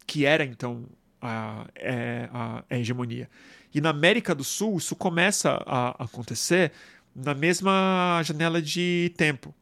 que 0.05 0.26
era 0.26 0.43
então 0.43 0.89
a, 1.22 1.68
é, 1.74 2.30
a, 2.34 2.63
a, 2.70 2.78
hegemonia. 2.78 3.30
E 3.74 3.80
na 3.80 3.91
América 3.91 4.36
do 4.36 4.43
Sul 4.43 4.78
isso 4.78 4.93
começa 4.93 5.63
a 5.66 6.03
acontecer 6.03 6.74
na 7.16 7.34
mesma 7.34 8.22
janela 8.24 8.61
de 8.61 9.13
tempo. 9.16 9.55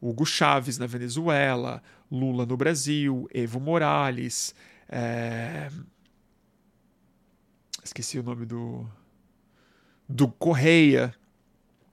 Hugo 0.00 0.24
Chávez 0.24 0.78
na 0.78 0.86
Venezuela, 0.86 1.82
Lula 2.10 2.44
no 2.46 2.56
Brasil, 2.56 3.28
Evo 3.32 3.60
Morales, 3.60 4.54
é, 4.88 5.68
esqueci 7.84 8.18
o 8.18 8.22
nome 8.22 8.46
do 8.46 8.86
do 10.08 10.26
Correia 10.26 11.14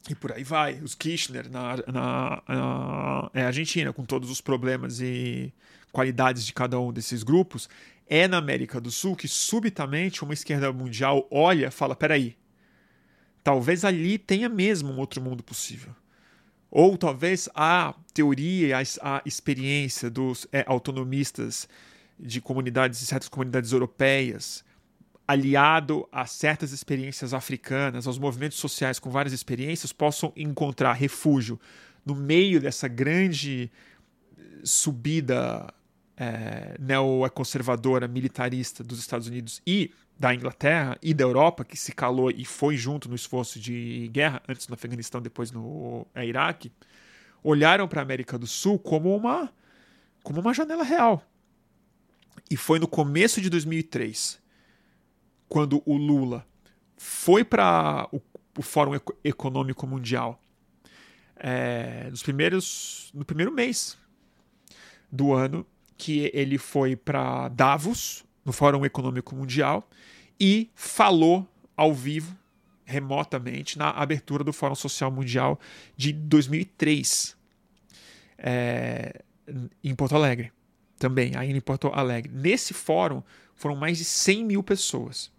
e 0.09 0.15
por 0.15 0.31
aí 0.31 0.43
vai, 0.43 0.75
os 0.75 0.93
Kirchner 0.93 1.49
na, 1.49 1.77
na, 1.87 2.43
na 2.47 3.31
é, 3.33 3.43
Argentina, 3.43 3.91
com 3.91 4.05
todos 4.05 4.29
os 4.29 4.39
problemas 4.39 5.01
e 5.01 5.51
qualidades 5.91 6.45
de 6.45 6.53
cada 6.53 6.79
um 6.79 6.93
desses 6.93 7.23
grupos, 7.23 7.67
é 8.07 8.27
na 8.27 8.37
América 8.37 8.79
do 8.79 8.91
Sul 8.91 9.15
que 9.15 9.27
subitamente 9.27 10.23
uma 10.23 10.33
esquerda 10.33 10.71
mundial 10.71 11.27
olha 11.31 11.71
fala: 11.71 11.95
peraí, 11.95 12.37
talvez 13.45 13.85
ali 13.85 14.17
tenha 14.17 14.49
mesmo 14.49 14.91
um 14.91 14.97
outro 14.97 15.21
mundo 15.21 15.43
possível. 15.43 15.95
Ou 16.71 16.97
talvez 16.97 17.47
a 17.53 17.93
teoria, 18.11 18.79
a, 18.79 19.17
a 19.17 19.21
experiência 19.23 20.09
dos 20.09 20.47
é, 20.51 20.65
autonomistas 20.67 21.69
de 22.19 22.41
comunidades, 22.41 22.99
de 22.99 23.05
certas 23.05 23.29
comunidades 23.29 23.71
europeias, 23.71 24.65
aliado 25.27 26.09
a 26.11 26.25
certas 26.25 26.71
experiências 26.71 27.35
africanas, 27.35 28.07
aos 28.07 28.17
movimentos 28.17 28.57
sociais 28.57 28.97
com 28.97 29.11
várias 29.11 29.31
experiências, 29.31 29.93
possam 29.93 30.33
encontrar 30.35 30.93
refúgio 30.93 31.59
no 32.03 32.15
meio 32.15 32.59
dessa 32.59 32.87
grande 32.87 33.71
subida 34.63 35.71
é, 36.17 36.75
neoconservadora, 36.79 38.07
militarista 38.07 38.83
dos 38.83 38.97
Estados 38.97 39.27
Unidos 39.27 39.61
e 39.67 39.93
da 40.18 40.34
Inglaterra 40.34 40.97
e 41.01 41.13
da 41.13 41.24
Europa, 41.24 41.66
que 41.66 41.78
se 41.78 41.91
calou 41.91 42.32
e 42.32 42.45
foi 42.45 42.78
junto 42.78 43.09
no 43.09 43.16
esforço 43.16 43.59
de 43.59 44.09
guerra, 44.11 44.41
antes 44.47 44.68
no 44.68 44.74
Afeganistão, 44.74 45.22
depois 45.22 45.51
no 45.51 46.07
é, 46.16 46.26
Iraque, 46.26 46.72
olharam 47.43 47.88
para 47.88 48.01
a 48.01 48.03
América 48.03 48.38
do 48.38 48.47
Sul 48.47 48.80
como 48.80 49.16
uma, 49.16 49.51
como 50.24 50.39
uma 50.39 50.53
janela 50.53 50.84
real. 50.84 51.22
E 52.49 52.55
foi 52.55 52.80
no 52.80 52.88
começo 52.88 53.41
de 53.41 53.49
2003 53.49 54.39
quando 55.47 55.82
o 55.86 55.95
Lula 55.95 56.45
foi 56.97 57.43
para 57.43 58.07
o, 58.11 58.22
o, 58.57 58.61
Fórum 58.61 58.99
Econômico 59.24 59.86
Mundial, 59.86 60.41
é, 61.36 62.07
nos 62.09 62.24
primeiros, 62.24 63.11
no 63.13 63.26
primeiro 63.26 63.51
mês 63.51 63.97
do 65.11 65.34
ano, 65.34 65.66
que 65.97 66.32
ele 66.34 66.57
foi 66.57 66.95
para 66.95 67.49
Davos, 67.49 68.26
no 68.43 68.51
Fórum 68.51 68.86
Econômico 68.86 69.36
Mundial, 69.36 69.88
e 70.39 70.69
falou 70.75 71.47
ao 71.75 71.93
vivo, 71.93 72.36
remotamente, 72.83 73.77
na 73.77 73.89
abertura 73.89 74.43
do 74.43 74.53
Fórum 74.53 74.75
Social 74.75 75.11
Mundial 75.11 75.59
de 75.97 76.13
2003, 76.13 77.36
é, 78.38 79.21
em 79.83 79.95
Porto 79.95 80.15
Alegre. 80.15 80.51
Também, 80.97 81.36
ainda 81.36 81.57
em 81.57 81.61
Porto 81.61 81.88
Alegre. 81.88 82.31
Nesse 82.33 82.73
fórum 82.73 83.21
foram 83.55 83.75
mais 83.75 83.97
de 83.97 84.05
100 84.05 84.45
mil 84.45 84.63
pessoas 84.63 85.31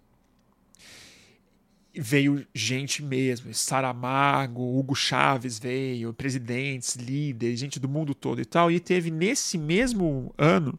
veio 1.98 2.46
gente 2.54 3.02
mesmo, 3.02 3.52
Saramago, 3.54 4.78
Hugo 4.78 4.94
Chaves 4.94 5.58
veio, 5.58 6.12
presidentes, 6.12 6.94
líderes, 6.96 7.58
gente 7.58 7.80
do 7.80 7.88
mundo 7.88 8.14
todo 8.14 8.40
e 8.40 8.44
tal. 8.44 8.70
E 8.70 8.78
teve 8.78 9.10
nesse 9.10 9.56
mesmo 9.56 10.34
ano, 10.36 10.78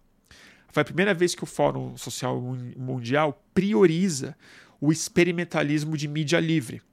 foi 0.78 0.82
a 0.82 0.86
primeira 0.86 1.12
vez 1.12 1.34
que 1.34 1.44
o 1.44 1.48
Fórum 1.48 1.98
Social 1.98 2.40
Mundial 2.40 3.44
prioriza 3.52 4.38
o 4.80 4.92
experimentalismo 4.92 5.98
de 5.98 6.08
mídia 6.08 6.40
livre, 6.40 6.84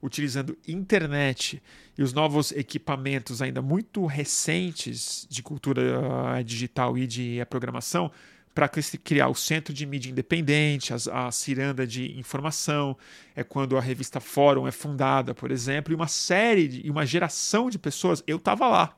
utilizando 0.00 0.56
internet 0.66 1.62
e 1.98 2.02
os 2.02 2.14
novos 2.14 2.52
equipamentos 2.52 3.42
ainda 3.42 3.60
muito 3.60 4.06
recentes 4.06 5.26
de 5.28 5.42
cultura 5.42 6.42
digital 6.42 6.96
e 6.96 7.06
de 7.06 7.44
programação 7.50 8.10
para 8.54 8.66
criar 8.66 9.28
o 9.28 9.34
Centro 9.34 9.74
de 9.74 9.84
Mídia 9.84 10.10
Independente, 10.10 10.94
a, 10.94 11.26
a 11.26 11.30
Ciranda 11.30 11.86
de 11.86 12.18
Informação, 12.18 12.96
é 13.36 13.44
quando 13.44 13.76
a 13.76 13.80
revista 13.82 14.20
Fórum 14.20 14.66
é 14.66 14.72
fundada, 14.72 15.34
por 15.34 15.50
exemplo, 15.50 15.92
e 15.92 15.94
uma 15.94 16.08
série, 16.08 16.80
e 16.82 16.88
uma 16.88 17.04
geração 17.04 17.68
de 17.68 17.78
pessoas. 17.78 18.24
Eu 18.26 18.38
estava 18.38 18.66
lá. 18.68 18.96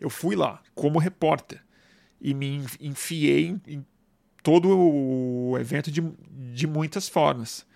Eu 0.00 0.10
fui 0.10 0.34
lá 0.34 0.60
como 0.74 0.98
repórter 0.98 1.67
e 2.20 2.34
me 2.34 2.64
enfiei 2.80 3.48
em, 3.48 3.60
em 3.66 3.86
todo 4.42 4.68
o 4.70 5.58
evento 5.58 5.90
de, 5.90 6.02
de 6.52 6.66
muitas 6.66 7.08
formas. 7.08 7.66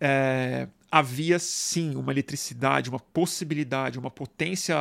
É, 0.00 0.68
havia 0.90 1.38
sim 1.38 1.96
uma 1.96 2.12
eletricidade, 2.12 2.88
uma 2.88 3.00
possibilidade, 3.00 3.98
uma 3.98 4.10
potência 4.10 4.76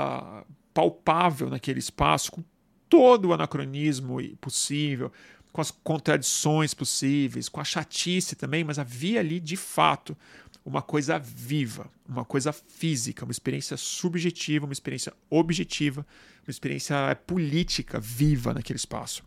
palpável 0.74 1.50
naquele 1.50 1.80
espaço, 1.80 2.32
com 2.32 2.44
todo 2.90 3.30
o 3.30 3.34
anacronismo 3.34 4.18
possível, 4.38 5.12
com 5.52 5.62
as 5.62 5.72
contradições 5.72 6.74
possíveis, 6.74 7.50
com 7.50 7.60
a 7.60 7.64
chatice 7.64 8.36
também, 8.36 8.64
mas 8.64 8.80
havia 8.80 9.20
ali 9.20 9.40
de 9.40 9.56
fato 9.56 10.18
uma 10.66 10.82
coisa 10.82 11.20
viva, 11.20 11.90
uma 12.08 12.24
coisa 12.24 12.54
física, 12.54 13.26
uma 13.26 13.32
experiência 13.32 13.76
subjetiva, 13.76 14.66
uma 14.66 14.74
experiência 14.74 15.14
objetiva, 15.30 16.06
uma 16.46 16.52
experiência 16.52 17.16
política 17.28 18.00
viva 18.00 18.54
naquele 18.54 18.78
espaço. 18.78 19.24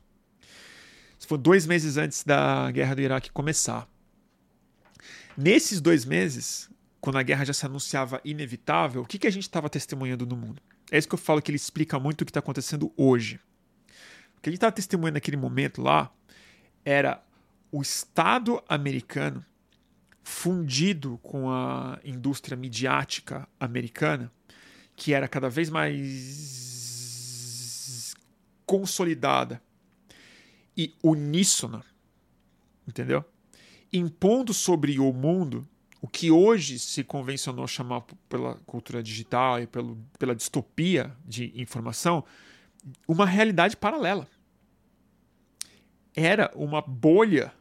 Isso 1.18 1.28
foi 1.28 1.38
dois 1.38 1.66
meses 1.66 1.96
antes 1.96 2.24
da 2.24 2.70
guerra 2.70 2.94
do 2.94 3.00
Iraque 3.02 3.30
começar. 3.30 3.88
Nesses 5.36 5.80
dois 5.80 6.04
meses, 6.04 6.70
quando 7.00 7.16
a 7.16 7.22
guerra 7.22 7.44
já 7.44 7.52
se 7.52 7.66
anunciava 7.66 8.20
inevitável, 8.24 9.02
o 9.02 9.06
que, 9.06 9.18
que 9.18 9.26
a 9.26 9.30
gente 9.30 9.42
estava 9.42 9.68
testemunhando 9.68 10.26
no 10.26 10.36
mundo? 10.36 10.62
É 10.90 10.96
isso 10.96 11.08
que 11.08 11.14
eu 11.14 11.18
falo 11.18 11.42
que 11.42 11.50
ele 11.50 11.56
explica 11.56 11.98
muito 11.98 12.22
o 12.22 12.24
que 12.24 12.30
está 12.30 12.40
acontecendo 12.40 12.92
hoje. 12.96 13.38
O 14.38 14.40
que 14.40 14.48
a 14.48 14.50
gente 14.50 14.58
estava 14.58 14.72
testemunhando 14.72 15.14
naquele 15.14 15.36
momento 15.36 15.82
lá 15.82 16.10
era 16.84 17.22
o 17.70 17.82
Estado 17.82 18.62
americano 18.68 19.44
fundido 20.26 21.20
com 21.22 21.48
a 21.48 22.00
indústria 22.04 22.56
midiática 22.56 23.48
americana, 23.60 24.32
que 24.96 25.14
era 25.14 25.28
cada 25.28 25.48
vez 25.48 25.70
mais 25.70 26.96
consolidada 28.66 29.62
e 30.76 30.92
uníssona, 31.00 31.84
entendeu? 32.88 33.24
Impondo 33.92 34.52
sobre 34.52 34.98
o 34.98 35.12
mundo 35.12 35.64
o 36.02 36.08
que 36.08 36.28
hoje 36.28 36.80
se 36.80 37.04
convencionou 37.04 37.68
chamar 37.68 38.00
pela 38.28 38.56
cultura 38.66 39.00
digital 39.00 39.62
e 39.62 39.66
pelo, 39.68 39.96
pela 40.18 40.34
distopia 40.34 41.16
de 41.24 41.52
informação 41.54 42.24
uma 43.06 43.26
realidade 43.26 43.76
paralela. 43.76 44.26
Era 46.16 46.50
uma 46.56 46.82
bolha 46.82 47.54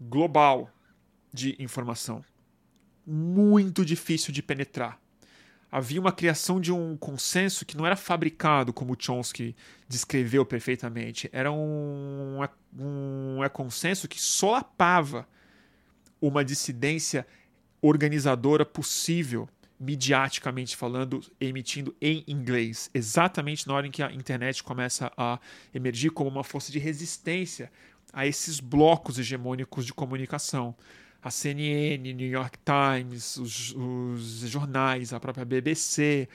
global 0.00 0.70
de 1.32 1.56
informação, 1.58 2.24
muito 3.06 3.84
difícil 3.84 4.32
de 4.32 4.42
penetrar. 4.42 5.00
Havia 5.70 6.00
uma 6.00 6.12
criação 6.12 6.60
de 6.60 6.70
um 6.70 6.96
consenso 6.98 7.64
que 7.64 7.76
não 7.76 7.86
era 7.86 7.96
fabricado, 7.96 8.72
como 8.72 8.96
Chomsky 8.98 9.56
descreveu 9.88 10.44
perfeitamente. 10.44 11.30
Era 11.32 11.50
um, 11.50 12.40
um, 12.78 13.40
um 13.42 13.48
consenso 13.50 14.06
que 14.06 14.20
solapava 14.20 15.26
uma 16.20 16.44
dissidência 16.44 17.26
organizadora 17.80 18.66
possível 18.66 19.48
midiaticamente 19.82 20.76
falando, 20.76 21.20
emitindo 21.40 21.92
em 22.00 22.22
inglês, 22.28 22.88
exatamente 22.94 23.66
na 23.66 23.74
hora 23.74 23.86
em 23.88 23.90
que 23.90 24.00
a 24.00 24.12
internet 24.12 24.62
começa 24.62 25.12
a 25.16 25.40
emergir 25.74 26.10
como 26.10 26.30
uma 26.30 26.44
força 26.44 26.70
de 26.70 26.78
resistência 26.78 27.68
a 28.12 28.24
esses 28.24 28.60
blocos 28.60 29.18
hegemônicos 29.18 29.84
de 29.84 29.92
comunicação. 29.92 30.72
A 31.22 31.30
CNN, 31.30 32.12
New 32.12 32.28
York 32.28 32.58
Times, 32.64 33.36
os, 33.36 33.74
os 33.76 34.40
jornais, 34.50 35.12
a 35.12 35.20
própria 35.20 35.44
BBC, 35.44 36.28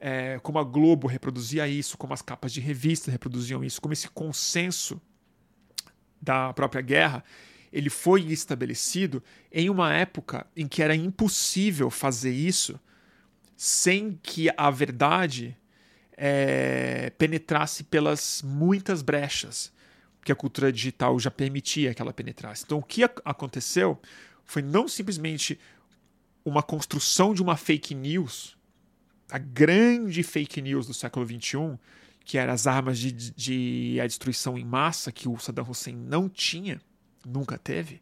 é, 0.00 0.38
como 0.42 0.58
a 0.58 0.64
Globo 0.64 1.06
reproduzia 1.06 1.68
isso, 1.68 1.96
como 1.96 2.12
as 2.12 2.22
capas 2.22 2.52
de 2.52 2.60
revista 2.60 3.10
reproduziam 3.10 3.62
isso, 3.62 3.80
como 3.80 3.92
esse 3.92 4.08
consenso 4.08 5.00
da 6.20 6.52
própria 6.52 6.82
guerra 6.82 7.24
ele 7.72 7.88
foi 7.88 8.20
estabelecido 8.30 9.22
em 9.50 9.70
uma 9.70 9.92
época 9.94 10.46
em 10.54 10.68
que 10.68 10.82
era 10.82 10.94
impossível 10.94 11.90
fazer 11.90 12.32
isso 12.32 12.78
sem 13.56 14.18
que 14.22 14.50
a 14.56 14.70
verdade 14.70 15.56
é, 16.16 17.10
penetrasse 17.16 17.84
pelas 17.84 18.42
muitas 18.44 19.00
brechas 19.00 19.72
que 20.22 20.30
a 20.30 20.36
cultura 20.36 20.70
digital 20.70 21.18
já 21.18 21.30
permitia 21.30 21.94
que 21.94 22.02
ela 22.02 22.12
penetrasse. 22.12 22.62
Então, 22.64 22.78
o 22.78 22.82
que 22.82 23.02
aconteceu 23.24 24.00
foi 24.44 24.62
não 24.62 24.86
simplesmente 24.88 25.58
uma 26.44 26.62
construção 26.62 27.34
de 27.34 27.42
uma 27.42 27.56
fake 27.56 27.94
news, 27.94 28.56
a 29.30 29.38
grande 29.38 30.22
fake 30.22 30.60
news 30.60 30.86
do 30.86 30.94
século 30.94 31.26
XXI, 31.26 31.78
que 32.24 32.38
eram 32.38 32.52
as 32.52 32.66
armas 32.66 32.98
de, 32.98 33.12
de 33.12 33.98
a 34.00 34.06
destruição 34.06 34.58
em 34.58 34.64
massa 34.64 35.10
que 35.10 35.28
o 35.28 35.38
Saddam 35.38 35.68
Hussein 35.68 35.96
não 35.96 36.28
tinha, 36.28 36.80
nunca 37.26 37.58
teve. 37.58 38.00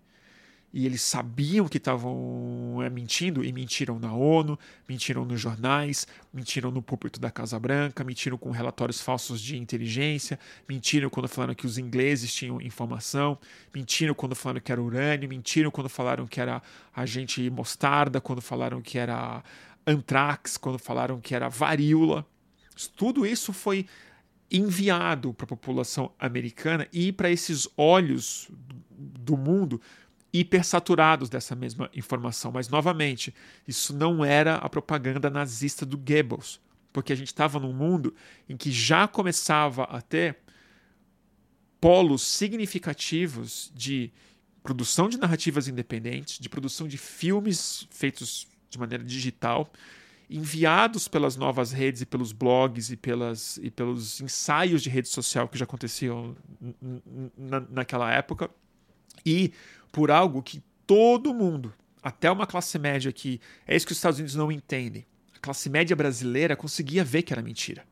E 0.72 0.86
eles 0.86 1.02
sabiam 1.02 1.66
que 1.66 1.78
estavam 1.78 2.80
é, 2.80 2.88
mentindo 2.88 3.44
e 3.44 3.52
mentiram 3.52 3.98
na 3.98 4.14
ONU, 4.14 4.56
mentiram 4.88 5.24
nos 5.24 5.40
jornais, 5.40 6.06
mentiram 6.32 6.70
no 6.70 6.80
púlpito 6.80 7.18
da 7.18 7.28
Casa 7.28 7.58
Branca, 7.58 8.04
mentiram 8.04 8.38
com 8.38 8.50
relatórios 8.50 9.00
falsos 9.00 9.40
de 9.40 9.58
inteligência, 9.58 10.38
mentiram 10.68 11.10
quando 11.10 11.28
falaram 11.28 11.54
que 11.56 11.66
os 11.66 11.76
ingleses 11.76 12.32
tinham 12.32 12.60
informação, 12.60 13.36
mentiram 13.74 14.14
quando 14.14 14.36
falaram 14.36 14.60
que 14.60 14.70
era 14.70 14.80
urânio, 14.80 15.28
mentiram 15.28 15.72
quando 15.72 15.88
falaram 15.88 16.26
que 16.26 16.40
era 16.40 16.62
agente 16.94 17.50
mostarda, 17.50 18.20
quando 18.20 18.40
falaram 18.40 18.80
que 18.80 18.96
era 18.96 19.42
antrax, 19.84 20.56
quando 20.56 20.78
falaram 20.78 21.20
que 21.20 21.34
era 21.34 21.48
varíola. 21.48 22.24
Tudo 22.96 23.26
isso 23.26 23.52
foi 23.52 23.86
enviado 24.50 25.34
para 25.34 25.44
a 25.44 25.48
população 25.48 26.12
americana 26.18 26.86
e 26.92 27.12
para 27.12 27.30
esses 27.30 27.68
olhos 27.76 28.48
do 28.90 29.36
mundo 29.36 29.80
hipersaturados 30.32 31.28
dessa 31.28 31.54
mesma 31.54 31.90
informação. 31.94 32.52
Mas, 32.52 32.68
novamente, 32.68 33.34
isso 33.66 33.94
não 33.94 34.24
era 34.24 34.56
a 34.56 34.68
propaganda 34.68 35.28
nazista 35.28 35.84
do 35.84 35.98
Goebbels, 35.98 36.60
porque 36.92 37.12
a 37.12 37.16
gente 37.16 37.28
estava 37.28 37.58
num 37.58 37.72
mundo 37.72 38.14
em 38.48 38.56
que 38.56 38.70
já 38.70 39.08
começava 39.08 39.84
a 39.84 40.00
ter 40.00 40.38
polos 41.80 42.22
significativos 42.22 43.72
de 43.74 44.12
produção 44.62 45.08
de 45.08 45.18
narrativas 45.18 45.66
independentes, 45.66 46.38
de 46.38 46.48
produção 46.48 46.86
de 46.86 46.98
filmes 46.98 47.88
feitos 47.90 48.46
de 48.68 48.78
maneira 48.78 49.02
digital, 49.02 49.72
enviados 50.28 51.08
pelas 51.08 51.34
novas 51.34 51.72
redes 51.72 52.02
e 52.02 52.06
pelos 52.06 52.30
blogs 52.30 52.90
e, 52.90 52.96
pelas, 52.96 53.58
e 53.62 53.70
pelos 53.70 54.20
ensaios 54.20 54.82
de 54.82 54.88
rede 54.88 55.08
social 55.08 55.48
que 55.48 55.58
já 55.58 55.64
aconteciam 55.64 56.36
na, 57.36 57.60
naquela 57.60 58.12
época, 58.12 58.48
e 59.24 59.52
por 59.92 60.10
algo 60.10 60.42
que 60.42 60.62
todo 60.86 61.34
mundo, 61.34 61.72
até 62.02 62.30
uma 62.30 62.46
classe 62.46 62.78
média 62.78 63.12
que 63.12 63.40
é 63.66 63.76
isso 63.76 63.86
que 63.86 63.92
os 63.92 63.98
Estados 63.98 64.18
Unidos 64.18 64.34
não 64.34 64.50
entendem. 64.50 65.06
A 65.36 65.38
classe 65.38 65.68
média 65.68 65.94
brasileira 65.94 66.56
conseguia 66.56 67.04
ver 67.04 67.22
que 67.22 67.32
era 67.32 67.42
mentira. 67.42 67.84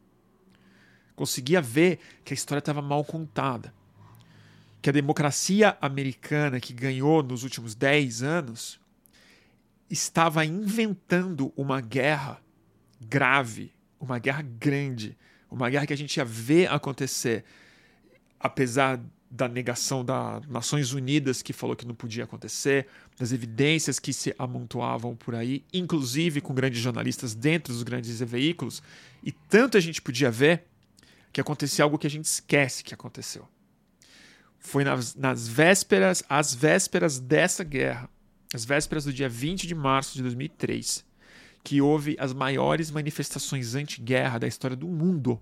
Conseguia 1.15 1.61
ver 1.61 1.99
que 2.25 2.33
a 2.33 2.37
história 2.37 2.61
estava 2.61 2.81
mal 2.81 3.05
contada. 3.05 3.75
Que 4.81 4.91
a 4.91 4.93
democracia 4.93 5.77
americana 5.81 6.61
que 6.61 6.73
ganhou 6.73 7.23
nos 7.23 7.43
últimos 7.43 7.75
10 7.75 8.23
anos 8.23 8.81
estava 9.91 10.45
inventando 10.45 11.53
uma 11.57 11.81
guerra 11.81 12.41
grave, 13.01 13.73
uma 13.99 14.19
guerra 14.19 14.43
grande, 14.43 15.17
uma 15.51 15.69
guerra 15.71 15.87
que 15.87 15.93
a 15.93 15.97
gente 15.97 16.17
ia 16.17 16.25
ver 16.25 16.71
acontecer, 16.71 17.45
apesar 18.39 19.01
da 19.31 19.47
negação 19.47 20.05
das 20.05 20.47
Nações 20.47 20.93
Unidas 20.93 21.43
que 21.43 21.53
falou 21.53 21.76
que 21.76 21.87
não 21.87 21.95
podia 21.95 22.24
acontecer, 22.24 22.87
das 23.18 23.33
evidências 23.33 23.99
que 23.99 24.12
se 24.12 24.35
amontoavam 24.39 25.14
por 25.14 25.35
aí, 25.35 25.64
inclusive 25.72 26.41
com 26.41 26.55
grandes 26.55 26.81
jornalistas 26.81 27.35
dentro 27.35 27.72
dos 27.72 27.83
grandes 27.83 28.18
veículos, 28.20 28.83
e 29.22 29.31
tanto 29.31 29.76
a 29.76 29.81
gente 29.81 30.01
podia 30.01 30.31
ver 30.31 30.64
que 31.33 31.41
acontecia 31.41 31.85
algo 31.85 31.99
que 31.99 32.07
a 32.07 32.11
gente 32.11 32.24
esquece 32.24 32.83
que 32.83 32.95
aconteceu. 32.95 33.47
Foi 34.59 34.83
nas, 34.83 35.14
nas 35.14 35.47
vésperas, 35.47 36.24
às 36.29 36.55
vésperas 36.55 37.18
dessa 37.18 37.62
guerra, 37.62 38.09
as 38.55 38.64
vésperas 38.64 39.05
do 39.05 39.12
dia 39.12 39.29
20 39.29 39.66
de 39.66 39.74
março 39.74 40.14
de 40.14 40.22
2003, 40.22 41.05
que 41.62 41.83
houve 41.83 42.16
as 42.18 42.33
maiores 42.33 42.91
manifestações 42.91 43.74
anti-guerra 43.74 44.39
da 44.39 44.47
história 44.47 44.76
do 44.76 44.89
mundo. 44.89 45.41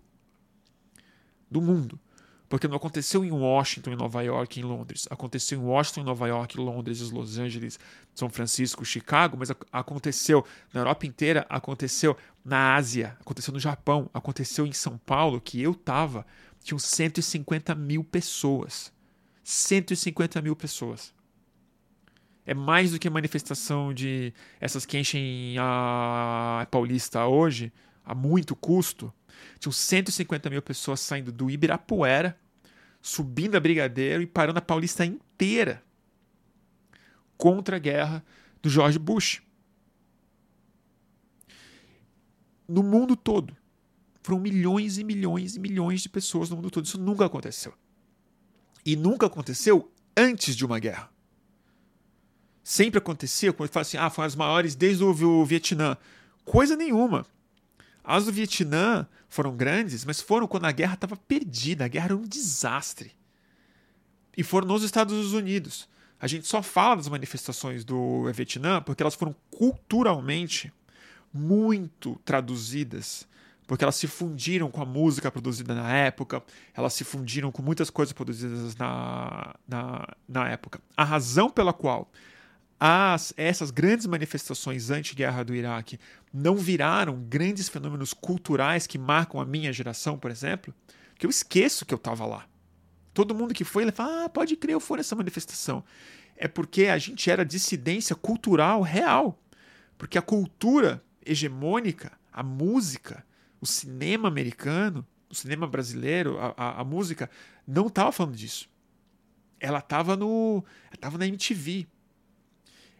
Do 1.48 1.62
mundo. 1.62 2.00
Porque 2.48 2.68
não 2.68 2.76
aconteceu 2.76 3.24
em 3.24 3.32
Washington, 3.32 3.90
em 3.90 3.96
Nova 3.96 4.22
York, 4.22 4.60
em 4.60 4.62
Londres. 4.62 5.08
Aconteceu 5.10 5.58
em 5.58 5.62
Washington, 5.62 6.02
em 6.02 6.04
Nova 6.04 6.28
York, 6.28 6.56
Londres, 6.56 7.10
Los 7.10 7.38
Angeles, 7.38 7.78
São 8.14 8.30
Francisco, 8.30 8.84
Chicago, 8.84 9.36
mas 9.36 9.50
aconteceu 9.72 10.44
na 10.72 10.80
Europa 10.80 11.06
inteira, 11.06 11.44
aconteceu 11.48 12.16
na 12.44 12.76
Ásia, 12.76 13.16
aconteceu 13.20 13.52
no 13.52 13.58
Japão, 13.58 14.08
aconteceu 14.14 14.64
em 14.64 14.72
São 14.72 14.96
Paulo, 14.98 15.40
que 15.40 15.60
eu 15.60 15.74
tava, 15.74 16.24
tinham 16.62 16.78
150 16.78 17.74
mil 17.74 18.04
pessoas. 18.04 18.92
150 19.42 20.40
mil 20.40 20.54
pessoas. 20.54 21.14
É 22.44 22.54
mais 22.54 22.92
do 22.92 22.98
que 22.98 23.10
manifestação 23.10 23.92
de 23.92 24.32
essas 24.60 24.86
que 24.86 24.96
enchem 24.96 25.56
a 25.58 26.66
Paulista 26.70 27.26
hoje, 27.26 27.72
a 28.04 28.14
muito 28.14 28.54
custo. 28.54 29.12
Tinham 29.58 29.72
150 29.72 30.50
mil 30.50 30.62
pessoas 30.62 31.00
saindo 31.00 31.32
do 31.32 31.50
Ibirapuera, 31.50 32.38
subindo 33.00 33.56
a 33.56 33.60
Brigadeiro 33.60 34.22
e 34.22 34.26
parando 34.26 34.58
a 34.58 34.62
Paulista 34.62 35.04
inteira 35.04 35.82
contra 37.36 37.76
a 37.76 37.78
guerra 37.78 38.24
do 38.62 38.68
George 38.68 38.98
Bush. 38.98 39.42
No 42.68 42.82
mundo 42.82 43.14
todo. 43.14 43.56
Foram 44.22 44.40
milhões 44.40 44.98
e 44.98 45.04
milhões 45.04 45.54
e 45.54 45.60
milhões 45.60 46.02
de 46.02 46.08
pessoas 46.08 46.50
no 46.50 46.56
mundo 46.56 46.70
todo. 46.70 46.84
Isso 46.84 46.98
nunca 46.98 47.26
aconteceu. 47.26 47.72
E 48.84 48.96
nunca 48.96 49.26
aconteceu 49.26 49.92
antes 50.16 50.56
de 50.56 50.64
uma 50.64 50.80
guerra. 50.80 51.08
Sempre 52.64 52.98
acontecia 52.98 53.52
quando 53.52 53.70
fala 53.70 53.82
assim: 53.82 53.96
ah, 53.96 54.10
foram 54.10 54.26
as 54.26 54.34
maiores 54.34 54.74
desde 54.74 55.04
o 55.04 55.44
Vietnã. 55.44 55.96
Coisa 56.44 56.74
nenhuma. 56.74 57.24
As 58.06 58.24
do 58.24 58.32
Vietnã 58.32 59.04
foram 59.28 59.56
grandes, 59.56 60.04
mas 60.04 60.20
foram 60.20 60.46
quando 60.46 60.66
a 60.66 60.70
guerra 60.70 60.94
estava 60.94 61.16
perdida, 61.16 61.84
a 61.84 61.88
guerra 61.88 62.04
era 62.06 62.16
um 62.16 62.22
desastre. 62.22 63.10
E 64.36 64.44
foram 64.44 64.68
nos 64.68 64.84
Estados 64.84 65.32
Unidos. 65.32 65.88
A 66.20 66.28
gente 66.28 66.46
só 66.46 66.62
fala 66.62 66.96
das 66.96 67.08
manifestações 67.08 67.84
do 67.84 68.30
Vietnã 68.32 68.80
porque 68.80 69.02
elas 69.02 69.16
foram 69.16 69.34
culturalmente 69.50 70.72
muito 71.34 72.18
traduzidas, 72.24 73.26
porque 73.66 73.82
elas 73.82 73.96
se 73.96 74.06
fundiram 74.06 74.70
com 74.70 74.80
a 74.80 74.86
música 74.86 75.28
produzida 75.28 75.74
na 75.74 75.92
época, 75.92 76.40
elas 76.74 76.94
se 76.94 77.02
fundiram 77.02 77.50
com 77.50 77.60
muitas 77.60 77.90
coisas 77.90 78.12
produzidas 78.12 78.76
na, 78.76 79.56
na, 79.66 80.08
na 80.28 80.48
época. 80.48 80.80
A 80.96 81.02
razão 81.02 81.50
pela 81.50 81.72
qual 81.72 82.08
as, 82.78 83.32
essas 83.36 83.70
grandes 83.70 84.06
manifestações 84.06 84.90
anti-guerra 84.90 85.42
do 85.42 85.54
Iraque 85.54 85.98
não 86.32 86.56
viraram 86.56 87.22
grandes 87.22 87.68
fenômenos 87.68 88.12
culturais 88.12 88.86
que 88.86 88.98
marcam 88.98 89.40
a 89.40 89.46
minha 89.46 89.72
geração, 89.72 90.18
por 90.18 90.30
exemplo, 90.30 90.74
que 91.18 91.24
eu 91.24 91.30
esqueço 91.30 91.86
que 91.86 91.94
eu 91.94 91.96
estava 91.96 92.26
lá. 92.26 92.46
Todo 93.14 93.34
mundo 93.34 93.54
que 93.54 93.64
foi, 93.64 93.84
ele 93.84 93.92
fala, 93.92 94.24
ah, 94.24 94.28
pode 94.28 94.56
crer, 94.56 94.74
eu 94.74 94.80
fui 94.80 94.98
nessa 94.98 95.16
manifestação. 95.16 95.82
É 96.36 96.46
porque 96.46 96.86
a 96.86 96.98
gente 96.98 97.30
era 97.30 97.46
dissidência 97.46 98.14
cultural 98.14 98.82
real. 98.82 99.40
Porque 99.96 100.18
a 100.18 100.22
cultura 100.22 101.02
hegemônica, 101.24 102.12
a 102.30 102.42
música, 102.42 103.24
o 103.58 103.66
cinema 103.66 104.28
americano, 104.28 105.06
o 105.30 105.34
cinema 105.34 105.66
brasileiro, 105.66 106.38
a, 106.38 106.52
a, 106.56 106.80
a 106.82 106.84
música, 106.84 107.30
não 107.66 107.86
estava 107.86 108.12
falando 108.12 108.36
disso. 108.36 108.68
Ela 109.58 109.78
estava 109.78 110.14
no. 110.14 110.62
Ela 111.00 111.16
na 111.16 111.26
MTV 111.26 111.86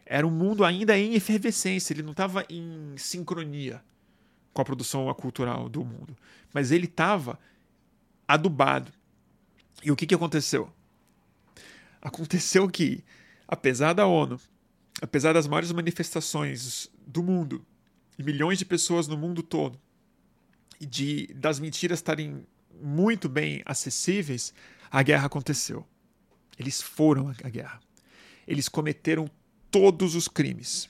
era 0.09 0.25
um 0.25 0.31
mundo 0.31 0.63
ainda 0.63 0.97
em 0.97 1.13
efervescência, 1.13 1.93
ele 1.93 2.01
não 2.01 2.11
estava 2.11 2.45
em 2.49 2.95
sincronia 2.97 3.83
com 4.53 4.61
a 4.61 4.65
produção 4.65 5.13
cultural 5.13 5.69
do 5.69 5.83
mundo, 5.83 6.17
mas 6.53 6.71
ele 6.71 6.85
estava 6.85 7.37
adubado. 8.27 8.91
E 9.83 9.91
o 9.91 9.95
que, 9.95 10.07
que 10.07 10.15
aconteceu? 10.15 10.71
Aconteceu 12.01 12.67
que, 12.69 13.03
apesar 13.47 13.93
da 13.93 14.07
ONU, 14.07 14.39
apesar 15.01 15.33
das 15.33 15.45
maiores 15.45 15.71
manifestações 15.71 16.89
do 17.05 17.21
mundo 17.21 17.65
e 18.17 18.23
milhões 18.23 18.57
de 18.57 18.65
pessoas 18.65 19.07
no 19.07 19.17
mundo 19.17 19.43
todo, 19.43 19.79
e 20.79 20.85
de 20.85 21.27
das 21.33 21.59
mentiras 21.59 21.99
estarem 21.99 22.45
muito 22.81 23.27
bem 23.27 23.61
acessíveis, 23.65 24.53
a 24.89 25.03
guerra 25.03 25.25
aconteceu. 25.25 25.85
Eles 26.57 26.81
foram 26.81 27.29
à 27.43 27.49
guerra. 27.49 27.79
Eles 28.47 28.69
cometeram 28.69 29.29
todos 29.71 30.15
os 30.15 30.27
crimes. 30.27 30.89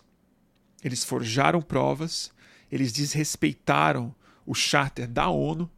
Eles 0.83 1.03
forjaram 1.03 1.61
provas, 1.61 2.31
eles 2.71 2.91
desrespeitaram 2.91 4.13
o 4.45 4.53
charter 4.53 5.07
da 5.07 5.29
ONU, 5.29 5.69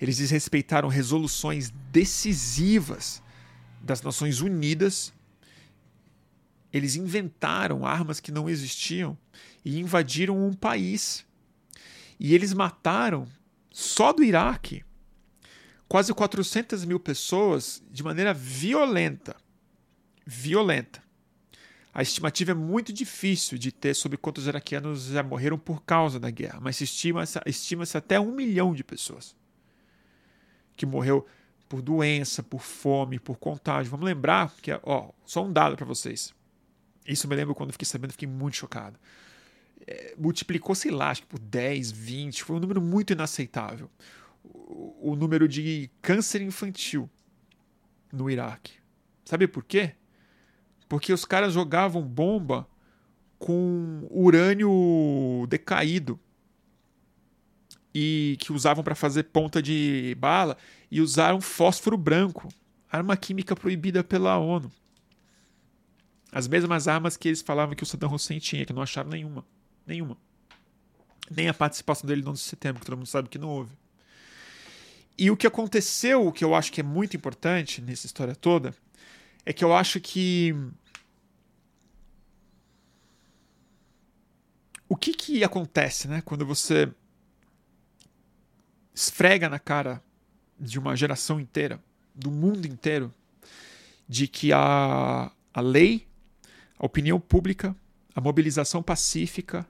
eles 0.00 0.18
desrespeitaram 0.18 0.88
resoluções 0.88 1.70
decisivas 1.90 3.22
das 3.82 4.00
Nações 4.02 4.40
Unidas, 4.40 5.12
eles 6.72 6.96
inventaram 6.96 7.84
armas 7.84 8.20
que 8.20 8.30
não 8.30 8.48
existiam 8.48 9.18
e 9.64 9.78
invadiram 9.78 10.46
um 10.46 10.52
país. 10.52 11.26
E 12.18 12.34
eles 12.34 12.52
mataram, 12.52 13.26
só 13.70 14.12
do 14.12 14.22
Iraque, 14.22 14.84
quase 15.88 16.14
400 16.14 16.84
mil 16.84 17.00
pessoas 17.00 17.82
de 17.90 18.02
maneira 18.02 18.32
violenta. 18.32 19.34
Violenta. 20.24 21.02
A 21.92 22.02
estimativa 22.02 22.52
é 22.52 22.54
muito 22.54 22.92
difícil 22.92 23.58
de 23.58 23.72
ter 23.72 23.94
sobre 23.94 24.16
quantos 24.16 24.46
iraquianos 24.46 25.06
já 25.06 25.22
morreram 25.22 25.58
por 25.58 25.82
causa 25.82 26.20
da 26.20 26.30
guerra, 26.30 26.60
mas 26.60 26.80
estima-se 26.80 27.38
estima 27.46 27.84
até 27.94 28.20
um 28.20 28.32
milhão 28.32 28.72
de 28.72 28.84
pessoas 28.84 29.36
que 30.76 30.86
morreu 30.86 31.26
por 31.68 31.82
doença, 31.82 32.42
por 32.42 32.60
fome, 32.60 33.18
por 33.18 33.38
contágio. 33.38 33.90
Vamos 33.90 34.06
lembrar 34.06 34.52
que, 34.62 34.70
ó, 34.82 35.10
só 35.24 35.44
um 35.44 35.52
dado 35.52 35.76
para 35.76 35.84
vocês. 35.84 36.34
Isso 37.06 37.28
me 37.28 37.36
lembro 37.36 37.54
quando 37.54 37.72
fiquei 37.72 37.86
sabendo, 37.86 38.12
fiquei 38.12 38.28
muito 38.28 38.56
chocado. 38.56 38.98
É, 39.86 40.14
multiplicou, 40.16 40.74
sei 40.74 40.90
lá, 40.90 41.10
acho 41.10 41.22
que 41.22 41.28
por 41.28 41.38
10, 41.38 41.90
20, 41.90 42.44
foi 42.44 42.56
um 42.56 42.60
número 42.60 42.80
muito 42.80 43.12
inaceitável. 43.12 43.90
O, 44.44 45.12
o 45.12 45.16
número 45.16 45.46
de 45.46 45.90
câncer 46.00 46.40
infantil 46.40 47.10
no 48.12 48.30
Iraque. 48.30 48.74
Sabe 49.24 49.46
por 49.46 49.64
quê? 49.64 49.94
Porque 50.90 51.12
os 51.12 51.24
caras 51.24 51.52
jogavam 51.52 52.02
bomba 52.02 52.66
com 53.38 54.08
urânio 54.10 55.46
decaído 55.48 56.18
e 57.94 58.36
que 58.40 58.52
usavam 58.52 58.82
para 58.82 58.96
fazer 58.96 59.22
ponta 59.22 59.62
de 59.62 60.16
bala 60.18 60.56
e 60.90 61.00
usaram 61.00 61.40
fósforo 61.40 61.96
branco, 61.96 62.48
arma 62.90 63.16
química 63.16 63.54
proibida 63.54 64.02
pela 64.02 64.36
ONU. 64.36 64.68
As 66.32 66.48
mesmas 66.48 66.88
armas 66.88 67.16
que 67.16 67.28
eles 67.28 67.40
falavam 67.40 67.76
que 67.76 67.84
o 67.84 67.86
Saddam 67.86 68.12
Hussein 68.12 68.40
tinha, 68.40 68.66
que 68.66 68.72
não 68.72 68.82
acharam 68.82 69.10
nenhuma. 69.10 69.46
Nenhuma. 69.86 70.16
Nem 71.30 71.48
a 71.48 71.54
participação 71.54 72.08
dele 72.08 72.22
no 72.22 72.32
11 72.32 72.42
de 72.42 72.48
setembro, 72.48 72.80
que 72.80 72.86
todo 72.86 72.96
mundo 72.96 73.06
sabe 73.06 73.28
que 73.28 73.38
não 73.38 73.48
houve. 73.48 73.78
E 75.16 75.30
o 75.30 75.36
que 75.36 75.46
aconteceu, 75.46 76.26
o 76.26 76.32
que 76.32 76.44
eu 76.44 76.52
acho 76.52 76.72
que 76.72 76.80
é 76.80 76.84
muito 76.84 77.16
importante 77.16 77.80
nessa 77.80 78.06
história 78.06 78.34
toda, 78.34 78.74
é 79.46 79.52
que 79.52 79.64
eu 79.64 79.74
acho 79.74 80.00
que 80.00 80.54
o 84.90 84.96
que 84.96 85.14
que 85.14 85.44
acontece, 85.44 86.08
né, 86.08 86.20
quando 86.20 86.44
você 86.44 86.92
esfrega 88.92 89.48
na 89.48 89.60
cara 89.60 90.02
de 90.58 90.80
uma 90.80 90.96
geração 90.96 91.38
inteira, 91.38 91.80
do 92.12 92.28
mundo 92.28 92.66
inteiro, 92.66 93.14
de 94.08 94.26
que 94.26 94.52
a, 94.52 95.30
a 95.54 95.60
lei, 95.60 96.08
a 96.76 96.84
opinião 96.84 97.20
pública, 97.20 97.74
a 98.16 98.20
mobilização 98.20 98.82
pacífica, 98.82 99.64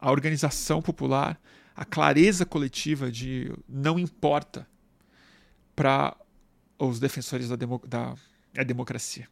a 0.00 0.10
organização 0.10 0.80
popular, 0.80 1.38
a 1.76 1.84
clareza 1.84 2.46
coletiva 2.46 3.12
de 3.12 3.52
não 3.68 3.98
importa 3.98 4.66
para 5.76 6.16
os 6.78 6.98
defensores 6.98 7.50
da, 7.50 7.56
da, 7.56 8.14
da 8.54 8.62
democracia. 8.62 9.28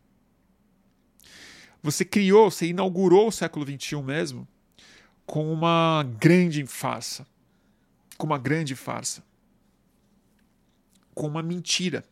Você 1.83 2.05
criou, 2.05 2.51
você 2.51 2.67
inaugurou 2.67 3.29
o 3.29 3.33
século 3.33 3.65
XXI 3.65 4.03
mesmo 4.03 4.47
com 5.31 5.53
uma 5.53 6.05
grande 6.19 6.67
farsa. 6.67 7.25
Com 8.19 8.27
uma 8.27 8.37
grande 8.37 8.75
farsa. 8.75 9.23
Com 11.15 11.29
uma 11.29 11.41
mentira 11.41 12.05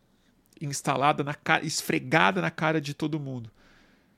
instalada 0.61 1.25
na 1.25 1.35
cara, 1.35 1.67
esfregada 1.67 2.41
na 2.41 2.49
cara 2.49 2.81
de 2.81 2.95
todo 2.95 3.19
mundo. 3.19 3.51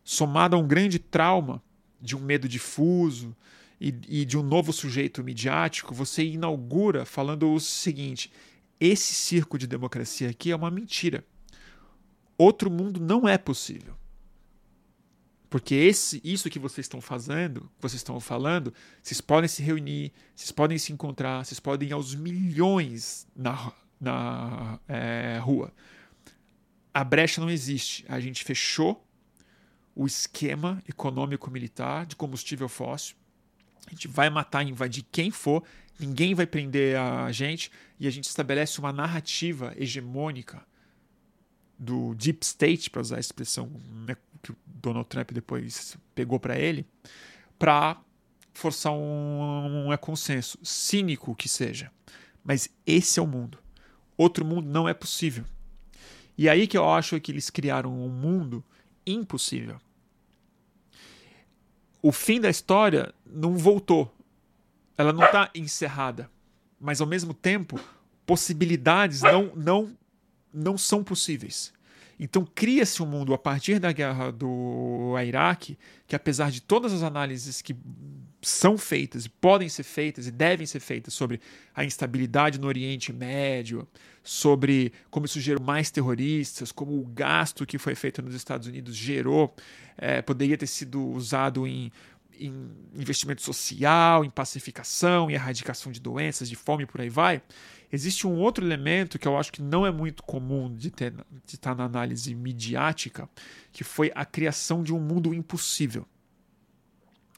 Somada 0.04 0.54
a 0.54 0.58
um 0.58 0.68
grande 0.68 0.98
trauma 0.98 1.62
de 1.98 2.14
um 2.14 2.20
medo 2.20 2.46
difuso 2.46 3.34
e, 3.80 3.88
e 4.06 4.24
de 4.26 4.36
um 4.36 4.42
novo 4.42 4.70
sujeito 4.70 5.24
midiático, 5.24 5.94
você 5.94 6.22
inaugura 6.22 7.06
falando 7.06 7.50
o 7.50 7.58
seguinte: 7.58 8.30
esse 8.78 9.14
circo 9.14 9.56
de 9.56 9.66
democracia 9.66 10.28
aqui 10.28 10.50
é 10.50 10.56
uma 10.56 10.70
mentira. 10.70 11.24
Outro 12.36 12.70
mundo 12.70 13.00
não 13.00 13.26
é 13.26 13.38
possível. 13.38 13.99
Porque 15.50 15.74
esse, 15.74 16.20
isso 16.22 16.48
que 16.48 16.60
vocês 16.60 16.84
estão 16.84 17.00
fazendo, 17.00 17.68
vocês 17.80 17.98
estão 17.98 18.20
falando, 18.20 18.72
vocês 19.02 19.20
podem 19.20 19.48
se 19.48 19.60
reunir, 19.64 20.12
vocês 20.32 20.52
podem 20.52 20.78
se 20.78 20.92
encontrar, 20.92 21.44
vocês 21.44 21.58
podem 21.58 21.88
ir 21.88 21.92
aos 21.92 22.14
milhões 22.14 23.26
na, 23.34 23.72
na 24.00 24.78
é, 24.86 25.40
rua. 25.42 25.74
A 26.94 27.02
brecha 27.02 27.40
não 27.40 27.50
existe. 27.50 28.04
A 28.08 28.20
gente 28.20 28.44
fechou 28.44 29.04
o 29.92 30.06
esquema 30.06 30.80
econômico-militar 30.88 32.06
de 32.06 32.14
combustível 32.14 32.68
fóssil. 32.68 33.16
A 33.88 33.90
gente 33.90 34.06
vai 34.06 34.30
matar 34.30 34.64
e 34.64 34.70
invadir 34.70 35.04
quem 35.10 35.32
for, 35.32 35.64
ninguém 35.98 36.32
vai 36.32 36.46
prender 36.46 36.96
a 36.96 37.32
gente 37.32 37.72
e 37.98 38.06
a 38.06 38.10
gente 38.10 38.26
estabelece 38.26 38.78
uma 38.78 38.92
narrativa 38.92 39.74
hegemônica 39.76 40.64
do 41.76 42.14
deep 42.14 42.44
state, 42.44 42.90
para 42.90 43.00
usar 43.00 43.16
a 43.16 43.20
expressão 43.20 43.68
né, 44.06 44.14
que 44.42 44.52
o 44.52 44.56
Donald 44.66 45.08
Trump 45.08 45.30
depois 45.32 45.96
pegou 46.14 46.38
para 46.38 46.58
ele, 46.58 46.86
para 47.58 48.00
forçar 48.54 48.92
um, 48.92 49.90
um, 49.90 49.96
consenso, 49.96 50.58
cínico 50.62 51.34
que 51.34 51.48
seja. 51.48 51.90
Mas 52.44 52.68
esse 52.86 53.18
é 53.18 53.22
o 53.22 53.26
mundo. 53.26 53.58
Outro 54.16 54.44
mundo 54.44 54.68
não 54.68 54.88
é 54.88 54.94
possível. 54.94 55.44
E 56.36 56.48
aí 56.48 56.66
que 56.66 56.76
eu 56.76 56.88
acho 56.88 57.20
que 57.20 57.32
eles 57.32 57.50
criaram 57.50 57.92
um 57.92 58.08
mundo 58.08 58.64
impossível. 59.06 59.78
O 62.02 62.12
fim 62.12 62.40
da 62.40 62.48
história 62.48 63.14
não 63.26 63.56
voltou. 63.56 64.14
Ela 64.96 65.12
não 65.12 65.24
está 65.24 65.50
encerrada. 65.54 66.30
Mas 66.78 67.00
ao 67.00 67.06
mesmo 67.06 67.34
tempo, 67.34 67.78
possibilidades 68.24 69.20
não, 69.20 69.52
não, 69.54 69.96
não 70.52 70.78
são 70.78 71.04
possíveis. 71.04 71.72
Então 72.22 72.46
cria-se 72.54 73.02
um 73.02 73.06
mundo 73.06 73.32
a 73.32 73.38
partir 73.38 73.78
da 73.78 73.90
guerra 73.90 74.30
do 74.30 75.14
Iraque, 75.26 75.78
que 76.06 76.14
apesar 76.14 76.50
de 76.50 76.60
todas 76.60 76.92
as 76.92 77.02
análises 77.02 77.62
que 77.62 77.74
são 78.42 78.76
feitas, 78.76 79.26
podem 79.26 79.70
ser 79.70 79.84
feitas 79.84 80.26
e 80.26 80.30
devem 80.30 80.66
ser 80.66 80.80
feitas 80.80 81.14
sobre 81.14 81.40
a 81.74 81.82
instabilidade 81.82 82.60
no 82.60 82.66
Oriente 82.66 83.10
Médio, 83.10 83.88
sobre 84.22 84.92
como 85.10 85.24
isso 85.24 85.40
gerou 85.40 85.62
mais 85.62 85.90
terroristas, 85.90 86.70
como 86.70 86.92
o 87.00 87.06
gasto 87.06 87.64
que 87.64 87.78
foi 87.78 87.94
feito 87.94 88.20
nos 88.20 88.34
Estados 88.34 88.66
Unidos 88.66 88.94
gerou, 88.94 89.54
é, 89.96 90.20
poderia 90.20 90.58
ter 90.58 90.66
sido 90.66 91.02
usado 91.02 91.66
em 91.66 91.90
em 92.40 92.70
investimento 92.94 93.42
social, 93.42 94.24
em 94.24 94.30
pacificação, 94.30 95.30
em 95.30 95.34
erradicação 95.34 95.92
de 95.92 96.00
doenças, 96.00 96.48
de 96.48 96.56
fome, 96.56 96.86
por 96.86 97.02
aí 97.02 97.10
vai. 97.10 97.42
Existe 97.92 98.26
um 98.26 98.38
outro 98.38 98.64
elemento 98.64 99.18
que 99.18 99.26
eu 99.26 99.36
acho 99.36 99.52
que 99.52 99.60
não 99.60 99.84
é 99.84 99.90
muito 99.90 100.22
comum 100.22 100.72
de, 100.72 100.90
ter, 100.90 101.12
de 101.12 101.54
estar 101.54 101.74
na 101.74 101.84
análise 101.84 102.34
midiática, 102.34 103.28
que 103.72 103.82
foi 103.82 104.12
a 104.14 104.24
criação 104.24 104.82
de 104.82 104.94
um 104.94 105.00
mundo 105.00 105.34
impossível. 105.34 106.06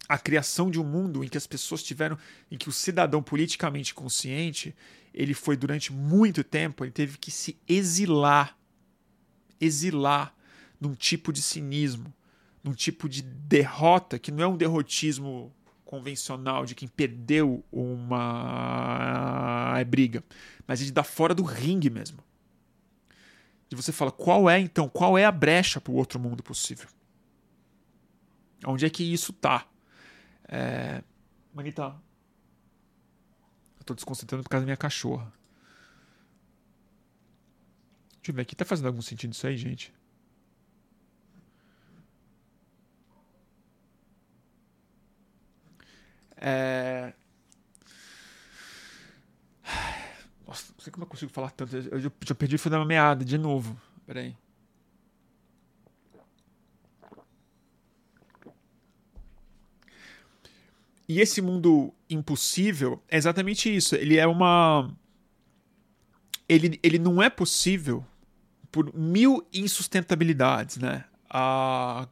A 0.06 0.18
criação 0.18 0.70
de 0.70 0.78
um 0.78 0.84
mundo 0.84 1.24
em 1.24 1.28
que 1.28 1.38
as 1.38 1.46
pessoas 1.46 1.82
tiveram, 1.82 2.18
em 2.50 2.58
que 2.58 2.68
o 2.68 2.72
cidadão 2.72 3.22
politicamente 3.22 3.94
consciente, 3.94 4.74
ele 5.14 5.32
foi 5.32 5.56
durante 5.56 5.90
muito 5.90 6.44
tempo, 6.44 6.84
ele 6.84 6.92
teve 6.92 7.16
que 7.16 7.30
se 7.30 7.56
exilar, 7.66 8.56
exilar 9.58 10.34
num 10.78 10.94
tipo 10.94 11.32
de 11.32 11.40
cinismo, 11.40 12.12
num 12.62 12.74
tipo 12.74 13.08
de 13.08 13.22
derrota 13.22 14.18
que 14.18 14.30
não 14.30 14.44
é 14.44 14.46
um 14.46 14.56
derrotismo 14.56 15.50
convencional 15.92 16.64
de 16.64 16.74
quem 16.74 16.88
perdeu 16.88 17.62
uma 17.70 19.74
briga, 19.86 20.24
mas 20.66 20.78
de 20.78 20.90
dar 20.90 21.04
fora 21.04 21.34
do 21.34 21.42
ringue 21.42 21.90
mesmo. 21.90 22.24
E 23.70 23.74
você 23.74 23.92
fala, 23.92 24.10
qual 24.10 24.48
é 24.48 24.58
então, 24.58 24.88
qual 24.88 25.18
é 25.18 25.26
a 25.26 25.30
brecha 25.30 25.82
para 25.82 25.92
o 25.92 25.96
outro 25.96 26.18
mundo 26.18 26.42
possível? 26.42 26.88
Onde 28.64 28.86
é 28.86 28.90
que 28.90 29.04
isso 29.04 29.34
tá? 29.34 29.66
É... 30.48 31.04
Manita, 31.52 31.94
eu 33.78 33.84
tô 33.84 33.94
desconcentrando 33.94 34.44
por 34.44 34.48
causa 34.48 34.62
da 34.62 34.68
minha 34.68 34.78
cachorra. 34.78 35.30
Deixa 38.14 38.30
eu 38.30 38.34
ver 38.34 38.42
aqui, 38.42 38.56
tá 38.56 38.64
fazendo 38.64 38.86
algum 38.86 39.02
sentido 39.02 39.34
isso 39.34 39.46
aí, 39.46 39.58
gente? 39.58 39.92
É... 46.44 47.12
Nossa, 50.44 50.72
não 50.76 50.80
sei 50.80 50.92
como 50.92 51.04
eu 51.04 51.08
consigo 51.08 51.30
falar 51.30 51.50
tanto. 51.52 51.76
Eu 51.76 52.00
já 52.00 52.34
perdi 52.34 52.56
o 52.56 52.58
fio 52.58 52.70
da 52.70 52.84
meada 52.84 53.24
de 53.24 53.38
novo. 53.38 53.80
Peraí. 54.04 54.36
E 61.08 61.20
esse 61.20 61.40
mundo 61.40 61.94
impossível 62.10 63.00
é 63.08 63.16
exatamente 63.16 63.74
isso. 63.74 63.94
Ele 63.94 64.16
é 64.16 64.26
uma. 64.26 64.92
Ele, 66.48 66.80
ele 66.82 66.98
não 66.98 67.22
é 67.22 67.30
possível 67.30 68.04
por 68.70 68.92
mil 68.94 69.46
insustentabilidades, 69.52 70.76
né? 70.78 71.04
A 71.30 72.08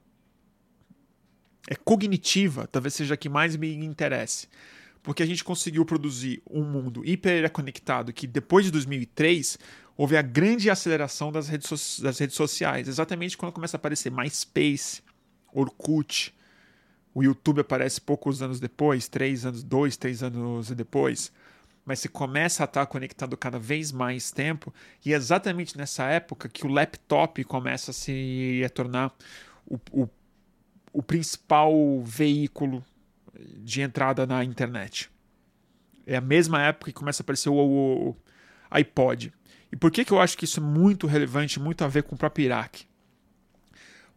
é 1.69 1.75
cognitiva, 1.75 2.67
talvez 2.67 2.95
seja 2.95 3.15
a 3.15 3.17
que 3.17 3.29
mais 3.29 3.57
me 3.57 3.75
interesse. 3.75 4.49
Porque 5.03 5.23
a 5.23 5.27
gente 5.27 5.43
conseguiu 5.43 5.85
produzir 5.85 6.43
um 6.49 6.63
mundo 6.63 7.05
hiperconectado 7.05 8.13
que 8.13 8.27
depois 8.27 8.65
de 8.65 8.71
2003 8.71 9.59
houve 9.97 10.17
a 10.17 10.23
grande 10.23 10.71
aceleração 10.71 11.33
das 11.33 11.49
redes, 11.49 11.69
so 11.69 12.03
das 12.03 12.19
redes 12.19 12.37
sociais, 12.37 12.89
exatamente 12.89 13.37
quando 13.37 13.53
começa 13.53 13.77
a 13.77 13.79
aparecer 13.79 14.11
MySpace, 14.11 15.03
Orkut, 15.53 16.35
o 17.15 17.23
YouTube 17.23 17.61
aparece 17.61 18.01
poucos 18.01 18.41
anos 18.41 18.61
depois, 18.61 19.09
três 19.09 19.45
anos, 19.45 19.63
dois, 19.63 19.97
três 19.97 20.23
anos 20.23 20.71
depois, 20.71 21.33
mas 21.85 21.99
se 21.99 22.09
começa 22.09 22.63
a 22.63 22.67
estar 22.67 22.87
conectado 22.87 23.37
cada 23.37 23.59
vez 23.59 23.91
mais 23.91 24.31
tempo, 24.31 24.73
e 25.05 25.13
é 25.13 25.17
exatamente 25.17 25.77
nessa 25.77 26.05
época 26.05 26.49
que 26.49 26.67
o 26.67 26.71
laptop 26.71 27.43
começa 27.45 27.91
a 27.91 27.95
se 27.95 28.65
tornar 28.75 29.13
o, 29.67 29.79
o, 29.91 30.09
o 30.93 31.03
principal 31.03 31.73
veículo 32.05 32.85
de 33.59 33.81
entrada 33.81 34.27
na 34.27 34.45
internet. 34.45 35.11
É 36.07 36.17
a 36.17 36.21
mesma 36.21 36.63
época 36.63 36.91
que 36.91 36.99
começa 36.99 37.23
a 37.23 37.25
aparecer 37.25 37.49
o, 37.49 37.55
o, 37.55 38.11
o 38.11 38.17
iPod. 38.71 39.33
E 39.73 39.77
por 39.77 39.91
que, 39.91 40.05
que 40.05 40.13
eu 40.13 40.21
acho 40.21 40.37
que 40.37 40.45
isso 40.45 40.61
é 40.61 40.63
muito 40.63 41.07
relevante, 41.07 41.61
muito 41.61 41.85
a 41.85 41.89
ver 41.89 42.03
com 42.03 42.15
o 42.15 42.19
próprio 42.19 42.45
Iraque? 42.45 42.85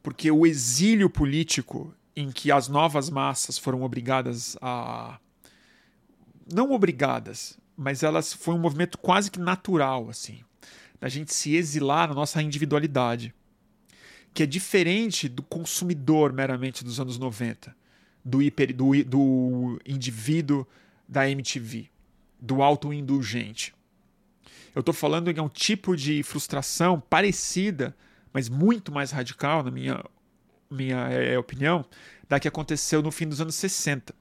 Porque 0.01 0.29
o 0.31 0.45
exílio 0.45 1.09
político 1.09 1.93
em 2.15 2.31
que 2.31 2.51
as 2.51 2.67
novas 2.67 3.09
massas 3.09 3.57
foram 3.57 3.83
obrigadas 3.83 4.57
a. 4.61 5.19
Não 6.51 6.71
obrigadas, 6.71 7.57
mas 7.77 8.03
elas 8.03 8.33
foi 8.33 8.53
um 8.53 8.59
movimento 8.59 8.97
quase 8.97 9.31
que 9.31 9.39
natural, 9.39 10.09
assim, 10.09 10.43
da 10.99 11.07
gente 11.07 11.33
se 11.33 11.55
exilar 11.55 12.09
na 12.09 12.13
nossa 12.13 12.41
individualidade, 12.41 13.33
que 14.33 14.43
é 14.43 14.45
diferente 14.45 15.29
do 15.29 15.43
consumidor 15.43 16.33
meramente 16.33 16.83
dos 16.83 16.99
anos 16.99 17.17
90, 17.17 17.75
do, 18.23 18.41
hiper, 18.41 18.75
do, 18.75 19.03
do 19.03 19.79
indivíduo 19.85 20.67
da 21.07 21.29
MTV, 21.29 21.89
do 22.39 22.61
autoindulgente. 22.63 23.73
Eu 24.73 24.79
estou 24.79 24.93
falando 24.93 25.29
em 25.29 25.39
um 25.39 25.49
tipo 25.49 25.95
de 25.95 26.23
frustração 26.23 26.99
parecida, 26.99 27.95
mas 28.33 28.49
muito 28.49 28.91
mais 28.91 29.11
radical, 29.11 29.61
na 29.61 29.69
minha 29.69 30.03
minha 30.73 31.07
é, 31.09 31.33
é, 31.33 31.39
opinião, 31.39 31.85
da 32.27 32.39
que 32.39 32.47
aconteceu 32.47 33.01
no 33.01 33.11
fim 33.11 33.27
dos 33.27 33.39
anos 33.39 33.55
60. 33.55 34.13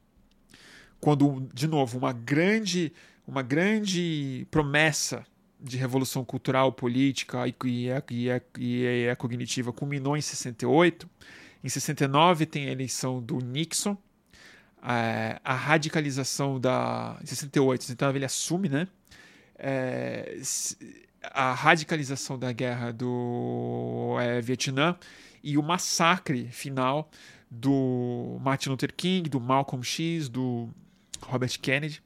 Quando, 1.01 1.49
de 1.53 1.67
novo, 1.67 1.99
uma 1.99 2.13
grande, 2.13 2.93
uma 3.27 3.43
grande 3.43 4.47
promessa 4.51 5.25
de 5.63 5.77
revolução 5.77 6.25
cultural, 6.25 6.73
política 6.73 7.47
e, 7.47 7.55
e, 7.65 8.29
e, 8.59 9.09
e, 9.09 9.17
cognitiva 9.17 9.73
culminou 9.73 10.17
em 10.17 10.21
68. 10.21 11.09
Em 11.63 11.69
69 11.69 12.47
tem 12.47 12.69
a 12.69 12.73
eleição 12.73 13.23
do 13.23 13.39
Nixon, 13.39 13.97
a, 14.83 15.41
a 15.45 15.55
radicalização 15.55 16.59
da. 16.59 17.17
Em 17.23 17.27
68, 17.27 17.85
69 17.85 18.19
ele 18.19 18.25
assume, 18.25 18.69
né? 18.69 18.89
É, 19.57 20.37
a 21.23 21.55
radicalização 21.55 22.37
da 22.37 22.51
guerra 22.53 22.93
do 22.93 24.17
é, 24.21 24.41
Vietnã 24.41 24.97
e 25.43 25.57
o 25.57 25.63
massacre 25.63 26.49
final 26.49 27.09
do 27.49 28.39
Martin 28.41 28.71
Luther 28.71 28.93
King, 28.93 29.29
do 29.29 29.39
Malcolm 29.39 29.85
X, 29.85 30.29
do 30.29 30.69
Robert 31.21 31.61
Kennedy. 31.61 32.03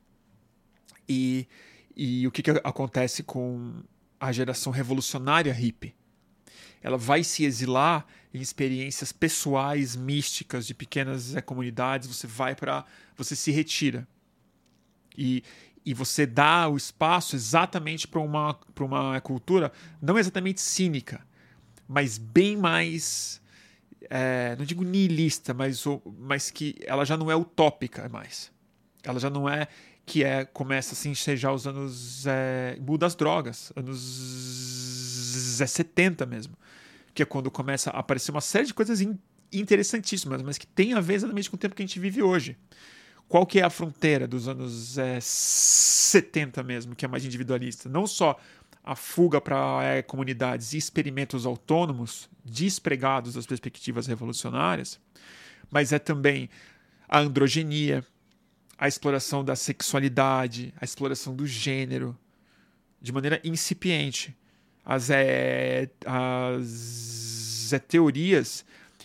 E, 1.08 1.46
e 1.96 2.26
o 2.26 2.30
que, 2.30 2.42
que 2.42 2.50
acontece 2.62 3.22
com 3.22 3.82
a 4.20 4.30
geração 4.30 4.70
revolucionária 4.70 5.52
hippie? 5.52 5.94
Ela 6.82 6.98
vai 6.98 7.24
se 7.24 7.44
exilar 7.44 8.06
em 8.34 8.40
experiências 8.40 9.12
pessoais, 9.12 9.96
místicas, 9.96 10.66
de 10.66 10.74
pequenas 10.74 11.34
comunidades. 11.46 12.06
Você 12.06 12.26
vai 12.26 12.54
para. 12.54 12.84
Você 13.16 13.34
se 13.34 13.50
retira. 13.50 14.06
E, 15.16 15.42
e 15.84 15.94
você 15.94 16.26
dá 16.26 16.68
o 16.68 16.76
espaço 16.76 17.34
exatamente 17.34 18.06
para 18.06 18.20
uma, 18.20 18.58
uma 18.78 19.20
cultura 19.22 19.72
não 20.00 20.18
exatamente 20.18 20.60
cínica, 20.60 21.26
mas 21.88 22.18
bem 22.18 22.56
mais. 22.56 23.40
É, 24.08 24.54
não 24.56 24.64
digo 24.64 24.84
nihilista, 24.84 25.54
mas, 25.54 25.82
mas 26.18 26.50
que 26.50 26.76
ela 26.82 27.04
já 27.04 27.16
não 27.16 27.30
é 27.30 27.34
utópica 27.34 28.08
mais. 28.08 28.52
Ela 29.02 29.18
já 29.18 29.30
não 29.30 29.48
é 29.48 29.66
que 30.06 30.22
é 30.22 30.44
começa 30.44 30.94
assim 30.94 31.14
seja 31.14 31.52
os 31.52 31.66
anos 31.66 32.24
é, 32.26 32.78
das 32.96 33.16
drogas, 33.16 33.72
anos 33.74 35.60
é, 35.60 35.66
70 35.66 36.24
mesmo, 36.24 36.56
que 37.12 37.24
é 37.24 37.26
quando 37.26 37.50
começa 37.50 37.90
a 37.90 37.98
aparecer 37.98 38.30
uma 38.30 38.40
série 38.40 38.66
de 38.66 38.72
coisas 38.72 39.00
in, 39.00 39.18
interessantíssimas, 39.52 40.42
mas 40.42 40.56
que 40.56 40.66
tem 40.66 40.94
a 40.94 41.00
ver 41.00 41.14
exatamente 41.14 41.50
com 41.50 41.56
o 41.56 41.58
tempo 41.58 41.74
que 41.74 41.82
a 41.82 41.86
gente 41.86 41.98
vive 41.98 42.22
hoje. 42.22 42.56
Qual 43.28 43.44
que 43.44 43.58
é 43.58 43.64
a 43.64 43.70
fronteira 43.70 44.28
dos 44.28 44.46
anos 44.46 44.96
é, 44.96 45.18
70 45.20 46.62
mesmo, 46.62 46.94
que 46.94 47.04
é 47.04 47.08
mais 47.08 47.24
individualista? 47.24 47.88
Não 47.88 48.06
só 48.06 48.38
a 48.84 48.94
fuga 48.94 49.40
para 49.40 49.82
é, 49.82 50.02
comunidades 50.02 50.72
e 50.72 50.78
experimentos 50.78 51.44
autônomos 51.44 52.30
despregados 52.44 53.34
das 53.34 53.44
perspectivas 53.44 54.06
revolucionárias, 54.06 55.00
mas 55.68 55.92
é 55.92 55.98
também 55.98 56.48
a 57.08 57.18
androgenia, 57.18 58.04
a 58.78 58.86
exploração 58.86 59.44
da 59.44 59.56
sexualidade, 59.56 60.72
a 60.80 60.84
exploração 60.84 61.34
do 61.34 61.46
gênero, 61.46 62.16
de 63.00 63.12
maneira 63.12 63.40
incipiente. 63.44 64.36
As, 64.84 65.10
é, 65.10 65.88
as 66.04 67.72
é, 67.72 67.78
teorias 67.78 68.64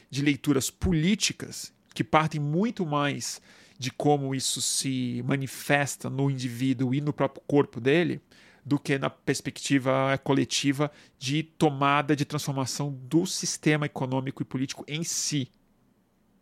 de 0.10 0.22
leituras 0.22 0.70
políticas 0.70 1.74
que 1.94 2.04
partem 2.04 2.40
muito 2.40 2.86
mais 2.86 3.42
de 3.80 3.90
como 3.90 4.36
isso 4.36 4.62
se 4.62 5.24
manifesta 5.26 6.08
no 6.08 6.30
indivíduo 6.30 6.94
e 6.94 7.02
no 7.02 7.12
próprio 7.12 7.42
corpo 7.48 7.82
dele, 7.82 8.22
do 8.64 8.78
que 8.78 9.00
na 9.00 9.10
perspectiva 9.10 10.16
coletiva 10.24 10.92
de 11.18 11.42
tomada 11.42 12.16
de 12.16 12.24
transformação 12.24 12.92
do 12.92 13.26
sistema 13.26 13.88
econômico 13.88 14.44
e 14.44 14.46
político 14.46 14.86
em 14.88 15.04
si. 15.04 15.52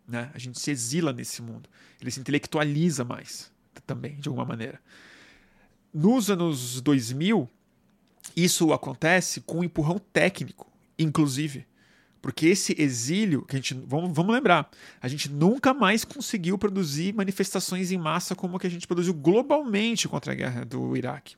Né? 0.09 0.31
A 0.33 0.39
gente 0.39 0.59
se 0.59 0.71
exila 0.71 1.13
nesse 1.13 1.39
mundo, 1.39 1.69
ele 2.01 2.09
se 2.09 2.19
intelectualiza 2.19 3.03
mais 3.03 3.51
também, 3.85 4.15
de 4.15 4.27
alguma 4.27 4.45
maneira. 4.45 4.81
Nos 5.93 6.31
anos 6.31 6.81
2000, 6.81 7.47
isso 8.35 8.73
acontece 8.73 9.41
com 9.41 9.59
um 9.59 9.63
empurrão 9.63 9.99
técnico, 10.11 10.67
inclusive. 10.97 11.65
Porque 12.21 12.47
esse 12.47 12.75
exílio, 12.79 13.43
que 13.43 13.55
a 13.55 13.59
gente. 13.59 13.73
Vamos, 13.85 14.11
vamos 14.13 14.33
lembrar, 14.33 14.69
a 14.99 15.07
gente 15.07 15.29
nunca 15.29 15.73
mais 15.73 16.03
conseguiu 16.03 16.57
produzir 16.57 17.13
manifestações 17.13 17.91
em 17.91 17.97
massa 17.97 18.35
como 18.35 18.57
a 18.57 18.59
que 18.59 18.67
a 18.67 18.69
gente 18.69 18.87
produziu 18.87 19.13
globalmente 19.13 20.07
contra 20.07 20.33
a 20.33 20.35
guerra 20.35 20.65
do 20.65 20.97
Iraque. 20.97 21.35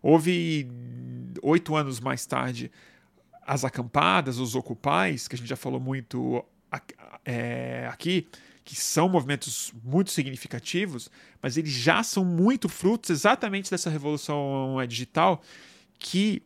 Houve 0.00 0.68
oito 1.42 1.74
anos 1.74 2.00
mais 2.00 2.24
tarde 2.24 2.70
as 3.44 3.64
acampadas, 3.64 4.38
os 4.38 4.54
ocupais, 4.54 5.26
que 5.26 5.34
a 5.34 5.38
gente 5.38 5.48
já 5.48 5.56
falou 5.56 5.80
muito 5.80 6.44
é, 7.24 7.88
aqui, 7.90 8.26
que 8.64 8.76
são 8.76 9.08
movimentos 9.08 9.72
muito 9.82 10.10
significativos, 10.10 11.10
mas 11.42 11.56
eles 11.56 11.70
já 11.70 12.02
são 12.02 12.24
muito 12.24 12.68
frutos 12.68 13.10
exatamente 13.10 13.70
dessa 13.70 13.88
revolução 13.88 14.80
é, 14.80 14.86
digital 14.86 15.42
que 15.98 16.42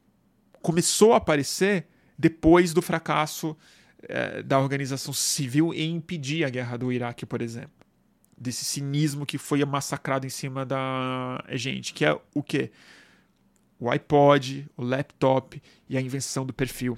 começou 0.61 1.13
a 1.13 1.17
aparecer 1.17 1.87
depois 2.17 2.73
do 2.73 2.81
fracasso 2.81 3.57
é, 4.03 4.43
da 4.43 4.59
organização 4.59 5.13
civil 5.13 5.75
em 5.75 5.97
impedir 5.97 6.45
a 6.45 6.49
guerra 6.49 6.77
do 6.77 6.93
Iraque, 6.93 7.27
por 7.27 7.43
exemplo. 7.43 7.73
Desse 8.39 8.65
cinismo 8.65 9.27
que 9.27 9.39
foi 9.39 9.65
massacrado 9.65 10.27
em 10.27 10.31
cima 10.31 10.65
da 10.65 11.45
gente, 11.51 11.93
que 11.93 12.05
é 12.05 12.19
o 12.35 12.43
quê? 12.43 12.71
o 13.83 13.91
iPod, 13.91 14.65
o 14.77 14.85
laptop 14.85 15.61
e 15.89 15.99
a 15.99 16.01
invenção 16.01 16.47
do 16.47 16.53
perfil. 16.53 16.97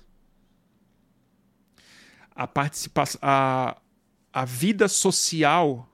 A 2.34 2.46
participação, 2.46 3.20
a, 3.22 3.76
a 4.32 4.44
vida 4.44 4.88
social 4.88 5.88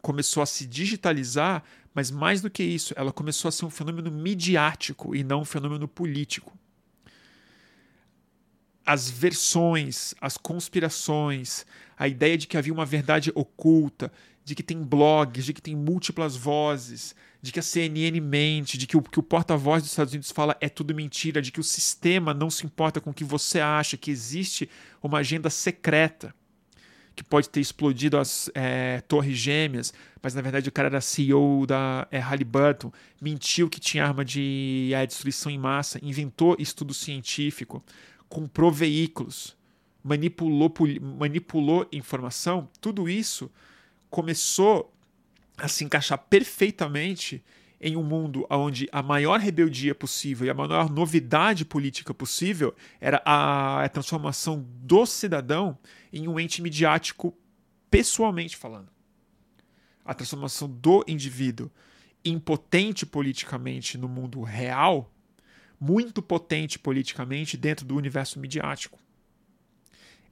começou 0.00 0.42
a 0.42 0.46
se 0.46 0.66
digitalizar, 0.66 1.64
mas 1.92 2.10
mais 2.10 2.40
do 2.40 2.50
que 2.50 2.62
isso, 2.62 2.94
ela 2.96 3.12
começou 3.12 3.48
a 3.48 3.52
ser 3.52 3.64
um 3.64 3.70
fenômeno 3.70 4.10
midiático 4.10 5.14
e 5.16 5.24
não 5.24 5.40
um 5.40 5.44
fenômeno 5.44 5.88
político. 5.88 6.52
as 8.86 9.10
versões, 9.10 10.14
as 10.20 10.36
conspirações, 10.36 11.66
a 11.98 12.06
ideia 12.06 12.38
de 12.38 12.46
que 12.46 12.56
havia 12.56 12.72
uma 12.72 12.86
verdade 12.86 13.32
oculta, 13.34 14.12
de 14.46 14.54
que 14.54 14.62
tem 14.62 14.80
blogs, 14.80 15.44
de 15.44 15.52
que 15.52 15.60
tem 15.60 15.74
múltiplas 15.74 16.36
vozes, 16.36 17.16
de 17.42 17.50
que 17.50 17.58
a 17.58 17.62
CNN 17.62 18.20
mente, 18.20 18.78
de 18.78 18.86
que 18.86 18.96
o 18.96 19.02
que 19.02 19.18
o 19.18 19.22
porta-voz 19.22 19.82
dos 19.82 19.90
Estados 19.90 20.12
Unidos 20.12 20.30
fala 20.30 20.56
é 20.60 20.68
tudo 20.68 20.94
mentira, 20.94 21.42
de 21.42 21.50
que 21.50 21.58
o 21.58 21.64
sistema 21.64 22.32
não 22.32 22.48
se 22.48 22.64
importa 22.64 23.00
com 23.00 23.10
o 23.10 23.14
que 23.14 23.24
você 23.24 23.58
acha, 23.58 23.96
que 23.96 24.08
existe 24.08 24.70
uma 25.02 25.18
agenda 25.18 25.50
secreta 25.50 26.32
que 27.16 27.24
pode 27.24 27.48
ter 27.48 27.58
explodido 27.58 28.16
as 28.18 28.48
é, 28.54 29.00
torres 29.08 29.36
gêmeas, 29.36 29.92
mas 30.22 30.32
na 30.32 30.42
verdade 30.42 30.68
o 30.68 30.72
cara 30.72 30.86
era 30.86 31.00
CEO 31.00 31.66
da 31.66 32.06
é, 32.08 32.20
Halliburton, 32.20 32.92
mentiu 33.20 33.68
que 33.68 33.80
tinha 33.80 34.04
arma 34.06 34.24
de 34.24 34.92
é, 34.94 35.04
destruição 35.04 35.50
em 35.50 35.58
massa, 35.58 35.98
inventou 36.04 36.54
estudo 36.56 36.94
científico, 36.94 37.82
comprou 38.28 38.70
veículos, 38.70 39.56
manipulou, 40.04 40.72
manipulou 41.18 41.88
informação, 41.90 42.68
tudo 42.80 43.08
isso 43.08 43.50
começou 44.10 44.92
a 45.56 45.68
se 45.68 45.84
encaixar 45.84 46.18
perfeitamente 46.18 47.42
em 47.80 47.96
um 47.96 48.02
mundo 48.02 48.46
onde 48.50 48.88
a 48.90 49.02
maior 49.02 49.38
rebeldia 49.38 49.94
possível 49.94 50.46
e 50.46 50.50
a 50.50 50.54
maior 50.54 50.90
novidade 50.90 51.64
política 51.64 52.14
possível 52.14 52.74
era 53.00 53.22
a, 53.24 53.88
transformação 53.88 54.66
do 54.82 55.04
cidadão 55.04 55.78
em 56.12 56.26
um 56.26 56.40
ente 56.40 56.62
midiático 56.62 57.36
pessoalmente 57.90 58.56
falando. 58.56 58.88
A 60.04 60.14
transformação 60.14 60.68
do 60.68 61.04
indivíduo 61.06 61.70
impotente 62.24 63.04
politicamente 63.04 63.98
no 63.98 64.08
mundo 64.08 64.42
real, 64.42 65.12
muito 65.78 66.22
potente 66.22 66.78
politicamente 66.78 67.56
dentro 67.56 67.84
do 67.84 67.94
universo 67.94 68.40
midiático. 68.40 68.98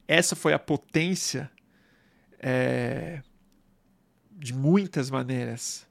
Essa 0.09 0.35
foi 0.35 0.53
a 0.53 0.59
potência 0.59 1.51
é, 2.39 3.23
de 4.35 4.53
muitas 4.53 5.11
maneiras 5.11 5.87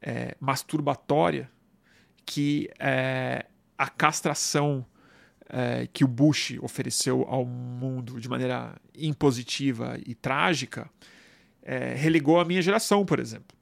é, 0.00 0.34
masturbatória 0.40 1.50
que 2.24 2.70
é, 2.78 3.46
a 3.76 3.88
castração 3.88 4.86
é, 5.48 5.88
que 5.92 6.04
o 6.04 6.08
Bush 6.08 6.58
ofereceu 6.62 7.24
ao 7.28 7.44
mundo 7.44 8.20
de 8.20 8.28
maneira 8.28 8.74
impositiva 8.94 9.98
e 10.06 10.14
trágica 10.14 10.88
é, 11.62 11.94
relegou 11.94 12.40
a 12.40 12.44
minha 12.44 12.62
geração, 12.62 13.04
por 13.04 13.18
exemplo. 13.18 13.56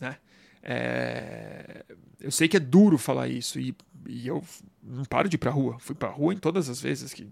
Né? 0.00 0.16
É, 0.62 1.84
eu 2.20 2.30
sei 2.30 2.48
que 2.48 2.56
é 2.56 2.60
duro 2.60 2.98
falar 2.98 3.28
isso 3.28 3.60
e, 3.60 3.74
e 4.06 4.26
eu 4.26 4.42
não 4.82 5.04
paro 5.04 5.28
de 5.28 5.36
ir 5.36 5.38
para 5.38 5.50
rua. 5.50 5.78
Fui 5.78 5.94
para 5.94 6.08
rua 6.08 6.32
em 6.32 6.38
todas 6.38 6.68
as 6.68 6.80
vezes 6.80 7.12
que 7.12 7.28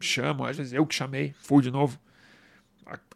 chamam, 0.00 0.46
às 0.46 0.56
vezes 0.56 0.72
eu 0.72 0.86
que 0.86 0.94
chamei, 0.94 1.34
fui 1.38 1.62
de 1.62 1.70
novo 1.70 1.98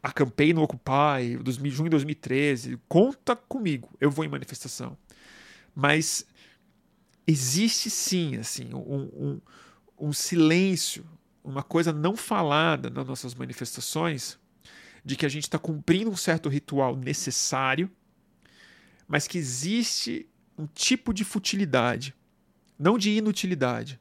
acampei 0.03 0.53
no 0.53 0.63
Occupy, 0.63 1.37
2000, 1.43 1.73
junho 1.73 1.89
de 1.89 1.91
2013, 1.91 2.79
conta 2.89 3.35
comigo, 3.35 3.95
eu 4.01 4.11
vou 4.11 4.25
em 4.25 4.29
manifestação. 4.29 4.97
Mas 5.75 6.27
existe 7.27 7.91
sim 7.91 8.37
assim 8.37 8.73
um, 8.73 8.79
um, 8.79 9.41
um 9.99 10.13
silêncio, 10.13 11.05
uma 11.43 11.63
coisa 11.63 11.93
não 11.93 12.17
falada 12.17 12.89
nas 12.91 13.07
nossas 13.07 13.35
manifestações, 13.35 14.39
de 15.05 15.17
que 15.17 15.25
a 15.25 15.29
gente 15.29 15.45
está 15.45 15.59
cumprindo 15.59 16.11
um 16.11 16.17
certo 16.17 16.49
ritual 16.49 16.97
necessário, 16.97 17.91
mas 19.07 19.29
que 19.29 19.39
existe 19.39 20.29
um 20.59 20.67
tipo 20.67 21.13
de 21.15 21.25
futilidade, 21.25 22.15
não 22.79 22.99
de 22.99 23.11
inutilidade, 23.11 24.01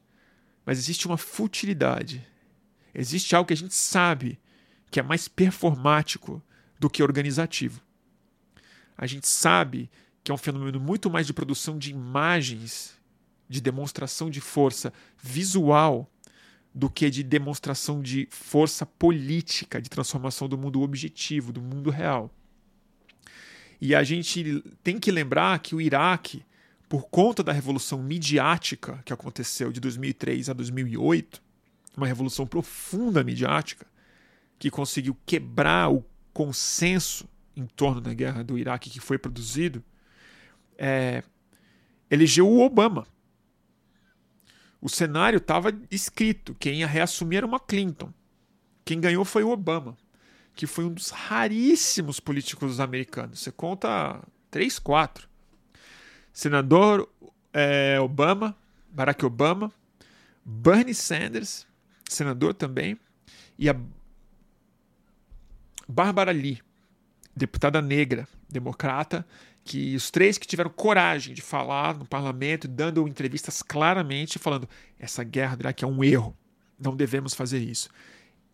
mas 0.64 0.78
existe 0.78 1.06
uma 1.06 1.16
futilidade. 1.16 2.26
Existe 2.92 3.36
algo 3.36 3.46
que 3.46 3.52
a 3.52 3.56
gente 3.56 3.74
sabe 3.74 4.38
que 4.90 5.00
é 5.00 5.02
mais 5.02 5.28
performático 5.28 6.42
do 6.78 6.88
que 6.88 7.02
organizativo. 7.02 7.80
A 8.96 9.06
gente 9.06 9.26
sabe 9.26 9.90
que 10.22 10.30
é 10.30 10.34
um 10.34 10.38
fenômeno 10.38 10.80
muito 10.80 11.10
mais 11.10 11.26
de 11.26 11.32
produção 11.32 11.78
de 11.78 11.90
imagens, 11.90 12.96
de 13.48 13.60
demonstração 13.60 14.28
de 14.28 14.40
força 14.40 14.92
visual, 15.22 16.10
do 16.74 16.90
que 16.90 17.08
de 17.08 17.22
demonstração 17.22 18.02
de 18.02 18.28
força 18.30 18.84
política, 18.84 19.80
de 19.80 19.88
transformação 19.88 20.48
do 20.48 20.58
mundo 20.58 20.82
objetivo, 20.82 21.52
do 21.52 21.62
mundo 21.62 21.90
real. 21.90 22.30
E 23.80 23.94
a 23.94 24.02
gente 24.02 24.62
tem 24.82 24.98
que 24.98 25.10
lembrar 25.10 25.58
que 25.60 25.74
o 25.74 25.80
Iraque, 25.80 26.44
por 26.88 27.08
conta 27.08 27.42
da 27.42 27.52
revolução 27.52 28.02
midiática 28.02 29.02
que 29.04 29.12
aconteceu 29.12 29.72
de 29.72 29.80
2003 29.80 30.50
a 30.50 30.52
2008, 30.52 31.42
uma 31.96 32.06
revolução 32.06 32.46
profunda 32.46 33.24
midiática, 33.24 33.86
que 34.58 34.70
conseguiu 34.70 35.16
quebrar 35.26 35.90
o 35.90 36.04
consenso 36.32 37.28
em 37.56 37.66
torno 37.66 38.00
da 38.00 38.12
guerra 38.12 38.44
do 38.44 38.58
Iraque 38.58 38.90
que 38.90 39.00
foi 39.00 39.18
produzido, 39.18 39.82
é, 40.76 41.22
elegeu 42.10 42.48
o 42.48 42.60
Obama. 42.60 43.06
O 44.80 44.88
cenário 44.88 45.38
estava 45.38 45.72
escrito: 45.90 46.54
quem 46.58 46.80
ia 46.80 46.86
reassumir 46.86 47.38
era 47.38 47.46
uma 47.46 47.58
Clinton. 47.58 48.12
Quem 48.84 49.00
ganhou 49.00 49.24
foi 49.24 49.42
o 49.42 49.50
Obama, 49.50 49.96
que 50.54 50.66
foi 50.66 50.84
um 50.84 50.92
dos 50.92 51.10
raríssimos 51.10 52.20
políticos 52.20 52.78
americanos. 52.78 53.40
Você 53.40 53.50
conta 53.50 54.22
três, 54.50 54.78
quatro. 54.78 55.28
Senador 56.32 57.08
é, 57.52 57.98
Obama, 57.98 58.54
Barack 58.90 59.24
Obama, 59.24 59.72
Bernie 60.44 60.94
Sanders, 60.94 61.66
senador 62.08 62.54
também, 62.54 62.98
e 63.58 63.68
a 63.68 63.76
Bárbara 65.88 66.32
Lee, 66.32 66.60
deputada 67.34 67.80
negra, 67.80 68.26
democrata, 68.48 69.26
que 69.64 69.96
os 69.96 70.10
três 70.10 70.38
que 70.38 70.46
tiveram 70.46 70.70
coragem 70.70 71.34
de 71.34 71.42
falar 71.42 71.96
no 71.96 72.06
parlamento, 72.06 72.68
dando 72.68 73.06
entrevistas 73.06 73.62
claramente, 73.62 74.38
falando: 74.38 74.68
essa 74.98 75.24
guerra 75.24 75.56
do 75.56 75.62
Iraque 75.62 75.84
é 75.84 75.88
um 75.88 76.02
erro, 76.02 76.36
não 76.78 76.96
devemos 76.96 77.34
fazer 77.34 77.58
isso. 77.58 77.88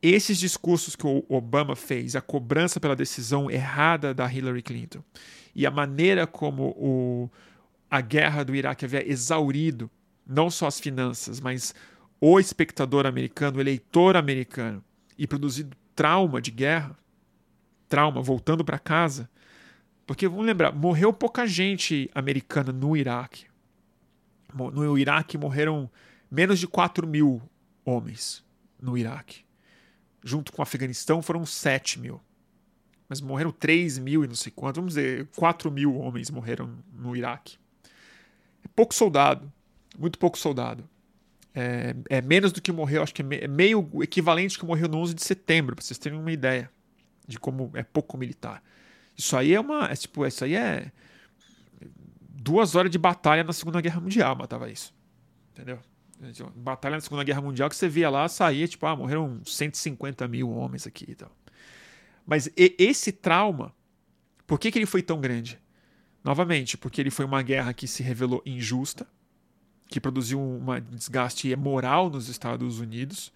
Esses 0.03 0.39
discursos 0.39 0.97
que 0.97 1.07
o 1.07 1.25
Obama 1.29 1.77
fez, 1.77 2.17
a 2.17 2.21
cobrança 2.21 2.81
pela 2.81 2.97
decisão 2.97 3.49
errada 3.51 4.13
da 4.13 4.31
Hillary 4.33 4.63
Clinton 4.63 5.05
e 5.55 5.65
a 5.65 5.71
maneira 5.71 6.27
como 6.27 6.75
o, 6.77 7.31
a 7.89 8.01
guerra 8.01 8.43
do 8.43 8.55
Iraque 8.55 8.85
havia 8.85 9.09
exaurido 9.09 9.89
não 10.27 10.51
só 10.51 10.67
as 10.67 10.81
finanças, 10.81 11.41
mas 11.41 11.75
o 12.21 12.41
espectador 12.41 13.07
americano, 13.07 13.59
o 13.59 13.61
eleitor 13.61 14.17
americano, 14.17 14.83
e 15.19 15.27
produzido 15.27 15.77
trauma 15.95 16.41
de 16.41 16.51
guerra, 16.51 16.97
trauma, 17.93 18.23
voltando 18.23 18.65
para 18.65 18.79
casa. 18.79 19.29
Porque 20.07 20.27
vamos 20.27 20.47
lembrar, 20.47 20.75
morreu 20.75 21.13
pouca 21.13 21.47
gente 21.47 22.11
americana 22.15 22.73
no 22.73 22.97
Iraque. 22.97 23.45
No 24.55 24.99
Iraque 24.99 25.37
morreram 25.37 25.91
menos 26.31 26.59
de 26.59 26.67
4 26.67 27.07
mil 27.07 27.43
homens 27.85 28.43
no 28.81 28.97
Iraque. 28.97 29.45
Junto 30.25 30.55
com 30.55 30.63
o 30.63 30.65
Afeganistão 30.65 31.21
foram 31.21 31.45
7 31.45 32.01
mil. 32.01 32.19
Mas 33.11 33.21
morreram 33.21 33.53
3 33.53 33.99
mil 33.99 34.25
e 34.25 34.27
não 34.27 34.35
sei 34.35 34.51
quanto. 34.51 34.77
Vamos 34.77 34.95
dizer, 34.95 35.29
4 35.37 35.71
mil 35.71 35.95
homens 35.99 36.31
morreram 36.31 36.75
no 36.95 37.15
Iraque. 37.15 37.59
É 38.65 38.69
pouco 38.75 38.95
soldado. 38.95 39.53
Muito 39.99 40.19
pouco 40.19 40.39
soldado. 40.39 40.89
É, 41.55 41.95
é 42.09 42.23
menos 42.23 42.53
do 42.53 42.63
que 42.63 42.73
morreu, 42.73 43.03
acho 43.03 43.13
que 43.13 43.21
é, 43.21 43.45
é 43.45 43.49
meio 43.49 43.87
equivalente 44.03 44.59
que 44.59 44.65
morreu 44.65 44.89
no 44.89 44.97
11 44.97 45.13
de 45.13 45.23
setembro, 45.23 45.77
para 45.77 45.85
vocês 45.85 45.99
terem 45.99 46.19
uma 46.19 46.33
ideia 46.33 46.71
de 47.27 47.39
como 47.39 47.71
é 47.75 47.83
pouco 47.83 48.17
militar. 48.17 48.63
Isso 49.17 49.37
aí 49.37 49.55
é 49.55 49.61
uma. 49.61 49.87
É, 49.87 49.95
tipo, 49.95 50.27
isso 50.27 50.45
aí 50.45 50.55
é. 50.55 50.91
Duas 52.29 52.75
horas 52.75 52.91
de 52.91 52.99
batalha 52.99 53.45
na 53.45 53.53
Segunda 53.53 53.81
Guerra 53.81 54.01
Mundial 54.01 54.35
matava 54.35 54.71
isso. 54.71 54.93
Entendeu? 55.53 55.79
Batalha 56.55 56.97
na 56.97 57.01
Segunda 57.01 57.25
Guerra 57.25 57.41
Mundial 57.41 57.69
que 57.69 57.77
você 57.77 57.89
via 57.89 58.09
lá, 58.09 58.29
saía, 58.29 58.67
tipo, 58.69 58.87
ah, 58.87 58.95
morreram 58.95 59.41
150 59.45 60.27
mil 60.29 60.51
homens 60.51 60.87
aqui 60.87 61.05
e 61.09 61.15
tal. 61.15 61.31
Mas 62.27 62.47
e, 62.57 62.75
esse 62.79 63.11
trauma, 63.11 63.75
por 64.47 64.59
que, 64.59 64.71
que 64.71 64.79
ele 64.79 64.87
foi 64.87 65.03
tão 65.03 65.21
grande? 65.21 65.59
Novamente, 66.23 66.79
porque 66.79 67.01
ele 67.01 67.11
foi 67.11 67.25
uma 67.25 67.43
guerra 67.43 67.75
que 67.75 67.89
se 67.89 68.03
revelou 68.03 68.41
injusta, 68.47 69.07
que 69.89 70.01
produziu 70.01 70.41
um 70.41 70.65
desgaste 70.91 71.55
moral 71.57 72.09
nos 72.09 72.29
Estados 72.29 72.79
Unidos. 72.79 73.33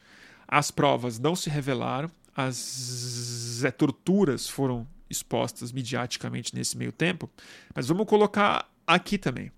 As 0.46 0.70
provas 0.70 1.18
não 1.18 1.34
se 1.34 1.50
revelaram, 1.50 2.08
as 2.36 3.64
é, 3.64 3.70
torturas 3.70 4.46
foram 4.46 4.86
expostas 5.08 5.72
midiaticamente 5.72 6.54
nesse 6.54 6.76
meio 6.76 6.92
tempo, 6.92 7.30
mas 7.74 7.88
vamos 7.88 8.06
colocar 8.06 8.70
aqui 8.86 9.16
também. 9.16 9.50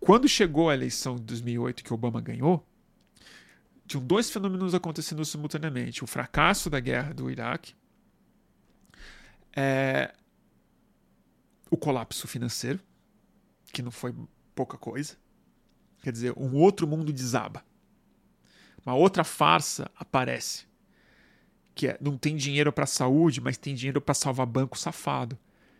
Quando 0.00 0.26
chegou 0.26 0.70
a 0.70 0.74
eleição 0.74 1.16
de 1.16 1.22
2008 1.22 1.84
que 1.84 1.92
Obama 1.92 2.20
ganhou, 2.20 2.66
tinham 3.86 4.04
dois 4.04 4.30
fenômenos 4.30 4.74
acontecendo 4.74 5.24
simultaneamente: 5.24 6.02
o 6.02 6.06
fracasso 6.06 6.70
da 6.70 6.80
guerra 6.80 7.12
do 7.12 7.30
Iraque, 7.30 7.74
é, 9.54 10.14
o 11.70 11.76
colapso 11.76 12.26
financeiro, 12.26 12.80
que 13.72 13.82
não 13.82 13.90
foi 13.90 14.14
pouca 14.54 14.78
coisa. 14.78 15.16
Quer 16.02 16.12
dizer, 16.12 16.32
um 16.36 16.56
outro 16.56 16.86
mundo 16.86 17.12
desaba. 17.12 17.62
uma 18.84 18.94
outra 18.94 19.22
farsa 19.22 19.90
aparece. 19.94 20.71
Que 21.74 21.88
é, 21.88 21.98
não 22.00 22.16
tem 22.16 22.36
dinheiro 22.36 22.72
para 22.72 22.86
saúde, 22.86 23.40
mas 23.40 23.56
tem 23.56 23.74
dinheiro 23.74 24.00
para 24.00 24.14
salvar 24.14 24.46
banco 24.46 24.78
safado. 24.78 25.38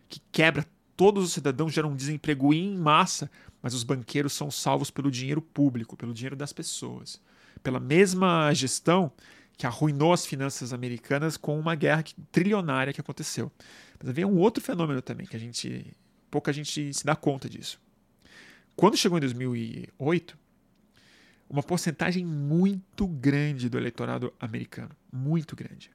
Que 0.09 0.19
quebra 0.31 0.65
todos 0.95 1.23
os 1.25 1.33
cidadãos, 1.33 1.73
gera 1.73 1.87
um 1.87 1.95
desemprego 1.95 2.53
em 2.53 2.77
massa, 2.77 3.29
mas 3.61 3.73
os 3.73 3.83
banqueiros 3.83 4.33
são 4.33 4.51
salvos 4.51 4.91
pelo 4.91 5.09
dinheiro 5.09 5.41
público, 5.41 5.97
pelo 5.97 6.13
dinheiro 6.13 6.35
das 6.35 6.53
pessoas. 6.53 7.21
Pela 7.61 7.79
mesma 7.79 8.53
gestão 8.53 9.11
que 9.57 9.67
arruinou 9.67 10.13
as 10.13 10.25
finanças 10.25 10.73
americanas 10.73 11.37
com 11.37 11.59
uma 11.59 11.75
guerra 11.75 12.03
trilionária 12.31 12.93
que 12.93 13.01
aconteceu. 13.01 13.51
Mas 13.99 14.09
havia 14.09 14.27
um 14.27 14.37
outro 14.37 14.63
fenômeno 14.63 15.01
também 15.01 15.27
que 15.27 15.35
a 15.35 15.39
gente 15.39 15.95
pouca 16.29 16.51
gente 16.51 16.91
se 16.93 17.05
dá 17.05 17.15
conta 17.15 17.47
disso. 17.47 17.79
Quando 18.75 18.97
chegou 18.97 19.17
em 19.19 19.21
2008, 19.21 20.37
uma 21.53 21.61
porcentagem 21.61 22.25
muito 22.25 23.05
grande 23.07 23.69
do 23.69 23.77
eleitorado 23.77 24.33
americano, 24.39 24.89
muito 25.11 25.55
grande, 25.55 25.91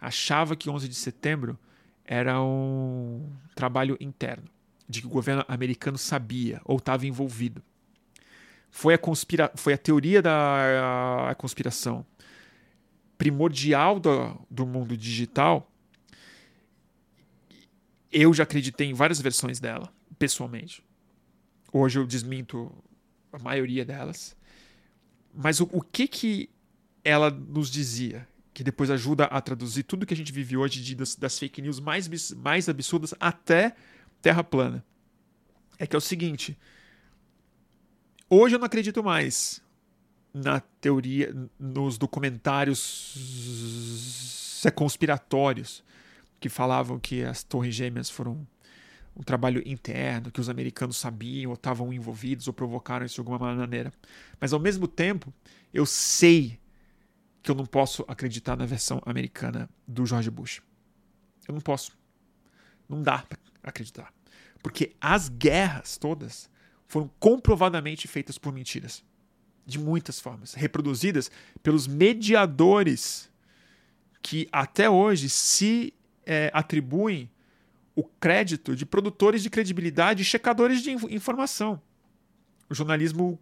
achava 0.00 0.54
que 0.54 0.70
11 0.70 0.88
de 0.88 0.94
setembro 0.94 1.58
era 2.04 2.40
um 2.40 3.28
trabalho 3.56 3.96
interno, 3.98 4.44
de 4.88 5.00
que 5.00 5.08
o 5.08 5.10
governo 5.10 5.44
americano 5.48 5.98
sabia 5.98 6.60
ou 6.64 6.76
estava 6.76 7.06
envolvido. 7.08 7.60
Foi 8.70 8.94
a, 8.94 8.98
conspira 8.98 9.50
foi 9.56 9.72
a 9.72 9.78
teoria 9.78 10.22
da 10.22 11.30
a 11.30 11.34
conspiração 11.34 12.06
primordial 13.18 13.98
do, 13.98 14.46
do 14.48 14.64
mundo 14.64 14.96
digital. 14.96 15.68
Eu 18.12 18.32
já 18.32 18.44
acreditei 18.44 18.90
em 18.90 18.94
várias 18.94 19.20
versões 19.20 19.58
dela, 19.58 19.92
pessoalmente. 20.20 20.84
Hoje 21.72 21.98
eu 21.98 22.06
desminto 22.06 22.72
a 23.32 23.40
maioria 23.40 23.84
delas. 23.84 24.36
Mas 25.34 25.60
o, 25.60 25.68
o 25.72 25.82
que 25.82 26.06
que 26.06 26.50
ela 27.02 27.30
nos 27.30 27.70
dizia? 27.70 28.28
Que 28.52 28.62
depois 28.62 28.90
ajuda 28.90 29.24
a 29.24 29.40
traduzir 29.40 29.82
tudo 29.82 30.06
que 30.06 30.14
a 30.14 30.16
gente 30.16 30.32
vive 30.32 30.56
hoje 30.56 30.80
de, 30.80 30.94
das, 30.94 31.16
das 31.16 31.38
fake 31.38 31.60
news 31.60 31.80
mais, 31.80 32.32
mais 32.32 32.68
absurdas 32.68 33.12
até 33.18 33.74
terra 34.22 34.44
plana. 34.44 34.84
É 35.78 35.86
que 35.86 35.96
é 35.96 35.98
o 35.98 36.00
seguinte. 36.00 36.56
Hoje 38.30 38.54
eu 38.54 38.58
não 38.58 38.66
acredito 38.66 39.02
mais 39.02 39.60
na 40.32 40.60
teoria, 40.60 41.34
nos 41.58 41.98
documentários 41.98 43.14
conspiratórios 44.74 45.84
que 46.40 46.48
falavam 46.48 46.98
que 46.98 47.22
as 47.22 47.42
Torres 47.42 47.74
Gêmeas 47.74 48.08
foram 48.08 48.46
um 49.16 49.22
trabalho 49.22 49.62
interno 49.64 50.30
que 50.30 50.40
os 50.40 50.48
americanos 50.48 50.96
sabiam 50.96 51.50
ou 51.50 51.54
estavam 51.54 51.92
envolvidos 51.92 52.48
ou 52.48 52.52
provocaram 52.52 53.06
isso 53.06 53.14
de 53.14 53.20
alguma 53.20 53.54
maneira. 53.54 53.92
Mas 54.40 54.52
ao 54.52 54.58
mesmo 54.58 54.88
tempo, 54.88 55.32
eu 55.72 55.86
sei 55.86 56.58
que 57.42 57.50
eu 57.50 57.54
não 57.54 57.66
posso 57.66 58.04
acreditar 58.08 58.56
na 58.56 58.66
versão 58.66 59.00
americana 59.04 59.68
do 59.86 60.04
George 60.04 60.30
Bush. 60.30 60.62
Eu 61.46 61.54
não 61.54 61.60
posso. 61.60 61.92
Não 62.88 63.02
dá 63.02 63.18
para 63.18 63.38
acreditar. 63.62 64.12
Porque 64.62 64.96
as 65.00 65.28
guerras 65.28 65.96
todas 65.96 66.50
foram 66.86 67.10
comprovadamente 67.20 68.08
feitas 68.08 68.38
por 68.38 68.52
mentiras. 68.52 69.04
De 69.66 69.78
muitas 69.78 70.20
formas. 70.20 70.54
Reproduzidas 70.54 71.30
pelos 71.62 71.86
mediadores 71.86 73.30
que 74.22 74.48
até 74.50 74.88
hoje 74.88 75.28
se 75.28 75.92
é, 76.24 76.50
atribuem 76.52 77.30
o 77.94 78.02
crédito 78.02 78.74
de 78.74 78.84
produtores 78.84 79.42
de 79.42 79.50
credibilidade 79.50 80.22
e 80.22 80.24
checadores 80.24 80.82
de 80.82 80.90
informação. 80.90 81.80
O 82.68 82.74
jornalismo 82.74 83.38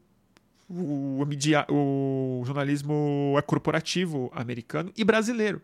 o, 0.68 1.22
o, 1.68 2.42
jornalismo 2.46 3.34
é 3.36 3.42
corporativo 3.42 4.30
americano 4.34 4.92
e 4.96 5.04
brasileiro, 5.04 5.60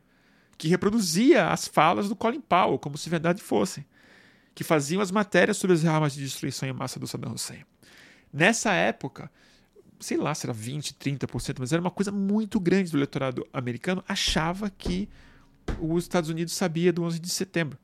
que 0.59 0.69
reproduzia 0.69 1.49
as 1.49 1.67
falas 1.67 2.09
do 2.09 2.17
Colin 2.17 2.41
Powell 2.41 2.79
como 2.79 2.99
se 2.99 3.09
verdade 3.09 3.41
fossem, 3.43 3.87
que 4.55 4.63
faziam 4.63 5.01
as 5.01 5.11
matérias 5.11 5.57
sobre 5.57 5.75
as 5.75 5.85
armas 5.85 6.13
de 6.13 6.23
destruição 6.23 6.69
em 6.69 6.73
massa 6.73 7.01
do 7.01 7.07
Saddam 7.07 7.33
Hussein. 7.33 7.65
Nessa 8.33 8.73
época, 8.73 9.31
sei 9.99 10.17
lá 10.17 10.35
se 10.35 10.47
era 10.47 10.53
20, 10.53 10.95
30%, 10.95 11.57
mas 11.59 11.73
era 11.73 11.81
uma 11.81 11.91
coisa 11.91 12.13
muito 12.13 12.61
grande 12.61 12.91
do 12.91 12.99
eleitorado 12.99 13.47
americano, 13.53 14.05
achava 14.07 14.69
que 14.69 15.09
os 15.81 16.05
Estados 16.05 16.29
Unidos 16.29 16.55
sabia 16.55 16.93
do 16.93 17.03
11 17.03 17.19
de 17.19 17.31
setembro. 17.31 17.79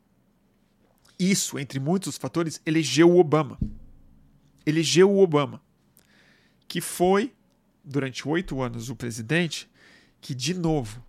Isso, 1.18 1.58
entre 1.58 1.78
muitos 1.78 2.16
fatores, 2.16 2.60
elegeu 2.66 3.10
o 3.10 3.18
Obama. 3.18 3.58
Elegeu 4.66 5.10
o 5.10 5.18
Obama, 5.18 5.62
que 6.66 6.80
foi, 6.80 7.32
durante 7.84 8.26
oito 8.26 8.60
anos, 8.62 8.88
o 8.88 8.96
presidente 8.96 9.68
que, 10.20 10.34
de 10.34 10.54
novo, 10.54 11.04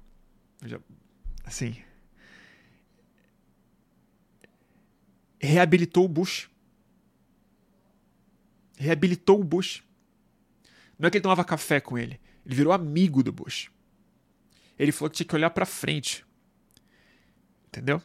assim, 1.44 1.78
reabilitou 5.40 6.06
o 6.06 6.10
Bush. 6.10 6.50
Reabilitou 8.78 9.40
o 9.40 9.44
Bush. 9.44 9.84
Não 11.00 11.08
é 11.08 11.12
que 11.12 11.18
ele 11.18 11.24
tomava 11.24 11.46
café 11.46 11.80
com 11.80 11.98
ele, 11.98 12.20
ele 12.46 12.56
virou 12.56 12.74
amigo 12.74 13.24
do 13.24 13.32
Bush. 13.32 13.72
Ele 14.78 14.92
falou 14.92 15.10
que 15.10 15.18
tinha 15.18 15.28
que 15.28 15.36
olhar 15.36 15.50
para 15.50 15.66
frente. 15.66 16.26
Entendeu? 17.68 18.02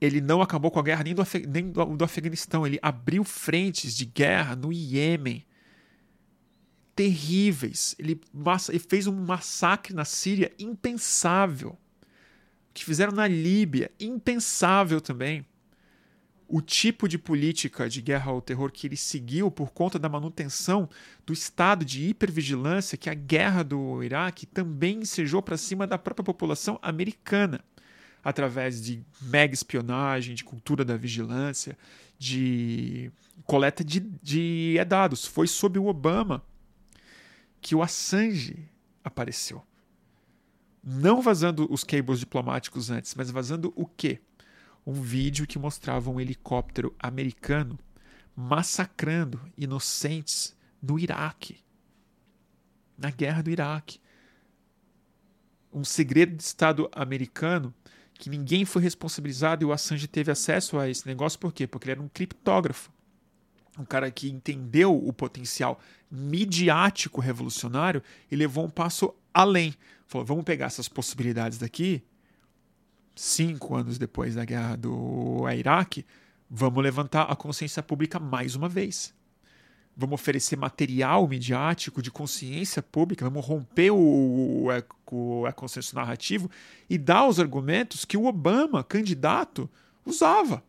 Ele 0.00 0.20
não 0.20 0.40
acabou 0.40 0.70
com 0.70 0.78
a 0.78 0.82
guerra 0.82 1.04
nem 1.04 1.14
do, 1.14 1.22
nem 1.48 1.70
do, 1.70 1.84
do 1.96 2.04
Afeganistão. 2.04 2.66
Ele 2.66 2.78
abriu 2.80 3.22
frentes 3.22 3.94
de 3.94 4.06
guerra 4.06 4.56
no 4.56 4.72
Iêmen 4.72 5.44
terríveis. 6.96 7.94
Ele, 7.98 8.20
ele, 8.68 8.78
fez 8.78 9.06
um 9.06 9.14
massacre 9.24 9.94
na 9.94 10.04
Síria 10.04 10.52
impensável. 10.58 11.70
O 11.70 12.72
que 12.72 12.84
fizeram 12.84 13.12
na 13.12 13.26
Líbia, 13.26 13.90
impensável 14.00 15.00
também. 15.00 15.44
O 16.48 16.60
tipo 16.60 17.06
de 17.06 17.16
política 17.16 17.88
de 17.88 18.00
guerra 18.00 18.32
ao 18.32 18.40
terror 18.40 18.72
que 18.72 18.86
ele 18.86 18.96
seguiu 18.96 19.50
por 19.50 19.70
conta 19.70 19.98
da 19.98 20.08
manutenção 20.08 20.88
do 21.24 21.32
estado 21.32 21.84
de 21.84 22.08
hipervigilância 22.08 22.98
que 22.98 23.08
a 23.08 23.14
guerra 23.14 23.62
do 23.62 24.02
Iraque 24.02 24.46
também 24.46 25.00
ensejou 25.00 25.40
para 25.42 25.56
cima 25.56 25.86
da 25.86 25.96
própria 25.96 26.24
população 26.24 26.78
americana 26.82 27.60
através 28.22 28.82
de 28.82 29.04
mega 29.22 29.54
espionagem, 29.54 30.34
de 30.34 30.44
cultura 30.44 30.84
da 30.84 30.96
vigilância, 30.96 31.76
de 32.18 33.10
coleta 33.44 33.82
de, 33.82 34.00
de 34.00 34.76
dados. 34.86 35.24
Foi 35.24 35.46
sob 35.46 35.78
o 35.78 35.86
Obama 35.86 36.44
que 37.60 37.74
o 37.74 37.82
Assange 37.82 38.68
apareceu. 39.02 39.64
Não 40.82 41.20
vazando 41.20 41.66
os 41.70 41.84
cables 41.84 42.20
diplomáticos 42.20 42.90
antes, 42.90 43.14
mas 43.14 43.30
vazando 43.30 43.72
o 43.76 43.86
quê? 43.86 44.20
Um 44.86 44.94
vídeo 44.94 45.46
que 45.46 45.58
mostrava 45.58 46.10
um 46.10 46.20
helicóptero 46.20 46.94
americano 46.98 47.78
massacrando 48.34 49.40
inocentes 49.56 50.56
no 50.82 50.98
Iraque. 50.98 51.58
Na 52.96 53.10
guerra 53.10 53.42
do 53.42 53.50
Iraque. 53.50 54.00
Um 55.72 55.84
segredo 55.84 56.36
de 56.36 56.42
Estado 56.42 56.88
americano 56.92 57.74
que 58.20 58.28
ninguém 58.28 58.66
foi 58.66 58.82
responsabilizado 58.82 59.64
e 59.64 59.66
o 59.66 59.72
Assange 59.72 60.06
teve 60.06 60.30
acesso 60.30 60.78
a 60.78 60.88
esse 60.88 61.06
negócio 61.06 61.38
por 61.38 61.52
quê? 61.52 61.66
Porque 61.66 61.86
ele 61.86 61.92
era 61.92 62.02
um 62.02 62.08
criptógrafo. 62.08 62.92
Um 63.78 63.84
cara 63.84 64.10
que 64.10 64.28
entendeu 64.28 64.94
o 64.94 65.10
potencial 65.10 65.80
midiático 66.10 67.18
revolucionário 67.18 68.02
e 68.30 68.36
levou 68.36 68.66
um 68.66 68.70
passo 68.70 69.14
além. 69.32 69.74
Falou: 70.06 70.26
vamos 70.26 70.44
pegar 70.44 70.66
essas 70.66 70.86
possibilidades 70.86 71.56
daqui, 71.56 72.02
cinco 73.16 73.74
anos 73.74 73.96
depois 73.96 74.34
da 74.34 74.44
guerra 74.44 74.76
do 74.76 75.48
Iraque, 75.48 76.04
vamos 76.50 76.82
levantar 76.82 77.22
a 77.22 77.34
consciência 77.34 77.82
pública 77.82 78.18
mais 78.18 78.54
uma 78.54 78.68
vez 78.68 79.14
vamos 80.00 80.14
oferecer 80.14 80.56
material 80.56 81.28
midiático 81.28 82.00
de 82.00 82.10
consciência 82.10 82.82
pública, 82.82 83.24
vamos 83.24 83.44
romper 83.44 83.90
o, 83.90 84.66
o, 85.10 85.46
o 85.46 85.52
consenso 85.52 85.94
narrativo 85.94 86.50
e 86.88 86.96
dar 86.96 87.28
os 87.28 87.38
argumentos 87.38 88.06
que 88.06 88.16
o 88.16 88.24
Obama, 88.24 88.82
candidato, 88.82 89.68
usava. 90.04 90.64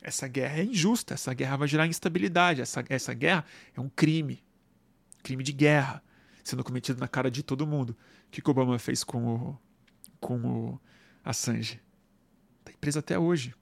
Essa 0.00 0.28
guerra 0.28 0.60
é 0.60 0.64
injusta, 0.64 1.14
essa 1.14 1.34
guerra 1.34 1.56
vai 1.56 1.66
gerar 1.66 1.86
instabilidade, 1.86 2.60
essa, 2.60 2.84
essa 2.88 3.12
guerra 3.12 3.44
é 3.74 3.80
um 3.80 3.88
crime, 3.88 4.42
crime 5.22 5.42
de 5.42 5.52
guerra, 5.52 6.02
sendo 6.44 6.62
cometido 6.62 7.00
na 7.00 7.08
cara 7.08 7.30
de 7.30 7.42
todo 7.42 7.66
mundo. 7.66 7.96
O 8.28 8.30
que 8.30 8.40
o 8.46 8.50
Obama 8.50 8.78
fez 8.78 9.02
com 9.02 9.34
o, 9.34 9.58
com 10.20 10.36
o 10.36 10.80
Assange? 11.24 11.80
Está 12.60 12.78
preso 12.80 12.98
até 13.00 13.18
hoje. 13.18 13.54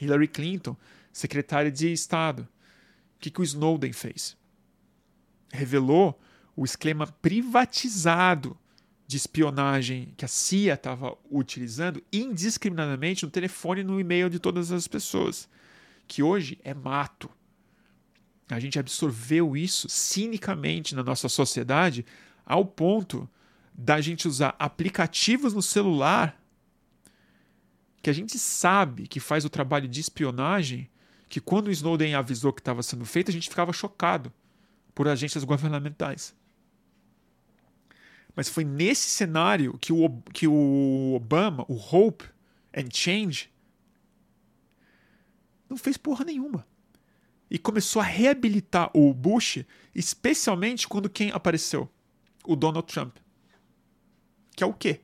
Hillary 0.00 0.28
Clinton, 0.28 0.74
secretária 1.12 1.70
de 1.70 1.92
Estado, 1.92 2.48
que, 3.20 3.30
que 3.30 3.40
o 3.40 3.44
Snowden 3.44 3.92
fez? 3.92 4.36
Revelou 5.52 6.18
o 6.56 6.64
esquema 6.64 7.06
privatizado 7.06 8.56
de 9.06 9.16
espionagem 9.16 10.14
que 10.16 10.24
a 10.24 10.28
CIA 10.28 10.74
estava 10.74 11.16
utilizando 11.30 12.02
indiscriminadamente 12.12 13.24
no 13.24 13.30
telefone 13.30 13.80
e 13.80 13.84
no 13.84 14.00
e-mail 14.00 14.30
de 14.30 14.38
todas 14.38 14.70
as 14.70 14.86
pessoas, 14.86 15.48
que 16.06 16.22
hoje 16.22 16.58
é 16.62 16.72
mato. 16.72 17.28
A 18.48 18.60
gente 18.60 18.78
absorveu 18.78 19.56
isso 19.56 19.88
cinicamente 19.88 20.94
na 20.94 21.02
nossa 21.02 21.28
sociedade 21.28 22.04
ao 22.44 22.64
ponto 22.64 23.28
da 23.72 24.00
gente 24.00 24.28
usar 24.28 24.54
aplicativos 24.58 25.54
no 25.54 25.62
celular 25.62 26.40
que 28.02 28.10
a 28.10 28.12
gente 28.12 28.38
sabe 28.38 29.06
que 29.06 29.20
faz 29.20 29.44
o 29.44 29.50
trabalho 29.50 29.88
de 29.88 30.00
espionagem, 30.00 30.88
que 31.30 31.40
quando 31.40 31.68
o 31.68 31.70
Snowden 31.70 32.16
avisou 32.16 32.52
que 32.52 32.60
estava 32.60 32.82
sendo 32.82 33.06
feito, 33.06 33.30
a 33.30 33.32
gente 33.32 33.48
ficava 33.48 33.72
chocado 33.72 34.32
por 34.92 35.06
agências 35.06 35.44
governamentais. 35.44 36.34
Mas 38.34 38.48
foi 38.48 38.64
nesse 38.64 39.08
cenário 39.08 39.78
que 39.78 39.92
o, 39.92 40.22
que 40.34 40.48
o 40.48 41.12
Obama, 41.14 41.64
o 41.68 41.74
Hope 41.74 42.24
and 42.76 42.88
Change, 42.92 43.48
não 45.68 45.76
fez 45.76 45.96
porra 45.96 46.24
nenhuma. 46.24 46.66
E 47.48 47.60
começou 47.60 48.02
a 48.02 48.04
reabilitar 48.04 48.90
o 48.92 49.14
Bush, 49.14 49.64
especialmente 49.94 50.88
quando 50.88 51.08
quem 51.08 51.30
apareceu? 51.30 51.88
O 52.44 52.56
Donald 52.56 52.92
Trump. 52.92 53.16
Que 54.56 54.64
é 54.64 54.66
o 54.66 54.74
quê? 54.74 55.00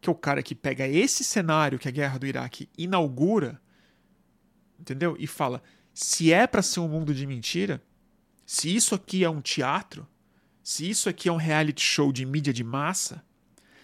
Que 0.00 0.08
é 0.08 0.12
o 0.12 0.16
cara 0.16 0.44
que 0.44 0.54
pega 0.54 0.86
esse 0.86 1.24
cenário 1.24 1.78
que 1.78 1.88
a 1.88 1.92
guerra 1.92 2.18
do 2.18 2.26
Iraque 2.26 2.68
inaugura, 2.78 3.60
entendeu? 4.80 5.16
E 5.18 5.26
fala: 5.26 5.62
se 5.92 6.32
é 6.32 6.46
para 6.46 6.62
ser 6.62 6.80
um 6.80 6.88
mundo 6.88 7.14
de 7.14 7.26
mentira, 7.26 7.82
se 8.46 8.74
isso 8.74 8.94
aqui 8.94 9.22
é 9.22 9.30
um 9.30 9.40
teatro, 9.40 10.06
se 10.62 10.88
isso 10.88 11.08
aqui 11.08 11.28
é 11.28 11.32
um 11.32 11.36
reality 11.36 11.82
show 11.82 12.12
de 12.12 12.24
mídia 12.24 12.52
de 12.52 12.64
massa, 12.64 13.24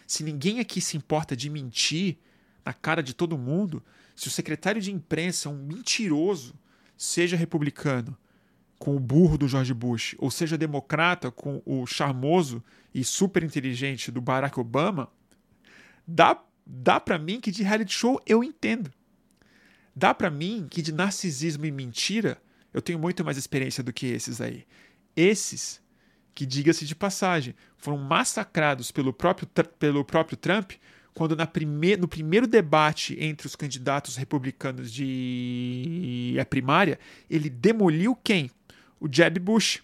se 0.07 0.23
ninguém 0.23 0.61
aqui 0.61 0.81
se 0.81 0.97
importa 0.97 1.37
de 1.37 1.51
mentir 1.51 2.19
na 2.65 2.73
cara 2.73 3.03
de 3.03 3.15
todo 3.15 3.39
mundo, 3.39 3.83
se 4.15 4.29
o 4.29 4.31
secretário 4.31 4.81
de 4.81 4.93
imprensa 4.93 5.49
é 5.49 5.53
um 5.53 5.63
mentiroso, 5.63 6.55
seja 6.97 7.37
republicano 7.37 8.17
com 8.79 8.97
o 8.97 9.01
burro 9.01 9.39
do 9.39 9.49
George 9.49 9.73
Bush, 9.73 10.15
ou 10.19 10.31
seja 10.31 10.59
democrata 10.59 11.31
com 11.31 11.63
o 11.65 11.87
charmoso 11.87 12.63
e 12.95 13.05
super 13.05 13.43
inteligente 13.43 14.11
do 14.11 14.21
Barack 14.21 14.59
Obama, 14.61 15.11
dá, 16.07 16.43
dá 16.67 17.01
para 17.01 17.19
mim 17.19 17.41
que 17.41 17.51
de 17.51 17.63
reality 17.63 17.93
show 17.93 18.21
eu 18.27 18.45
entendo. 18.45 18.91
Dá 19.99 20.13
para 20.13 20.31
mim 20.31 20.67
que 20.71 20.83
de 20.83 20.93
narcisismo 20.93 21.65
e 21.65 21.73
mentira 21.73 22.37
eu 22.73 22.83
tenho 22.83 22.99
muito 22.99 23.25
mais 23.25 23.39
experiência 23.39 23.83
do 23.83 23.95
que 23.95 24.07
esses 24.07 24.43
aí. 24.43 24.67
Esses 25.17 25.81
que, 26.35 26.45
diga-se 26.45 26.85
de 26.85 26.95
passagem, 26.95 27.55
foram 27.79 27.97
massacrados 27.97 28.93
pelo 28.93 29.11
próprio, 29.11 29.49
pelo 29.79 30.05
próprio 30.05 30.37
Trump 30.37 30.73
quando 31.15 31.35
na 31.35 31.47
prime 31.47 31.97
no 31.97 32.07
primeiro 32.07 32.47
debate 32.47 33.17
entre 33.19 33.47
os 33.47 33.57
candidatos 33.57 34.17
republicanos 34.17 34.93
de 34.93 36.37
a 36.39 36.45
primária, 36.45 36.99
ele 37.31 37.49
demoliu 37.49 38.15
quem? 38.15 38.51
O 39.01 39.09
Jeb 39.11 39.39
Bush. 39.39 39.83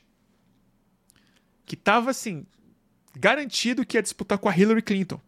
Que 1.64 1.74
estava 1.74 2.10
assim, 2.10 2.44
garantido 3.18 3.86
que 3.86 3.96
ia 3.96 4.02
disputar 4.02 4.36
com 4.36 4.46
a 4.46 4.54
Hillary 4.54 4.82
Clinton. 4.82 5.18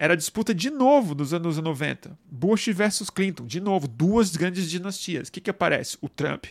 Era 0.00 0.16
disputa 0.16 0.54
de 0.54 0.70
novo 0.70 1.14
nos 1.14 1.34
anos 1.34 1.58
90. 1.58 2.18
Bush 2.24 2.68
versus 2.68 3.10
Clinton, 3.10 3.44
de 3.44 3.60
novo, 3.60 3.86
duas 3.86 4.34
grandes 4.34 4.70
dinastias. 4.70 5.28
O 5.28 5.32
que, 5.32 5.40
que 5.40 5.50
aparece? 5.50 5.98
O 6.00 6.08
Trump 6.08 6.46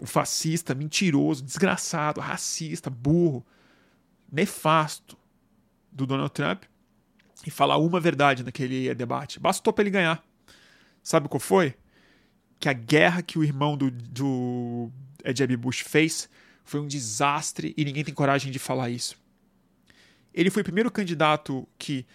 o 0.00 0.06
fascista, 0.06 0.74
mentiroso, 0.74 1.42
desgraçado, 1.42 2.20
racista, 2.20 2.88
burro, 2.88 3.44
nefasto 4.30 5.18
do 5.90 6.06
Donald 6.06 6.32
Trump 6.32 6.64
e 7.46 7.50
falar 7.50 7.78
uma 7.78 7.98
verdade 7.98 8.44
naquele 8.44 8.94
debate. 8.94 9.40
Bastou 9.40 9.72
para 9.72 9.82
ele 9.82 9.90
ganhar. 9.90 10.24
Sabe 11.02 11.28
qual 11.28 11.40
foi? 11.40 11.74
Que 12.60 12.68
a 12.68 12.72
guerra 12.72 13.22
que 13.22 13.38
o 13.38 13.44
irmão 13.44 13.76
do, 13.76 13.90
do 13.90 14.90
Jeb 15.34 15.56
Bush 15.56 15.80
fez 15.80 16.28
foi 16.64 16.80
um 16.80 16.86
desastre 16.86 17.74
e 17.76 17.84
ninguém 17.84 18.04
tem 18.04 18.14
coragem 18.14 18.52
de 18.52 18.58
falar 18.58 18.90
isso. 18.90 19.16
Ele 20.38 20.50
foi 20.50 20.62
o 20.62 20.64
primeiro 20.64 20.88
candidato 20.88 21.66
que 21.76 22.06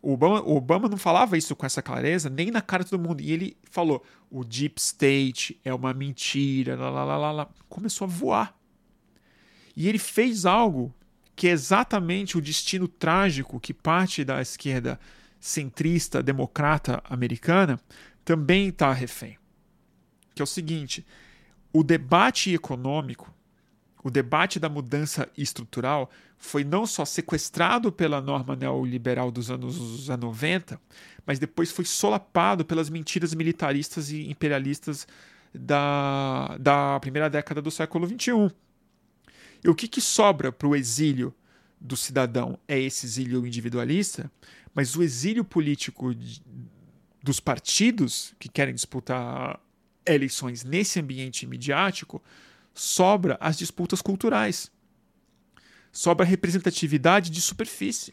o 0.00 0.12
Obama, 0.12 0.40
o 0.42 0.54
Obama 0.54 0.88
não 0.88 0.96
falava 0.96 1.36
isso 1.36 1.56
com 1.56 1.66
essa 1.66 1.82
clareza, 1.82 2.30
nem 2.30 2.48
na 2.48 2.60
cara 2.60 2.84
de 2.84 2.90
todo 2.90 3.02
mundo. 3.02 3.20
E 3.20 3.32
ele 3.32 3.56
falou: 3.68 4.00
o 4.30 4.44
Deep 4.44 4.80
State 4.80 5.60
é 5.64 5.74
uma 5.74 5.92
mentira, 5.92 6.76
lá, 6.76 6.88
lá, 6.88 7.16
lá, 7.16 7.32
lá. 7.32 7.48
começou 7.68 8.04
a 8.04 8.08
voar. 8.08 8.56
E 9.74 9.88
ele 9.88 9.98
fez 9.98 10.46
algo 10.46 10.94
que 11.34 11.48
é 11.48 11.50
exatamente 11.50 12.38
o 12.38 12.40
destino 12.40 12.86
trágico 12.86 13.58
que 13.58 13.74
parte 13.74 14.24
da 14.24 14.40
esquerda 14.40 15.00
centrista, 15.40 16.22
democrata 16.22 17.02
americana 17.10 17.80
também 18.24 18.68
está 18.68 18.92
refém. 18.92 19.36
Que 20.32 20.40
é 20.40 20.44
o 20.44 20.46
seguinte: 20.46 21.04
o 21.72 21.82
debate 21.82 22.54
econômico 22.54 23.34
o 24.04 24.10
debate 24.10 24.60
da 24.60 24.68
mudança 24.68 25.26
estrutural 25.36 26.10
foi 26.36 26.62
não 26.62 26.84
só 26.86 27.06
sequestrado 27.06 27.90
pela 27.90 28.20
norma 28.20 28.54
neoliberal 28.54 29.30
dos 29.30 29.50
anos 29.50 30.06
90, 30.06 30.78
mas 31.26 31.38
depois 31.38 31.72
foi 31.72 31.86
solapado 31.86 32.66
pelas 32.66 32.90
mentiras 32.90 33.32
militaristas 33.32 34.10
e 34.10 34.30
imperialistas 34.30 35.08
da, 35.54 36.54
da 36.60 37.00
primeira 37.00 37.30
década 37.30 37.62
do 37.62 37.70
século 37.70 38.06
XXI. 38.06 38.54
E 39.64 39.70
o 39.70 39.74
que, 39.74 39.88
que 39.88 40.02
sobra 40.02 40.52
para 40.52 40.68
o 40.68 40.76
exílio 40.76 41.34
do 41.80 41.96
cidadão 41.96 42.58
é 42.68 42.78
esse 42.78 43.06
exílio 43.06 43.46
individualista, 43.46 44.30
mas 44.74 44.94
o 44.94 45.02
exílio 45.02 45.44
político 45.44 46.14
de, 46.14 46.42
dos 47.22 47.40
partidos 47.40 48.34
que 48.38 48.50
querem 48.50 48.74
disputar 48.74 49.58
eleições 50.04 50.62
nesse 50.62 51.00
ambiente 51.00 51.46
midiático 51.46 52.22
sobra 52.74 53.38
as 53.40 53.56
disputas 53.56 54.02
culturais. 54.02 54.70
Sobra 55.92 56.26
a 56.26 56.28
representatividade 56.28 57.30
de 57.30 57.40
superfície. 57.40 58.12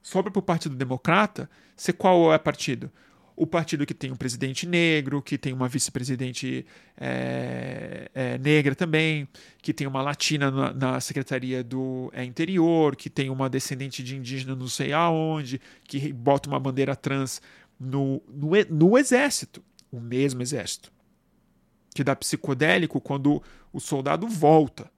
Sobra 0.00 0.30
para 0.30 0.38
o 0.38 0.42
Partido 0.42 0.76
Democrata 0.76 1.50
ser 1.76 1.94
qual 1.94 2.32
é 2.32 2.38
partido? 2.38 2.90
O 3.34 3.46
partido 3.46 3.84
que 3.84 3.92
tem 3.92 4.10
um 4.10 4.16
presidente 4.16 4.66
negro, 4.66 5.20
que 5.20 5.36
tem 5.36 5.52
uma 5.52 5.68
vice-presidente 5.68 6.64
é, 6.96 8.08
é, 8.14 8.38
negra 8.38 8.74
também, 8.74 9.28
que 9.60 9.74
tem 9.74 9.86
uma 9.86 10.00
latina 10.00 10.50
na, 10.50 10.72
na 10.72 11.00
Secretaria 11.00 11.62
do 11.62 12.10
é, 12.14 12.24
Interior, 12.24 12.96
que 12.96 13.10
tem 13.10 13.28
uma 13.28 13.50
descendente 13.50 14.02
de 14.02 14.16
indígena 14.16 14.54
não 14.54 14.68
sei 14.68 14.92
aonde, 14.92 15.60
que 15.84 16.12
bota 16.14 16.48
uma 16.48 16.58
bandeira 16.58 16.96
trans 16.96 17.42
no, 17.78 18.22
no, 18.26 18.52
no 18.70 18.96
exército, 18.96 19.62
o 19.92 20.00
mesmo 20.00 20.40
exército 20.40 20.95
que 21.96 22.04
dá 22.04 22.14
psicodélico 22.14 23.00
quando 23.00 23.42
o 23.72 23.80
soldado 23.80 24.28
volta, 24.28 24.92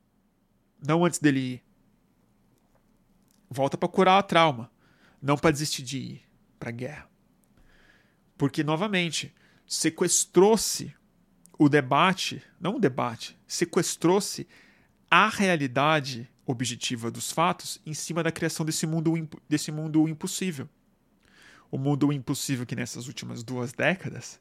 não 0.85 1.05
antes 1.05 1.21
dele 1.21 1.39
ir. 1.39 1.65
Volta 3.49 3.79
para 3.79 3.89
curar 3.89 4.19
a 4.19 4.23
trauma, 4.23 4.69
não 5.23 5.37
para 5.37 5.53
desistir 5.53 5.85
de 5.85 5.99
ir 5.99 6.23
para 6.59 6.71
a 6.71 6.73
guerra. 6.73 7.09
Porque, 8.37 8.65
novamente, 8.65 9.33
sequestrou-se 9.65 10.93
o 11.57 11.69
debate, 11.69 12.43
não 12.61 12.77
o 12.77 12.81
debate, 12.81 13.39
sequestrou-se 13.47 14.49
a 15.09 15.29
realidade 15.29 16.29
objetiva 16.45 17.13
dos 17.13 17.31
fatos 17.31 17.81
em 17.87 17.95
cima 17.95 18.25
da 18.25 18.33
criação 18.33 18.67
desse 18.67 18.89
mundo, 18.89 19.13
desse 19.49 19.71
mundo 19.71 20.09
impossível. 20.09 20.69
O 21.71 21.79
mundo 21.79 22.13
impossível 22.13 22.67
que 22.67 22.75
nessas 22.75 23.07
últimas 23.07 23.45
duas 23.45 23.73
décadas 23.73 24.41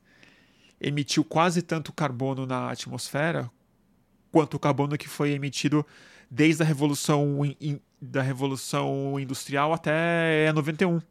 emitiu 0.79 1.23
quase 1.23 1.61
tanto 1.61 1.91
carbono 1.91 2.45
na 2.45 2.71
atmosfera 2.71 3.49
quanto 4.31 4.55
o 4.55 4.59
carbono 4.59 4.97
que 4.97 5.07
foi 5.07 5.31
emitido 5.31 5.85
desde 6.29 6.61
a 6.61 6.65
revolução 6.65 7.43
in, 7.59 7.79
da 7.99 8.21
revolução 8.21 9.19
industrial 9.19 9.73
até 9.73 10.51
91. 10.53 10.99
Pra 10.99 11.07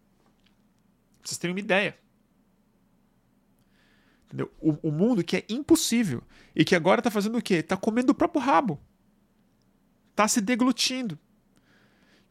vocês 1.23 1.39
terem 1.39 1.55
uma 1.55 1.61
ideia. 1.61 1.97
Entendeu? 4.27 4.53
O, 4.61 4.89
o 4.89 4.93
mundo 4.93 5.25
que 5.25 5.37
é 5.37 5.45
impossível 5.49 6.23
e 6.55 6.65
que 6.65 6.75
agora 6.75 7.01
está 7.01 7.11
fazendo 7.11 7.39
o 7.39 7.43
quê? 7.43 7.55
Está 7.55 7.77
comendo 7.77 8.13
o 8.13 8.15
próprio 8.15 8.41
rabo. 8.41 8.81
Está 10.11 10.29
se 10.29 10.41
deglutindo. 10.41 11.19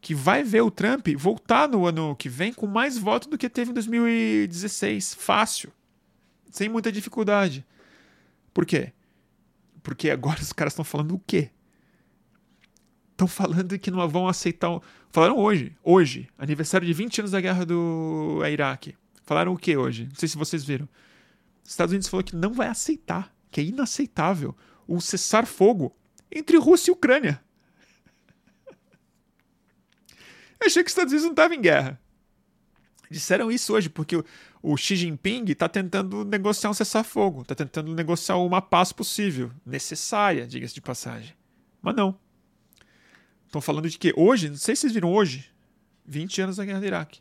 Que 0.00 0.14
vai 0.14 0.42
ver 0.42 0.60
o 0.60 0.70
Trump 0.70 1.08
voltar 1.16 1.68
no 1.68 1.86
ano 1.86 2.14
que 2.14 2.28
vem 2.28 2.52
com 2.52 2.66
mais 2.66 2.96
votos 2.96 3.28
do 3.28 3.38
que 3.38 3.50
teve 3.50 3.70
em 3.70 3.74
2016. 3.74 5.14
Fácil 5.14 5.72
sem 6.50 6.68
muita 6.68 6.90
dificuldade. 6.90 7.66
Por 8.52 8.64
quê? 8.64 8.92
Porque 9.82 10.10
agora 10.10 10.40
os 10.40 10.52
caras 10.52 10.72
estão 10.72 10.84
falando 10.84 11.14
o 11.14 11.18
quê? 11.26 11.50
Estão 13.12 13.26
falando 13.26 13.78
que 13.78 13.90
não 13.90 14.06
vão 14.08 14.28
aceitar. 14.28 14.80
Falaram 15.10 15.38
hoje, 15.38 15.76
hoje, 15.82 16.28
aniversário 16.36 16.86
de 16.86 16.92
20 16.92 17.20
anos 17.20 17.30
da 17.30 17.40
guerra 17.40 17.64
do 17.64 18.42
Iraque. 18.46 18.96
Falaram 19.24 19.52
o 19.52 19.58
que 19.58 19.76
hoje? 19.76 20.06
Não 20.06 20.14
sei 20.14 20.28
se 20.28 20.36
vocês 20.36 20.64
viram. 20.64 20.88
Os 21.64 21.70
Estados 21.70 21.92
Unidos 21.92 22.08
falou 22.08 22.22
que 22.22 22.36
não 22.36 22.52
vai 22.52 22.68
aceitar, 22.68 23.34
que 23.50 23.60
é 23.60 23.64
inaceitável 23.64 24.56
o 24.86 25.00
cessar 25.00 25.46
fogo 25.46 25.96
entre 26.30 26.56
Rússia 26.58 26.90
e 26.90 26.92
Ucrânia. 26.92 27.42
Eu 30.60 30.66
achei 30.66 30.82
que 30.82 30.88
os 30.88 30.92
Estados 30.92 31.12
Unidos 31.12 31.24
não 31.24 31.32
estavam 31.32 31.56
em 31.56 31.60
guerra. 31.60 32.00
Disseram 33.10 33.50
isso 33.50 33.72
hoje, 33.72 33.88
porque 33.88 34.22
o 34.68 34.76
Xi 34.76 34.96
Jinping 34.96 35.44
está 35.46 35.68
tentando 35.68 36.24
negociar 36.24 36.70
um 36.70 36.74
cessar-fogo, 36.74 37.42
está 37.42 37.54
tentando 37.54 37.94
negociar 37.94 38.36
uma 38.38 38.60
paz 38.60 38.90
possível, 38.92 39.52
necessária, 39.64 40.44
diga-se 40.44 40.74
de 40.74 40.80
passagem. 40.80 41.36
Mas 41.80 41.94
não. 41.94 42.18
Estão 43.46 43.60
falando 43.60 43.88
de 43.88 43.96
que 43.96 44.12
hoje, 44.16 44.50
não 44.50 44.56
sei 44.56 44.74
se 44.74 44.80
vocês 44.80 44.92
viram 44.92 45.12
hoje, 45.12 45.52
20 46.04 46.42
anos 46.42 46.56
da 46.56 46.64
guerra 46.64 46.80
do 46.80 46.86
Iraque, 46.86 47.20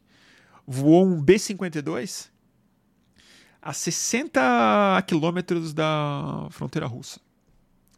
voou 0.65 1.05
um 1.05 1.21
B-52 1.21 2.29
a 3.61 3.71
60 3.71 5.03
quilômetros 5.05 5.71
da 5.71 6.47
fronteira 6.49 6.87
russa. 6.87 7.21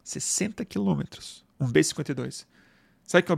60 0.04 0.62
quilômetros. 0.66 1.42
Um 1.58 1.72
B-52. 1.72 2.44
Sabe 3.02 3.22
o 3.22 3.24
que 3.24 3.32
é 3.32 3.34
o 3.34 3.36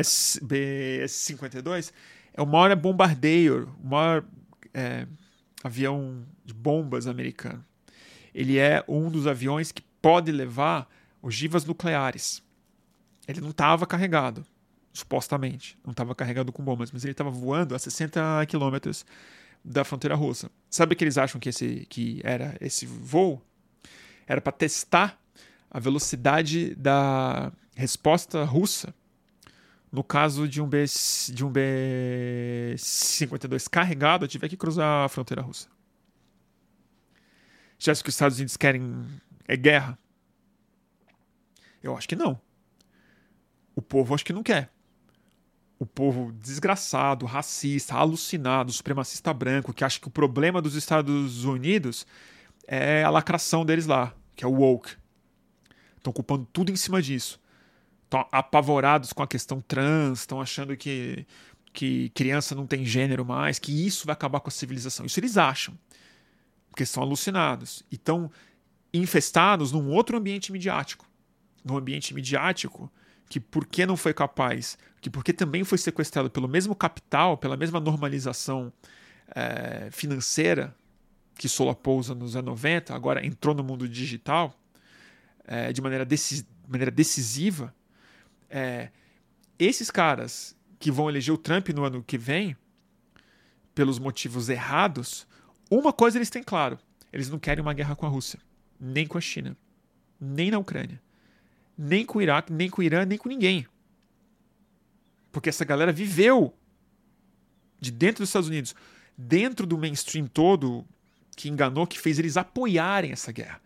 BS, 0.00 0.40
B-52? 0.42 1.92
É 2.32 2.40
o 2.40 2.46
maior 2.46 2.74
bombardeio, 2.74 3.70
o 3.84 3.88
maior 3.88 4.24
é, 4.76 5.06
avião 5.64 6.22
de 6.44 6.52
bombas 6.52 7.06
americano. 7.06 7.64
Ele 8.34 8.58
é 8.58 8.84
um 8.86 9.10
dos 9.10 9.26
aviões 9.26 9.72
que 9.72 9.80
pode 10.02 10.30
levar 10.30 10.86
ogivas 11.22 11.64
nucleares. 11.64 12.42
Ele 13.26 13.40
não 13.40 13.50
estava 13.50 13.86
carregado, 13.86 14.44
supostamente. 14.92 15.78
Não 15.82 15.92
estava 15.92 16.14
carregado 16.14 16.52
com 16.52 16.62
bombas, 16.62 16.92
mas 16.92 17.02
ele 17.02 17.12
estava 17.12 17.30
voando 17.30 17.74
a 17.74 17.78
60 17.78 18.44
quilômetros 18.46 19.06
da 19.64 19.82
fronteira 19.82 20.14
russa. 20.14 20.50
Sabe 20.68 20.92
o 20.92 20.96
que 20.96 21.02
eles 21.02 21.16
acham 21.16 21.40
que, 21.40 21.48
esse, 21.48 21.86
que 21.88 22.20
era 22.22 22.54
esse 22.60 22.84
voo? 22.84 23.42
Era 24.26 24.42
para 24.42 24.52
testar 24.52 25.18
a 25.70 25.80
velocidade 25.80 26.74
da 26.74 27.50
resposta 27.74 28.44
russa 28.44 28.94
no 29.96 30.04
caso 30.04 30.46
de 30.46 30.60
um 30.60 30.68
B 30.68 30.84
de 31.32 31.44
um 31.44 31.50
B52 31.50 33.66
carregado 33.68 34.28
tiver 34.28 34.48
que 34.48 34.56
cruzar 34.56 35.06
a 35.06 35.08
fronteira 35.08 35.40
russa. 35.40 35.68
Já 37.78 37.94
que 37.94 38.08
os 38.08 38.14
Estados 38.14 38.36
Unidos 38.36 38.58
querem 38.58 39.06
é 39.48 39.56
guerra? 39.56 39.98
Eu 41.82 41.96
acho 41.96 42.06
que 42.06 42.14
não. 42.14 42.38
O 43.74 43.80
povo 43.80 44.14
acho 44.14 44.24
que 44.24 44.34
não 44.34 44.42
quer 44.42 44.70
o 45.78 45.84
povo 45.84 46.32
desgraçado, 46.32 47.26
racista, 47.26 47.94
alucinado, 47.94 48.72
supremacista 48.72 49.32
branco, 49.34 49.74
que 49.74 49.84
acha 49.84 50.00
que 50.00 50.08
o 50.08 50.10
problema 50.10 50.62
dos 50.62 50.74
Estados 50.74 51.44
Unidos 51.44 52.06
é 52.66 53.04
a 53.04 53.10
lacração 53.10 53.64
deles 53.64 53.86
lá, 53.86 54.14
que 54.34 54.42
é 54.42 54.48
o 54.48 54.52
woke. 54.52 54.96
Estão 55.98 56.12
culpando 56.12 56.48
tudo 56.52 56.72
em 56.72 56.76
cima 56.76 57.02
disso. 57.02 57.38
Estão 58.06 58.26
apavorados 58.30 59.12
com 59.12 59.22
a 59.22 59.26
questão 59.26 59.60
trans, 59.60 60.20
estão 60.20 60.40
achando 60.40 60.76
que, 60.76 61.26
que 61.72 62.08
criança 62.10 62.54
não 62.54 62.66
tem 62.66 62.84
gênero 62.84 63.24
mais, 63.24 63.58
que 63.58 63.86
isso 63.86 64.06
vai 64.06 64.12
acabar 64.12 64.40
com 64.40 64.48
a 64.48 64.52
civilização. 64.52 65.04
Isso 65.04 65.18
eles 65.20 65.36
acham, 65.36 65.76
porque 66.70 66.84
estão 66.84 67.02
alucinados. 67.02 67.82
E 67.90 67.96
estão 67.96 68.30
infestados 68.94 69.72
num 69.72 69.90
outro 69.90 70.16
ambiente 70.16 70.52
midiático. 70.52 71.04
Num 71.64 71.76
ambiente 71.76 72.14
midiático 72.14 72.90
que 73.28 73.40
porque 73.40 73.84
não 73.84 73.96
foi 73.96 74.14
capaz, 74.14 74.78
que 75.00 75.10
porque 75.10 75.32
também 75.32 75.64
foi 75.64 75.78
sequestrado 75.78 76.30
pelo 76.30 76.48
mesmo 76.48 76.74
capital, 76.74 77.36
pela 77.36 77.56
mesma 77.56 77.80
normalização 77.80 78.72
é, 79.34 79.88
financeira 79.90 80.74
que 81.36 81.48
solapousa 81.48 82.14
nos 82.14 82.36
anos 82.36 82.46
90, 82.46 82.94
agora 82.94 83.24
entrou 83.24 83.54
no 83.54 83.62
mundo 83.62 83.88
digital 83.88 84.54
é, 85.44 85.72
de 85.72 85.82
maneira, 85.82 86.04
decis 86.04 86.46
maneira 86.66 86.90
decisiva, 86.90 87.74
é, 88.48 88.90
esses 89.58 89.90
caras 89.90 90.56
que 90.78 90.90
vão 90.90 91.08
eleger 91.08 91.34
o 91.34 91.38
Trump 91.38 91.68
no 91.70 91.84
ano 91.84 92.02
que 92.02 92.18
vem, 92.18 92.56
pelos 93.74 93.98
motivos 93.98 94.48
errados, 94.48 95.26
uma 95.70 95.92
coisa 95.92 96.18
eles 96.18 96.30
têm 96.30 96.42
claro: 96.42 96.78
eles 97.12 97.28
não 97.28 97.38
querem 97.38 97.62
uma 97.62 97.74
guerra 97.74 97.96
com 97.96 98.06
a 98.06 98.08
Rússia, 98.08 98.38
nem 98.78 99.06
com 99.06 99.18
a 99.18 99.20
China, 99.20 99.56
nem 100.20 100.50
na 100.50 100.58
Ucrânia 100.58 101.00
nem 101.76 102.04
com 102.04 102.18
o 102.18 102.22
Iraque, 102.22 102.52
nem 102.52 102.70
com 102.70 102.80
o 102.80 102.84
Irã, 102.84 103.04
nem 103.04 103.18
com 103.18 103.28
ninguém. 103.28 103.66
Porque 105.30 105.48
essa 105.48 105.64
galera 105.64 105.92
viveu 105.92 106.54
de 107.78 107.90
dentro 107.90 108.22
dos 108.22 108.30
Estados 108.30 108.48
Unidos, 108.48 108.74
dentro 109.16 109.66
do 109.66 109.76
mainstream 109.76 110.26
todo 110.26 110.86
que 111.36 111.50
enganou, 111.50 111.86
que 111.86 111.98
fez 111.98 112.18
eles 112.18 112.38
apoiarem 112.38 113.12
essa 113.12 113.30
guerra, 113.30 113.60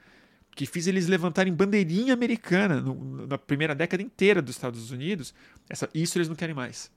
que 0.54 0.66
fez 0.66 0.86
eles 0.86 1.06
levantarem 1.06 1.52
bandeirinha 1.52 2.12
americana 2.12 2.80
no, 2.80 3.26
na 3.26 3.38
primeira 3.38 3.74
década 3.74 4.02
inteira 4.02 4.42
dos 4.42 4.56
Estados 4.56 4.90
Unidos. 4.90 5.34
Essa, 5.68 5.88
isso 5.94 6.18
eles 6.18 6.28
não 6.28 6.34
querem 6.36 6.54
mais. 6.54 6.90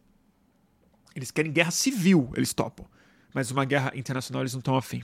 Eles 1.16 1.32
querem 1.32 1.52
guerra 1.52 1.72
civil, 1.72 2.32
eles 2.36 2.54
topam. 2.54 2.86
Mas 3.34 3.52
uma 3.52 3.66
guerra 3.66 3.92
internacional 3.96 4.42
eles 4.42 4.54
não 4.54 4.60
estão 4.60 4.76
afim. 4.76 5.04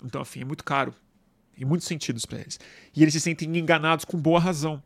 Não 0.00 0.06
estão 0.06 0.20
afim, 0.20 0.40
é 0.40 0.44
muito 0.44 0.64
caro. 0.64 0.94
Em 1.56 1.64
muitos 1.64 1.86
sentidos 1.86 2.26
para 2.26 2.40
eles. 2.40 2.58
E 2.94 3.02
eles 3.02 3.14
se 3.14 3.20
sentem 3.20 3.56
enganados 3.56 4.04
com 4.04 4.18
boa 4.18 4.40
razão. 4.40 4.82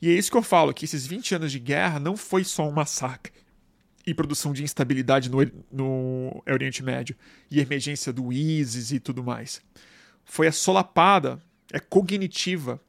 E 0.00 0.08
é 0.08 0.12
isso 0.12 0.30
que 0.30 0.36
eu 0.36 0.42
falo, 0.42 0.74
que 0.74 0.84
esses 0.84 1.06
20 1.06 1.36
anos 1.36 1.52
de 1.52 1.60
guerra 1.60 2.00
não 2.00 2.16
foi 2.16 2.42
só 2.42 2.68
um 2.68 2.72
massacre 2.72 3.32
e 4.04 4.12
produção 4.12 4.52
de 4.52 4.64
instabilidade 4.64 5.30
no, 5.30 5.38
no 5.70 6.42
Oriente 6.48 6.82
Médio 6.82 7.16
e 7.50 7.60
emergência 7.60 8.12
do 8.12 8.32
ISIS 8.32 8.90
e 8.90 8.98
tudo 8.98 9.22
mais. 9.22 9.62
Foi 10.24 10.48
a 10.48 10.52
solapada, 10.52 11.40
é 11.72 11.80
cognitiva, 11.80 12.80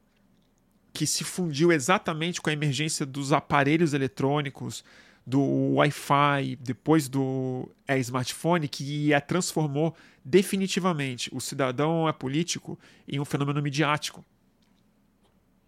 que 0.92 1.06
se 1.06 1.24
fundiu 1.24 1.72
exatamente 1.72 2.40
com 2.40 2.50
a 2.50 2.52
emergência 2.52 3.04
dos 3.04 3.32
aparelhos 3.32 3.94
eletrônicos, 3.94 4.84
do 5.26 5.40
Wi-Fi, 5.76 6.56
depois 6.60 7.08
do 7.08 7.68
é, 7.88 7.98
smartphone, 7.98 8.68
que 8.68 9.14
a 9.14 9.20
transformou 9.20 9.96
definitivamente 10.22 11.30
o 11.34 11.40
cidadão 11.40 12.06
é 12.06 12.12
político 12.12 12.78
em 13.08 13.18
um 13.18 13.24
fenômeno 13.24 13.62
midiático 13.62 14.24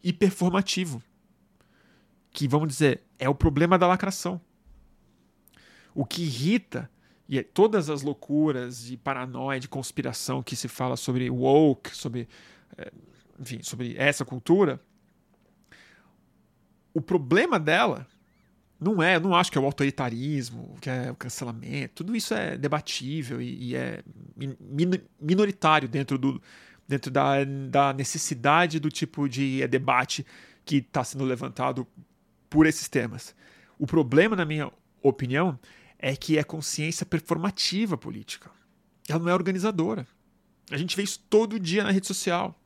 e 0.04 0.12
performativo 0.12 1.02
que, 2.30 2.46
vamos 2.46 2.68
dizer, 2.68 3.02
é 3.18 3.28
o 3.30 3.34
problema 3.34 3.78
da 3.78 3.86
lacração. 3.86 4.38
O 5.94 6.04
que 6.04 6.22
irrita 6.22 6.90
e 7.28 7.38
é 7.38 7.42
todas 7.42 7.88
as 7.88 8.02
loucuras 8.02 8.84
de 8.84 8.96
paranoia, 8.96 9.58
de 9.58 9.68
conspiração 9.68 10.42
que 10.42 10.54
se 10.54 10.68
fala 10.68 10.96
sobre 10.96 11.30
woke, 11.30 11.96
sobre, 11.96 12.20
é, 12.20 12.28
enfim, 13.38 13.62
sobre 13.62 13.94
essa 13.96 14.24
cultura, 14.24 14.80
o 16.92 17.00
problema 17.00 17.58
dela 17.60 18.06
não 18.80 19.02
é, 19.02 19.16
eu 19.16 19.20
não 19.20 19.34
acho 19.34 19.50
que 19.50 19.58
é 19.58 19.60
o 19.60 19.64
autoritarismo, 19.64 20.76
que 20.80 20.90
é 20.90 21.10
o 21.10 21.14
cancelamento, 21.14 21.94
tudo 21.94 22.14
isso 22.14 22.34
é 22.34 22.56
debatível 22.56 23.40
e, 23.40 23.70
e 23.70 23.76
é 23.76 24.02
min, 24.36 25.00
minoritário 25.20 25.88
dentro, 25.88 26.18
do, 26.18 26.40
dentro 26.86 27.10
da, 27.10 27.44
da 27.44 27.92
necessidade 27.92 28.78
do 28.78 28.90
tipo 28.90 29.28
de 29.28 29.62
é, 29.62 29.68
debate 29.68 30.26
que 30.64 30.76
está 30.76 31.02
sendo 31.02 31.24
levantado 31.24 31.86
por 32.50 32.66
esses 32.66 32.88
temas. 32.88 33.34
O 33.78 33.86
problema, 33.86 34.36
na 34.36 34.44
minha 34.44 34.70
opinião, 35.02 35.58
é 35.98 36.14
que 36.14 36.38
é 36.38 36.44
consciência 36.44 37.06
performativa 37.06 37.96
política. 37.96 38.50
Ela 39.08 39.20
não 39.20 39.28
é 39.28 39.34
organizadora. 39.34 40.06
A 40.70 40.76
gente 40.76 40.96
vê 40.96 41.02
isso 41.02 41.20
todo 41.30 41.60
dia 41.60 41.84
na 41.84 41.90
rede 41.90 42.06
social. 42.06 42.58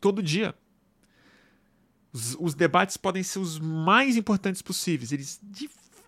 Todo 0.00 0.22
dia. 0.22 0.54
Os, 2.12 2.36
os 2.38 2.54
debates 2.54 2.96
podem 2.96 3.22
ser 3.22 3.38
os 3.38 3.58
mais 3.58 4.16
importantes 4.16 4.62
possíveis. 4.62 5.12
Eles 5.12 5.40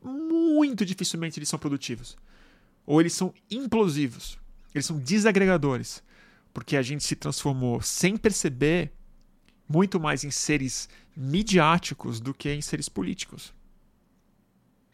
muito 0.02 0.84
dificilmente 0.84 1.38
eles 1.38 1.48
são 1.48 1.58
produtivos. 1.58 2.16
Ou 2.86 3.00
eles 3.00 3.12
são 3.12 3.32
implosivos. 3.50 4.38
Eles 4.74 4.86
são 4.86 4.98
desagregadores. 4.98 6.02
Porque 6.52 6.76
a 6.76 6.82
gente 6.82 7.04
se 7.04 7.16
transformou 7.16 7.80
sem 7.80 8.16
perceber 8.16 8.92
muito 9.68 10.00
mais 10.00 10.24
em 10.24 10.30
seres 10.30 10.88
midiáticos 11.16 12.20
do 12.20 12.32
que 12.32 12.50
em 12.50 12.62
seres 12.62 12.88
políticos. 12.88 13.52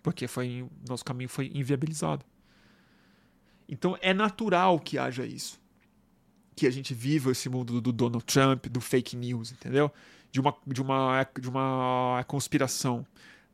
Porque 0.02 0.26
foi 0.26 0.66
nosso 0.88 1.04
caminho 1.04 1.28
foi 1.28 1.50
inviabilizado. 1.54 2.24
Então 3.68 3.96
é 4.00 4.12
natural 4.12 4.78
que 4.78 4.98
haja 4.98 5.24
isso. 5.24 5.60
Que 6.54 6.66
a 6.66 6.70
gente 6.70 6.94
viva 6.94 7.32
esse 7.32 7.48
mundo 7.48 7.80
do 7.80 7.92
Donald 7.92 8.24
Trump, 8.24 8.66
do 8.66 8.80
fake 8.80 9.16
news, 9.16 9.52
entendeu? 9.52 9.90
De 10.30 10.40
uma, 10.40 10.56
de 10.66 10.82
uma, 10.82 11.26
de 11.40 11.48
uma 11.48 12.24
conspiração 12.26 13.06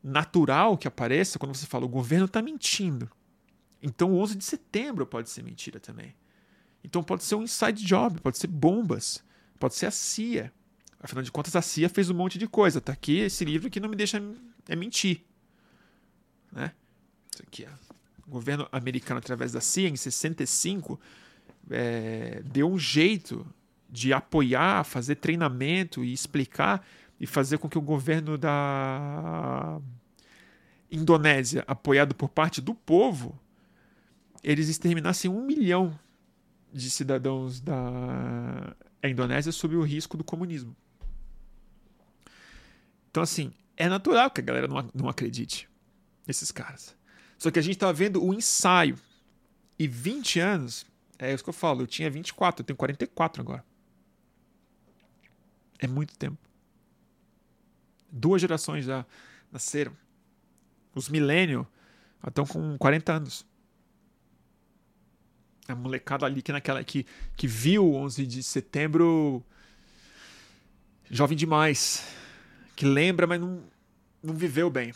natural 0.03 0.77
que 0.77 0.87
apareça 0.87 1.37
quando 1.37 1.55
você 1.55 1.65
fala 1.65 1.85
o 1.85 1.89
governo 1.89 2.25
está 2.25 2.41
mentindo. 2.41 3.09
Então 3.81 4.11
o 4.11 4.19
11 4.19 4.35
de 4.35 4.43
setembro 4.43 5.05
pode 5.05 5.29
ser 5.29 5.43
mentira 5.43 5.79
também. 5.79 6.15
Então 6.83 7.03
pode 7.03 7.23
ser 7.23 7.35
um 7.35 7.43
inside 7.43 7.83
job, 7.83 8.19
pode 8.21 8.37
ser 8.37 8.47
bombas, 8.47 9.23
pode 9.59 9.75
ser 9.75 9.87
a 9.87 9.91
CIA. 9.91 10.51
Afinal 10.99 11.23
de 11.23 11.31
contas, 11.31 11.55
a 11.55 11.61
CIA 11.61 11.89
fez 11.89 12.09
um 12.09 12.13
monte 12.13 12.37
de 12.37 12.47
coisa. 12.47 12.79
Tá 12.79 12.93
aqui 12.93 13.19
esse 13.19 13.43
livro 13.43 13.69
que 13.69 13.79
não 13.79 13.89
me 13.89 13.95
deixa 13.95 14.21
é 14.67 14.75
mentir. 14.75 15.23
Né? 16.51 16.71
Isso 17.33 17.43
aqui, 17.43 17.67
ó. 17.67 17.91
O 18.27 18.31
governo 18.31 18.67
americano, 18.71 19.17
através 19.17 19.51
da 19.51 19.59
CIA, 19.59 19.89
em 19.89 19.95
65, 19.95 20.99
é, 21.69 22.41
deu 22.45 22.69
um 22.69 22.77
jeito 22.77 23.45
de 23.89 24.13
apoiar, 24.13 24.83
fazer 24.83 25.15
treinamento 25.15 26.03
e 26.03 26.13
explicar 26.13 26.85
e 27.19 27.27
fazer 27.27 27.57
com 27.57 27.69
que 27.69 27.77
o 27.77 27.81
governo 27.81 28.37
da 28.37 29.79
Indonésia, 30.89 31.63
apoiado 31.67 32.15
por 32.15 32.29
parte 32.29 32.61
do 32.61 32.73
povo, 32.73 33.39
eles 34.43 34.69
exterminassem 34.69 35.29
um 35.29 35.45
milhão 35.45 35.97
de 36.73 36.89
cidadãos 36.89 37.59
da 37.59 38.75
Indonésia 39.03 39.51
sob 39.51 39.75
o 39.75 39.83
risco 39.83 40.17
do 40.17 40.23
comunismo. 40.23 40.75
Então, 43.09 43.21
assim, 43.21 43.51
é 43.75 43.89
natural 43.89 44.31
que 44.31 44.41
a 44.41 44.43
galera 44.43 44.67
não, 44.67 44.89
não 44.93 45.09
acredite 45.09 45.69
nesses 46.25 46.51
caras. 46.51 46.95
Só 47.37 47.51
que 47.51 47.59
a 47.59 47.61
gente 47.61 47.77
tá 47.77 47.91
vendo 47.91 48.23
o 48.23 48.33
ensaio. 48.33 48.97
E 49.77 49.87
20 49.87 50.39
anos, 50.39 50.85
é 51.21 51.33
isso 51.33 51.43
que 51.43 51.49
eu 51.49 51.53
falo, 51.53 51.83
eu 51.83 51.87
tinha 51.87 52.09
24, 52.09 52.61
eu 52.61 52.65
tenho 52.65 52.77
44 52.77 53.41
agora. 53.41 53.63
É 55.79 55.87
muito 55.87 56.17
tempo. 56.17 56.37
Duas 58.11 58.41
gerações 58.41 58.85
já 58.85 59.05
nasceram. 59.51 59.95
Os 60.93 61.09
milênios 61.09 61.65
estão 62.27 62.45
com 62.45 62.77
40 62.77 63.13
anos. 63.13 63.45
A 65.67 65.75
molecada 65.75 66.25
ali 66.25 66.41
que 66.41 66.51
naquela 66.51 66.83
que, 66.83 67.05
que 67.37 67.47
viu 67.47 67.85
o 67.85 67.95
11 67.95 68.25
de 68.25 68.43
setembro 68.43 69.43
jovem 71.09 71.37
demais, 71.37 72.05
que 72.75 72.85
lembra, 72.85 73.27
mas 73.27 73.39
não, 73.39 73.61
não 74.23 74.33
viveu 74.33 74.69
bem. 74.69 74.93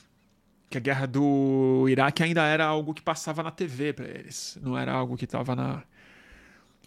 Que 0.70 0.78
a 0.78 0.82
guerra 0.82 1.06
do 1.06 1.86
Iraque 1.88 2.24
ainda 2.24 2.44
era 2.46 2.66
algo 2.66 2.94
que 2.94 3.02
passava 3.02 3.44
na 3.44 3.52
TV 3.52 3.94
para 3.94 4.08
eles, 4.08 4.58
não 4.62 4.78
era 4.78 4.92
algo 4.92 5.16
que 5.16 5.26
estava 5.26 5.56
na. 5.56 5.84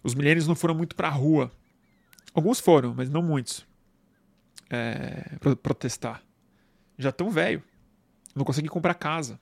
Os 0.03 0.15
milênios 0.15 0.47
não 0.47 0.55
foram 0.55 0.75
muito 0.75 0.95
para 0.95 1.07
a 1.07 1.11
rua. 1.11 1.51
Alguns 2.33 2.59
foram, 2.59 2.93
mas 2.93 3.09
não 3.09 3.21
muitos. 3.21 3.65
É, 4.69 5.37
protestar. 5.61 6.23
Já 6.97 7.11
tão 7.11 7.29
velho. 7.29 7.63
Não 8.35 8.45
conseguem 8.45 8.69
comprar 8.69 8.93
casa. 8.93 9.39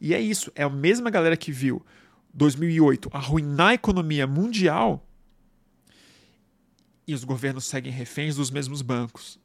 E 0.00 0.14
é 0.14 0.20
isso. 0.20 0.52
É 0.54 0.62
a 0.62 0.68
mesma 0.68 1.10
galera 1.10 1.36
que 1.36 1.52
viu 1.52 1.84
2008 2.34 3.10
arruinar 3.12 3.68
a 3.68 3.74
economia 3.74 4.26
mundial 4.26 5.06
e 7.06 7.14
os 7.14 7.24
governos 7.24 7.64
seguem 7.64 7.92
reféns 7.92 8.36
dos 8.36 8.50
mesmos 8.50 8.82
bancos. 8.82 9.38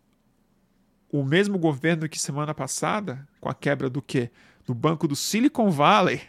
O 1.11 1.23
mesmo 1.23 1.57
governo 1.57 2.07
que 2.07 2.19
semana 2.19 2.53
passada, 2.53 3.27
com 3.39 3.49
a 3.49 3.53
quebra 3.53 3.89
do 3.89 4.01
quê? 4.01 4.29
Do 4.65 4.73
banco 4.73 5.07
do 5.07 5.15
Silicon 5.15 5.71
Valley, 5.71 6.21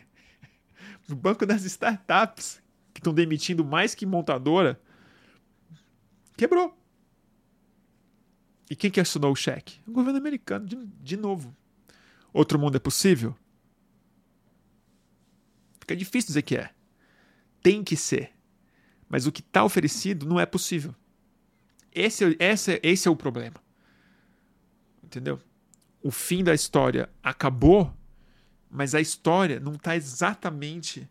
do 1.09 1.17
banco 1.17 1.45
das 1.45 1.65
startups, 1.65 2.63
que 2.99 3.01
estão 3.01 3.15
demitindo 3.15 3.65
mais 3.65 3.95
que 3.95 4.05
montadora, 4.05 4.81
quebrou. 6.37 6.77
E 8.69 8.75
quem 8.75 8.91
que 8.91 9.01
assinou 9.01 9.31
o 9.31 9.37
cheque? 9.37 9.81
O 9.87 9.93
governo 9.93 10.19
americano, 10.19 10.67
de, 10.67 10.77
de 10.77 11.17
novo. 11.17 11.57
Outro 12.33 12.59
mundo 12.59 12.77
é 12.77 12.81
possível? 12.81 13.37
Fica 15.81 15.95
difícil 15.95 16.29
dizer 16.29 16.43
que 16.43 16.57
é. 16.57 16.71
Tem 17.63 17.85
que 17.85 17.97
ser. 17.97 18.33
Mas 19.09 19.27
o 19.27 19.33
que 19.33 19.41
está 19.41 19.65
oferecido 19.65 20.27
não 20.27 20.39
é 20.39 20.45
possível. 20.45 20.95
Esse, 21.95 22.37
esse, 22.39 22.81
esse 22.83 23.09
é 23.09 23.11
o 23.11 23.17
problema. 23.17 23.57
Entendeu? 25.03 25.41
O 26.03 26.11
fim 26.11 26.43
da 26.43 26.53
história 26.53 27.09
acabou, 27.23 27.95
mas 28.69 28.95
a 28.95 29.01
história 29.01 29.61
não 29.61 29.75
está 29.75 29.97
exatamente 29.97 31.09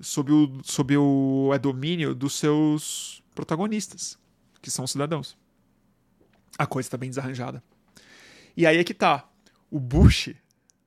sob 0.00 0.32
o, 0.32 0.60
sob 0.64 0.96
o 0.96 1.50
é 1.54 1.58
domínio 1.58 2.14
dos 2.14 2.34
seus 2.34 3.22
protagonistas, 3.34 4.18
que 4.60 4.70
são 4.70 4.84
os 4.84 4.90
cidadãos. 4.90 5.36
A 6.58 6.66
coisa 6.66 6.86
está 6.86 6.96
bem 6.96 7.10
desarranjada. 7.10 7.62
E 8.56 8.66
aí 8.66 8.78
é 8.78 8.84
que 8.84 8.94
tá. 8.94 9.28
O 9.70 9.78
Bush, 9.78 10.34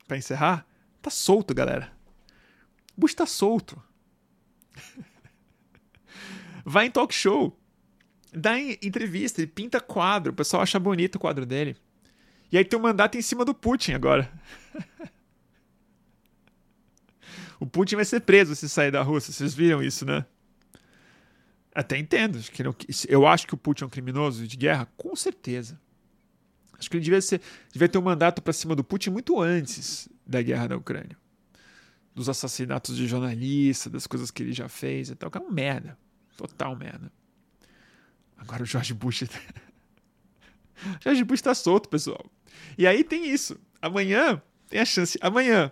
para 0.07 0.17
encerrar, 0.17 0.65
tá 1.01 1.09
solto, 1.09 1.53
galera. 1.53 1.91
O 2.97 3.01
Bush 3.01 3.13
tá 3.13 3.25
solto. 3.25 3.81
Vai 6.65 6.87
em 6.87 6.91
talk 6.91 7.13
show 7.13 7.59
dá 8.33 8.59
entrevista, 8.59 9.41
ele 9.41 9.47
pinta 9.47 9.79
quadro, 9.79 10.31
o 10.31 10.35
pessoal 10.35 10.63
acha 10.63 10.79
bonito 10.79 11.15
o 11.15 11.19
quadro 11.19 11.45
dele. 11.45 11.75
E 12.51 12.57
aí 12.57 12.65
tem 12.65 12.79
um 12.79 12.81
mandato 12.81 13.17
em 13.17 13.21
cima 13.21 13.45
do 13.45 13.53
Putin 13.53 13.93
agora. 13.93 14.31
o 17.59 17.65
Putin 17.65 17.97
vai 17.97 18.05
ser 18.05 18.21
preso 18.21 18.55
se 18.55 18.69
sair 18.69 18.91
da 18.91 19.01
Rússia, 19.01 19.33
vocês 19.33 19.53
viram 19.53 19.83
isso, 19.83 20.05
né? 20.05 20.25
Até 21.73 21.97
entendo. 21.97 22.39
Eu 23.07 23.27
acho 23.27 23.45
que 23.45 23.53
o 23.53 23.57
Putin 23.57 23.83
é 23.83 23.87
um 23.87 23.89
criminoso 23.89 24.47
de 24.47 24.57
guerra, 24.57 24.87
com 24.97 25.15
certeza. 25.15 25.79
Acho 26.77 26.89
que 26.89 26.95
ele 26.97 27.03
devia, 27.03 27.21
ser, 27.21 27.41
devia 27.71 27.89
ter 27.89 27.97
um 27.97 28.01
mandato 28.01 28.41
para 28.41 28.53
cima 28.53 28.75
do 28.75 28.83
Putin 28.83 29.09
muito 29.09 29.39
antes 29.39 30.07
da 30.25 30.41
guerra 30.41 30.69
da 30.69 30.77
Ucrânia. 30.77 31.17
Dos 32.15 32.29
assassinatos 32.29 32.95
de 32.95 33.07
jornalistas, 33.07 33.91
das 33.91 34.07
coisas 34.07 34.31
que 34.31 34.43
ele 34.43 34.53
já 34.53 34.69
fez 34.69 35.09
e 35.09 35.15
tal. 35.15 35.29
Que 35.29 35.37
é 35.37 35.41
uma 35.41 35.51
merda. 35.51 35.97
Total 36.37 36.75
merda. 36.75 37.11
Agora 38.37 38.63
o 38.63 38.65
George 38.65 38.93
Bush. 38.93 39.25
George 41.01 41.23
Bush 41.25 41.41
tá 41.41 41.53
solto, 41.53 41.89
pessoal. 41.89 42.25
E 42.77 42.87
aí 42.87 43.03
tem 43.03 43.29
isso. 43.29 43.59
Amanhã 43.81 44.41
tem 44.69 44.79
a 44.79 44.85
chance. 44.85 45.19
Amanhã, 45.21 45.71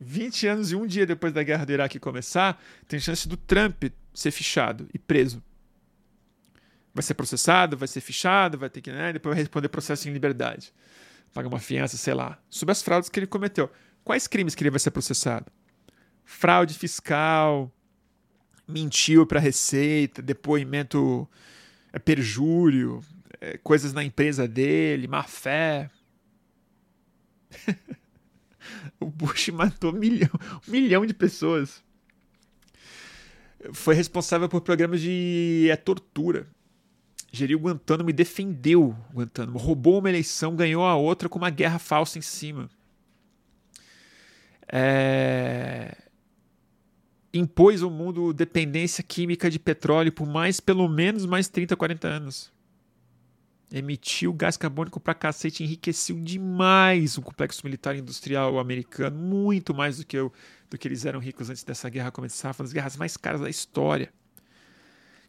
20 0.00 0.46
anos 0.46 0.72
e 0.72 0.76
um 0.76 0.86
dia 0.86 1.06
depois 1.06 1.32
da 1.32 1.42
guerra 1.42 1.64
do 1.64 1.72
Iraque 1.72 1.98
começar, 1.98 2.62
tem 2.86 3.00
chance 3.00 3.26
do 3.26 3.36
Trump 3.36 3.84
ser 4.12 4.30
fichado 4.30 4.88
e 4.92 4.98
preso. 4.98 5.42
Vai 6.94 7.02
ser 7.02 7.14
processado, 7.14 7.76
vai 7.76 7.88
ser 7.88 8.00
fichado, 8.00 8.58
vai 8.58 8.70
ter 8.70 8.80
que. 8.80 8.90
Né, 8.90 9.12
depois 9.12 9.34
vai 9.34 9.42
responder 9.42 9.68
processo 9.68 10.08
em 10.08 10.12
liberdade. 10.12 10.72
Paga 11.32 11.48
uma 11.48 11.58
fiança, 11.58 11.96
sei 11.96 12.14
lá. 12.14 12.38
Sobre 12.48 12.72
as 12.72 12.82
fraudes 12.82 13.08
que 13.08 13.18
ele 13.18 13.26
cometeu. 13.26 13.70
Quais 14.02 14.26
crimes 14.26 14.54
que 14.54 14.62
ele 14.62 14.70
vai 14.70 14.80
ser 14.80 14.90
processado? 14.90 15.50
Fraude 16.24 16.74
fiscal, 16.74 17.70
mentiu 18.66 19.26
para 19.26 19.40
Receita, 19.40 20.22
depoimento 20.22 21.28
é, 21.92 21.98
perjúrio, 21.98 23.02
é, 23.40 23.58
coisas 23.58 23.92
na 23.92 24.02
empresa 24.02 24.48
dele, 24.48 25.06
má 25.06 25.22
fé. 25.22 25.90
o 29.00 29.06
Bush 29.06 29.48
matou 29.48 29.92
milhão, 29.92 30.30
um 30.66 30.70
milhão 30.70 31.04
de 31.06 31.14
pessoas. 31.14 31.82
Foi 33.72 33.94
responsável 33.94 34.48
por 34.48 34.60
programas 34.60 35.00
de 35.00 35.68
é, 35.70 35.76
tortura. 35.76 36.46
Geriu 37.32 37.58
Guantánamo 37.58 38.10
e 38.10 38.12
defendeu 38.12 38.96
Guantánamo. 39.12 39.58
Roubou 39.58 39.98
uma 39.98 40.08
eleição, 40.08 40.54
ganhou 40.54 40.84
a 40.84 40.96
outra 40.96 41.28
com 41.28 41.38
uma 41.38 41.50
guerra 41.50 41.78
falsa 41.78 42.18
em 42.18 42.22
cima. 42.22 42.70
É 44.68 45.96
impôs 47.38 47.82
ao 47.82 47.90
mundo 47.90 48.32
dependência 48.32 49.02
química 49.02 49.50
de 49.50 49.58
petróleo 49.58 50.12
por 50.12 50.26
mais, 50.26 50.60
pelo 50.60 50.88
menos, 50.88 51.26
mais 51.26 51.48
30, 51.48 51.76
40 51.76 52.08
anos. 52.08 52.52
Emitiu 53.70 54.32
gás 54.32 54.56
carbônico 54.56 55.00
pra 55.00 55.12
cacete, 55.12 55.64
enriqueceu 55.64 56.16
demais 56.20 57.18
o 57.18 57.22
complexo 57.22 57.62
militar 57.64 57.96
industrial 57.96 58.58
americano, 58.58 59.18
muito 59.18 59.74
mais 59.74 59.98
do 59.98 60.06
que, 60.06 60.16
eu, 60.16 60.32
do 60.70 60.78
que 60.78 60.86
eles 60.86 61.04
eram 61.04 61.18
ricos 61.18 61.50
antes 61.50 61.64
dessa 61.64 61.88
guerra 61.88 62.12
começar, 62.12 62.52
foi 62.52 62.62
uma 62.62 62.68
das 62.68 62.72
guerras 62.72 62.96
mais 62.96 63.16
caras 63.16 63.40
da 63.40 63.50
história. 63.50 64.12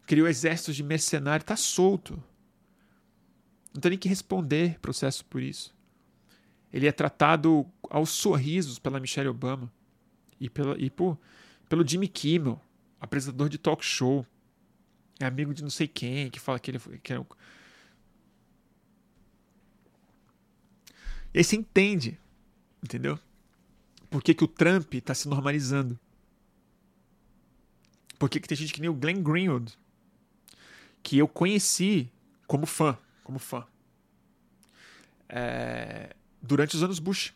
Criou 0.06 0.28
exércitos 0.28 0.76
de 0.76 0.84
mercenários, 0.84 1.44
tá 1.44 1.56
solto. 1.56 2.22
Não 3.74 3.80
tem 3.80 3.90
nem 3.90 3.98
que 3.98 4.08
responder 4.08 4.78
processo 4.80 5.24
por 5.24 5.42
isso. 5.42 5.74
Ele 6.72 6.86
é 6.86 6.92
tratado 6.92 7.66
aos 7.90 8.10
sorrisos 8.10 8.78
pela 8.78 9.00
Michelle 9.00 9.28
Obama 9.28 9.70
e, 10.40 10.48
pela, 10.48 10.76
e 10.78 10.88
por 10.88 11.18
pelo 11.68 11.86
Jimmy 11.86 12.08
Kimmel, 12.08 12.60
apresentador 13.00 13.48
de 13.48 13.58
talk 13.58 13.84
show. 13.84 14.26
É 15.20 15.26
amigo 15.26 15.52
de 15.52 15.62
não 15.62 15.70
sei 15.70 15.86
quem, 15.86 16.30
que 16.30 16.40
fala 16.40 16.58
que 16.58 16.70
ele 16.70 16.78
que 17.02 17.16
um... 17.18 17.26
E 21.32 21.38
aí 21.38 21.44
você 21.44 21.56
entende, 21.56 22.18
entendeu? 22.82 23.18
Por 24.10 24.22
que, 24.22 24.34
que 24.34 24.44
o 24.44 24.48
Trump 24.48 24.94
está 24.94 25.14
se 25.14 25.28
normalizando? 25.28 25.98
Por 28.18 28.28
que, 28.28 28.40
que 28.40 28.48
tem 28.48 28.56
gente 28.56 28.72
que 28.72 28.80
nem 28.80 28.90
o 28.90 28.94
Glenn 28.94 29.22
Greenwald, 29.22 29.78
que 31.02 31.18
eu 31.18 31.28
conheci 31.28 32.10
como 32.46 32.66
fã, 32.66 32.98
como 33.22 33.38
fã, 33.38 33.64
é... 35.28 36.16
durante 36.42 36.74
os 36.74 36.82
anos 36.82 36.98
Bush. 36.98 37.32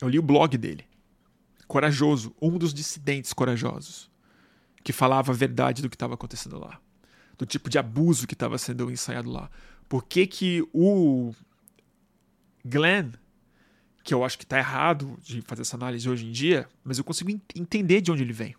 Eu 0.00 0.08
li 0.08 0.18
o 0.18 0.22
blog 0.22 0.56
dele 0.56 0.86
corajoso, 1.66 2.34
um 2.40 2.56
dos 2.56 2.72
dissidentes 2.72 3.32
corajosos, 3.32 4.10
que 4.82 4.92
falava 4.92 5.32
a 5.32 5.34
verdade 5.34 5.82
do 5.82 5.90
que 5.90 5.96
estava 5.96 6.14
acontecendo 6.14 6.58
lá, 6.58 6.80
do 7.36 7.44
tipo 7.44 7.68
de 7.68 7.78
abuso 7.78 8.26
que 8.26 8.34
estava 8.34 8.56
sendo 8.56 8.90
ensaiado 8.90 9.30
lá. 9.30 9.50
Por 9.88 10.04
que, 10.04 10.26
que 10.26 10.66
o 10.72 11.34
Glenn, 12.68 13.12
que 14.02 14.14
eu 14.14 14.24
acho 14.24 14.38
que 14.38 14.44
está 14.44 14.58
errado 14.58 15.18
de 15.22 15.42
fazer 15.42 15.62
essa 15.62 15.76
análise 15.76 16.08
hoje 16.08 16.26
em 16.26 16.32
dia, 16.32 16.68
mas 16.84 16.98
eu 16.98 17.04
consigo 17.04 17.30
entender 17.54 18.00
de 18.00 18.12
onde 18.12 18.22
ele 18.22 18.32
vem. 18.32 18.54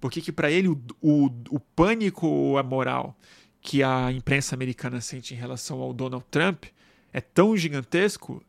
Por 0.00 0.10
que, 0.10 0.20
que 0.20 0.32
para 0.32 0.50
ele 0.50 0.68
o, 0.68 0.78
o, 1.00 1.26
o 1.50 1.60
pânico 1.60 2.26
moral 2.64 3.16
que 3.60 3.82
a 3.82 4.12
imprensa 4.12 4.54
americana 4.54 5.00
sente 5.00 5.32
em 5.32 5.36
relação 5.36 5.80
ao 5.80 5.94
Donald 5.94 6.24
Trump 6.30 6.64
é 7.12 7.20
tão 7.20 7.56
gigantesco 7.56 8.44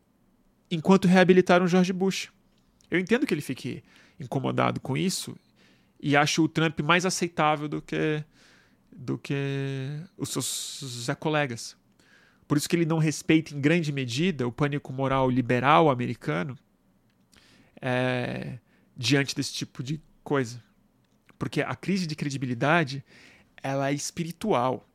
enquanto 0.69 1.07
reabilitaram 1.07 1.67
George 1.67 1.93
Bush. 1.93 2.29
Eu 2.91 2.99
entendo 2.99 3.25
que 3.25 3.33
ele 3.33 3.41
fique 3.41 3.81
incomodado 4.19 4.81
com 4.81 4.97
isso 4.97 5.37
e 6.01 6.17
acho 6.17 6.43
o 6.43 6.49
Trump 6.49 6.79
mais 6.81 7.05
aceitável 7.05 7.67
do 7.67 7.81
que 7.81 8.23
do 8.91 9.17
que 9.17 9.35
os 10.17 10.29
seus 10.29 10.81
Zé 11.05 11.15
colegas. 11.15 11.77
Por 12.47 12.57
isso 12.57 12.69
que 12.69 12.75
ele 12.75 12.85
não 12.85 12.99
respeita 12.99 13.55
em 13.55 13.59
grande 13.59 13.91
medida 13.91 14.47
o 14.47 14.51
pânico 14.51 14.93
moral 14.93 15.29
liberal 15.29 15.89
americano 15.89 16.57
é, 17.81 18.59
diante 18.95 19.35
desse 19.35 19.53
tipo 19.53 19.81
de 19.81 20.01
coisa. 20.23 20.63
Porque 21.37 21.61
a 21.61 21.75
crise 21.75 22.05
de 22.05 22.15
credibilidade 22.15 23.03
ela 23.61 23.89
é 23.89 23.93
espiritual. 23.93 24.87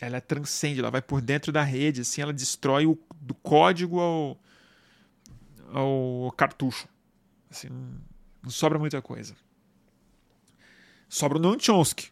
Ela 0.00 0.20
transcende, 0.20 0.80
ela 0.80 0.90
vai 0.90 1.02
por 1.02 1.20
dentro 1.20 1.52
da 1.52 1.62
rede, 1.62 2.00
assim, 2.00 2.22
ela 2.22 2.32
destrói 2.32 2.86
o, 2.86 2.98
do 3.20 3.34
código 3.34 4.00
ao, 4.00 4.40
ao 5.72 6.32
cartucho. 6.32 6.88
Assim, 7.50 7.68
não 8.42 8.50
sobra 8.50 8.78
muita 8.78 9.02
coisa. 9.02 9.36
Sobra 11.08 11.38
o 11.38 11.40
Noam 11.40 11.58
Chomsky, 11.58 12.10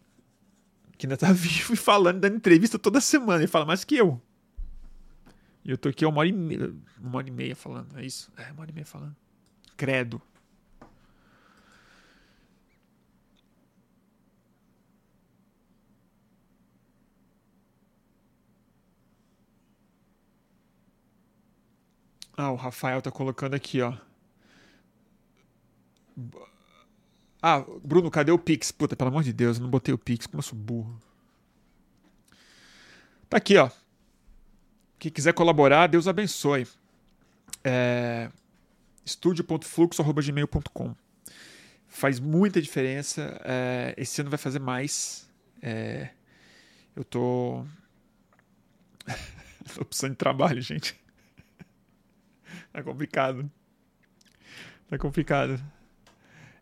que 0.98 1.06
ainda 1.06 1.16
tá 1.16 1.30
vivo 1.32 1.74
e 1.74 1.76
falando, 1.76 2.20
dando 2.20 2.36
entrevista 2.36 2.78
toda 2.78 3.00
semana. 3.00 3.40
Ele 3.40 3.46
fala 3.46 3.64
mais 3.64 3.84
que 3.84 3.96
eu. 3.96 4.20
E 5.66 5.70
eu 5.72 5.76
tô 5.76 5.88
aqui 5.88 6.06
uma 6.06 6.18
hora 6.20 6.28
e 6.28 6.32
meia, 6.32 6.72
uma 7.00 7.18
hora 7.18 7.28
e 7.28 7.30
meia 7.32 7.56
falando, 7.56 7.98
é 7.98 8.06
isso? 8.06 8.32
É, 8.36 8.52
uma 8.52 8.62
hora 8.62 8.70
e 8.70 8.74
meia 8.74 8.86
falando. 8.86 9.16
Credo. 9.76 10.22
Ah, 22.36 22.52
o 22.52 22.54
Rafael 22.56 23.02
tá 23.02 23.10
colocando 23.10 23.54
aqui, 23.54 23.80
ó. 23.82 23.92
Ah, 27.42 27.64
Bruno, 27.82 28.08
cadê 28.10 28.30
o 28.30 28.38
Pix? 28.38 28.70
Puta, 28.70 28.94
pelo 28.94 29.08
amor 29.10 29.24
de 29.24 29.32
Deus, 29.32 29.56
eu 29.56 29.64
não 29.64 29.70
botei 29.70 29.92
o 29.92 29.98
Pix, 29.98 30.26
como 30.28 30.38
eu 30.38 30.42
sou 30.42 30.56
burro. 30.56 31.00
Tá 33.28 33.38
aqui, 33.38 33.56
ó. 33.56 33.68
Quem 34.98 35.10
quiser 35.10 35.32
colaborar, 35.32 35.86
Deus 35.86 36.08
abençoe. 36.08 36.66
É... 37.62 38.30
estúdio.fluxo.gmail.com 39.04 40.94
Faz 41.88 42.18
muita 42.20 42.60
diferença. 42.60 43.40
É... 43.44 43.94
Esse 43.96 44.20
ano 44.20 44.30
vai 44.30 44.38
fazer 44.38 44.58
mais. 44.58 45.28
É... 45.62 46.10
Eu 46.94 47.04
tô. 47.04 47.64
tô 49.74 49.84
precisando 49.84 50.12
de 50.12 50.16
trabalho, 50.16 50.60
gente. 50.62 50.98
Tá 52.72 52.82
complicado. 52.82 53.50
Tá 54.88 54.98
complicado. 54.98 55.60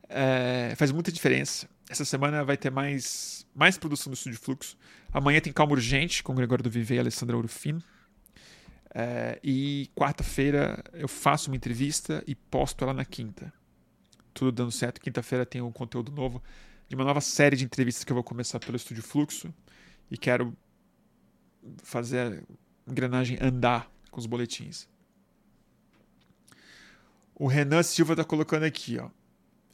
É, 0.09 0.75
faz 0.77 0.93
muita 0.93 1.11
diferença. 1.11 1.69
Essa 1.89 2.05
semana 2.05 2.45
vai 2.45 2.57
ter 2.57 2.71
mais, 2.71 3.47
mais 3.55 3.77
produção 3.77 4.11
do 4.11 4.15
Estúdio 4.15 4.39
Fluxo. 4.39 4.77
Amanhã 5.13 5.41
tem 5.41 5.53
Calma 5.53 5.73
Urgente 5.73 6.23
com 6.23 6.33
o 6.33 6.35
Gregório 6.35 6.63
do 6.63 6.71
Viver 6.71 6.97
e 6.97 6.99
Alessandra 7.01 7.37
Urufino. 7.37 7.83
É, 8.97 9.41
e 9.43 9.91
quarta-feira 9.97 10.83
eu 10.93 11.09
faço 11.09 11.51
uma 11.51 11.57
entrevista 11.57 12.23
e 12.29 12.35
posto 12.35 12.85
ela 12.85 12.95
na 12.95 13.05
quinta. 13.05 13.53
Tudo 14.33 14.53
dando 14.53 14.71
certo. 14.71 15.01
Quinta-feira 15.01 15.45
tem 15.45 15.61
um 15.61 15.73
conteúdo 15.73 16.13
novo 16.13 16.41
de 16.89 16.95
uma 16.95 17.05
nova 17.05 17.21
série 17.21 17.57
de 17.57 17.65
entrevistas 17.65 18.05
que 18.05 18.13
eu 18.13 18.15
vou 18.15 18.23
começar 18.23 18.61
pelo 18.61 18.77
Estúdio 18.77 19.03
Fluxo. 19.03 19.53
E 20.11 20.17
quero 20.17 20.57
fazer 21.83 22.45
a 22.87 22.91
engrenagem 22.91 23.37
andar 23.41 23.91
com 24.11 24.21
os 24.21 24.27
boletins. 24.27 24.87
O 27.35 27.49
Renan 27.49 27.83
Silva 27.83 28.15
tá 28.15 28.25
colocando 28.25 28.63
aqui, 28.63 28.99
ó. 28.99 29.11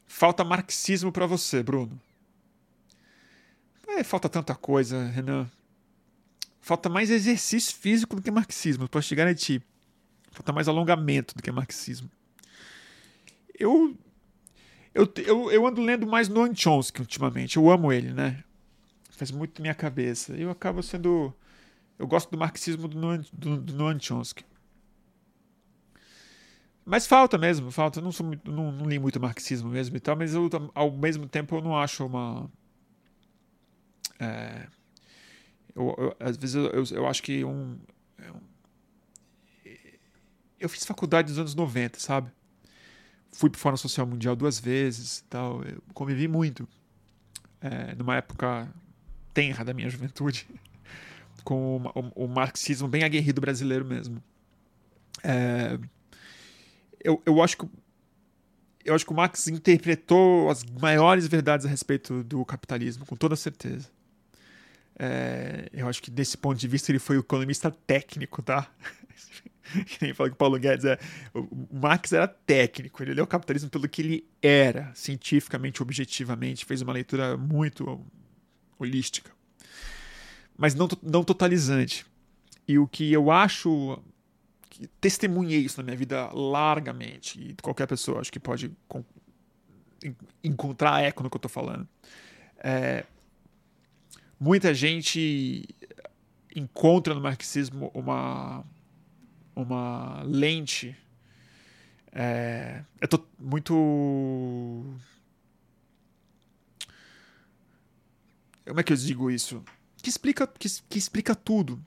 Falta 0.06 0.42
marxismo 0.42 1.12
para 1.12 1.26
você, 1.26 1.62
Bruno. 1.62 2.00
É, 3.86 4.02
falta 4.02 4.28
tanta 4.28 4.54
coisa, 4.54 5.04
Renan. 5.08 5.50
Falta 6.60 6.88
mais 6.88 7.10
exercício 7.10 7.74
físico 7.76 8.16
do 8.16 8.22
que 8.22 8.30
marxismo, 8.30 8.88
posso 8.88 9.08
te 9.08 9.14
garantir. 9.14 9.62
Falta 10.30 10.52
mais 10.52 10.68
alongamento 10.68 11.34
do 11.34 11.42
que 11.42 11.50
marxismo. 11.50 12.10
Eu 13.58 13.96
eu, 14.94 15.08
eu, 15.24 15.50
eu 15.52 15.66
ando 15.66 15.80
lendo 15.80 16.06
mais 16.06 16.28
Noam 16.28 16.54
Chomsky 16.54 17.00
ultimamente. 17.00 17.56
Eu 17.56 17.70
amo 17.70 17.92
ele, 17.92 18.12
né? 18.12 18.42
Faz 19.10 19.30
muito 19.30 19.62
minha 19.62 19.74
cabeça. 19.74 20.34
Eu 20.34 20.50
acabo 20.50 20.82
sendo. 20.82 21.32
Eu 21.98 22.06
gosto 22.06 22.30
do 22.30 22.38
marxismo 22.38 22.88
do 22.88 22.98
Noam, 22.98 23.24
do, 23.32 23.56
do 23.58 23.74
Noam 23.74 23.98
Chomsky. 24.00 24.44
Mas 26.84 27.06
falta 27.06 27.38
mesmo, 27.38 27.70
falta. 27.70 28.00
Eu 28.00 28.04
não, 28.04 28.10
sou 28.10 28.26
muito, 28.26 28.50
não, 28.50 28.72
não 28.72 28.86
li 28.86 28.98
muito 28.98 29.20
marxismo 29.20 29.70
mesmo 29.70 29.96
e 29.96 30.00
tal, 30.00 30.16
mas 30.16 30.34
eu, 30.34 30.48
ao 30.74 30.90
mesmo 30.90 31.28
tempo 31.28 31.56
eu 31.56 31.62
não 31.62 31.76
acho 31.78 32.04
uma. 32.04 32.50
É, 34.18 34.66
eu, 35.74 35.94
eu, 35.98 36.16
às 36.18 36.36
vezes 36.36 36.56
eu, 36.56 36.84
eu, 36.96 37.06
acho 37.06 37.22
que 37.22 37.44
um, 37.44 37.78
é 38.18 38.30
um, 38.30 38.40
Eu 40.58 40.68
fiz 40.68 40.84
faculdade 40.84 41.30
nos 41.30 41.38
anos 41.38 41.54
90, 41.54 41.98
sabe? 41.98 42.30
Fui 43.32 43.48
para 43.48 43.56
o 43.56 43.60
Fórum 43.60 43.76
Social 43.76 44.06
Mundial 44.06 44.34
duas 44.34 44.58
vezes 44.58 45.24
tal. 45.28 45.62
Eu 45.62 45.82
convivi 45.94 46.26
muito. 46.26 46.68
É, 47.60 47.94
numa 47.94 48.16
época 48.16 48.72
tenra 49.32 49.64
da 49.64 49.72
minha 49.72 49.88
juventude. 49.88 50.46
Com 51.44 51.76
o, 51.76 51.88
o, 51.88 52.24
o 52.24 52.28
marxismo 52.28 52.86
bem 52.86 53.02
aguerrido 53.02 53.40
brasileiro 53.40 53.84
mesmo. 53.84 54.22
É, 55.22 55.78
eu, 57.02 57.22
eu 57.24 57.42
acho 57.42 57.56
que 57.56 57.66
eu 58.84 58.94
acho 58.94 59.04
que 59.04 59.12
o 59.12 59.14
Marx 59.14 59.46
interpretou 59.46 60.48
as 60.50 60.64
maiores 60.64 61.26
verdades 61.26 61.66
a 61.66 61.68
respeito 61.68 62.24
do 62.24 62.44
capitalismo, 62.44 63.04
com 63.04 63.14
toda 63.14 63.36
certeza. 63.36 63.88
É, 65.02 65.70
eu 65.72 65.88
acho 65.88 66.02
que 66.02 66.10
desse 66.10 66.36
ponto 66.36 66.58
de 66.58 66.68
vista 66.68 66.92
ele 66.92 66.98
foi 66.98 67.16
o 67.16 67.20
economista 67.20 67.70
técnico, 67.70 68.42
tá? 68.42 68.70
que 69.86 70.04
nem 70.04 70.12
fala 70.12 70.28
que 70.28 70.34
o 70.34 70.36
Paulo 70.36 70.58
Guedes 70.58 70.84
é. 70.84 70.98
O 71.32 71.66
Marx 71.72 72.12
era 72.12 72.28
técnico, 72.28 73.02
ele 73.02 73.14
leu 73.14 73.24
o 73.24 73.26
capitalismo 73.26 73.70
pelo 73.70 73.88
que 73.88 74.02
ele 74.02 74.28
era, 74.42 74.92
cientificamente, 74.94 75.82
objetivamente, 75.82 76.66
fez 76.66 76.82
uma 76.82 76.92
leitura 76.92 77.34
muito 77.38 78.04
holística, 78.78 79.30
mas 80.54 80.74
não, 80.74 80.86
não 81.02 81.24
totalizante. 81.24 82.04
E 82.68 82.78
o 82.78 82.86
que 82.86 83.10
eu 83.10 83.30
acho 83.30 83.98
testemunhei 85.00 85.60
isso 85.60 85.78
na 85.78 85.84
minha 85.84 85.96
vida 85.96 86.30
largamente. 86.32 87.40
E 87.40 87.56
qualquer 87.62 87.86
pessoa 87.86 88.20
acho 88.20 88.30
que 88.30 88.38
pode 88.38 88.70
encontrar 90.44 91.02
eco 91.02 91.22
no 91.22 91.30
que 91.30 91.36
eu 91.36 91.38
estou 91.38 91.50
falando. 91.50 91.88
É, 92.62 93.04
muita 94.40 94.72
gente 94.72 95.68
encontra 96.56 97.14
no 97.14 97.20
marxismo 97.20 97.90
uma, 97.94 98.64
uma 99.54 100.22
lente. 100.24 100.96
É, 102.10 102.82
eu 103.00 103.06
tô 103.06 103.24
muito. 103.38 103.74
Como 108.66 108.80
é 108.80 108.82
que 108.82 108.92
eu 108.92 108.96
digo 108.96 109.30
isso? 109.30 109.62
Que 109.98 110.08
explica, 110.08 110.46
que, 110.46 110.68
que 110.88 110.98
explica 110.98 111.34
tudo 111.34 111.80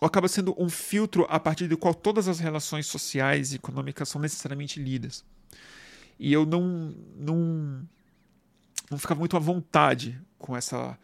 ou 0.00 0.06
acaba 0.06 0.26
sendo 0.26 0.54
um 0.58 0.68
filtro 0.68 1.26
a 1.28 1.38
partir 1.38 1.68
do 1.68 1.78
qual 1.78 1.94
todas 1.94 2.26
as 2.26 2.40
relações 2.40 2.86
sociais 2.86 3.52
e 3.52 3.56
econômicas 3.56 4.08
são 4.08 4.20
necessariamente 4.20 4.82
lidas. 4.82 5.24
E 6.18 6.32
eu 6.32 6.44
não, 6.44 6.92
não, 7.16 7.88
não 8.90 8.98
ficava 8.98 9.20
muito 9.20 9.36
à 9.36 9.40
vontade 9.40 10.20
com 10.38 10.56
essa 10.56 10.98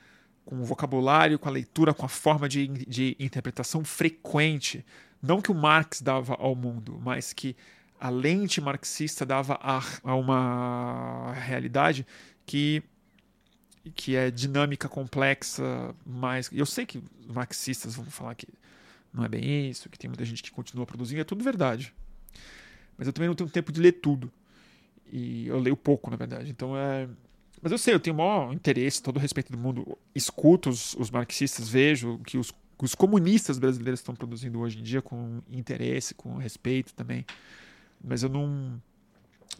com 0.49 0.59
o 0.59 0.65
vocabulário, 0.65 1.39
com 1.39 1.47
a 1.47 1.53
leitura, 1.53 1.93
com 1.93 2.07
a 2.07 2.09
forma 2.09 2.49
de, 2.49 2.67
de 2.67 3.15
interpretação 3.21 3.85
frequente, 3.85 4.83
não 5.23 5.43
que 5.43 5.53
o 5.53 5.55
Marx 5.55 6.01
dava 6.01 6.37
ao 6.37 6.57
mundo, 6.57 6.99
mas 7.05 7.35
que 7.35 7.55
a 8.01 8.09
lente 8.09 8.59
marxista 8.59 9.27
dava 9.27 9.59
a, 9.61 9.83
a 10.03 10.15
uma 10.15 11.35
realidade 11.35 12.07
que 12.47 12.83
que 13.95 14.17
é 14.17 14.31
dinâmica, 14.31 14.89
complexa, 14.89 15.95
mas 16.05 16.49
eu 16.51 16.65
sei 16.65 16.87
que 16.87 17.03
marxistas 17.27 17.95
vão 17.95 18.07
falar 18.07 18.35
que 18.35 18.49
não 19.13 19.27
é 19.27 19.29
bem 19.29 19.69
isso, 19.69 19.91
que 19.91 19.99
tem 19.99 20.09
muita 20.09 20.25
gente 20.25 20.43
que 20.43 20.51
continua 20.51 20.87
produzindo, 20.87 21.21
é 21.21 21.25
tudo 21.25 21.45
verdade. 21.45 21.93
Mas 22.97 23.07
eu 23.07 23.13
também 23.13 23.29
não 23.29 23.35
tenho 23.35 23.51
tempo 23.51 23.71
de 23.71 23.81
ler 23.81 23.93
tudo. 23.93 24.33
E 25.13 25.47
eu 25.47 25.59
leio 25.59 25.77
pouco, 25.77 26.11
na 26.11 26.17
verdade. 26.17 26.51
Então 26.51 26.77
é. 26.77 27.07
Mas 27.61 27.73
eu 27.73 27.79
sei, 27.79 27.95
eu 27.95 28.01
tenho 28.01 28.15
o 28.15 28.19
maior 28.19 28.53
interesse, 28.53 29.03
todo 29.03 29.17
o 29.17 29.21
respeito 29.21 29.51
do 29.51 29.59
mundo. 29.59 29.99
Escuto 30.15 30.71
os, 30.71 30.95
os 30.95 31.11
marxistas, 31.11 31.69
vejo 31.69 32.19
que 32.19 32.39
os, 32.39 32.53
os 32.79 32.95
comunistas 32.95 33.59
brasileiros 33.59 34.01
estão 34.01 34.15
produzindo 34.15 34.61
hoje 34.61 34.79
em 34.79 34.83
dia 34.83 35.03
com 35.03 35.43
interesse, 35.51 36.15
com 36.15 36.37
respeito 36.37 36.95
também. 36.95 37.25
Mas 38.03 38.23
eu 38.23 38.29
não, 38.29 38.81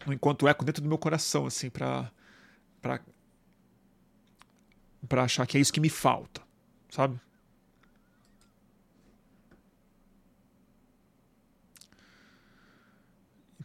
não 0.05 0.13
encontro 0.13 0.47
eco 0.47 0.63
dentro 0.63 0.81
do 0.81 0.87
meu 0.87 0.97
coração, 0.97 1.45
assim, 1.45 1.69
pra, 1.69 2.11
pra, 2.81 3.01
pra 5.07 5.23
achar 5.23 5.45
que 5.45 5.57
é 5.57 5.61
isso 5.61 5.73
que 5.73 5.81
me 5.81 5.89
falta, 5.89 6.41
sabe? 6.89 7.19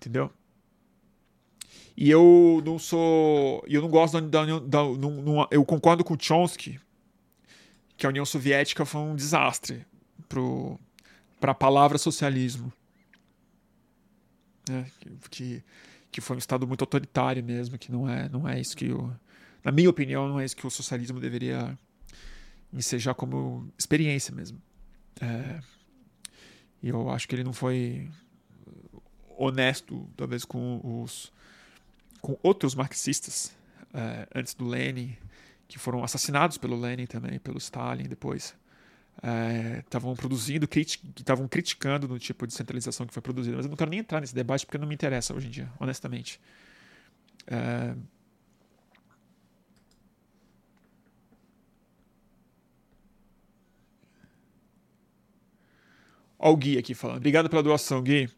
entendeu? 0.05 0.31
E 1.97 2.11
eu 2.11 2.63
não 2.65 2.79
sou. 2.79 3.65
Eu 3.69 3.81
não 3.81 3.89
gosto 3.89 4.21
da. 4.21 4.45
Da, 4.45 4.59
da, 4.61 4.79
eu 5.51 5.65
concordo 5.65 6.03
com 6.03 6.15
o 6.15 6.19
Chomsky 6.21 6.81
que 7.97 8.07
a 8.07 8.09
União 8.09 8.25
Soviética 8.25 8.85
foi 8.85 9.01
um 9.01 9.15
desastre 9.15 9.87
para 11.41 11.53
a 11.53 11.55
palavra 11.55 11.97
socialismo. 11.99 12.73
Né? 14.69 14.91
Que, 15.31 15.63
que 16.11 16.21
foi 16.21 16.37
um 16.37 16.39
Estado 16.39 16.67
muito 16.67 16.83
autoritário 16.83 17.45
mesmo, 17.45 17.79
que 17.79 17.93
não 17.93 18.09
é, 18.09 18.29
não 18.29 18.49
é 18.49 18.61
isso 18.61 18.77
que. 18.77 18.89
Na 19.63 19.73
minha 19.73 19.89
opinião, 19.89 20.29
não 20.29 20.41
é 20.41 20.45
isso 20.45 20.57
que 20.57 20.67
o 20.67 20.71
socialismo 20.71 21.21
deveria 21.21 21.79
ensejar 22.73 23.15
como 23.15 23.73
experiência 23.79 24.35
mesmo. 24.35 24.61
É, 25.21 25.61
eu 26.83 27.09
acho 27.09 27.29
que 27.29 27.35
ele 27.35 27.45
não 27.45 27.53
foi 27.53 28.11
honesto, 29.39 30.09
talvez, 30.17 30.45
com 30.45 30.81
os 31.03 31.33
com 32.25 32.39
outros 32.43 32.75
marxistas 32.75 33.55
é, 33.93 34.27
antes 34.35 34.55
do 34.55 34.67
Lenin, 34.67 35.15
que 35.69 35.79
foram 35.79 36.03
assassinados 36.03 36.57
pelo 36.57 36.75
Lenin 36.75 37.05
também, 37.05 37.39
pelo 37.39 37.59
Stalin 37.59 38.05
depois 38.05 38.55
estavam 39.81 40.13
é, 40.13 40.15
produzindo, 40.15 40.67
estavam 41.19 41.47
criticando 41.47 42.09
no 42.09 42.19
tipo 42.19 42.47
de 42.47 42.55
centralização 42.55 43.07
que 43.07 43.13
foi 43.13 43.21
produzida. 43.21 43.59
Mas 43.59 43.67
eu 43.67 43.69
não 43.69 43.77
quero 43.77 43.91
nem 43.91 44.01
entrar 44.01 44.23
nesse 44.23 44.35
debate 44.35 44.65
porque 44.65 44.79
não 44.79 44.89
me 44.89 44.95
interessa 44.95 45.35
hoje 45.35 45.49
em 45.49 45.51
dia, 45.51 45.71
honestamente. 45.79 46.41
Olha 56.39 56.55
o 56.55 56.57
Gui 56.57 56.79
aqui 56.79 56.95
falando. 56.95 57.19
Obrigado 57.19 57.51
pela 57.51 57.63
doação, 57.63 58.03
Gui. 58.03 58.31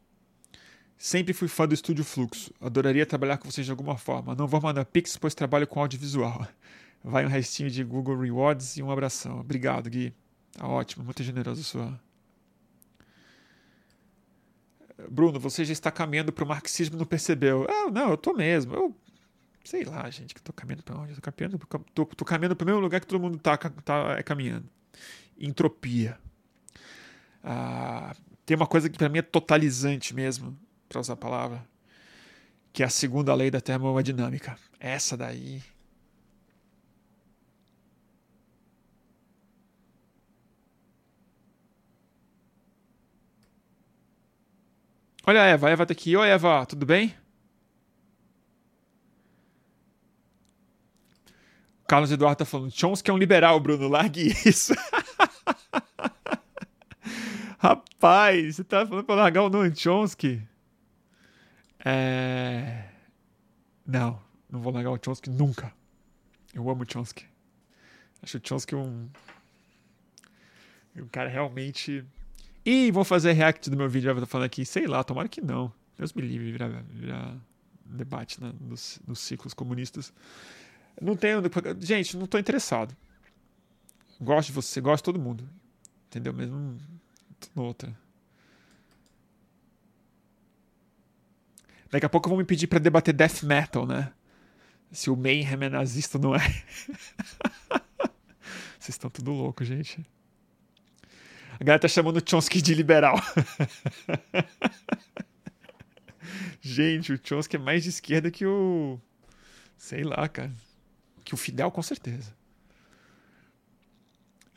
Sempre 0.99 1.35
fui 1.35 1.49
fã 1.49 1.69
do 1.69 1.75
Estúdio 1.75 2.05
Fluxo. 2.05 2.53
Adoraria 2.61 3.05
trabalhar 3.05 3.37
com 3.37 3.51
vocês 3.51 3.67
de 3.67 3.71
alguma 3.71 3.99
forma. 3.99 4.35
Não 4.35 4.47
vou 4.47 4.61
mandar 4.61 4.85
pix, 4.85 5.17
pois 5.17 5.35
trabalho 5.35 5.67
com 5.67 5.81
audiovisual. 5.81 6.47
Vai 7.05 7.25
um 7.25 7.29
restinho 7.29 7.71
de 7.71 7.85
Google 7.85 8.19
Rewards 8.19 8.77
e 8.77 8.83
um 8.83 8.91
abração. 8.91 9.41
Obrigado, 9.41 9.91
Gui. 9.91 10.15
Tá 10.53 10.67
ótimo, 10.67 11.05
muito 11.05 11.23
generoso 11.23 11.63
sua. 11.63 12.01
Bruno, 15.11 15.39
você 15.39 15.65
já 15.65 15.73
está 15.73 15.91
caminhando 15.91 16.33
para 16.33 16.45
o 16.45 16.49
marxismo, 16.49 16.97
não 16.97 17.05
percebeu? 17.05 17.67
Ah, 17.69 17.91
não, 17.91 18.11
eu 18.11 18.17
tô 18.17 18.33
mesmo. 18.33 18.75
Eu 18.75 18.97
sei 19.67 19.85
lá, 19.85 20.09
gente, 20.11 20.35
que 20.35 20.41
tô 20.41 20.53
caminhando 20.53 20.83
para 20.83 20.97
onde? 20.97 21.13
Eu 21.13 21.17
tô 21.17 21.23
caminhando, 21.23 21.59
tô, 21.93 22.07
tô 22.07 22.25
caminhando 22.25 22.57
para 22.57 22.65
o 22.65 22.67
mesmo 22.67 22.81
lugar 22.81 23.01
que 23.01 23.07
todo 23.07 23.21
mundo 23.21 23.39
tá, 23.39 23.57
tá 23.57 24.17
é, 24.19 24.23
caminhando. 24.23 24.69
Entropia. 25.39 26.19
Ah, 27.43 28.15
tem 28.45 28.57
uma 28.57 28.67
coisa 28.67 28.89
que 28.89 28.97
para 28.97 29.09
mim 29.09 29.19
é 29.19 29.23
totalizante 29.23 30.15
mesmo, 30.15 30.57
para 30.89 31.01
usar 31.01 31.15
a 31.15 31.17
palavra, 31.17 31.67
que 32.73 32.83
é 32.83 32.87
a 32.87 32.91
segunda 32.91 33.35
lei 33.35 33.51
da 33.51 33.61
termodinâmica. 33.61 34.57
Essa 34.79 35.17
daí 35.17 35.63
Olha 45.29 45.43
a 45.43 45.47
Eva, 45.47 45.67
a 45.67 45.71
Eva 45.71 45.85
tá 45.85 45.93
aqui. 45.93 46.17
Oi, 46.17 46.29
Eva, 46.29 46.65
tudo 46.65 46.87
bem? 46.87 47.13
Carlos 51.89 52.13
Eduardo 52.13 52.39
tá 52.39 52.45
falando, 52.45 52.71
Chomsky 52.71 53.11
é 53.11 53.15
um 53.15 53.19
liberal, 53.19 53.59
Bruno, 53.59 53.89
largue 53.89 54.33
isso. 54.45 54.73
Rapaz, 57.59 58.57
você 58.57 58.65
tá 58.65 58.87
falando 58.87 59.05
pra 59.05 59.15
largar 59.17 59.43
o 59.43 59.49
Noam 59.49 59.75
Chomsky? 59.75 60.43
É... 61.87 62.89
Não, 63.87 64.21
não 64.51 64.61
vou 64.61 64.73
largar 64.73 64.91
o 64.91 64.99
Chomsky 65.03 65.31
nunca. 65.31 65.73
Eu 66.53 66.69
amo 66.69 66.83
o 66.83 66.93
Chomsky. 66.93 67.25
Acho 68.21 68.39
o 68.39 68.41
Chomsky 68.43 68.75
um... 68.75 69.09
Um 70.97 71.09
cara 71.09 71.29
realmente 71.29 72.05
e 72.67 72.91
vou 72.91 73.05
fazer 73.05 73.31
react 73.31 73.71
do 73.71 73.77
meu 73.77 73.89
vídeo, 73.89 74.13
já 74.13 74.21
tô 74.21 74.27
falando 74.27 74.47
aqui, 74.47 74.67
sei 74.67 74.89
lá, 74.89 75.05
tomara 75.05 75.29
que 75.29 75.41
não. 75.41 75.73
Deus 75.97 76.13
me 76.13 76.21
livre 76.21 76.51
virar, 76.51 76.69
virar 76.91 77.37
debate 77.85 78.43
né, 78.43 78.53
nos, 78.61 79.01
nos 79.07 79.21
ciclos 79.21 79.55
comunistas. 79.55 80.13
Não 81.01 81.15
tenho. 81.15 81.41
Gente, 81.79 82.17
não 82.17 82.27
tô 82.27 82.37
interessado. 82.39 82.97
Gosto 84.21 84.49
de 84.49 84.53
você, 84.55 84.81
gosto 84.81 84.97
de 84.97 85.05
todo 85.05 85.21
mundo. 85.21 85.49
Entendeu? 86.09 86.33
Mesmo 86.33 86.77
outra. 87.55 87.97
Daqui 91.97 92.05
a 92.05 92.11
pouco 92.11 92.29
vão 92.29 92.37
me 92.37 92.45
pedir 92.45 92.67
para 92.67 92.79
debater 92.79 93.15
death 93.15 93.43
metal, 93.43 93.87
né? 93.87 94.13
Se 94.93 95.09
o 95.09 95.17
Mayhem 95.17 95.49
é 95.51 95.69
nazista 95.71 96.19
não 96.19 96.35
é. 96.35 96.41
Vocês 98.79 98.91
estão 98.91 99.09
tudo 99.09 99.33
louco, 99.33 99.65
gente. 99.65 100.07
A 101.59 101.65
galera 101.65 101.81
tá 101.81 101.89
chamando 101.89 102.19
o 102.19 102.23
Chomsky 102.23 102.61
de 102.61 102.75
liberal. 102.75 103.17
Gente, 106.61 107.15
o 107.15 107.21
Chomsky 107.23 107.57
é 107.57 107.59
mais 107.59 107.83
de 107.83 107.89
esquerda 107.89 108.31
que 108.31 108.45
o. 108.45 109.01
Sei 109.79 110.05
lá, 110.05 110.29
cara. 110.29 110.53
Que 111.25 111.33
o 111.33 111.39
Fidel, 111.39 111.71
com 111.71 111.81
certeza. 111.81 112.37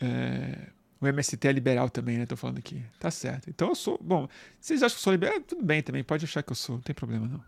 É... 0.01 0.67
O 1.01 1.07
MST 1.07 1.47
é 1.47 1.51
liberal 1.51 1.89
também, 1.89 2.17
né? 2.17 2.25
Tô 2.25 2.35
falando 2.35 2.57
aqui. 2.57 2.83
Tá 2.99 3.09
certo. 3.09 3.49
Então 3.49 3.69
eu 3.69 3.75
sou. 3.75 3.97
Bom, 4.01 4.27
vocês 4.59 4.83
acham 4.83 4.95
que 4.95 4.99
eu 4.99 5.03
sou 5.03 5.13
liberal? 5.13 5.39
Tudo 5.41 5.63
bem 5.63 5.81
também, 5.81 6.03
pode 6.03 6.25
achar 6.25 6.43
que 6.43 6.51
eu 6.51 6.55
sou, 6.55 6.75
não 6.75 6.81
tem 6.81 6.93
problema 6.93 7.27
não. 7.27 7.43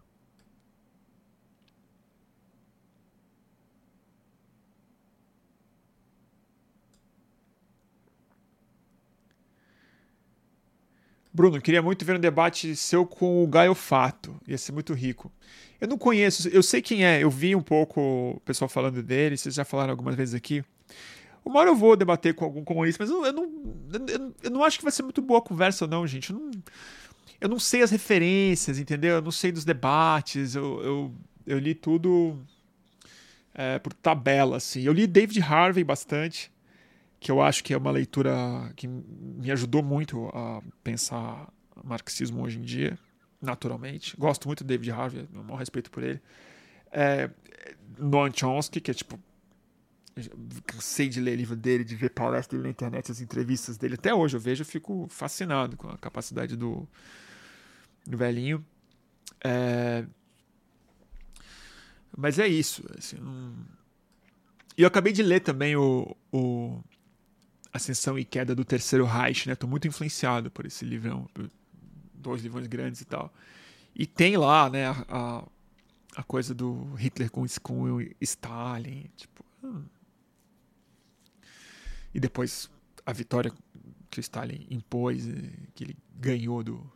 Bruno, 11.33 11.61
queria 11.61 11.81
muito 11.81 12.03
ver 12.03 12.17
um 12.17 12.19
debate 12.19 12.75
seu 12.75 13.05
com 13.05 13.41
o 13.43 13.47
Gaio 13.47 13.73
Fato. 13.73 14.35
Ia 14.45 14.57
ser 14.57 14.73
muito 14.73 14.93
rico. 14.93 15.31
Eu 15.79 15.87
não 15.87 15.97
conheço, 15.97 16.49
eu 16.49 16.61
sei 16.61 16.81
quem 16.81 17.05
é, 17.05 17.23
eu 17.23 17.29
vi 17.29 17.55
um 17.55 17.61
pouco 17.61 18.33
o 18.35 18.39
pessoal 18.41 18.67
falando 18.69 19.01
dele, 19.01 19.37
vocês 19.37 19.55
já 19.55 19.63
falaram 19.65 19.91
algumas 19.91 20.15
vezes 20.15 20.35
aqui. 20.35 20.63
Uma 21.43 21.59
hora 21.59 21.69
eu 21.69 21.75
vou 21.75 21.95
debater 21.95 22.33
com 22.33 22.45
algum 22.45 22.63
comunista, 22.63 23.03
mas 23.03 23.09
eu, 23.09 23.25
eu 23.25 23.33
não, 23.33 23.43
eu, 23.43 24.33
eu, 24.43 24.51
não 24.51 24.63
acho 24.63 24.77
que 24.77 24.83
vai 24.83 24.91
ser 24.91 25.03
muito 25.03 25.21
boa 25.21 25.39
a 25.39 25.43
conversa, 25.43 25.87
não, 25.87 26.05
gente. 26.05 26.31
Eu 26.31 26.39
não, 26.39 26.51
eu 27.39 27.49
não 27.49 27.59
sei 27.59 27.81
as 27.81 27.91
referências, 27.91 28.77
entendeu? 28.77 29.15
Eu 29.15 29.21
não 29.21 29.31
sei 29.31 29.51
dos 29.51 29.65
debates, 29.65 30.55
eu, 30.55 30.81
eu, 30.83 31.15
eu 31.47 31.59
li 31.59 31.73
tudo 31.73 32.37
é, 33.53 33.79
por 33.79 33.93
tabela, 33.93 34.57
assim. 34.57 34.81
Eu 34.81 34.93
li 34.93 35.07
David 35.07 35.41
Harvey 35.41 35.83
bastante 35.83 36.51
que 37.21 37.31
eu 37.31 37.39
acho 37.39 37.63
que 37.63 37.71
é 37.71 37.77
uma 37.77 37.91
leitura 37.91 38.31
que 38.75 38.87
me 38.87 39.51
ajudou 39.51 39.83
muito 39.83 40.27
a 40.33 40.59
pensar 40.83 41.47
marxismo 41.83 42.43
hoje 42.43 42.57
em 42.57 42.63
dia, 42.63 42.97
naturalmente. 43.39 44.17
Gosto 44.17 44.47
muito 44.47 44.63
do 44.63 44.67
David 44.67 44.91
Harvey, 44.91 45.27
meu 45.31 45.43
maior 45.43 45.57
respeito 45.57 45.91
por 45.91 46.01
ele. 46.01 46.19
É, 46.91 47.29
Noam 47.97 48.31
Chomsky, 48.33 48.81
que 48.81 48.89
é 48.89 48.93
tipo. 48.93 49.19
Cansei 50.65 51.07
de 51.07 51.21
ler 51.21 51.35
livro 51.35 51.55
dele, 51.55 51.83
de 51.83 51.95
ver 51.95 52.09
palestras 52.09 52.57
dele 52.57 52.63
na 52.63 52.69
internet, 52.69 53.11
as 53.11 53.21
entrevistas 53.21 53.77
dele. 53.77 53.95
Até 53.95 54.13
hoje 54.13 54.35
eu 54.35 54.41
vejo, 54.41 54.61
eu 54.61 54.65
fico 54.65 55.07
fascinado 55.09 55.77
com 55.77 55.87
a 55.89 55.97
capacidade 55.97 56.55
do, 56.55 56.87
do 58.05 58.17
velhinho. 58.17 58.65
É, 59.43 60.05
mas 62.15 62.39
é 62.39 62.47
isso. 62.47 62.83
Assim, 62.97 63.17
um... 63.21 63.55
E 64.77 64.81
eu 64.83 64.87
acabei 64.87 65.13
de 65.13 65.23
ler 65.23 65.41
também 65.41 65.75
o, 65.75 66.15
o 66.31 66.81
Ascensão 67.73 68.17
e 68.17 68.25
Queda 68.25 68.55
do 68.55 68.65
Terceiro 68.65 69.05
Reich, 69.05 69.47
né? 69.47 69.55
Tô 69.55 69.67
muito 69.67 69.87
influenciado 69.87 70.49
por 70.51 70.65
esse 70.65 70.85
livrão, 70.85 71.29
por 71.33 71.49
dois 72.13 72.41
livrões 72.41 72.67
grandes 72.67 73.01
e 73.01 73.05
tal. 73.05 73.33
E 73.95 74.05
tem 74.05 74.37
lá, 74.37 74.69
né, 74.69 74.87
a, 75.09 75.45
a 76.15 76.23
coisa 76.23 76.53
do 76.53 76.93
Hitler 76.95 77.29
com, 77.29 77.45
com 77.61 78.01
Stalin, 78.19 79.09
tipo... 79.15 79.43
Hum. 79.63 79.83
E 82.13 82.19
depois 82.19 82.69
a 83.05 83.13
vitória 83.13 83.51
que 84.09 84.19
o 84.19 84.21
Stalin 84.21 84.67
impôs, 84.69 85.25
que 85.73 85.83
ele 85.83 85.97
ganhou 86.15 86.63
do... 86.63 86.91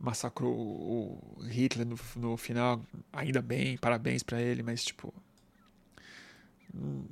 Massacrou 0.00 0.54
o 0.54 1.42
Hitler 1.42 1.84
no, 1.84 1.98
no 2.14 2.36
final, 2.36 2.80
ainda 3.12 3.42
bem, 3.42 3.76
parabéns 3.76 4.22
para 4.22 4.40
ele, 4.40 4.62
mas 4.62 4.84
tipo... 4.84 5.12
Hum, 6.72 7.04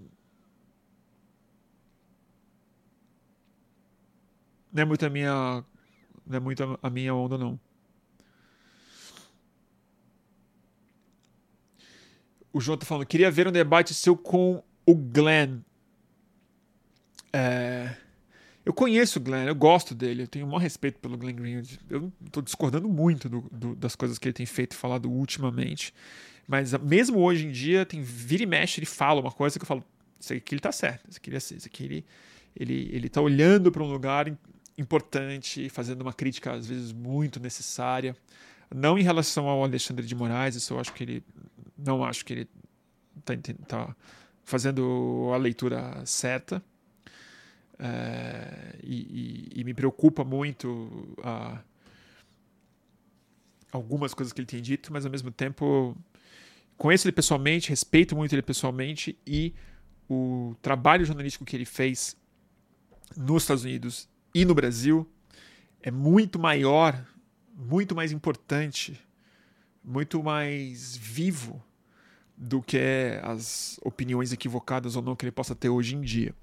não 4.73 4.83
é 4.83 4.85
muito 4.85 5.07
a 5.07 5.11
minha 5.11 5.65
não 6.27 6.37
é 6.37 6.41
muito 6.41 6.79
a 6.83 6.91
minha 6.91 7.15
onda 7.15 7.39
não. 7.39 7.59
O 12.53 12.61
João 12.61 12.77
tá 12.77 12.87
falando, 12.87 13.07
queria 13.07 13.31
ver 13.31 13.49
um 13.49 13.53
debate 13.53 13.95
seu 13.95 14.17
com 14.17 14.63
o 14.85 14.95
Glenn. 14.95 15.61
É... 17.37 17.95
Eu 18.65 18.73
conheço 18.73 19.21
o 19.21 19.23
Glenn, 19.23 19.47
eu 19.47 19.55
gosto 19.55 19.95
dele, 19.95 20.25
eu 20.25 20.27
tenho 20.27 20.45
o 20.45 20.49
maior 20.49 20.59
respeito 20.59 20.99
pelo 20.99 21.17
Glenn 21.17 21.37
Greenwood. 21.37 21.79
Eu 21.89 22.13
estou 22.25 22.43
discordando 22.43 22.89
muito 22.89 23.29
do, 23.29 23.41
do, 23.53 23.77
das 23.77 23.95
coisas 23.95 24.19
que 24.19 24.27
ele 24.27 24.33
tem 24.33 24.47
feito 24.47 24.73
e 24.73 24.77
falado 24.77 25.09
ultimamente. 25.09 25.95
Mas 26.49 26.73
mesmo 26.75 27.21
hoje 27.21 27.47
em 27.47 27.53
dia, 27.53 27.87
tem 27.87 28.03
vira 28.03 28.43
e 28.43 28.47
mexe, 28.47 28.81
ele 28.81 28.87
fala 28.87 29.21
uma 29.21 29.31
coisa 29.31 29.57
que 29.57 29.63
eu 29.63 29.67
falo, 29.67 29.85
isso 30.19 30.33
aqui 30.33 30.55
ele 30.55 30.61
tá 30.61 30.73
certo, 30.73 31.09
isso 31.09 31.19
aqui, 31.19 31.31
ele, 31.31 31.37
isso 31.37 31.67
aqui 31.67 31.85
ele, 31.85 32.05
ele, 32.57 32.91
ele 32.93 33.09
tá 33.09 33.21
olhando 33.21 33.71
para 33.71 33.85
um 33.85 33.93
lugar 33.93 34.33
importante, 34.77 35.69
fazendo 35.69 36.03
uma 36.03 36.13
crítica 36.13 36.53
às 36.53 36.67
vezes 36.67 36.93
muito 36.93 37.39
necessária. 37.39 38.17
Não 38.75 38.99
em 38.99 39.03
relação 39.03 39.49
ao 39.49 39.63
Alexandre 39.63 40.05
de 40.05 40.15
Moraes, 40.15 40.57
isso 40.57 40.75
eu 40.75 40.81
acho 40.81 40.93
que 40.93 41.05
ele. 41.05 41.23
Não 41.79 42.03
acho 42.03 42.25
que 42.25 42.33
ele 42.33 42.49
está 43.19 43.37
tá 43.69 43.97
fazendo 44.45 45.31
a 45.33 45.37
leitura 45.37 46.05
certa. 46.05 46.61
É, 47.79 48.79
e, 48.83 49.51
e, 49.55 49.65
me 49.65 49.75
preocupa 49.75 50.25
muito 50.25 51.15
a, 51.23 51.61
algumas 53.71 54.15
coisas 54.15 54.33
que 54.33 54.41
ele 54.41 54.47
tem 54.47 54.63
dito, 54.63 54.93
mas 54.93 55.05
ao 55.05 55.11
mesmo 55.11 55.31
tempo 55.31 55.95
conheço 56.77 57.07
ele 57.07 57.13
pessoalmente, 57.13 57.69
respeito 57.69 58.17
muito 58.17 58.35
ele 58.35 58.43
pessoalmente 58.43 59.19
e 59.27 59.55
o 60.09 60.55
trabalho 60.63 61.05
jornalístico 61.05 61.45
que 61.45 61.55
ele 61.55 61.67
fez 61.67 62.17
nos 63.15 63.43
Estados 63.43 63.65
Unidos 63.65 64.09
e 64.35 64.45
no 64.45 64.55
Brasil 64.55 65.07
é 65.83 65.91
muito 65.91 66.39
maior, 66.39 67.07
muito 67.55 67.95
mais 67.95 68.11
importante, 68.11 68.99
muito 69.85 70.23
mais 70.23 70.97
vivo 70.97 71.63
do 72.37 72.61
que 72.61 72.79
as 73.23 73.79
opiniões 73.83 74.33
equivocadas 74.33 74.97
ou 74.97 75.03
não 75.03 75.17
que 75.17 75.25
ele 75.25 75.33
possa 75.33 75.55
ter 75.55 75.69
hoje 75.69 75.95
em 75.95 76.01
dia. 76.01 76.35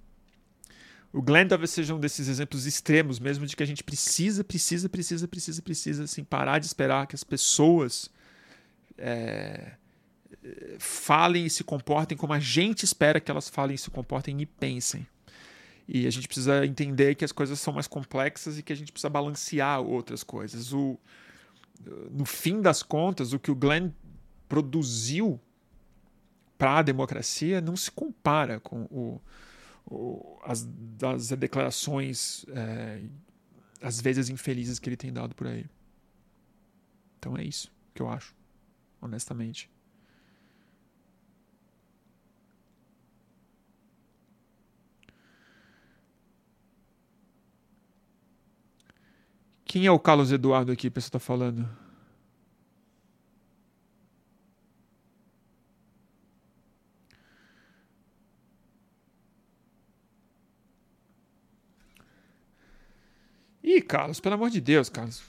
O 1.14 1.22
Glenn 1.22 1.48
talvez 1.48 1.70
seja 1.70 1.94
um 1.94 2.00
desses 2.00 2.28
exemplos 2.28 2.66
extremos 2.66 3.20
mesmo 3.20 3.46
de 3.46 3.56
que 3.56 3.62
a 3.62 3.68
gente 3.68 3.84
precisa, 3.84 4.44
precisa, 4.44 4.90
precisa, 4.90 5.28
precisa, 5.28 5.62
precisa 5.62 6.04
assim, 6.06 6.24
parar 6.24 6.58
de 6.58 6.66
esperar 6.66 7.06
que 7.06 7.14
as 7.14 7.24
pessoas 7.24 8.10
é, 8.98 9.74
falem 10.80 11.46
e 11.46 11.50
se 11.52 11.64
comportem 11.64 12.18
como 12.18 12.34
a 12.34 12.40
gente 12.40 12.84
espera 12.84 13.20
que 13.20 13.30
elas 13.30 13.48
falem 13.48 13.76
e 13.76 13.78
se 13.78 13.92
comportem 13.92 14.42
e 14.42 14.46
pensem. 14.48 15.08
E 15.88 16.08
a 16.08 16.10
gente 16.10 16.28
precisa 16.28 16.66
entender 16.66 17.14
que 17.14 17.24
as 17.24 17.32
coisas 17.32 17.60
são 17.60 17.74
mais 17.74 17.88
complexas 17.88 18.58
e 18.58 18.64
que 18.64 18.74
a 18.74 18.76
gente 18.76 18.92
precisa 18.92 19.10
balancear 19.10 19.82
outras 19.82 20.24
coisas. 20.24 20.74
O, 20.74 20.98
no 22.10 22.26
fim 22.26 22.60
das 22.60 22.82
contas, 22.82 23.34
o 23.34 23.40
que 23.40 23.52
o 23.52 23.56
Glenn 23.56 23.92
produziu 24.48 25.40
para 26.58 26.80
a 26.80 26.82
democracia 26.82 27.60
não 27.60 27.76
se 27.76 27.92
compara 27.92 28.60
com 28.60 28.88
o, 28.90 28.96
o, 28.96 29.22
as, 30.44 30.68
as 31.02 31.30
declarações, 31.30 32.46
é, 32.50 33.02
às 33.82 34.00
vezes 34.02 34.30
infelizes, 34.30 34.80
que 34.80 34.90
ele 34.90 34.98
tem 34.98 35.12
dado 35.12 35.36
por 35.36 35.48
aí. 35.48 35.66
Então 37.20 37.38
é 37.38 37.44
isso 37.44 37.72
que 37.94 38.02
eu 38.02 38.10
acho, 38.10 38.36
honestamente. 39.02 39.70
Quem 49.66 49.88
é 49.88 49.92
o 49.92 49.98
Carlos 49.98 50.32
Eduardo 50.32 50.72
aqui, 50.72 50.88
a 50.88 50.92
pessoa 50.92 51.08
está 51.08 51.20
falando? 51.20 51.83
Ih, 63.64 63.82
Carlos, 63.82 64.20
pelo 64.20 64.36
amor 64.36 64.50
de 64.50 64.60
Deus, 64.60 64.90
Carlos. 64.90 65.24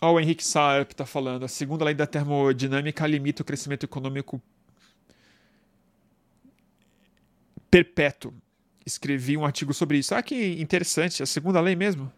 Ó, 0.00 0.12
o 0.12 0.20
Henrique 0.20 0.44
Saep 0.44 0.92
está 0.92 1.06
falando. 1.06 1.44
A 1.44 1.48
segunda 1.48 1.84
lei 1.84 1.94
da 1.94 2.06
termodinâmica 2.06 3.06
limita 3.06 3.42
o 3.42 3.44
crescimento 3.44 3.84
econômico 3.84 4.40
perpétuo 7.70 8.32
escrevi 8.86 9.36
um 9.36 9.44
artigo 9.44 9.72
sobre 9.74 9.98
isso. 9.98 10.14
Ah, 10.14 10.22
que 10.22 10.60
interessante, 10.60 11.22
a 11.22 11.26
segunda 11.26 11.60
lei 11.60 11.74
mesmo? 11.74 12.12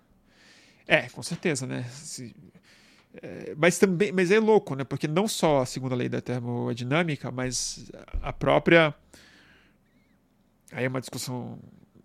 É, 0.86 1.08
com 1.08 1.22
certeza, 1.22 1.66
né? 1.66 1.84
Se, 1.84 2.34
é, 3.22 3.54
mas 3.56 3.78
também, 3.78 4.12
mas 4.12 4.30
é 4.30 4.38
louco, 4.38 4.74
né? 4.74 4.84
Porque 4.84 5.08
não 5.08 5.26
só 5.26 5.62
a 5.62 5.66
segunda 5.66 5.94
lei 5.94 6.08
da 6.08 6.20
termodinâmica, 6.20 7.30
mas 7.30 7.90
a 8.22 8.32
própria 8.32 8.94
aí 10.72 10.84
é 10.84 10.88
uma 10.88 11.00
discussão 11.00 11.58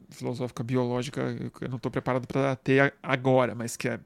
filosófica 0.10 0.64
biológica 0.64 1.36
que 1.58 1.66
eu 1.66 1.70
não 1.70 1.78
estou 1.78 1.92
preparado 1.92 2.28
para 2.28 2.56
ter 2.56 2.94
agora, 3.02 3.56
mas 3.56 3.78
que 3.78 3.88
é 3.88 4.00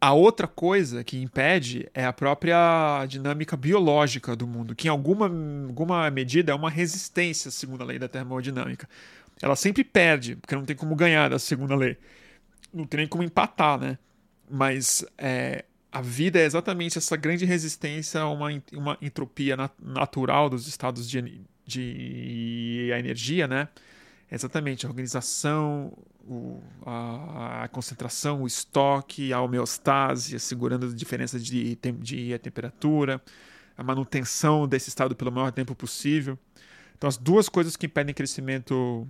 a 0.00 0.12
outra 0.12 0.46
coisa 0.46 1.02
que 1.02 1.20
impede 1.20 1.88
é 1.94 2.04
a 2.04 2.12
própria 2.12 3.04
dinâmica 3.08 3.56
biológica 3.56 4.36
do 4.36 4.46
mundo, 4.46 4.74
que 4.74 4.88
em 4.88 4.90
alguma, 4.90 5.26
alguma 5.26 6.10
medida 6.10 6.52
é 6.52 6.54
uma 6.54 6.70
resistência, 6.70 7.50
segundo 7.50 7.82
a 7.82 7.86
lei 7.86 7.98
da 7.98 8.06
termodinâmica. 8.06 8.88
Ela 9.40 9.56
sempre 9.56 9.82
perde, 9.82 10.36
porque 10.36 10.54
não 10.54 10.64
tem 10.64 10.76
como 10.76 10.94
ganhar 10.94 11.30
da 11.30 11.38
segunda 11.38 11.74
lei. 11.74 11.96
Não 12.72 12.84
tem 12.84 12.98
nem 12.98 13.06
como 13.08 13.24
empatar, 13.24 13.78
né? 13.78 13.98
Mas 14.50 15.04
é, 15.18 15.64
a 15.90 16.00
vida 16.00 16.38
é 16.38 16.44
exatamente 16.44 16.98
essa 16.98 17.16
grande 17.16 17.44
resistência 17.44 18.20
a 18.20 18.30
uma, 18.30 18.48
uma 18.74 18.98
entropia 19.00 19.56
nat 19.56 19.72
natural 19.82 20.48
dos 20.50 20.68
estados 20.68 21.08
de, 21.08 21.40
de 21.66 22.90
energia, 22.92 23.46
né? 23.46 23.68
Exatamente, 24.30 24.86
a 24.86 24.88
organização, 24.88 25.92
o, 26.24 26.60
a, 26.84 27.64
a, 27.64 27.68
concentração, 27.68 28.42
o 28.42 28.46
estoque, 28.46 29.32
a 29.32 29.40
homeostase, 29.40 30.34
assegurando 30.36 30.86
a 30.86 30.94
diferença 30.94 31.38
de, 31.38 31.76
de 31.76 32.38
temperatura, 32.38 33.22
a 33.76 33.82
manutenção 33.84 34.66
desse 34.66 34.88
estado 34.88 35.14
pelo 35.14 35.30
maior 35.30 35.52
tempo 35.52 35.74
possível. 35.74 36.38
Então, 36.96 37.08
as 37.08 37.16
duas 37.16 37.48
coisas 37.48 37.76
que 37.76 37.86
impedem 37.86 38.14
crescimento 38.14 39.06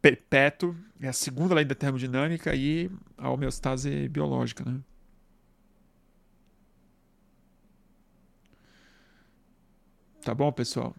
perpétuo 0.00 0.76
é 1.00 1.08
a 1.08 1.12
segunda 1.12 1.54
lei 1.54 1.64
da 1.64 1.74
termodinâmica 1.74 2.54
e 2.54 2.90
a 3.16 3.30
homeostase 3.30 4.08
biológica. 4.08 4.64
Né? 4.64 4.80
Tá 10.22 10.34
bom, 10.34 10.52
pessoal? 10.52 10.94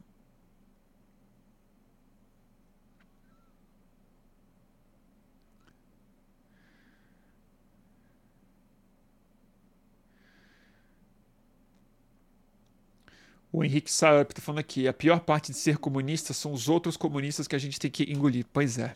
O 13.52 13.64
Henrique 13.64 13.92
Saab 13.92 14.30
está 14.30 14.42
falando 14.42 14.60
aqui: 14.60 14.88
a 14.88 14.94
pior 14.94 15.20
parte 15.22 15.52
de 15.52 15.58
ser 15.58 15.78
comunista 15.78 16.34
são 16.34 16.54
os 16.54 16.70
outros 16.70 16.96
comunistas 16.96 17.48
que 17.48 17.56
a 17.56 17.60
gente 17.60 17.80
tem 17.80 17.90
que 17.90 18.04
engolir. 18.12 18.46
Pois 18.54 18.78
é. 18.78 18.96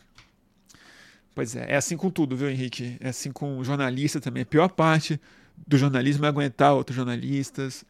Pois 1.34 1.56
é. 1.56 1.72
É 1.72 1.76
assim 1.76 1.96
com 1.96 2.10
tudo, 2.10 2.36
viu, 2.36 2.48
Henrique? 2.48 2.96
É 3.00 3.08
assim 3.08 3.32
com 3.32 3.62
jornalista 3.64 4.20
também. 4.20 4.44
A 4.44 4.46
pior 4.46 4.68
parte 4.68 5.20
do 5.66 5.76
jornalismo 5.76 6.24
é 6.24 6.28
aguentar 6.28 6.72
outros 6.74 6.94
jornalistas. 6.94 7.84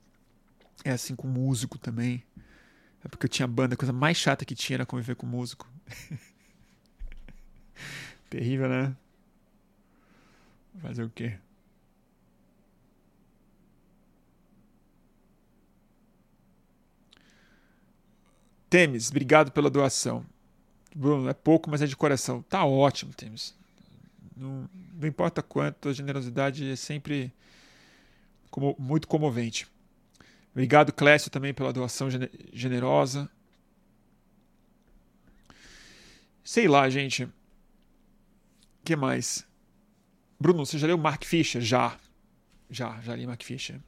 É 0.82 0.92
assim 0.92 1.14
com 1.14 1.28
músico 1.28 1.78
também. 1.78 2.22
É 3.04 3.08
porque 3.08 3.26
eu 3.26 3.30
tinha 3.30 3.46
banda, 3.46 3.74
a 3.74 3.76
coisa 3.76 3.92
mais 3.92 4.16
chata 4.16 4.46
que 4.46 4.54
tinha 4.54 4.78
era 4.78 4.86
conviver 4.86 5.14
com 5.14 5.26
músico. 5.26 5.70
Terrível, 8.30 8.68
né? 8.68 8.96
Fazer 10.80 11.04
o 11.04 11.10
quê? 11.10 11.36
Temes, 18.74 19.08
obrigado 19.08 19.52
pela 19.52 19.70
doação. 19.70 20.26
Bruno, 20.92 21.28
é 21.28 21.32
pouco, 21.32 21.70
mas 21.70 21.80
é 21.80 21.86
de 21.86 21.94
coração. 21.94 22.42
Tá 22.42 22.64
ótimo, 22.64 23.14
Temes. 23.14 23.54
Não, 24.36 24.68
não 24.92 25.06
importa 25.06 25.44
quanto, 25.44 25.88
a 25.88 25.92
generosidade 25.92 26.68
é 26.68 26.74
sempre 26.74 27.32
como, 28.50 28.74
muito 28.76 29.06
comovente. 29.06 29.68
Obrigado, 30.50 30.92
Clécio, 30.92 31.30
também 31.30 31.54
pela 31.54 31.72
doação 31.72 32.08
generosa. 32.52 33.30
Sei 36.42 36.66
lá, 36.66 36.90
gente. 36.90 37.22
O 37.22 37.32
que 38.82 38.96
mais? 38.96 39.46
Bruno, 40.36 40.66
você 40.66 40.78
já 40.78 40.88
leu 40.88 40.98
Mark 40.98 41.22
Fisher? 41.22 41.62
Já. 41.62 41.96
Já, 42.68 43.00
já 43.02 43.14
li 43.14 43.24
Mark 43.24 43.44
Fisher. 43.44 43.78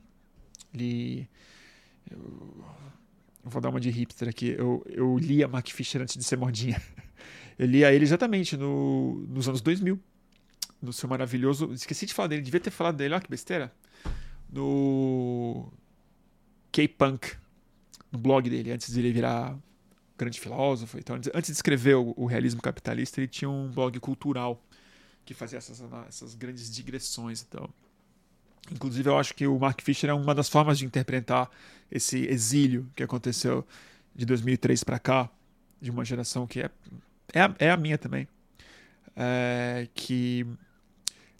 Li. 0.72 1.28
Eu 2.08 2.64
vou 3.50 3.60
dar 3.60 3.70
uma 3.70 3.80
de 3.80 3.90
hipster 3.90 4.28
aqui. 4.28 4.54
Eu, 4.58 4.84
eu 4.88 5.16
lia 5.18 5.48
Mark 5.48 5.68
Fisher 5.68 6.02
antes 6.02 6.16
de 6.16 6.24
ser 6.24 6.36
modinha. 6.36 6.80
Eu 7.58 7.66
lia 7.66 7.90
ele 7.90 8.04
exatamente 8.04 8.54
no, 8.54 9.24
nos 9.30 9.48
anos 9.48 9.62
2000. 9.62 9.98
No 10.82 10.92
seu 10.92 11.08
maravilhoso. 11.08 11.72
Esqueci 11.72 12.04
de 12.04 12.12
falar 12.12 12.28
dele, 12.28 12.42
devia 12.42 12.60
ter 12.60 12.70
falado 12.70 12.96
dele, 12.96 13.14
olha 13.14 13.22
que 13.22 13.30
besteira. 13.30 13.72
No. 14.52 15.72
K-Punk. 16.70 17.34
No 18.12 18.18
blog 18.18 18.50
dele, 18.50 18.72
antes 18.72 18.92
de 18.92 19.00
ele 19.00 19.10
virar 19.10 19.58
grande 20.18 20.38
filósofo. 20.38 20.98
Então, 20.98 21.16
antes 21.16 21.46
de 21.46 21.52
escrever 21.52 21.96
o, 21.96 22.12
o, 22.16 22.26
realismo 22.26 22.60
capitalista, 22.60 23.20
ele 23.20 23.28
tinha 23.28 23.48
um 23.48 23.70
blog 23.70 23.98
cultural 24.00 24.62
que 25.24 25.34
fazia 25.34 25.58
essas, 25.58 25.82
essas 26.08 26.34
grandes 26.34 26.70
digressões. 26.70 27.44
Então, 27.46 27.68
Inclusive, 28.70 29.08
eu 29.08 29.18
acho 29.18 29.34
que 29.34 29.46
o 29.46 29.58
Mark 29.58 29.80
Fisher 29.80 30.10
é 30.10 30.14
uma 30.14 30.34
das 30.34 30.48
formas 30.48 30.78
de 30.78 30.84
interpretar 30.84 31.50
esse 31.90 32.26
exílio 32.26 32.90
que 32.94 33.02
aconteceu 33.02 33.66
de 34.14 34.24
2003 34.26 34.82
para 34.82 34.98
cá, 34.98 35.30
de 35.80 35.90
uma 35.90 36.04
geração 36.04 36.46
que 36.46 36.60
é, 36.60 36.70
é, 37.32 37.40
a, 37.40 37.54
é 37.58 37.70
a 37.70 37.76
minha 37.76 37.98
também, 37.98 38.26
é, 39.14 39.88
que 39.94 40.46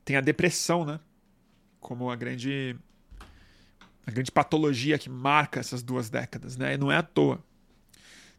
tem 0.05 0.17
a 0.17 0.21
depressão, 0.21 0.85
né? 0.85 1.01
Como 1.81 2.11
a 2.11 2.17
grande, 2.17 2.77
a 4.07 4.11
grande 4.11 4.31
patologia 4.31 4.99
que 4.99 5.09
marca 5.09 5.59
essas 5.61 5.83
duas 5.83 6.09
décadas, 6.11 6.57
né? 6.57 6.75
E 6.75 6.79
não 6.79 6.93
é 6.93 6.97
à 6.97 7.03
toa. 7.03 7.43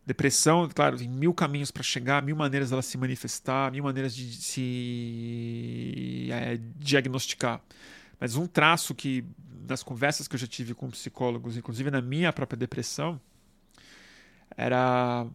Depressão, 0.05 0.69
claro, 0.73 0.97
tem 0.97 1.09
mil 1.09 1.33
caminhos 1.33 1.69
para 1.69 1.83
chegar, 1.83 2.23
mil 2.23 2.35
maneiras 2.35 2.69
dela 2.69 2.81
se 2.81 2.97
manifestar, 2.97 3.69
mil 3.73 3.83
maneiras 3.83 4.15
de 4.15 4.33
se 4.37 6.29
é, 6.31 6.57
diagnosticar. 6.77 7.61
Mas 8.19 8.35
um 8.35 8.47
traço 8.47 8.95
que, 8.95 9.23
nas 9.67 9.83
conversas 9.83 10.27
que 10.27 10.35
eu 10.35 10.39
já 10.39 10.47
tive 10.47 10.73
com 10.73 10.89
psicólogos, 10.89 11.57
inclusive 11.57 11.91
na 11.91 12.01
minha 12.01 12.33
própria 12.33 12.57
depressão, 12.57 13.19
era 14.55 15.27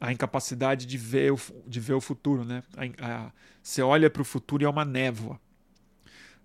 a 0.00 0.12
incapacidade 0.12 0.86
de 0.86 0.98
ver 0.98 1.32
o, 1.32 1.40
de 1.66 1.80
ver 1.80 1.94
o 1.94 2.00
futuro. 2.00 2.44
Né? 2.44 2.62
A, 2.76 3.06
a, 3.06 3.32
você 3.62 3.82
olha 3.82 4.10
para 4.10 4.22
o 4.22 4.24
futuro 4.24 4.62
e 4.62 4.66
é 4.66 4.68
uma 4.68 4.84
névoa. 4.84 5.40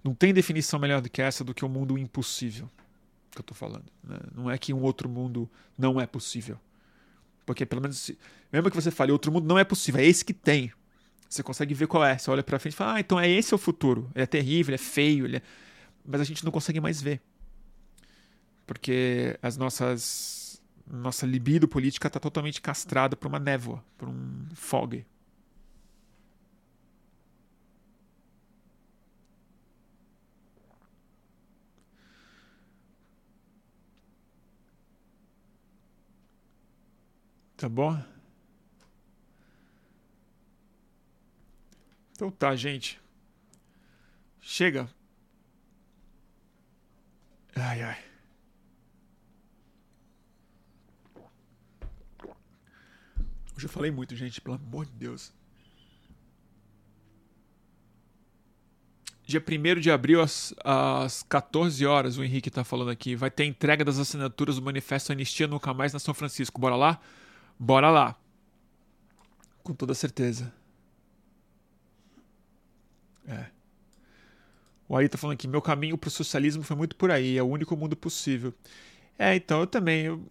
Não 0.03 0.13
tem 0.13 0.33
definição 0.33 0.79
melhor 0.79 1.01
do 1.01 1.09
que 1.09 1.21
essa 1.21 1.43
do 1.43 1.53
que 1.53 1.63
o 1.63 1.67
um 1.67 1.71
mundo 1.71 1.97
impossível 1.97 2.69
que 3.31 3.39
eu 3.39 3.41
estou 3.41 3.55
falando. 3.55 3.85
Né? 4.03 4.17
Não 4.35 4.51
é 4.51 4.57
que 4.57 4.73
um 4.73 4.81
outro 4.81 5.07
mundo 5.07 5.49
não 5.77 5.99
é 5.99 6.05
possível. 6.05 6.59
Porque 7.45 7.65
pelo 7.65 7.81
menos, 7.81 8.11
mesmo 8.51 8.69
que 8.69 8.75
você 8.75 8.91
fale 8.91 9.11
outro 9.11 9.31
mundo 9.31 9.47
não 9.47 9.57
é 9.57 9.63
possível, 9.63 10.01
é 10.01 10.05
esse 10.05 10.23
que 10.23 10.33
tem. 10.33 10.71
Você 11.29 11.41
consegue 11.41 11.73
ver 11.73 11.87
qual 11.87 12.03
é. 12.03 12.17
Você 12.17 12.29
olha 12.29 12.43
para 12.43 12.59
frente 12.59 12.73
e 12.73 12.77
fala, 12.77 12.95
ah, 12.95 12.99
então 12.99 13.19
é 13.19 13.29
esse 13.29 13.55
o 13.55 13.57
futuro. 13.57 14.11
Ele 14.13 14.23
é 14.23 14.27
terrível, 14.27 14.71
ele 14.71 14.81
é 14.81 14.85
feio, 14.85 15.25
ele 15.25 15.37
é 15.37 15.41
mas 16.05 16.21
a 16.21 16.23
gente 16.23 16.43
não 16.43 16.51
consegue 16.51 16.79
mais 16.79 17.01
ver. 17.01 17.21
Porque 18.65 19.37
as 19.41 19.57
nossas 19.57 20.61
nossa 20.91 21.25
libido 21.25 21.67
política 21.67 22.07
está 22.07 22.19
totalmente 22.19 22.61
castrada 22.61 23.15
por 23.15 23.27
uma 23.27 23.39
névoa, 23.39 23.83
por 23.97 24.09
um 24.09 24.47
fog. 24.53 25.05
Tá 37.57 37.69
bom? 37.69 37.95
Então 42.13 42.31
tá, 42.31 42.55
gente. 42.55 42.99
Chega. 44.41 44.89
Ai, 47.55 47.81
ai. 47.81 47.97
Hoje 53.55 53.65
eu 53.65 53.69
falei 53.69 53.91
muito, 53.91 54.15
gente, 54.15 54.41
pelo 54.41 54.55
amor 54.55 54.85
de 54.85 54.91
Deus. 54.93 55.31
Dia 59.23 59.39
1 59.39 59.79
de 59.79 59.91
abril, 59.91 60.21
às, 60.21 60.53
às 60.63 61.23
14 61.23 61.85
horas, 61.85 62.17
o 62.17 62.23
Henrique 62.23 62.49
tá 62.49 62.63
falando 62.63 62.89
aqui. 62.89 63.15
Vai 63.15 63.29
ter 63.29 63.45
entrega 63.45 63.85
das 63.85 63.99
assinaturas 63.99 64.55
do 64.55 64.61
Manifesto 64.61 65.11
Anistia 65.11 65.47
Nunca 65.47 65.73
Mais 65.73 65.93
na 65.93 65.99
São 65.99 66.13
Francisco. 66.13 66.59
Bora 66.59 66.75
lá? 66.75 66.99
Bora 67.57 67.89
lá. 67.89 68.19
Com 69.63 69.73
toda 69.73 69.93
certeza. 69.93 70.51
É. 73.27 73.60
O 74.91 74.97
Ari 74.97 75.07
tá 75.07 75.17
falando 75.17 75.35
aqui, 75.35 75.47
meu 75.47 75.61
caminho 75.61 75.97
pro 75.97 76.09
socialismo 76.09 76.63
foi 76.63 76.75
muito 76.75 76.97
por 76.97 77.11
aí, 77.11 77.37
é 77.37 77.41
o 77.41 77.47
único 77.47 77.77
mundo 77.77 77.95
possível. 77.95 78.53
É, 79.17 79.33
então, 79.33 79.61
eu 79.61 79.67
também. 79.67 80.03
Eu... 80.03 80.27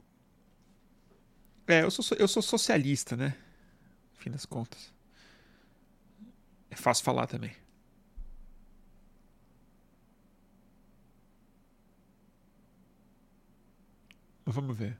É, 1.66 1.82
eu 1.82 1.91
sou, 1.91 2.05
eu 2.19 2.28
sou 2.28 2.43
socialista, 2.43 3.16
né? 3.16 3.35
Fim 4.16 4.31
das 4.31 4.45
contas. 4.45 4.93
É 6.70 6.77
fácil 6.77 7.05
falar 7.07 7.27
também. 7.27 7.53
Vamos 14.45 14.77
ver. 14.77 14.99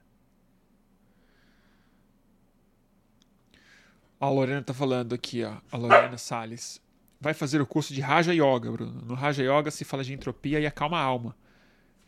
A 4.19 4.27
Lorena 4.27 4.63
tá 4.63 4.73
falando 4.73 5.13
aqui, 5.13 5.43
ó. 5.43 5.57
A 5.71 5.77
Lorena 5.77 6.17
Salles 6.17 6.81
vai 7.21 7.35
fazer 7.35 7.61
o 7.61 7.67
curso 7.67 7.93
de 7.93 8.01
Raja 8.01 8.33
Yoga, 8.33 8.71
Bruno. 8.71 9.01
No 9.03 9.13
Raja 9.13 9.43
Yoga 9.43 9.69
se 9.69 9.85
fala 9.85 10.03
de 10.03 10.11
entropia 10.11 10.59
e 10.59 10.65
acalma 10.65 10.97
a 10.97 11.03
alma, 11.03 11.37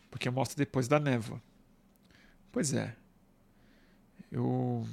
porque 0.09 0.27
mostra 0.29 0.57
depois 0.57 0.87
da 0.87 0.99
névoa. 0.99 1.39
Pois 2.51 2.73
é. 2.73 2.95
Eu. 4.31 4.85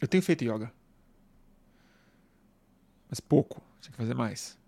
Eu 0.00 0.08
tenho 0.08 0.22
feito 0.22 0.44
yoga. 0.44 0.72
Mas 3.08 3.20
pouco. 3.20 3.62
Tinha 3.80 3.92
que 3.92 3.98
fazer 3.98 4.14
mais. 4.14 4.58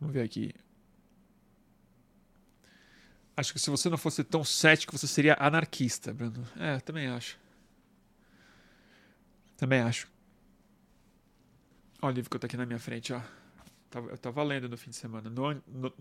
Vamos 0.00 0.14
ver 0.14 0.22
aqui. 0.22 0.52
Acho 3.36 3.52
que 3.52 3.58
se 3.58 3.68
você 3.68 3.88
não 3.88 3.98
fosse 3.98 4.22
tão 4.22 4.44
cético, 4.44 4.96
você 4.96 5.08
seria 5.08 5.36
anarquista, 5.40 6.12
Bruno. 6.12 6.46
É, 6.56 6.78
também 6.80 7.08
acho. 7.08 7.36
Também 9.56 9.80
acho. 9.80 10.08
Olha 12.00 12.12
o 12.12 12.14
livro 12.14 12.30
que 12.30 12.36
eu 12.36 12.40
tô 12.40 12.46
aqui 12.46 12.56
na 12.56 12.66
minha 12.66 12.78
frente, 12.78 13.12
ó. 13.12 13.20
Eu 14.10 14.18
tava 14.18 14.42
lendo 14.42 14.68
no 14.68 14.76
fim 14.76 14.90
de 14.90 14.96
semana. 14.96 15.30
No, 15.30 15.54
no, 15.66 15.92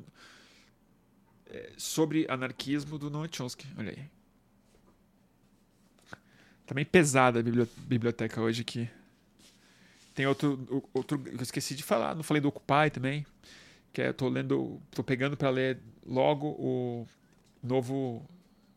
é, 1.47 1.73
sobre 1.77 2.25
anarquismo 2.29 2.97
do 2.97 3.09
Noam 3.09 3.27
Chomsky. 3.31 3.67
Olha 3.77 3.91
aí. 3.91 4.09
Tá 6.65 6.73
meio 6.75 6.87
pesada 6.87 7.39
a 7.39 7.43
biblioteca 7.43 8.41
hoje 8.41 8.61
aqui. 8.61 8.89
Tem 10.13 10.27
outro, 10.27 10.85
outro 10.93 11.21
eu 11.25 11.41
esqueci 11.41 11.75
de 11.75 11.83
falar. 11.83 12.15
Não 12.15 12.23
falei 12.23 12.41
do 12.41 12.47
Occupy 12.47 12.91
também. 12.91 13.25
Que 13.91 14.01
é, 14.01 14.09
eu 14.09 14.13
tô 14.13 14.29
lendo. 14.29 14.81
tô 14.91 15.03
pegando 15.03 15.35
para 15.35 15.49
ler 15.49 15.79
logo 16.05 16.47
o 16.59 17.07
novo, 17.63 18.27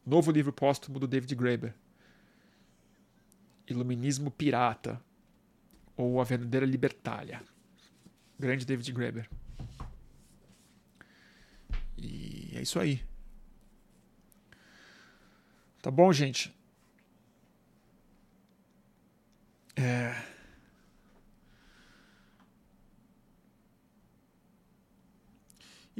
novo 0.04 0.30
livro 0.30 0.52
póstumo 0.52 0.98
do 0.98 1.08
David 1.08 1.34
Graeber. 1.34 1.74
Iluminismo 3.68 4.30
Pirata, 4.30 5.02
ou 5.96 6.20
A 6.20 6.24
Verdadeira 6.24 6.64
Libertália. 6.64 7.42
Grande 8.38 8.64
David 8.64 8.92
Graeber. 8.92 9.28
E 11.98 12.52
é 12.54 12.62
isso 12.62 12.78
aí. 12.78 13.02
Tá 15.82 15.90
bom, 15.90 16.12
gente? 16.12 16.54
É... 19.74 20.35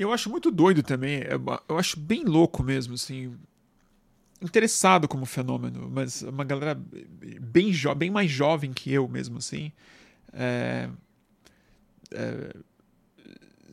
eu 0.03 0.13
acho 0.13 0.31
muito 0.31 0.51
doido 0.51 0.83
também. 0.83 1.21
É 1.21 1.35
eu 1.69 1.79
acho 1.79 1.99
bem 1.99 2.25
louco 2.25 2.63
mesmo, 2.63 2.95
assim. 2.95 3.35
Interessado 4.41 5.09
como 5.09 5.25
fenômeno, 5.25 5.89
mas 5.91 6.23
uma 6.23 6.45
galera 6.45 6.75
bem, 6.75 7.73
bem 7.97 8.11
mais 8.11 8.31
jovem 8.31 8.73
que 8.73 8.93
eu 8.93 9.09
mesmo, 9.09 9.39
assim. 9.39 9.73
É, 10.33 10.91
é, 12.13 12.55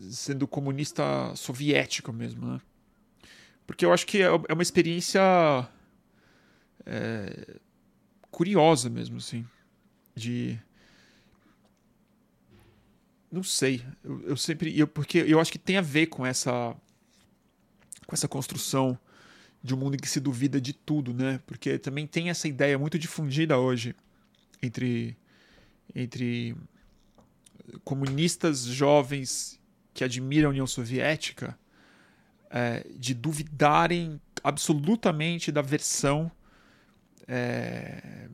sendo 0.09 0.47
comunista 0.47 1.35
soviético 1.35 2.13
mesmo, 2.13 2.47
né? 2.47 2.61
Porque 3.67 3.85
eu 3.85 3.93
acho 3.93 4.05
que 4.05 4.21
é, 4.21 4.25
é 4.25 4.53
uma 4.53 4.63
experiência 4.63 5.21
é, 6.85 7.55
curiosa 8.31 8.89
mesmo, 8.89 9.17
assim. 9.17 9.45
De 10.15 10.59
não 13.33 13.41
sei. 13.41 13.83
Eu, 14.03 14.21
eu 14.21 14.37
sempre. 14.37 14.77
Eu, 14.77 14.87
porque 14.87 15.17
eu 15.17 15.39
acho 15.39 15.51
que 15.51 15.57
tem 15.57 15.77
a 15.77 15.81
ver 15.81 16.05
com 16.05 16.23
essa. 16.23 16.75
Com 18.05 18.13
essa 18.13 18.27
construção 18.27 18.97
de 19.63 19.73
um 19.73 19.77
mundo 19.77 19.95
em 19.95 19.97
que 19.97 20.07
se 20.07 20.19
duvida 20.19 20.61
de 20.61 20.71
tudo, 20.71 21.13
né? 21.13 21.39
Porque 21.47 21.79
também 21.79 22.05
tem 22.05 22.29
essa 22.29 22.47
ideia 22.47 22.77
muito 22.77 22.99
difundida 22.99 23.57
hoje 23.57 23.95
entre. 24.61 25.17
Entre 25.95 26.55
comunistas 27.83 28.65
jovens 28.65 29.59
que 29.93 30.03
admiram 30.03 30.49
a 30.49 30.51
União 30.51 30.67
Soviética 30.67 31.57
é, 32.49 32.85
de 32.95 33.13
duvidarem 33.13 34.19
absolutamente 34.43 35.51
da 35.51 35.61
versão 35.61 36.31
é, 37.27 38.27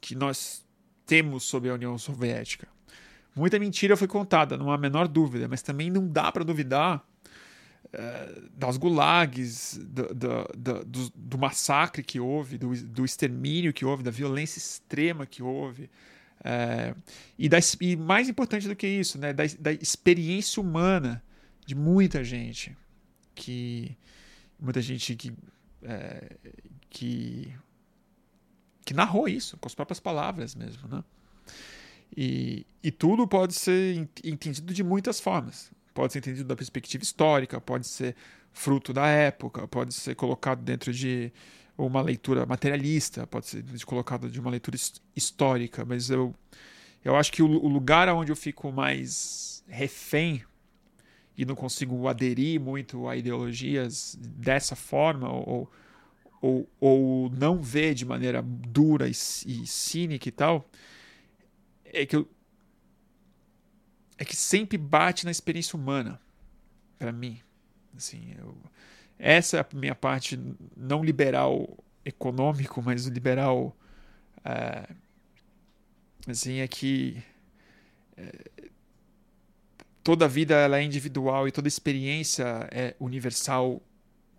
que 0.00 0.14
nós 0.14 0.64
temos 1.06 1.44
sobre 1.44 1.70
a 1.70 1.74
União 1.74 1.96
Soviética. 1.96 2.68
Muita 3.34 3.58
mentira 3.58 3.96
foi 3.96 4.08
contada, 4.08 4.56
não 4.56 4.70
há 4.70 4.74
a 4.74 4.78
menor 4.78 5.06
dúvida, 5.06 5.46
mas 5.48 5.62
também 5.62 5.90
não 5.90 6.06
dá 6.08 6.32
para 6.32 6.44
duvidar 6.44 7.04
é, 7.92 8.42
das 8.52 8.76
gulags, 8.76 9.78
do, 9.78 10.14
do, 10.14 10.84
do, 10.84 11.10
do, 11.14 11.38
massacre 11.38 12.02
que 12.02 12.20
houve, 12.20 12.58
do, 12.58 13.04
extermínio 13.04 13.72
que 13.72 13.84
houve, 13.84 14.02
da 14.02 14.10
violência 14.10 14.58
extrema 14.58 15.26
que 15.26 15.42
houve, 15.42 15.90
É, 16.44 16.94
e, 17.36 17.48
da, 17.48 17.58
e 17.80 17.96
mais 17.96 18.28
importante 18.28 18.68
do 18.68 18.76
que 18.76 18.86
isso, 18.86 19.18
né, 19.18 19.32
da, 19.32 19.42
da 19.58 19.72
experiência 19.72 20.62
humana 20.62 21.20
de 21.66 21.74
muita 21.74 22.22
gente 22.22 22.76
que 23.34 23.96
muita 24.58 24.80
gente 24.80 25.16
que 25.16 25.32
é, 25.82 26.36
que 26.88 27.52
que 28.84 28.94
narrou 28.94 29.28
isso 29.28 29.56
com 29.58 29.66
as 29.66 29.74
próprias 29.74 30.00
palavras 30.00 30.54
mesmo, 30.54 30.86
né? 30.88 31.02
E, 32.16 32.66
e 32.82 32.90
tudo 32.90 33.26
pode 33.26 33.54
ser 33.54 34.08
entendido 34.24 34.72
de 34.72 34.82
muitas 34.82 35.20
formas. 35.20 35.70
Pode 35.94 36.12
ser 36.12 36.20
entendido 36.20 36.48
da 36.48 36.56
perspectiva 36.56 37.02
histórica, 37.02 37.60
pode 37.60 37.86
ser 37.86 38.14
fruto 38.52 38.92
da 38.92 39.06
época, 39.06 39.66
pode 39.68 39.94
ser 39.94 40.14
colocado 40.14 40.62
dentro 40.62 40.92
de 40.92 41.32
uma 41.76 42.02
leitura 42.02 42.44
materialista, 42.44 43.26
pode 43.26 43.46
ser 43.46 43.64
colocado 43.84 44.28
de 44.28 44.40
uma 44.40 44.50
leitura 44.50 44.76
histórica, 45.14 45.84
mas 45.84 46.10
eu, 46.10 46.34
eu 47.04 47.14
acho 47.14 47.32
que 47.32 47.42
o, 47.42 47.48
o 47.48 47.68
lugar 47.68 48.08
onde 48.08 48.32
eu 48.32 48.36
fico 48.36 48.72
mais 48.72 49.62
refém 49.68 50.42
e 51.36 51.44
não 51.44 51.54
consigo 51.54 52.08
aderir 52.08 52.60
muito 52.60 53.06
a 53.06 53.16
ideologias 53.16 54.18
dessa 54.20 54.74
forma, 54.74 55.30
ou, 55.30 55.70
ou, 56.42 56.68
ou 56.80 57.30
não 57.30 57.62
ver 57.62 57.94
de 57.94 58.04
maneira 58.04 58.42
dura 58.42 59.06
e, 59.06 59.12
e 59.12 59.66
cínica 59.66 60.28
e 60.28 60.32
tal, 60.32 60.68
é 61.92 62.06
que 62.06 62.16
eu, 62.16 62.28
é 64.16 64.24
que 64.24 64.36
sempre 64.36 64.76
bate 64.78 65.24
na 65.24 65.30
experiência 65.30 65.76
humana 65.76 66.20
para 66.98 67.12
mim 67.12 67.40
assim 67.96 68.34
eu, 68.38 68.56
essa 69.18 69.58
é 69.58 69.60
a 69.60 69.66
minha 69.76 69.94
parte 69.94 70.38
não 70.76 71.04
liberal 71.04 71.76
econômico 72.04 72.82
mas 72.82 73.06
o 73.06 73.10
liberal 73.10 73.76
é, 74.44 74.88
assim 76.26 76.58
é 76.58 76.68
que 76.68 77.22
é, 78.16 78.70
toda 80.08 80.26
vida 80.26 80.54
ela 80.54 80.78
é 80.78 80.82
individual 80.82 81.46
e 81.46 81.52
toda 81.52 81.68
experiência 81.68 82.66
é 82.70 82.94
universal 82.98 83.82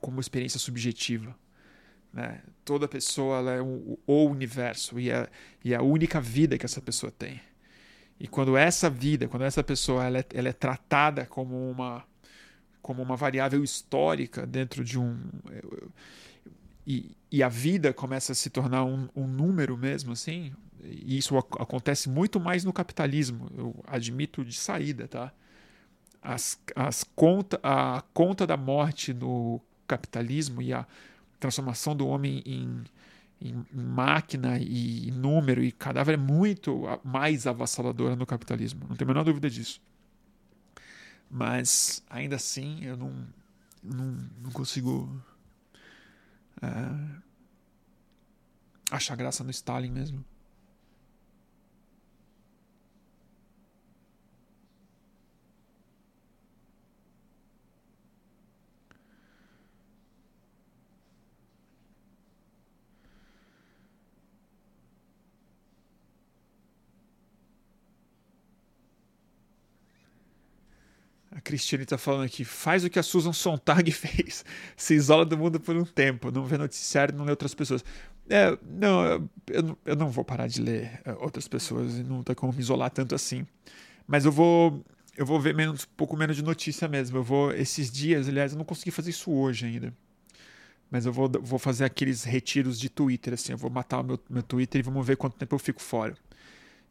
como 0.02 0.20
experiência 0.20 0.60
subjetiva. 0.60 1.36
Né? 2.14 2.41
Toda 2.65 2.88
pessoa 2.88 3.38
ela 3.38 3.52
é 3.53 3.61
o, 3.61 3.99
o 4.06 4.26
universo 4.26 4.99
e 4.99 5.10
é, 5.10 5.27
e 5.64 5.73
é 5.73 5.77
a 5.77 5.81
única 5.81 6.19
vida 6.19 6.57
que 6.57 6.65
essa 6.65 6.81
pessoa 6.81 7.11
tem. 7.11 7.40
E 8.19 8.27
quando 8.27 8.57
essa 8.57 8.90
vida, 8.90 9.27
quando 9.27 9.44
essa 9.44 9.64
pessoa 9.64 10.06
ela 10.06 10.19
é, 10.19 10.26
ela 10.34 10.49
é 10.49 10.53
tratada 10.53 11.26
como 11.26 11.69
uma 11.69 12.03
como 12.81 13.03
uma 13.03 13.15
variável 13.15 13.64
histórica 13.64 14.48
dentro 14.48 14.84
de 14.84 14.98
um 14.98 15.18
e, 16.88 17.15
e 17.31 17.44
a 17.44 17.49
vida 17.49 17.94
começa 17.94 18.31
a 18.31 18.36
se 18.36 18.49
tornar 18.49 18.84
um, 18.86 19.07
um 19.15 19.27
número 19.27 19.77
mesmo 19.77 20.14
assim 20.14 20.53
e 20.81 21.18
isso 21.18 21.38
acontece 21.38 22.10
muito 22.10 22.40
mais 22.40 22.64
no 22.64 22.72
capitalismo 22.73 23.52
eu 23.56 23.76
admito 23.86 24.44
de 24.44 24.53
saída 24.53 25.07
tá 25.07 25.31
as, 26.22 26.60
as 26.76 27.03
conta, 27.03 27.60
a 27.64 28.03
conta 28.14 28.45
da 28.45 28.57
morte 28.57 29.14
no 29.14 29.61
capitalismo 29.88 30.61
e 30.61 30.73
a 30.73 30.86
transformação 31.40 31.95
do 31.95 32.07
homem 32.07 32.44
em, 32.45 32.84
em 33.41 33.66
máquina 33.74 34.57
e 34.60 35.11
número 35.11 35.64
e 35.64 35.72
cadáver 35.72 36.16
é 36.16 36.18
muito 36.18 36.84
mais 37.03 37.48
avassaladora 37.48 38.16
no 38.16 38.26
capitalismo, 38.26 38.86
não 38.88 38.95
tenho 38.95 39.10
a 39.10 39.14
menor 39.14 39.24
dúvida 39.24 39.49
disso. 39.49 39.82
Mas 41.30 42.03
ainda 42.10 42.36
assim 42.36 42.84
eu 42.84 42.98
não, 42.98 43.28
não, 43.84 44.18
não 44.41 44.52
consigo 44.52 45.22
é, 46.61 47.22
achar 48.91 49.16
graça 49.16 49.44
no 49.44 49.52
Stalin 49.52 49.91
mesmo. 49.91 50.26
A 71.40 71.41
Cristiane 71.41 71.86
está 71.86 71.98
falando 71.98 72.26
aqui, 72.26 72.44
faz 72.44 72.84
o 72.84 72.90
que 72.90 72.99
a 72.99 73.03
Susan 73.03 73.32
Sontag 73.32 73.90
fez. 73.94 74.44
Se 74.76 74.94
isola 74.94 75.24
do 75.26 75.38
mundo 75.38 75.57
por 75.57 75.74
um 75.74 75.86
tempo, 75.86 76.32
não 76.32 76.44
vê 76.44 76.57
noticiário, 76.57 77.16
não 77.16 77.24
lê 77.24 77.32
outras 77.32 77.53
pessoas. 77.53 77.84
É, 78.30 78.57
não, 78.70 79.30
eu, 79.48 79.78
eu 79.86 79.95
não 79.95 80.10
vou 80.10 80.26
parar 80.26 80.48
de 80.48 80.61
ler 80.61 81.02
é, 81.06 81.14
outras 81.14 81.48
pessoas 81.48 81.98
não 81.99 82.22
tem 82.24 82.36
como 82.36 82.52
me 82.52 82.60
isolar 82.60 82.91
tanto 82.91 83.16
assim. 83.16 83.48
Mas 84.06 84.26
eu 84.26 84.34
vou 84.34 84.84
eu 85.16 85.26
vou 85.26 85.40
ver 85.40 85.56
menos, 85.56 85.84
um 85.84 85.95
pouco 85.95 86.18
menos 86.18 86.36
de 86.36 86.44
notícia 86.44 86.90
mesmo. 86.90 87.18
Eu 87.18 87.24
vou 87.24 87.53
esses 87.53 87.90
dias, 87.90 88.28
aliás, 88.28 88.52
eu 88.52 88.57
não 88.57 88.66
consegui 88.66 88.91
fazer 88.91 89.11
isso 89.11 89.32
hoje 89.32 89.66
ainda. 89.66 89.94
Mas 90.91 91.06
eu 91.06 91.14
vou, 91.14 91.32
vou 91.41 91.57
fazer 91.57 91.86
aqueles 91.86 92.26
retiros 92.26 92.78
de 92.78 92.90
Twitter, 92.90 93.34
assim. 93.34 93.53
Eu 93.53 93.57
vou 93.57 93.70
matar 93.70 94.02
o 94.02 94.03
meu, 94.03 94.20
meu 94.30 94.44
Twitter 94.44 94.80
e 94.80 94.84
vamos 94.84 95.07
ver 95.07 95.16
quanto 95.16 95.38
tempo 95.38 95.56
eu 95.56 95.60
fico 95.60 95.82
fora. 95.82 96.16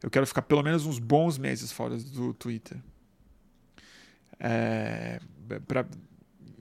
Eu 0.03 0.11
quero 0.11 0.27
ficar 0.27 0.43
pelo 0.43 0.63
menos 0.63 0.87
uns 0.87 0.99
bons 0.99 1.37
meses 1.37 1.71
fora 1.71 1.99
do 1.99 2.33
Twitter 2.33 2.79
é, 4.39 5.21
para 5.67 5.87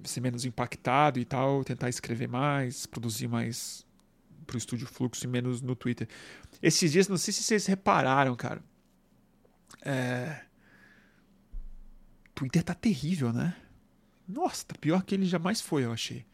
ser 0.04 0.22
menos 0.22 0.46
impactado 0.46 1.20
e 1.20 1.26
tal, 1.26 1.64
tentar 1.64 1.90
escrever 1.90 2.28
mais, 2.28 2.86
produzir 2.86 3.28
mais 3.28 3.86
para 4.46 4.56
o 4.56 4.58
Estúdio 4.58 4.88
Fluxo 4.88 5.26
e 5.26 5.28
menos 5.28 5.62
no 5.62 5.76
Twitter. 5.76 6.08
Esses 6.62 6.92
dias, 6.92 7.08
não 7.08 7.18
sei 7.18 7.34
se 7.34 7.44
vocês 7.44 7.66
repararam, 7.66 8.36
cara. 8.36 8.64
É... 9.82 10.42
Twitter 12.34 12.64
tá 12.64 12.74
terrível, 12.74 13.34
né? 13.34 13.56
Nossa, 14.28 14.66
tá 14.66 14.76
pior 14.80 15.04
que 15.04 15.16
ele 15.16 15.26
jamais 15.26 15.60
foi, 15.60 15.84
eu 15.86 15.92
achei. 15.92 16.26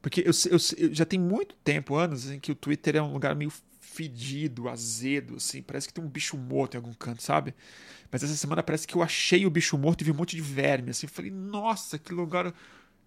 Porque 0.00 0.20
eu, 0.20 0.32
eu, 0.50 0.58
eu, 0.76 0.94
já 0.94 1.04
tem 1.04 1.18
muito 1.18 1.54
tempo, 1.56 1.94
anos, 1.94 2.30
em 2.30 2.40
que 2.40 2.50
o 2.50 2.54
Twitter 2.54 2.96
é 2.96 3.02
um 3.02 3.12
lugar 3.12 3.34
meio 3.36 3.52
fedido, 3.92 4.68
azedo, 4.68 5.36
assim. 5.36 5.62
Parece 5.62 5.88
que 5.88 5.94
tem 5.94 6.02
um 6.02 6.08
bicho 6.08 6.36
morto 6.36 6.74
em 6.74 6.78
algum 6.78 6.92
canto, 6.94 7.22
sabe? 7.22 7.54
Mas 8.10 8.22
essa 8.22 8.34
semana 8.34 8.62
parece 8.62 8.86
que 8.86 8.94
eu 8.94 9.02
achei 9.02 9.46
o 9.46 9.50
bicho 9.50 9.76
morto 9.78 10.00
e 10.00 10.04
vi 10.04 10.10
um 10.10 10.14
monte 10.14 10.36
de 10.36 10.42
verme, 10.42 10.90
assim. 10.90 11.06
falei, 11.06 11.30
nossa, 11.30 11.98
que 11.98 12.12
lugar. 12.12 12.52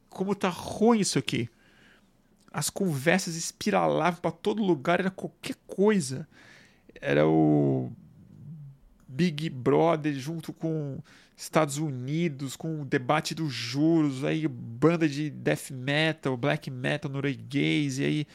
Como 0.10 0.36
tá 0.36 0.50
ruim 0.50 1.00
isso 1.00 1.20
aqui. 1.20 1.50
As 2.52 2.70
conversas 2.70 3.36
espiralavam 3.36 4.22
para 4.22 4.32
todo 4.32 4.64
lugar, 4.64 5.00
era 5.00 5.12
qualquer 5.12 5.56
coisa. 5.68 6.28
Era 7.02 7.28
o 7.28 7.92
Big 9.08 9.50
Brother 9.50 10.14
junto 10.14 10.54
com 10.54 11.00
Estados 11.36 11.78
Unidos, 11.78 12.56
com 12.56 12.82
o 12.82 12.86
debate 12.86 13.36
dos 13.36 13.52
juros, 13.52 14.24
aí 14.24 14.48
banda 14.48 15.08
de 15.08 15.30
death 15.30 15.70
metal, 15.72 16.38
black 16.38 16.72
metal 16.72 17.12
norueguês, 17.12 18.00
e 18.00 18.06
aí 18.06 18.28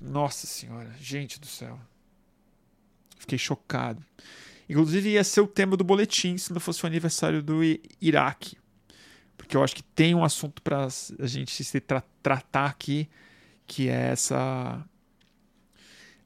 nossa 0.00 0.46
senhora, 0.46 0.92
gente 0.98 1.40
do 1.40 1.46
céu. 1.46 1.78
Fiquei 3.18 3.38
chocado. 3.38 4.04
Inclusive, 4.68 5.10
ia 5.10 5.24
ser 5.24 5.40
o 5.40 5.46
tema 5.46 5.76
do 5.76 5.84
boletim 5.84 6.38
se 6.38 6.52
não 6.52 6.60
fosse 6.60 6.84
o 6.84 6.86
aniversário 6.86 7.42
do 7.42 7.60
Iraque. 8.00 8.56
Porque 9.36 9.56
eu 9.56 9.64
acho 9.64 9.74
que 9.74 9.82
tem 9.82 10.14
um 10.14 10.22
assunto 10.22 10.62
para 10.62 10.86
a 10.86 11.26
gente 11.26 11.64
se 11.64 11.80
tra 11.80 12.02
tratar 12.22 12.66
aqui, 12.66 13.08
que 13.66 13.88
é 13.88 14.10
essa. 14.10 14.84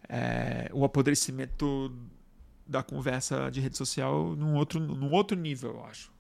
É, 0.08 0.68
o 0.72 0.84
apodrecimento 0.84 1.90
da 2.66 2.82
conversa 2.82 3.50
de 3.50 3.60
rede 3.60 3.76
social 3.76 4.36
num 4.36 4.54
outro, 4.54 4.78
num 4.78 5.10
outro 5.10 5.36
nível, 5.36 5.70
eu 5.70 5.84
acho. 5.86 6.12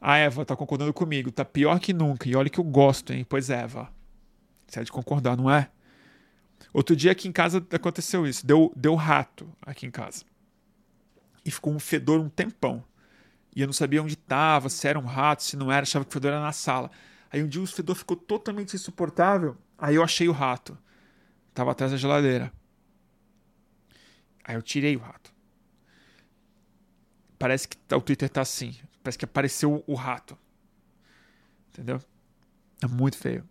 A 0.00 0.16
Eva 0.18 0.44
tá 0.44 0.54
concordando 0.54 0.92
comigo, 0.92 1.30
tá 1.30 1.44
pior 1.44 1.78
que 1.80 1.92
nunca. 1.92 2.28
E 2.28 2.36
olha 2.36 2.50
que 2.50 2.60
eu 2.60 2.64
gosto, 2.64 3.12
hein? 3.12 3.24
Pois 3.28 3.48
Eva. 3.48 3.92
Você 4.66 4.80
é 4.80 4.84
de 4.84 4.92
concordar, 4.92 5.36
não 5.36 5.50
é? 5.50 5.70
Outro 6.72 6.96
dia 6.96 7.12
aqui 7.12 7.28
em 7.28 7.32
casa 7.32 7.64
aconteceu 7.70 8.26
isso. 8.26 8.46
Deu, 8.46 8.72
deu 8.76 8.94
rato 8.94 9.50
aqui 9.62 9.86
em 9.86 9.90
casa. 9.90 10.24
E 11.44 11.50
ficou 11.50 11.72
um 11.72 11.78
fedor 11.78 12.20
um 12.20 12.28
tempão. 12.28 12.84
E 13.54 13.60
eu 13.60 13.66
não 13.66 13.72
sabia 13.72 14.02
onde 14.02 14.14
estava, 14.14 14.68
se 14.68 14.86
era 14.86 14.98
um 14.98 15.04
rato, 15.04 15.42
se 15.42 15.56
não 15.56 15.72
era, 15.72 15.82
achava 15.82 16.04
que 16.04 16.10
o 16.10 16.12
fedor 16.12 16.32
era 16.32 16.40
na 16.40 16.52
sala. 16.52 16.90
Aí 17.30 17.42
um 17.42 17.48
dia 17.48 17.62
o 17.62 17.66
fedor 17.66 17.96
ficou 17.96 18.16
totalmente 18.16 18.74
insuportável. 18.74 19.56
Aí 19.78 19.94
eu 19.94 20.02
achei 20.02 20.28
o 20.28 20.32
rato. 20.32 20.76
Tava 21.54 21.70
atrás 21.70 21.92
da 21.92 21.98
geladeira. 21.98 22.52
Aí 24.44 24.54
eu 24.54 24.62
tirei 24.62 24.96
o 24.96 25.00
rato. 25.00 25.32
Parece 27.38 27.68
que 27.68 27.76
o 27.94 28.00
Twitter 28.00 28.28
tá 28.28 28.42
assim. 28.42 28.76
Parece 29.02 29.18
que 29.18 29.24
apareceu 29.24 29.82
o 29.86 29.94
rato. 29.94 30.36
Entendeu? 31.70 32.00
É 32.82 32.86
muito 32.86 33.16
feio. 33.16 33.48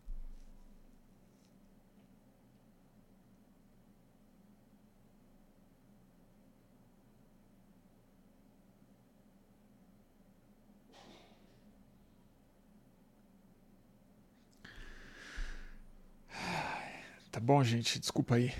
Bom, 17.46 17.64
gente? 17.64 18.00
Desculpa 18.00 18.36
aí. 18.36 18.52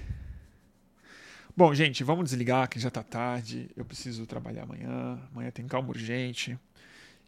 Bom, 1.58 1.74
gente, 1.74 2.04
vamos 2.04 2.26
desligar 2.26 2.70
que 2.70 2.80
já 2.80 2.92
tá 2.92 3.02
tarde. 3.02 3.72
Eu 3.76 3.84
preciso 3.84 4.28
trabalhar 4.28 4.64
amanhã. 4.64 5.20
Amanhã 5.32 5.50
tem 5.50 5.66
calma 5.68 5.90
urgente. 5.90 6.58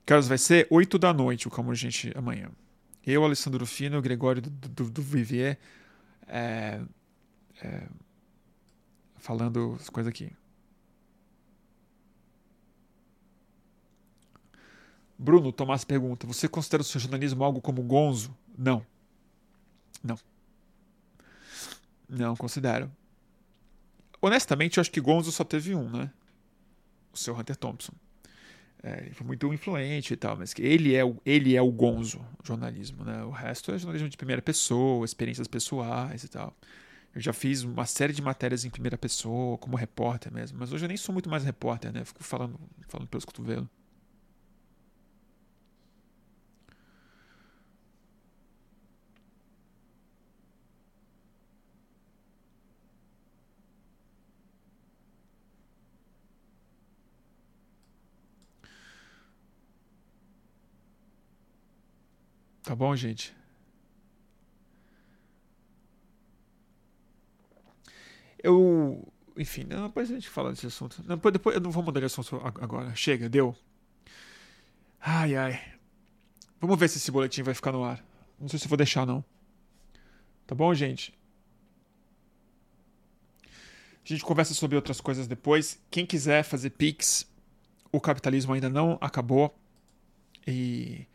Carlos, 0.06 0.28
vai 0.28 0.38
ser 0.38 0.68
8 0.70 1.00
da 1.00 1.12
noite 1.12 1.48
o 1.48 1.52
calma 1.52 1.72
urgente 1.72 2.14
amanhã. 2.16 2.52
Eu, 3.06 3.24
Alessandro 3.24 3.66
Fino, 3.66 4.00
Gregório 4.02 4.42
do, 4.42 4.50
do, 4.50 4.90
do 4.92 5.02
Vivier, 5.02 5.58
é, 6.28 6.80
é, 7.64 7.88
falando 9.16 9.78
as 9.80 9.90
coisas 9.90 10.10
aqui. 10.12 10.32
Bruno 15.18 15.52
Tomás 15.52 15.84
pergunta: 15.84 16.28
Você 16.28 16.48
considera 16.48 16.82
o 16.82 16.86
seu 16.86 17.02
jornalismo 17.02 17.44
algo 17.44 17.60
como 17.62 17.82
gonzo? 17.82 18.38
Não. 18.56 18.86
Não. 20.04 20.20
Não 22.08 22.36
considero. 22.36 22.92
Honestamente, 24.22 24.78
eu 24.78 24.82
acho 24.82 24.92
que 24.92 25.02
gonzo 25.02 25.32
só 25.32 25.44
teve 25.44 25.76
um, 25.76 25.90
né? 25.90 26.12
O 27.14 27.18
seu 27.18 27.38
Hunter 27.38 27.56
Thompson. 27.56 27.94
É, 28.82 29.02
ele 29.02 29.14
foi 29.14 29.26
muito 29.26 29.52
influente 29.54 30.14
e 30.14 30.18
tal, 30.18 30.38
mas 30.38 30.54
ele 30.58 30.96
é 30.96 31.04
o, 31.04 31.18
ele 31.26 31.56
é 31.56 31.62
o 31.62 31.72
gonzo 31.72 32.24
jornalismo, 32.44 33.04
né? 33.04 33.24
O 33.24 33.32
resto 33.32 33.72
é 33.72 33.78
jornalismo 33.78 34.08
de 34.08 34.18
primeira 34.18 34.42
pessoa, 34.42 35.04
experiências 35.04 35.48
pessoais 35.48 36.24
e 36.24 36.28
tal. 36.28 36.56
Eu 37.14 37.22
já 37.22 37.34
fiz 37.34 37.64
uma 37.64 37.86
série 37.86 38.14
de 38.14 38.22
matérias 38.22 38.64
em 38.66 38.70
primeira 38.70 38.98
pessoa, 38.98 39.58
como 39.58 39.76
repórter 39.76 40.32
mesmo, 40.32 40.60
mas 40.60 40.72
hoje 40.72 40.86
eu 40.86 40.88
nem 40.88 40.98
sou 40.98 41.12
muito 41.14 41.30
mais 41.30 41.44
repórter, 41.44 41.92
né? 41.92 42.06
Fico 42.06 42.24
falando, 42.24 42.60
falando 42.88 43.08
pelos 43.08 43.26
cotovelos. 43.26 43.68
Tá 62.68 62.76
bom, 62.76 62.94
gente? 62.98 63.34
Eu. 68.44 69.08
Enfim, 69.38 69.64
não, 69.64 69.88
depois 69.88 70.12
a 70.12 70.14
gente 70.14 70.28
fala 70.28 70.52
desse 70.52 70.68
assunto. 70.68 71.02
Não, 71.08 71.16
depois, 71.16 71.32
depois 71.32 71.56
eu 71.56 71.62
não 71.62 71.72
vou 71.72 71.82
mudar 71.82 72.02
de 72.02 72.08
assunto 72.08 72.42
agora. 72.44 72.94
Chega, 72.94 73.30
deu. 73.30 73.56
Ai, 75.00 75.38
ai. 75.38 75.76
Vamos 76.60 76.78
ver 76.78 76.90
se 76.90 76.98
esse 76.98 77.10
boletim 77.10 77.42
vai 77.42 77.54
ficar 77.54 77.72
no 77.72 77.86
ar. 77.86 78.04
Não 78.38 78.50
sei 78.50 78.60
se 78.60 78.68
vou 78.68 78.78
deixar, 78.78 79.06
não. 79.06 79.24
Tá 80.46 80.54
bom, 80.54 80.74
gente? 80.74 81.18
A 83.46 83.50
gente 84.04 84.26
conversa 84.26 84.54
sobre 84.54 84.76
outras 84.76 85.00
coisas 85.00 85.26
depois. 85.26 85.82
Quem 85.90 86.06
quiser 86.06 86.44
fazer 86.44 86.72
Pix, 86.72 87.26
o 87.94 88.02
capitalismo 88.02 88.52
ainda 88.52 88.68
não 88.68 88.98
acabou. 89.00 89.58
E 90.46 91.08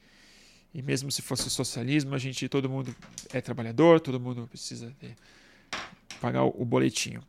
e 0.75 0.81
mesmo 0.81 1.11
se 1.11 1.21
fosse 1.21 1.51
socialismo, 1.51 2.15
a 2.15 2.19
gente, 2.19 2.49
todo 2.49 2.69
mundo 2.69 2.95
é 3.33 3.41
trabalhador, 3.41 4.01
todo 4.01 4.19
mundo 4.19 4.47
precisa 4.49 4.95
de 5.01 5.15
pagar 6.21 6.45
o, 6.45 6.63
o 6.63 6.65
boletinho. 6.65 7.23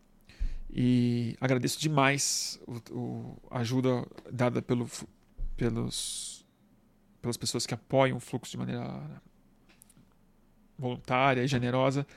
E 0.76 1.36
agradeço 1.40 1.80
demais 1.80 2.60
a 3.52 3.60
ajuda 3.60 4.08
dada 4.32 4.62
pelo, 4.62 4.90
pelos, 5.56 6.46
pelas 7.22 7.38
pessoas 7.38 7.66
que 7.66 7.74
apoiam 7.74 8.18
o 8.18 8.20
fluxo 8.20 8.52
de 8.52 8.58
maneira 8.58 9.22
voluntária 10.78 11.44
e 11.44 11.48
generosa. 11.48 12.08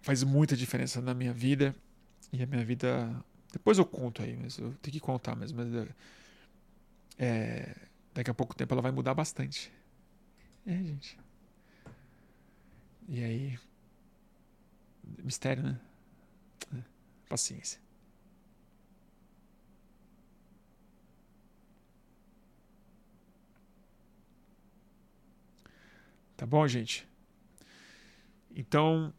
Faz 0.00 0.22
muita 0.22 0.56
diferença 0.56 1.00
na 1.00 1.14
minha 1.14 1.32
vida. 1.32 1.74
E 2.32 2.42
a 2.42 2.46
minha 2.46 2.64
vida. 2.64 3.24
Depois 3.52 3.78
eu 3.78 3.86
conto 3.86 4.22
aí, 4.22 4.36
mas 4.36 4.58
eu 4.58 4.74
tenho 4.82 4.92
que 4.92 5.00
contar 5.00 5.34
mesmo. 5.34 5.58
Mas, 5.58 5.88
é, 7.18 7.74
daqui 8.12 8.30
a 8.30 8.34
pouco 8.34 8.54
tempo 8.54 8.74
ela 8.74 8.82
vai 8.82 8.92
mudar 8.92 9.14
bastante. 9.14 9.72
É, 10.66 10.74
gente. 10.82 11.16
E 13.08 13.22
aí. 13.22 13.58
Mistério, 15.22 15.62
né? 15.62 15.80
É, 16.74 16.82
paciência. 17.28 17.80
Tá 26.36 26.44
bom, 26.44 26.66
gente? 26.66 27.06
Então. 28.54 29.14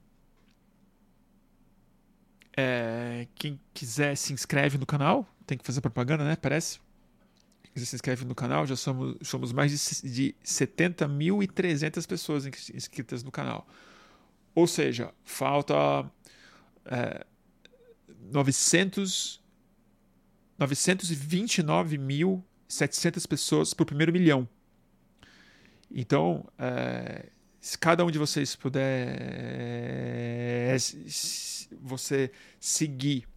É, 2.56 3.28
quem 3.36 3.60
quiser 3.74 4.16
se 4.18 4.34
inscreve 4.34 4.78
no 4.78 4.86
canal. 4.86 5.26
Tem 5.46 5.58
que 5.58 5.66
fazer 5.66 5.80
propaganda, 5.80 6.26
né? 6.26 6.36
Parece 6.36 6.80
você 7.80 7.86
se 7.86 7.96
inscreve 7.96 8.26
no 8.26 8.36
canal, 8.36 8.66
já 8.66 8.76
somos, 8.76 9.16
somos 9.22 9.54
mais 9.54 9.72
de, 9.72 9.78
de 10.12 10.36
70.300 10.44 12.08
pessoas 12.08 12.46
inscritas 12.46 13.24
no 13.24 13.32
canal. 13.32 13.68
Ou 14.56 14.68
seja, 14.68 15.14
falta 15.24 16.10
é, 16.86 17.26
900, 18.32 19.42
929.700 20.60 23.28
pessoas 23.28 23.74
para 23.74 23.84
o 23.84 23.86
primeiro 23.86 24.12
milhão. 24.12 24.50
Então, 25.92 26.48
é, 26.58 27.30
se 27.60 27.78
cada 27.78 28.04
um 28.06 28.12
de 28.12 28.18
vocês 28.18 28.56
puder 28.56 28.80
você 31.82 32.32
seguir 32.60 33.28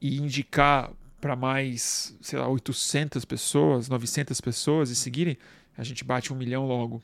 e 0.00 0.18
indicar 0.18 0.92
para 1.20 1.36
mais, 1.36 2.16
sei 2.20 2.38
lá, 2.38 2.48
800 2.48 3.24
pessoas, 3.24 3.88
900 3.88 4.40
pessoas 4.40 4.90
e 4.90 4.96
seguirem, 4.96 5.36
a 5.76 5.84
gente 5.84 6.04
bate 6.04 6.32
um 6.32 6.36
milhão 6.36 6.66
logo. 6.66 7.02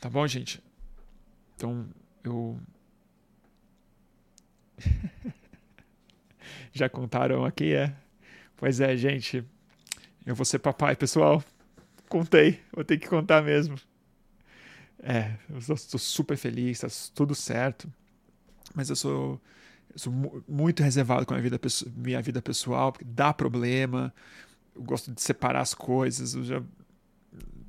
Tá 0.00 0.10
bom, 0.10 0.26
gente? 0.26 0.62
Então, 1.56 1.88
eu. 2.22 2.58
Já 6.72 6.88
contaram 6.88 7.44
aqui, 7.44 7.72
é? 7.74 7.94
Pois 8.56 8.80
é, 8.80 8.96
gente. 8.96 9.44
Eu 10.26 10.34
vou 10.34 10.44
ser 10.44 10.58
papai, 10.58 10.96
pessoal. 10.96 11.42
Contei, 12.08 12.60
vou 12.72 12.84
ter 12.84 12.98
que 12.98 13.08
contar 13.08 13.42
mesmo. 13.42 13.76
É, 15.02 15.36
eu 15.50 15.58
estou 15.58 15.98
super 15.98 16.36
feliz, 16.36 16.80
tá 16.80 16.88
tudo 17.14 17.34
certo. 17.34 17.92
Mas 18.74 18.90
eu 18.90 18.96
sou 18.96 19.40
sou 19.96 20.12
muito 20.48 20.82
reservado 20.82 21.26
com 21.26 21.34
a 21.34 21.36
minha 21.36 21.50
vida, 21.50 21.60
minha 21.96 22.22
vida 22.22 22.42
pessoal, 22.42 22.92
porque 22.92 23.04
dá 23.04 23.32
problema. 23.32 24.12
Eu 24.74 24.82
gosto 24.82 25.12
de 25.12 25.20
separar 25.20 25.60
as 25.60 25.74
coisas. 25.74 26.34
Eu 26.34 26.44
já 26.44 26.62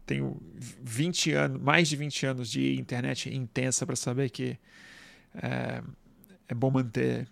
tenho 0.06 0.40
20 0.84 1.32
anos, 1.34 1.62
mais 1.62 1.88
de 1.88 1.96
20 1.96 2.26
anos 2.26 2.50
de 2.50 2.80
internet 2.80 3.34
intensa 3.34 3.86
para 3.86 3.96
saber 3.96 4.30
que 4.30 4.58
é, 5.36 5.82
é 6.48 6.54
bom 6.54 6.70
manter 6.70 7.28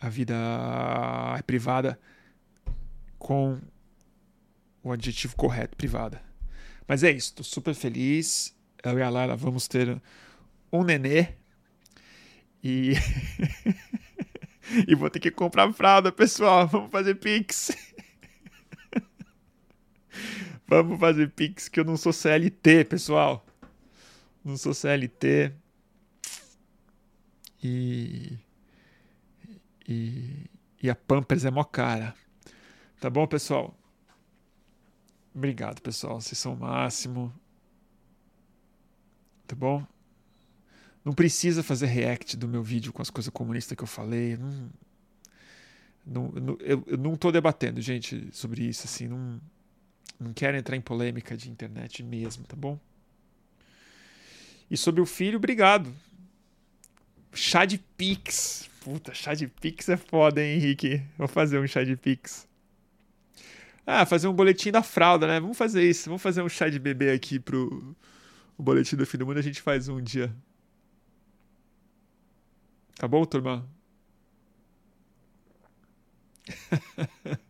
a 0.00 0.08
vida 0.08 0.34
privada 1.46 1.98
com 3.18 3.58
o 4.82 4.92
adjetivo 4.92 5.34
correto, 5.36 5.76
privada. 5.76 6.22
Mas 6.86 7.02
é 7.02 7.10
isso, 7.10 7.28
estou 7.28 7.44
super 7.44 7.74
feliz. 7.74 8.56
Eu 8.82 8.98
e 8.98 9.02
a 9.02 9.10
Lara 9.10 9.36
vamos 9.36 9.66
ter 9.66 10.00
um 10.72 10.84
nenê. 10.84 11.28
E 12.62 12.94
E 14.86 14.94
vou 14.94 15.08
ter 15.08 15.20
que 15.20 15.30
comprar 15.30 15.72
fralda, 15.72 16.12
pessoal. 16.12 16.66
Vamos 16.68 16.90
fazer 16.90 17.14
pix. 17.14 17.70
Vamos 20.66 21.00
fazer 21.00 21.30
pix, 21.30 21.68
que 21.68 21.80
eu 21.80 21.84
não 21.84 21.96
sou 21.96 22.12
CLT, 22.12 22.84
pessoal. 22.84 23.44
Não 24.44 24.56
sou 24.56 24.74
CLT. 24.74 25.52
E. 27.62 28.38
E. 29.88 30.50
E 30.82 30.90
a 30.90 30.94
Pampers 30.94 31.44
é 31.44 31.50
mó 31.50 31.64
cara. 31.64 32.14
Tá 33.00 33.08
bom, 33.08 33.26
pessoal? 33.26 33.76
Obrigado, 35.34 35.80
pessoal. 35.80 36.20
Vocês 36.20 36.38
são 36.38 36.54
o 36.54 36.58
máximo. 36.58 37.32
Tá 39.46 39.56
bom? 39.56 39.86
Não 41.08 41.14
precisa 41.14 41.62
fazer 41.62 41.86
react 41.86 42.36
do 42.36 42.46
meu 42.46 42.62
vídeo 42.62 42.92
com 42.92 43.00
as 43.00 43.08
coisas 43.08 43.32
comunistas 43.32 43.74
que 43.74 43.82
eu 43.82 43.86
falei. 43.86 44.36
Não, 44.36 44.70
não, 46.04 46.58
eu, 46.60 46.84
eu 46.86 46.98
não 46.98 47.14
estou 47.14 47.32
debatendo, 47.32 47.80
gente, 47.80 48.28
sobre 48.30 48.64
isso. 48.64 48.84
Assim, 48.84 49.08
não, 49.08 49.40
não 50.20 50.34
quero 50.34 50.58
entrar 50.58 50.76
em 50.76 50.82
polêmica 50.82 51.34
de 51.34 51.50
internet 51.50 52.02
mesmo, 52.02 52.44
tá 52.44 52.54
bom? 52.54 52.78
E 54.70 54.76
sobre 54.76 55.00
o 55.00 55.06
filho, 55.06 55.38
obrigado. 55.38 55.90
Chá 57.32 57.64
de 57.64 57.78
Pix. 57.78 58.68
Puta, 58.82 59.14
chá 59.14 59.32
de 59.32 59.48
Pix 59.48 59.88
é 59.88 59.96
foda, 59.96 60.44
hein, 60.44 60.58
Henrique? 60.58 61.02
Vou 61.16 61.26
fazer 61.26 61.58
um 61.58 61.66
chá 61.66 61.84
de 61.84 61.96
Pix. 61.96 62.46
Ah, 63.86 64.04
fazer 64.04 64.28
um 64.28 64.34
boletim 64.34 64.70
da 64.70 64.82
fralda, 64.82 65.26
né? 65.26 65.40
Vamos 65.40 65.56
fazer 65.56 65.88
isso. 65.88 66.10
Vamos 66.10 66.20
fazer 66.20 66.42
um 66.42 66.50
chá 66.50 66.68
de 66.68 66.78
bebê 66.78 67.12
aqui 67.12 67.40
pro 67.40 67.96
o 68.58 68.62
boletim 68.62 68.94
do 68.94 69.06
fim 69.06 69.16
do 69.16 69.24
mundo. 69.24 69.38
A 69.38 69.42
gente 69.42 69.62
faz 69.62 69.88
um 69.88 70.02
dia. 70.02 70.30
Tá 72.98 73.06
bom, 73.08 73.24
turma? 73.24 73.66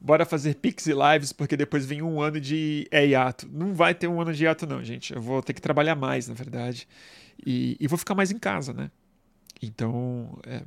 Bora 0.00 0.24
fazer 0.24 0.54
Pix 0.56 0.86
e 0.86 0.92
lives, 0.92 1.32
porque 1.32 1.56
depois 1.56 1.84
vem 1.84 2.00
um 2.02 2.20
ano 2.22 2.40
de 2.40 2.86
é, 2.90 3.06
hiato. 3.06 3.48
Não 3.52 3.74
vai 3.74 3.94
ter 3.94 4.08
um 4.08 4.20
ano 4.20 4.32
de 4.32 4.44
hiato, 4.44 4.66
não, 4.66 4.82
gente. 4.82 5.12
Eu 5.14 5.20
vou 5.20 5.42
ter 5.42 5.52
que 5.52 5.60
trabalhar 5.60 5.94
mais, 5.94 6.26
na 6.26 6.34
verdade. 6.34 6.88
E, 7.44 7.76
e 7.78 7.86
vou 7.86 7.98
ficar 7.98 8.14
mais 8.14 8.30
em 8.30 8.38
casa, 8.38 8.72
né? 8.72 8.90
Então, 9.62 10.38
é, 10.46 10.62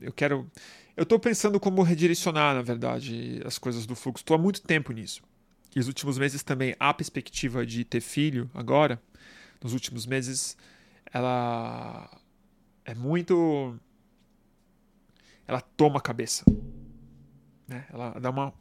eu 0.00 0.12
quero. 0.12 0.50
Eu 0.96 1.04
estou 1.04 1.18
pensando 1.18 1.60
como 1.60 1.82
redirecionar, 1.82 2.54
na 2.54 2.62
verdade, 2.62 3.42
as 3.44 3.58
coisas 3.58 3.86
do 3.86 3.96
fluxo. 3.96 4.22
Estou 4.22 4.36
há 4.36 4.38
muito 4.38 4.62
tempo 4.62 4.92
nisso. 4.92 5.22
E 5.74 5.80
os 5.80 5.88
últimos 5.88 6.18
meses 6.18 6.42
também, 6.42 6.76
a 6.78 6.94
perspectiva 6.94 7.66
de 7.66 7.84
ter 7.84 8.00
filho 8.00 8.50
agora, 8.54 9.00
nos 9.62 9.72
últimos 9.72 10.06
meses, 10.06 10.56
ela 11.12 12.10
é 12.84 12.94
muito. 12.94 13.78
Ela 15.46 15.60
toma 15.60 15.98
a 15.98 16.00
cabeça. 16.00 16.44
Né? 17.66 17.86
Ela 17.92 18.10
dá 18.18 18.30
uma, 18.30 18.52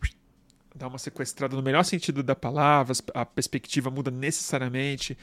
dá 0.75 0.87
uma 0.87 0.97
sequestrada 0.97 1.55
no 1.55 1.61
melhor 1.61 1.83
sentido 1.83 2.23
da 2.23 2.35
palavra, 2.35 2.93
a 3.13 3.25
perspectiva 3.25 3.89
muda 3.89 4.11
necessariamente. 4.11 5.17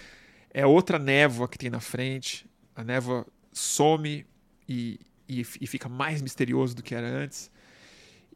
É 0.51 0.67
outra 0.67 0.99
névoa 0.99 1.49
que 1.49 1.59
tem 1.59 1.71
na 1.71 1.81
frente. 1.81 2.47
A 2.75 2.85
névoa 2.85 3.27
some 3.53 4.25
e, 4.69 5.01
e, 5.29 5.41
e 5.41 5.67
fica 5.67 5.89
mais 5.89 6.23
misterioso 6.23 6.77
do 6.77 6.83
que 6.83 6.95
era 6.95 7.07
antes. 7.07 7.51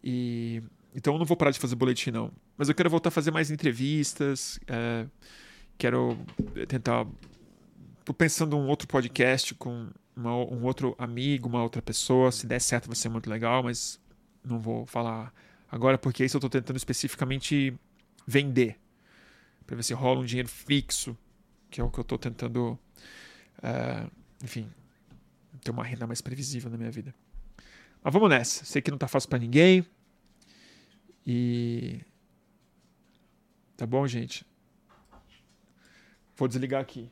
E 0.02 0.62
então 0.94 1.14
eu 1.14 1.18
não 1.18 1.26
vou 1.26 1.36
parar 1.36 1.50
de 1.50 1.58
fazer 1.58 1.74
boletim, 1.74 2.10
não. 2.10 2.30
Mas 2.56 2.68
eu 2.68 2.74
quero 2.74 2.90
voltar 2.90 3.08
a 3.08 3.12
fazer 3.12 3.30
mais 3.30 3.50
entrevistas. 3.50 4.60
É, 4.66 5.06
quero 5.78 6.18
tentar. 6.68 7.06
Tô 8.04 8.12
pensando 8.12 8.56
um 8.56 8.66
outro 8.66 8.86
podcast 8.86 9.54
com 9.54 9.88
uma, 10.16 10.34
um 10.34 10.64
outro 10.64 10.94
amigo, 10.98 11.48
uma 11.48 11.62
outra 11.62 11.82
pessoa. 11.82 12.30
Se 12.32 12.46
der 12.46 12.60
certo, 12.60 12.86
vai 12.86 12.96
ser 12.96 13.08
muito 13.08 13.28
legal, 13.28 13.62
mas 13.62 14.00
não 14.44 14.60
vou 14.60 14.86
falar 14.86 15.32
agora 15.70 15.96
porque 15.96 16.24
isso 16.24 16.36
eu 16.36 16.38
estou 16.38 16.50
tentando 16.50 16.76
especificamente 16.76 17.74
vender. 18.26 18.78
Para 19.66 19.76
ver 19.76 19.82
se 19.82 19.94
rola 19.94 20.20
um 20.20 20.24
dinheiro 20.24 20.48
fixo, 20.48 21.16
que 21.70 21.80
é 21.80 21.84
o 21.84 21.90
que 21.90 21.98
eu 21.98 22.02
estou 22.02 22.18
tentando. 22.18 22.78
Uh, 23.58 24.10
enfim, 24.42 24.68
ter 25.62 25.70
uma 25.70 25.84
renda 25.84 26.06
mais 26.06 26.20
previsível 26.20 26.70
na 26.70 26.76
minha 26.76 26.90
vida. 26.90 27.14
Mas 28.02 28.12
vamos 28.12 28.28
nessa. 28.28 28.64
Sei 28.64 28.82
que 28.82 28.90
não 28.90 28.98
tá 28.98 29.08
fácil 29.08 29.28
para 29.28 29.38
ninguém. 29.38 29.86
E. 31.26 32.00
Tá 33.76 33.86
bom, 33.86 34.06
gente? 34.06 34.44
Vou 36.36 36.48
desligar 36.48 36.80
aqui. 36.80 37.08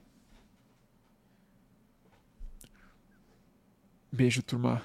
Beijo, 4.13 4.43
turma. 4.43 4.85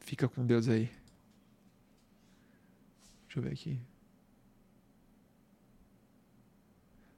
Fica 0.00 0.28
com 0.28 0.44
Deus 0.46 0.68
aí. 0.68 0.90
Deixa 3.22 3.38
eu 3.38 3.42
ver 3.42 3.52
aqui. 3.52 3.80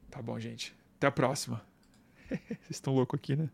Tá 0.08 0.22
bom, 0.22 0.38
gente. 0.38 0.74
Até 0.96 1.08
a 1.08 1.12
próxima. 1.12 1.62
Vocês 2.28 2.70
estão 2.70 2.94
loucos 2.94 3.18
aqui, 3.18 3.34
né? 3.34 3.50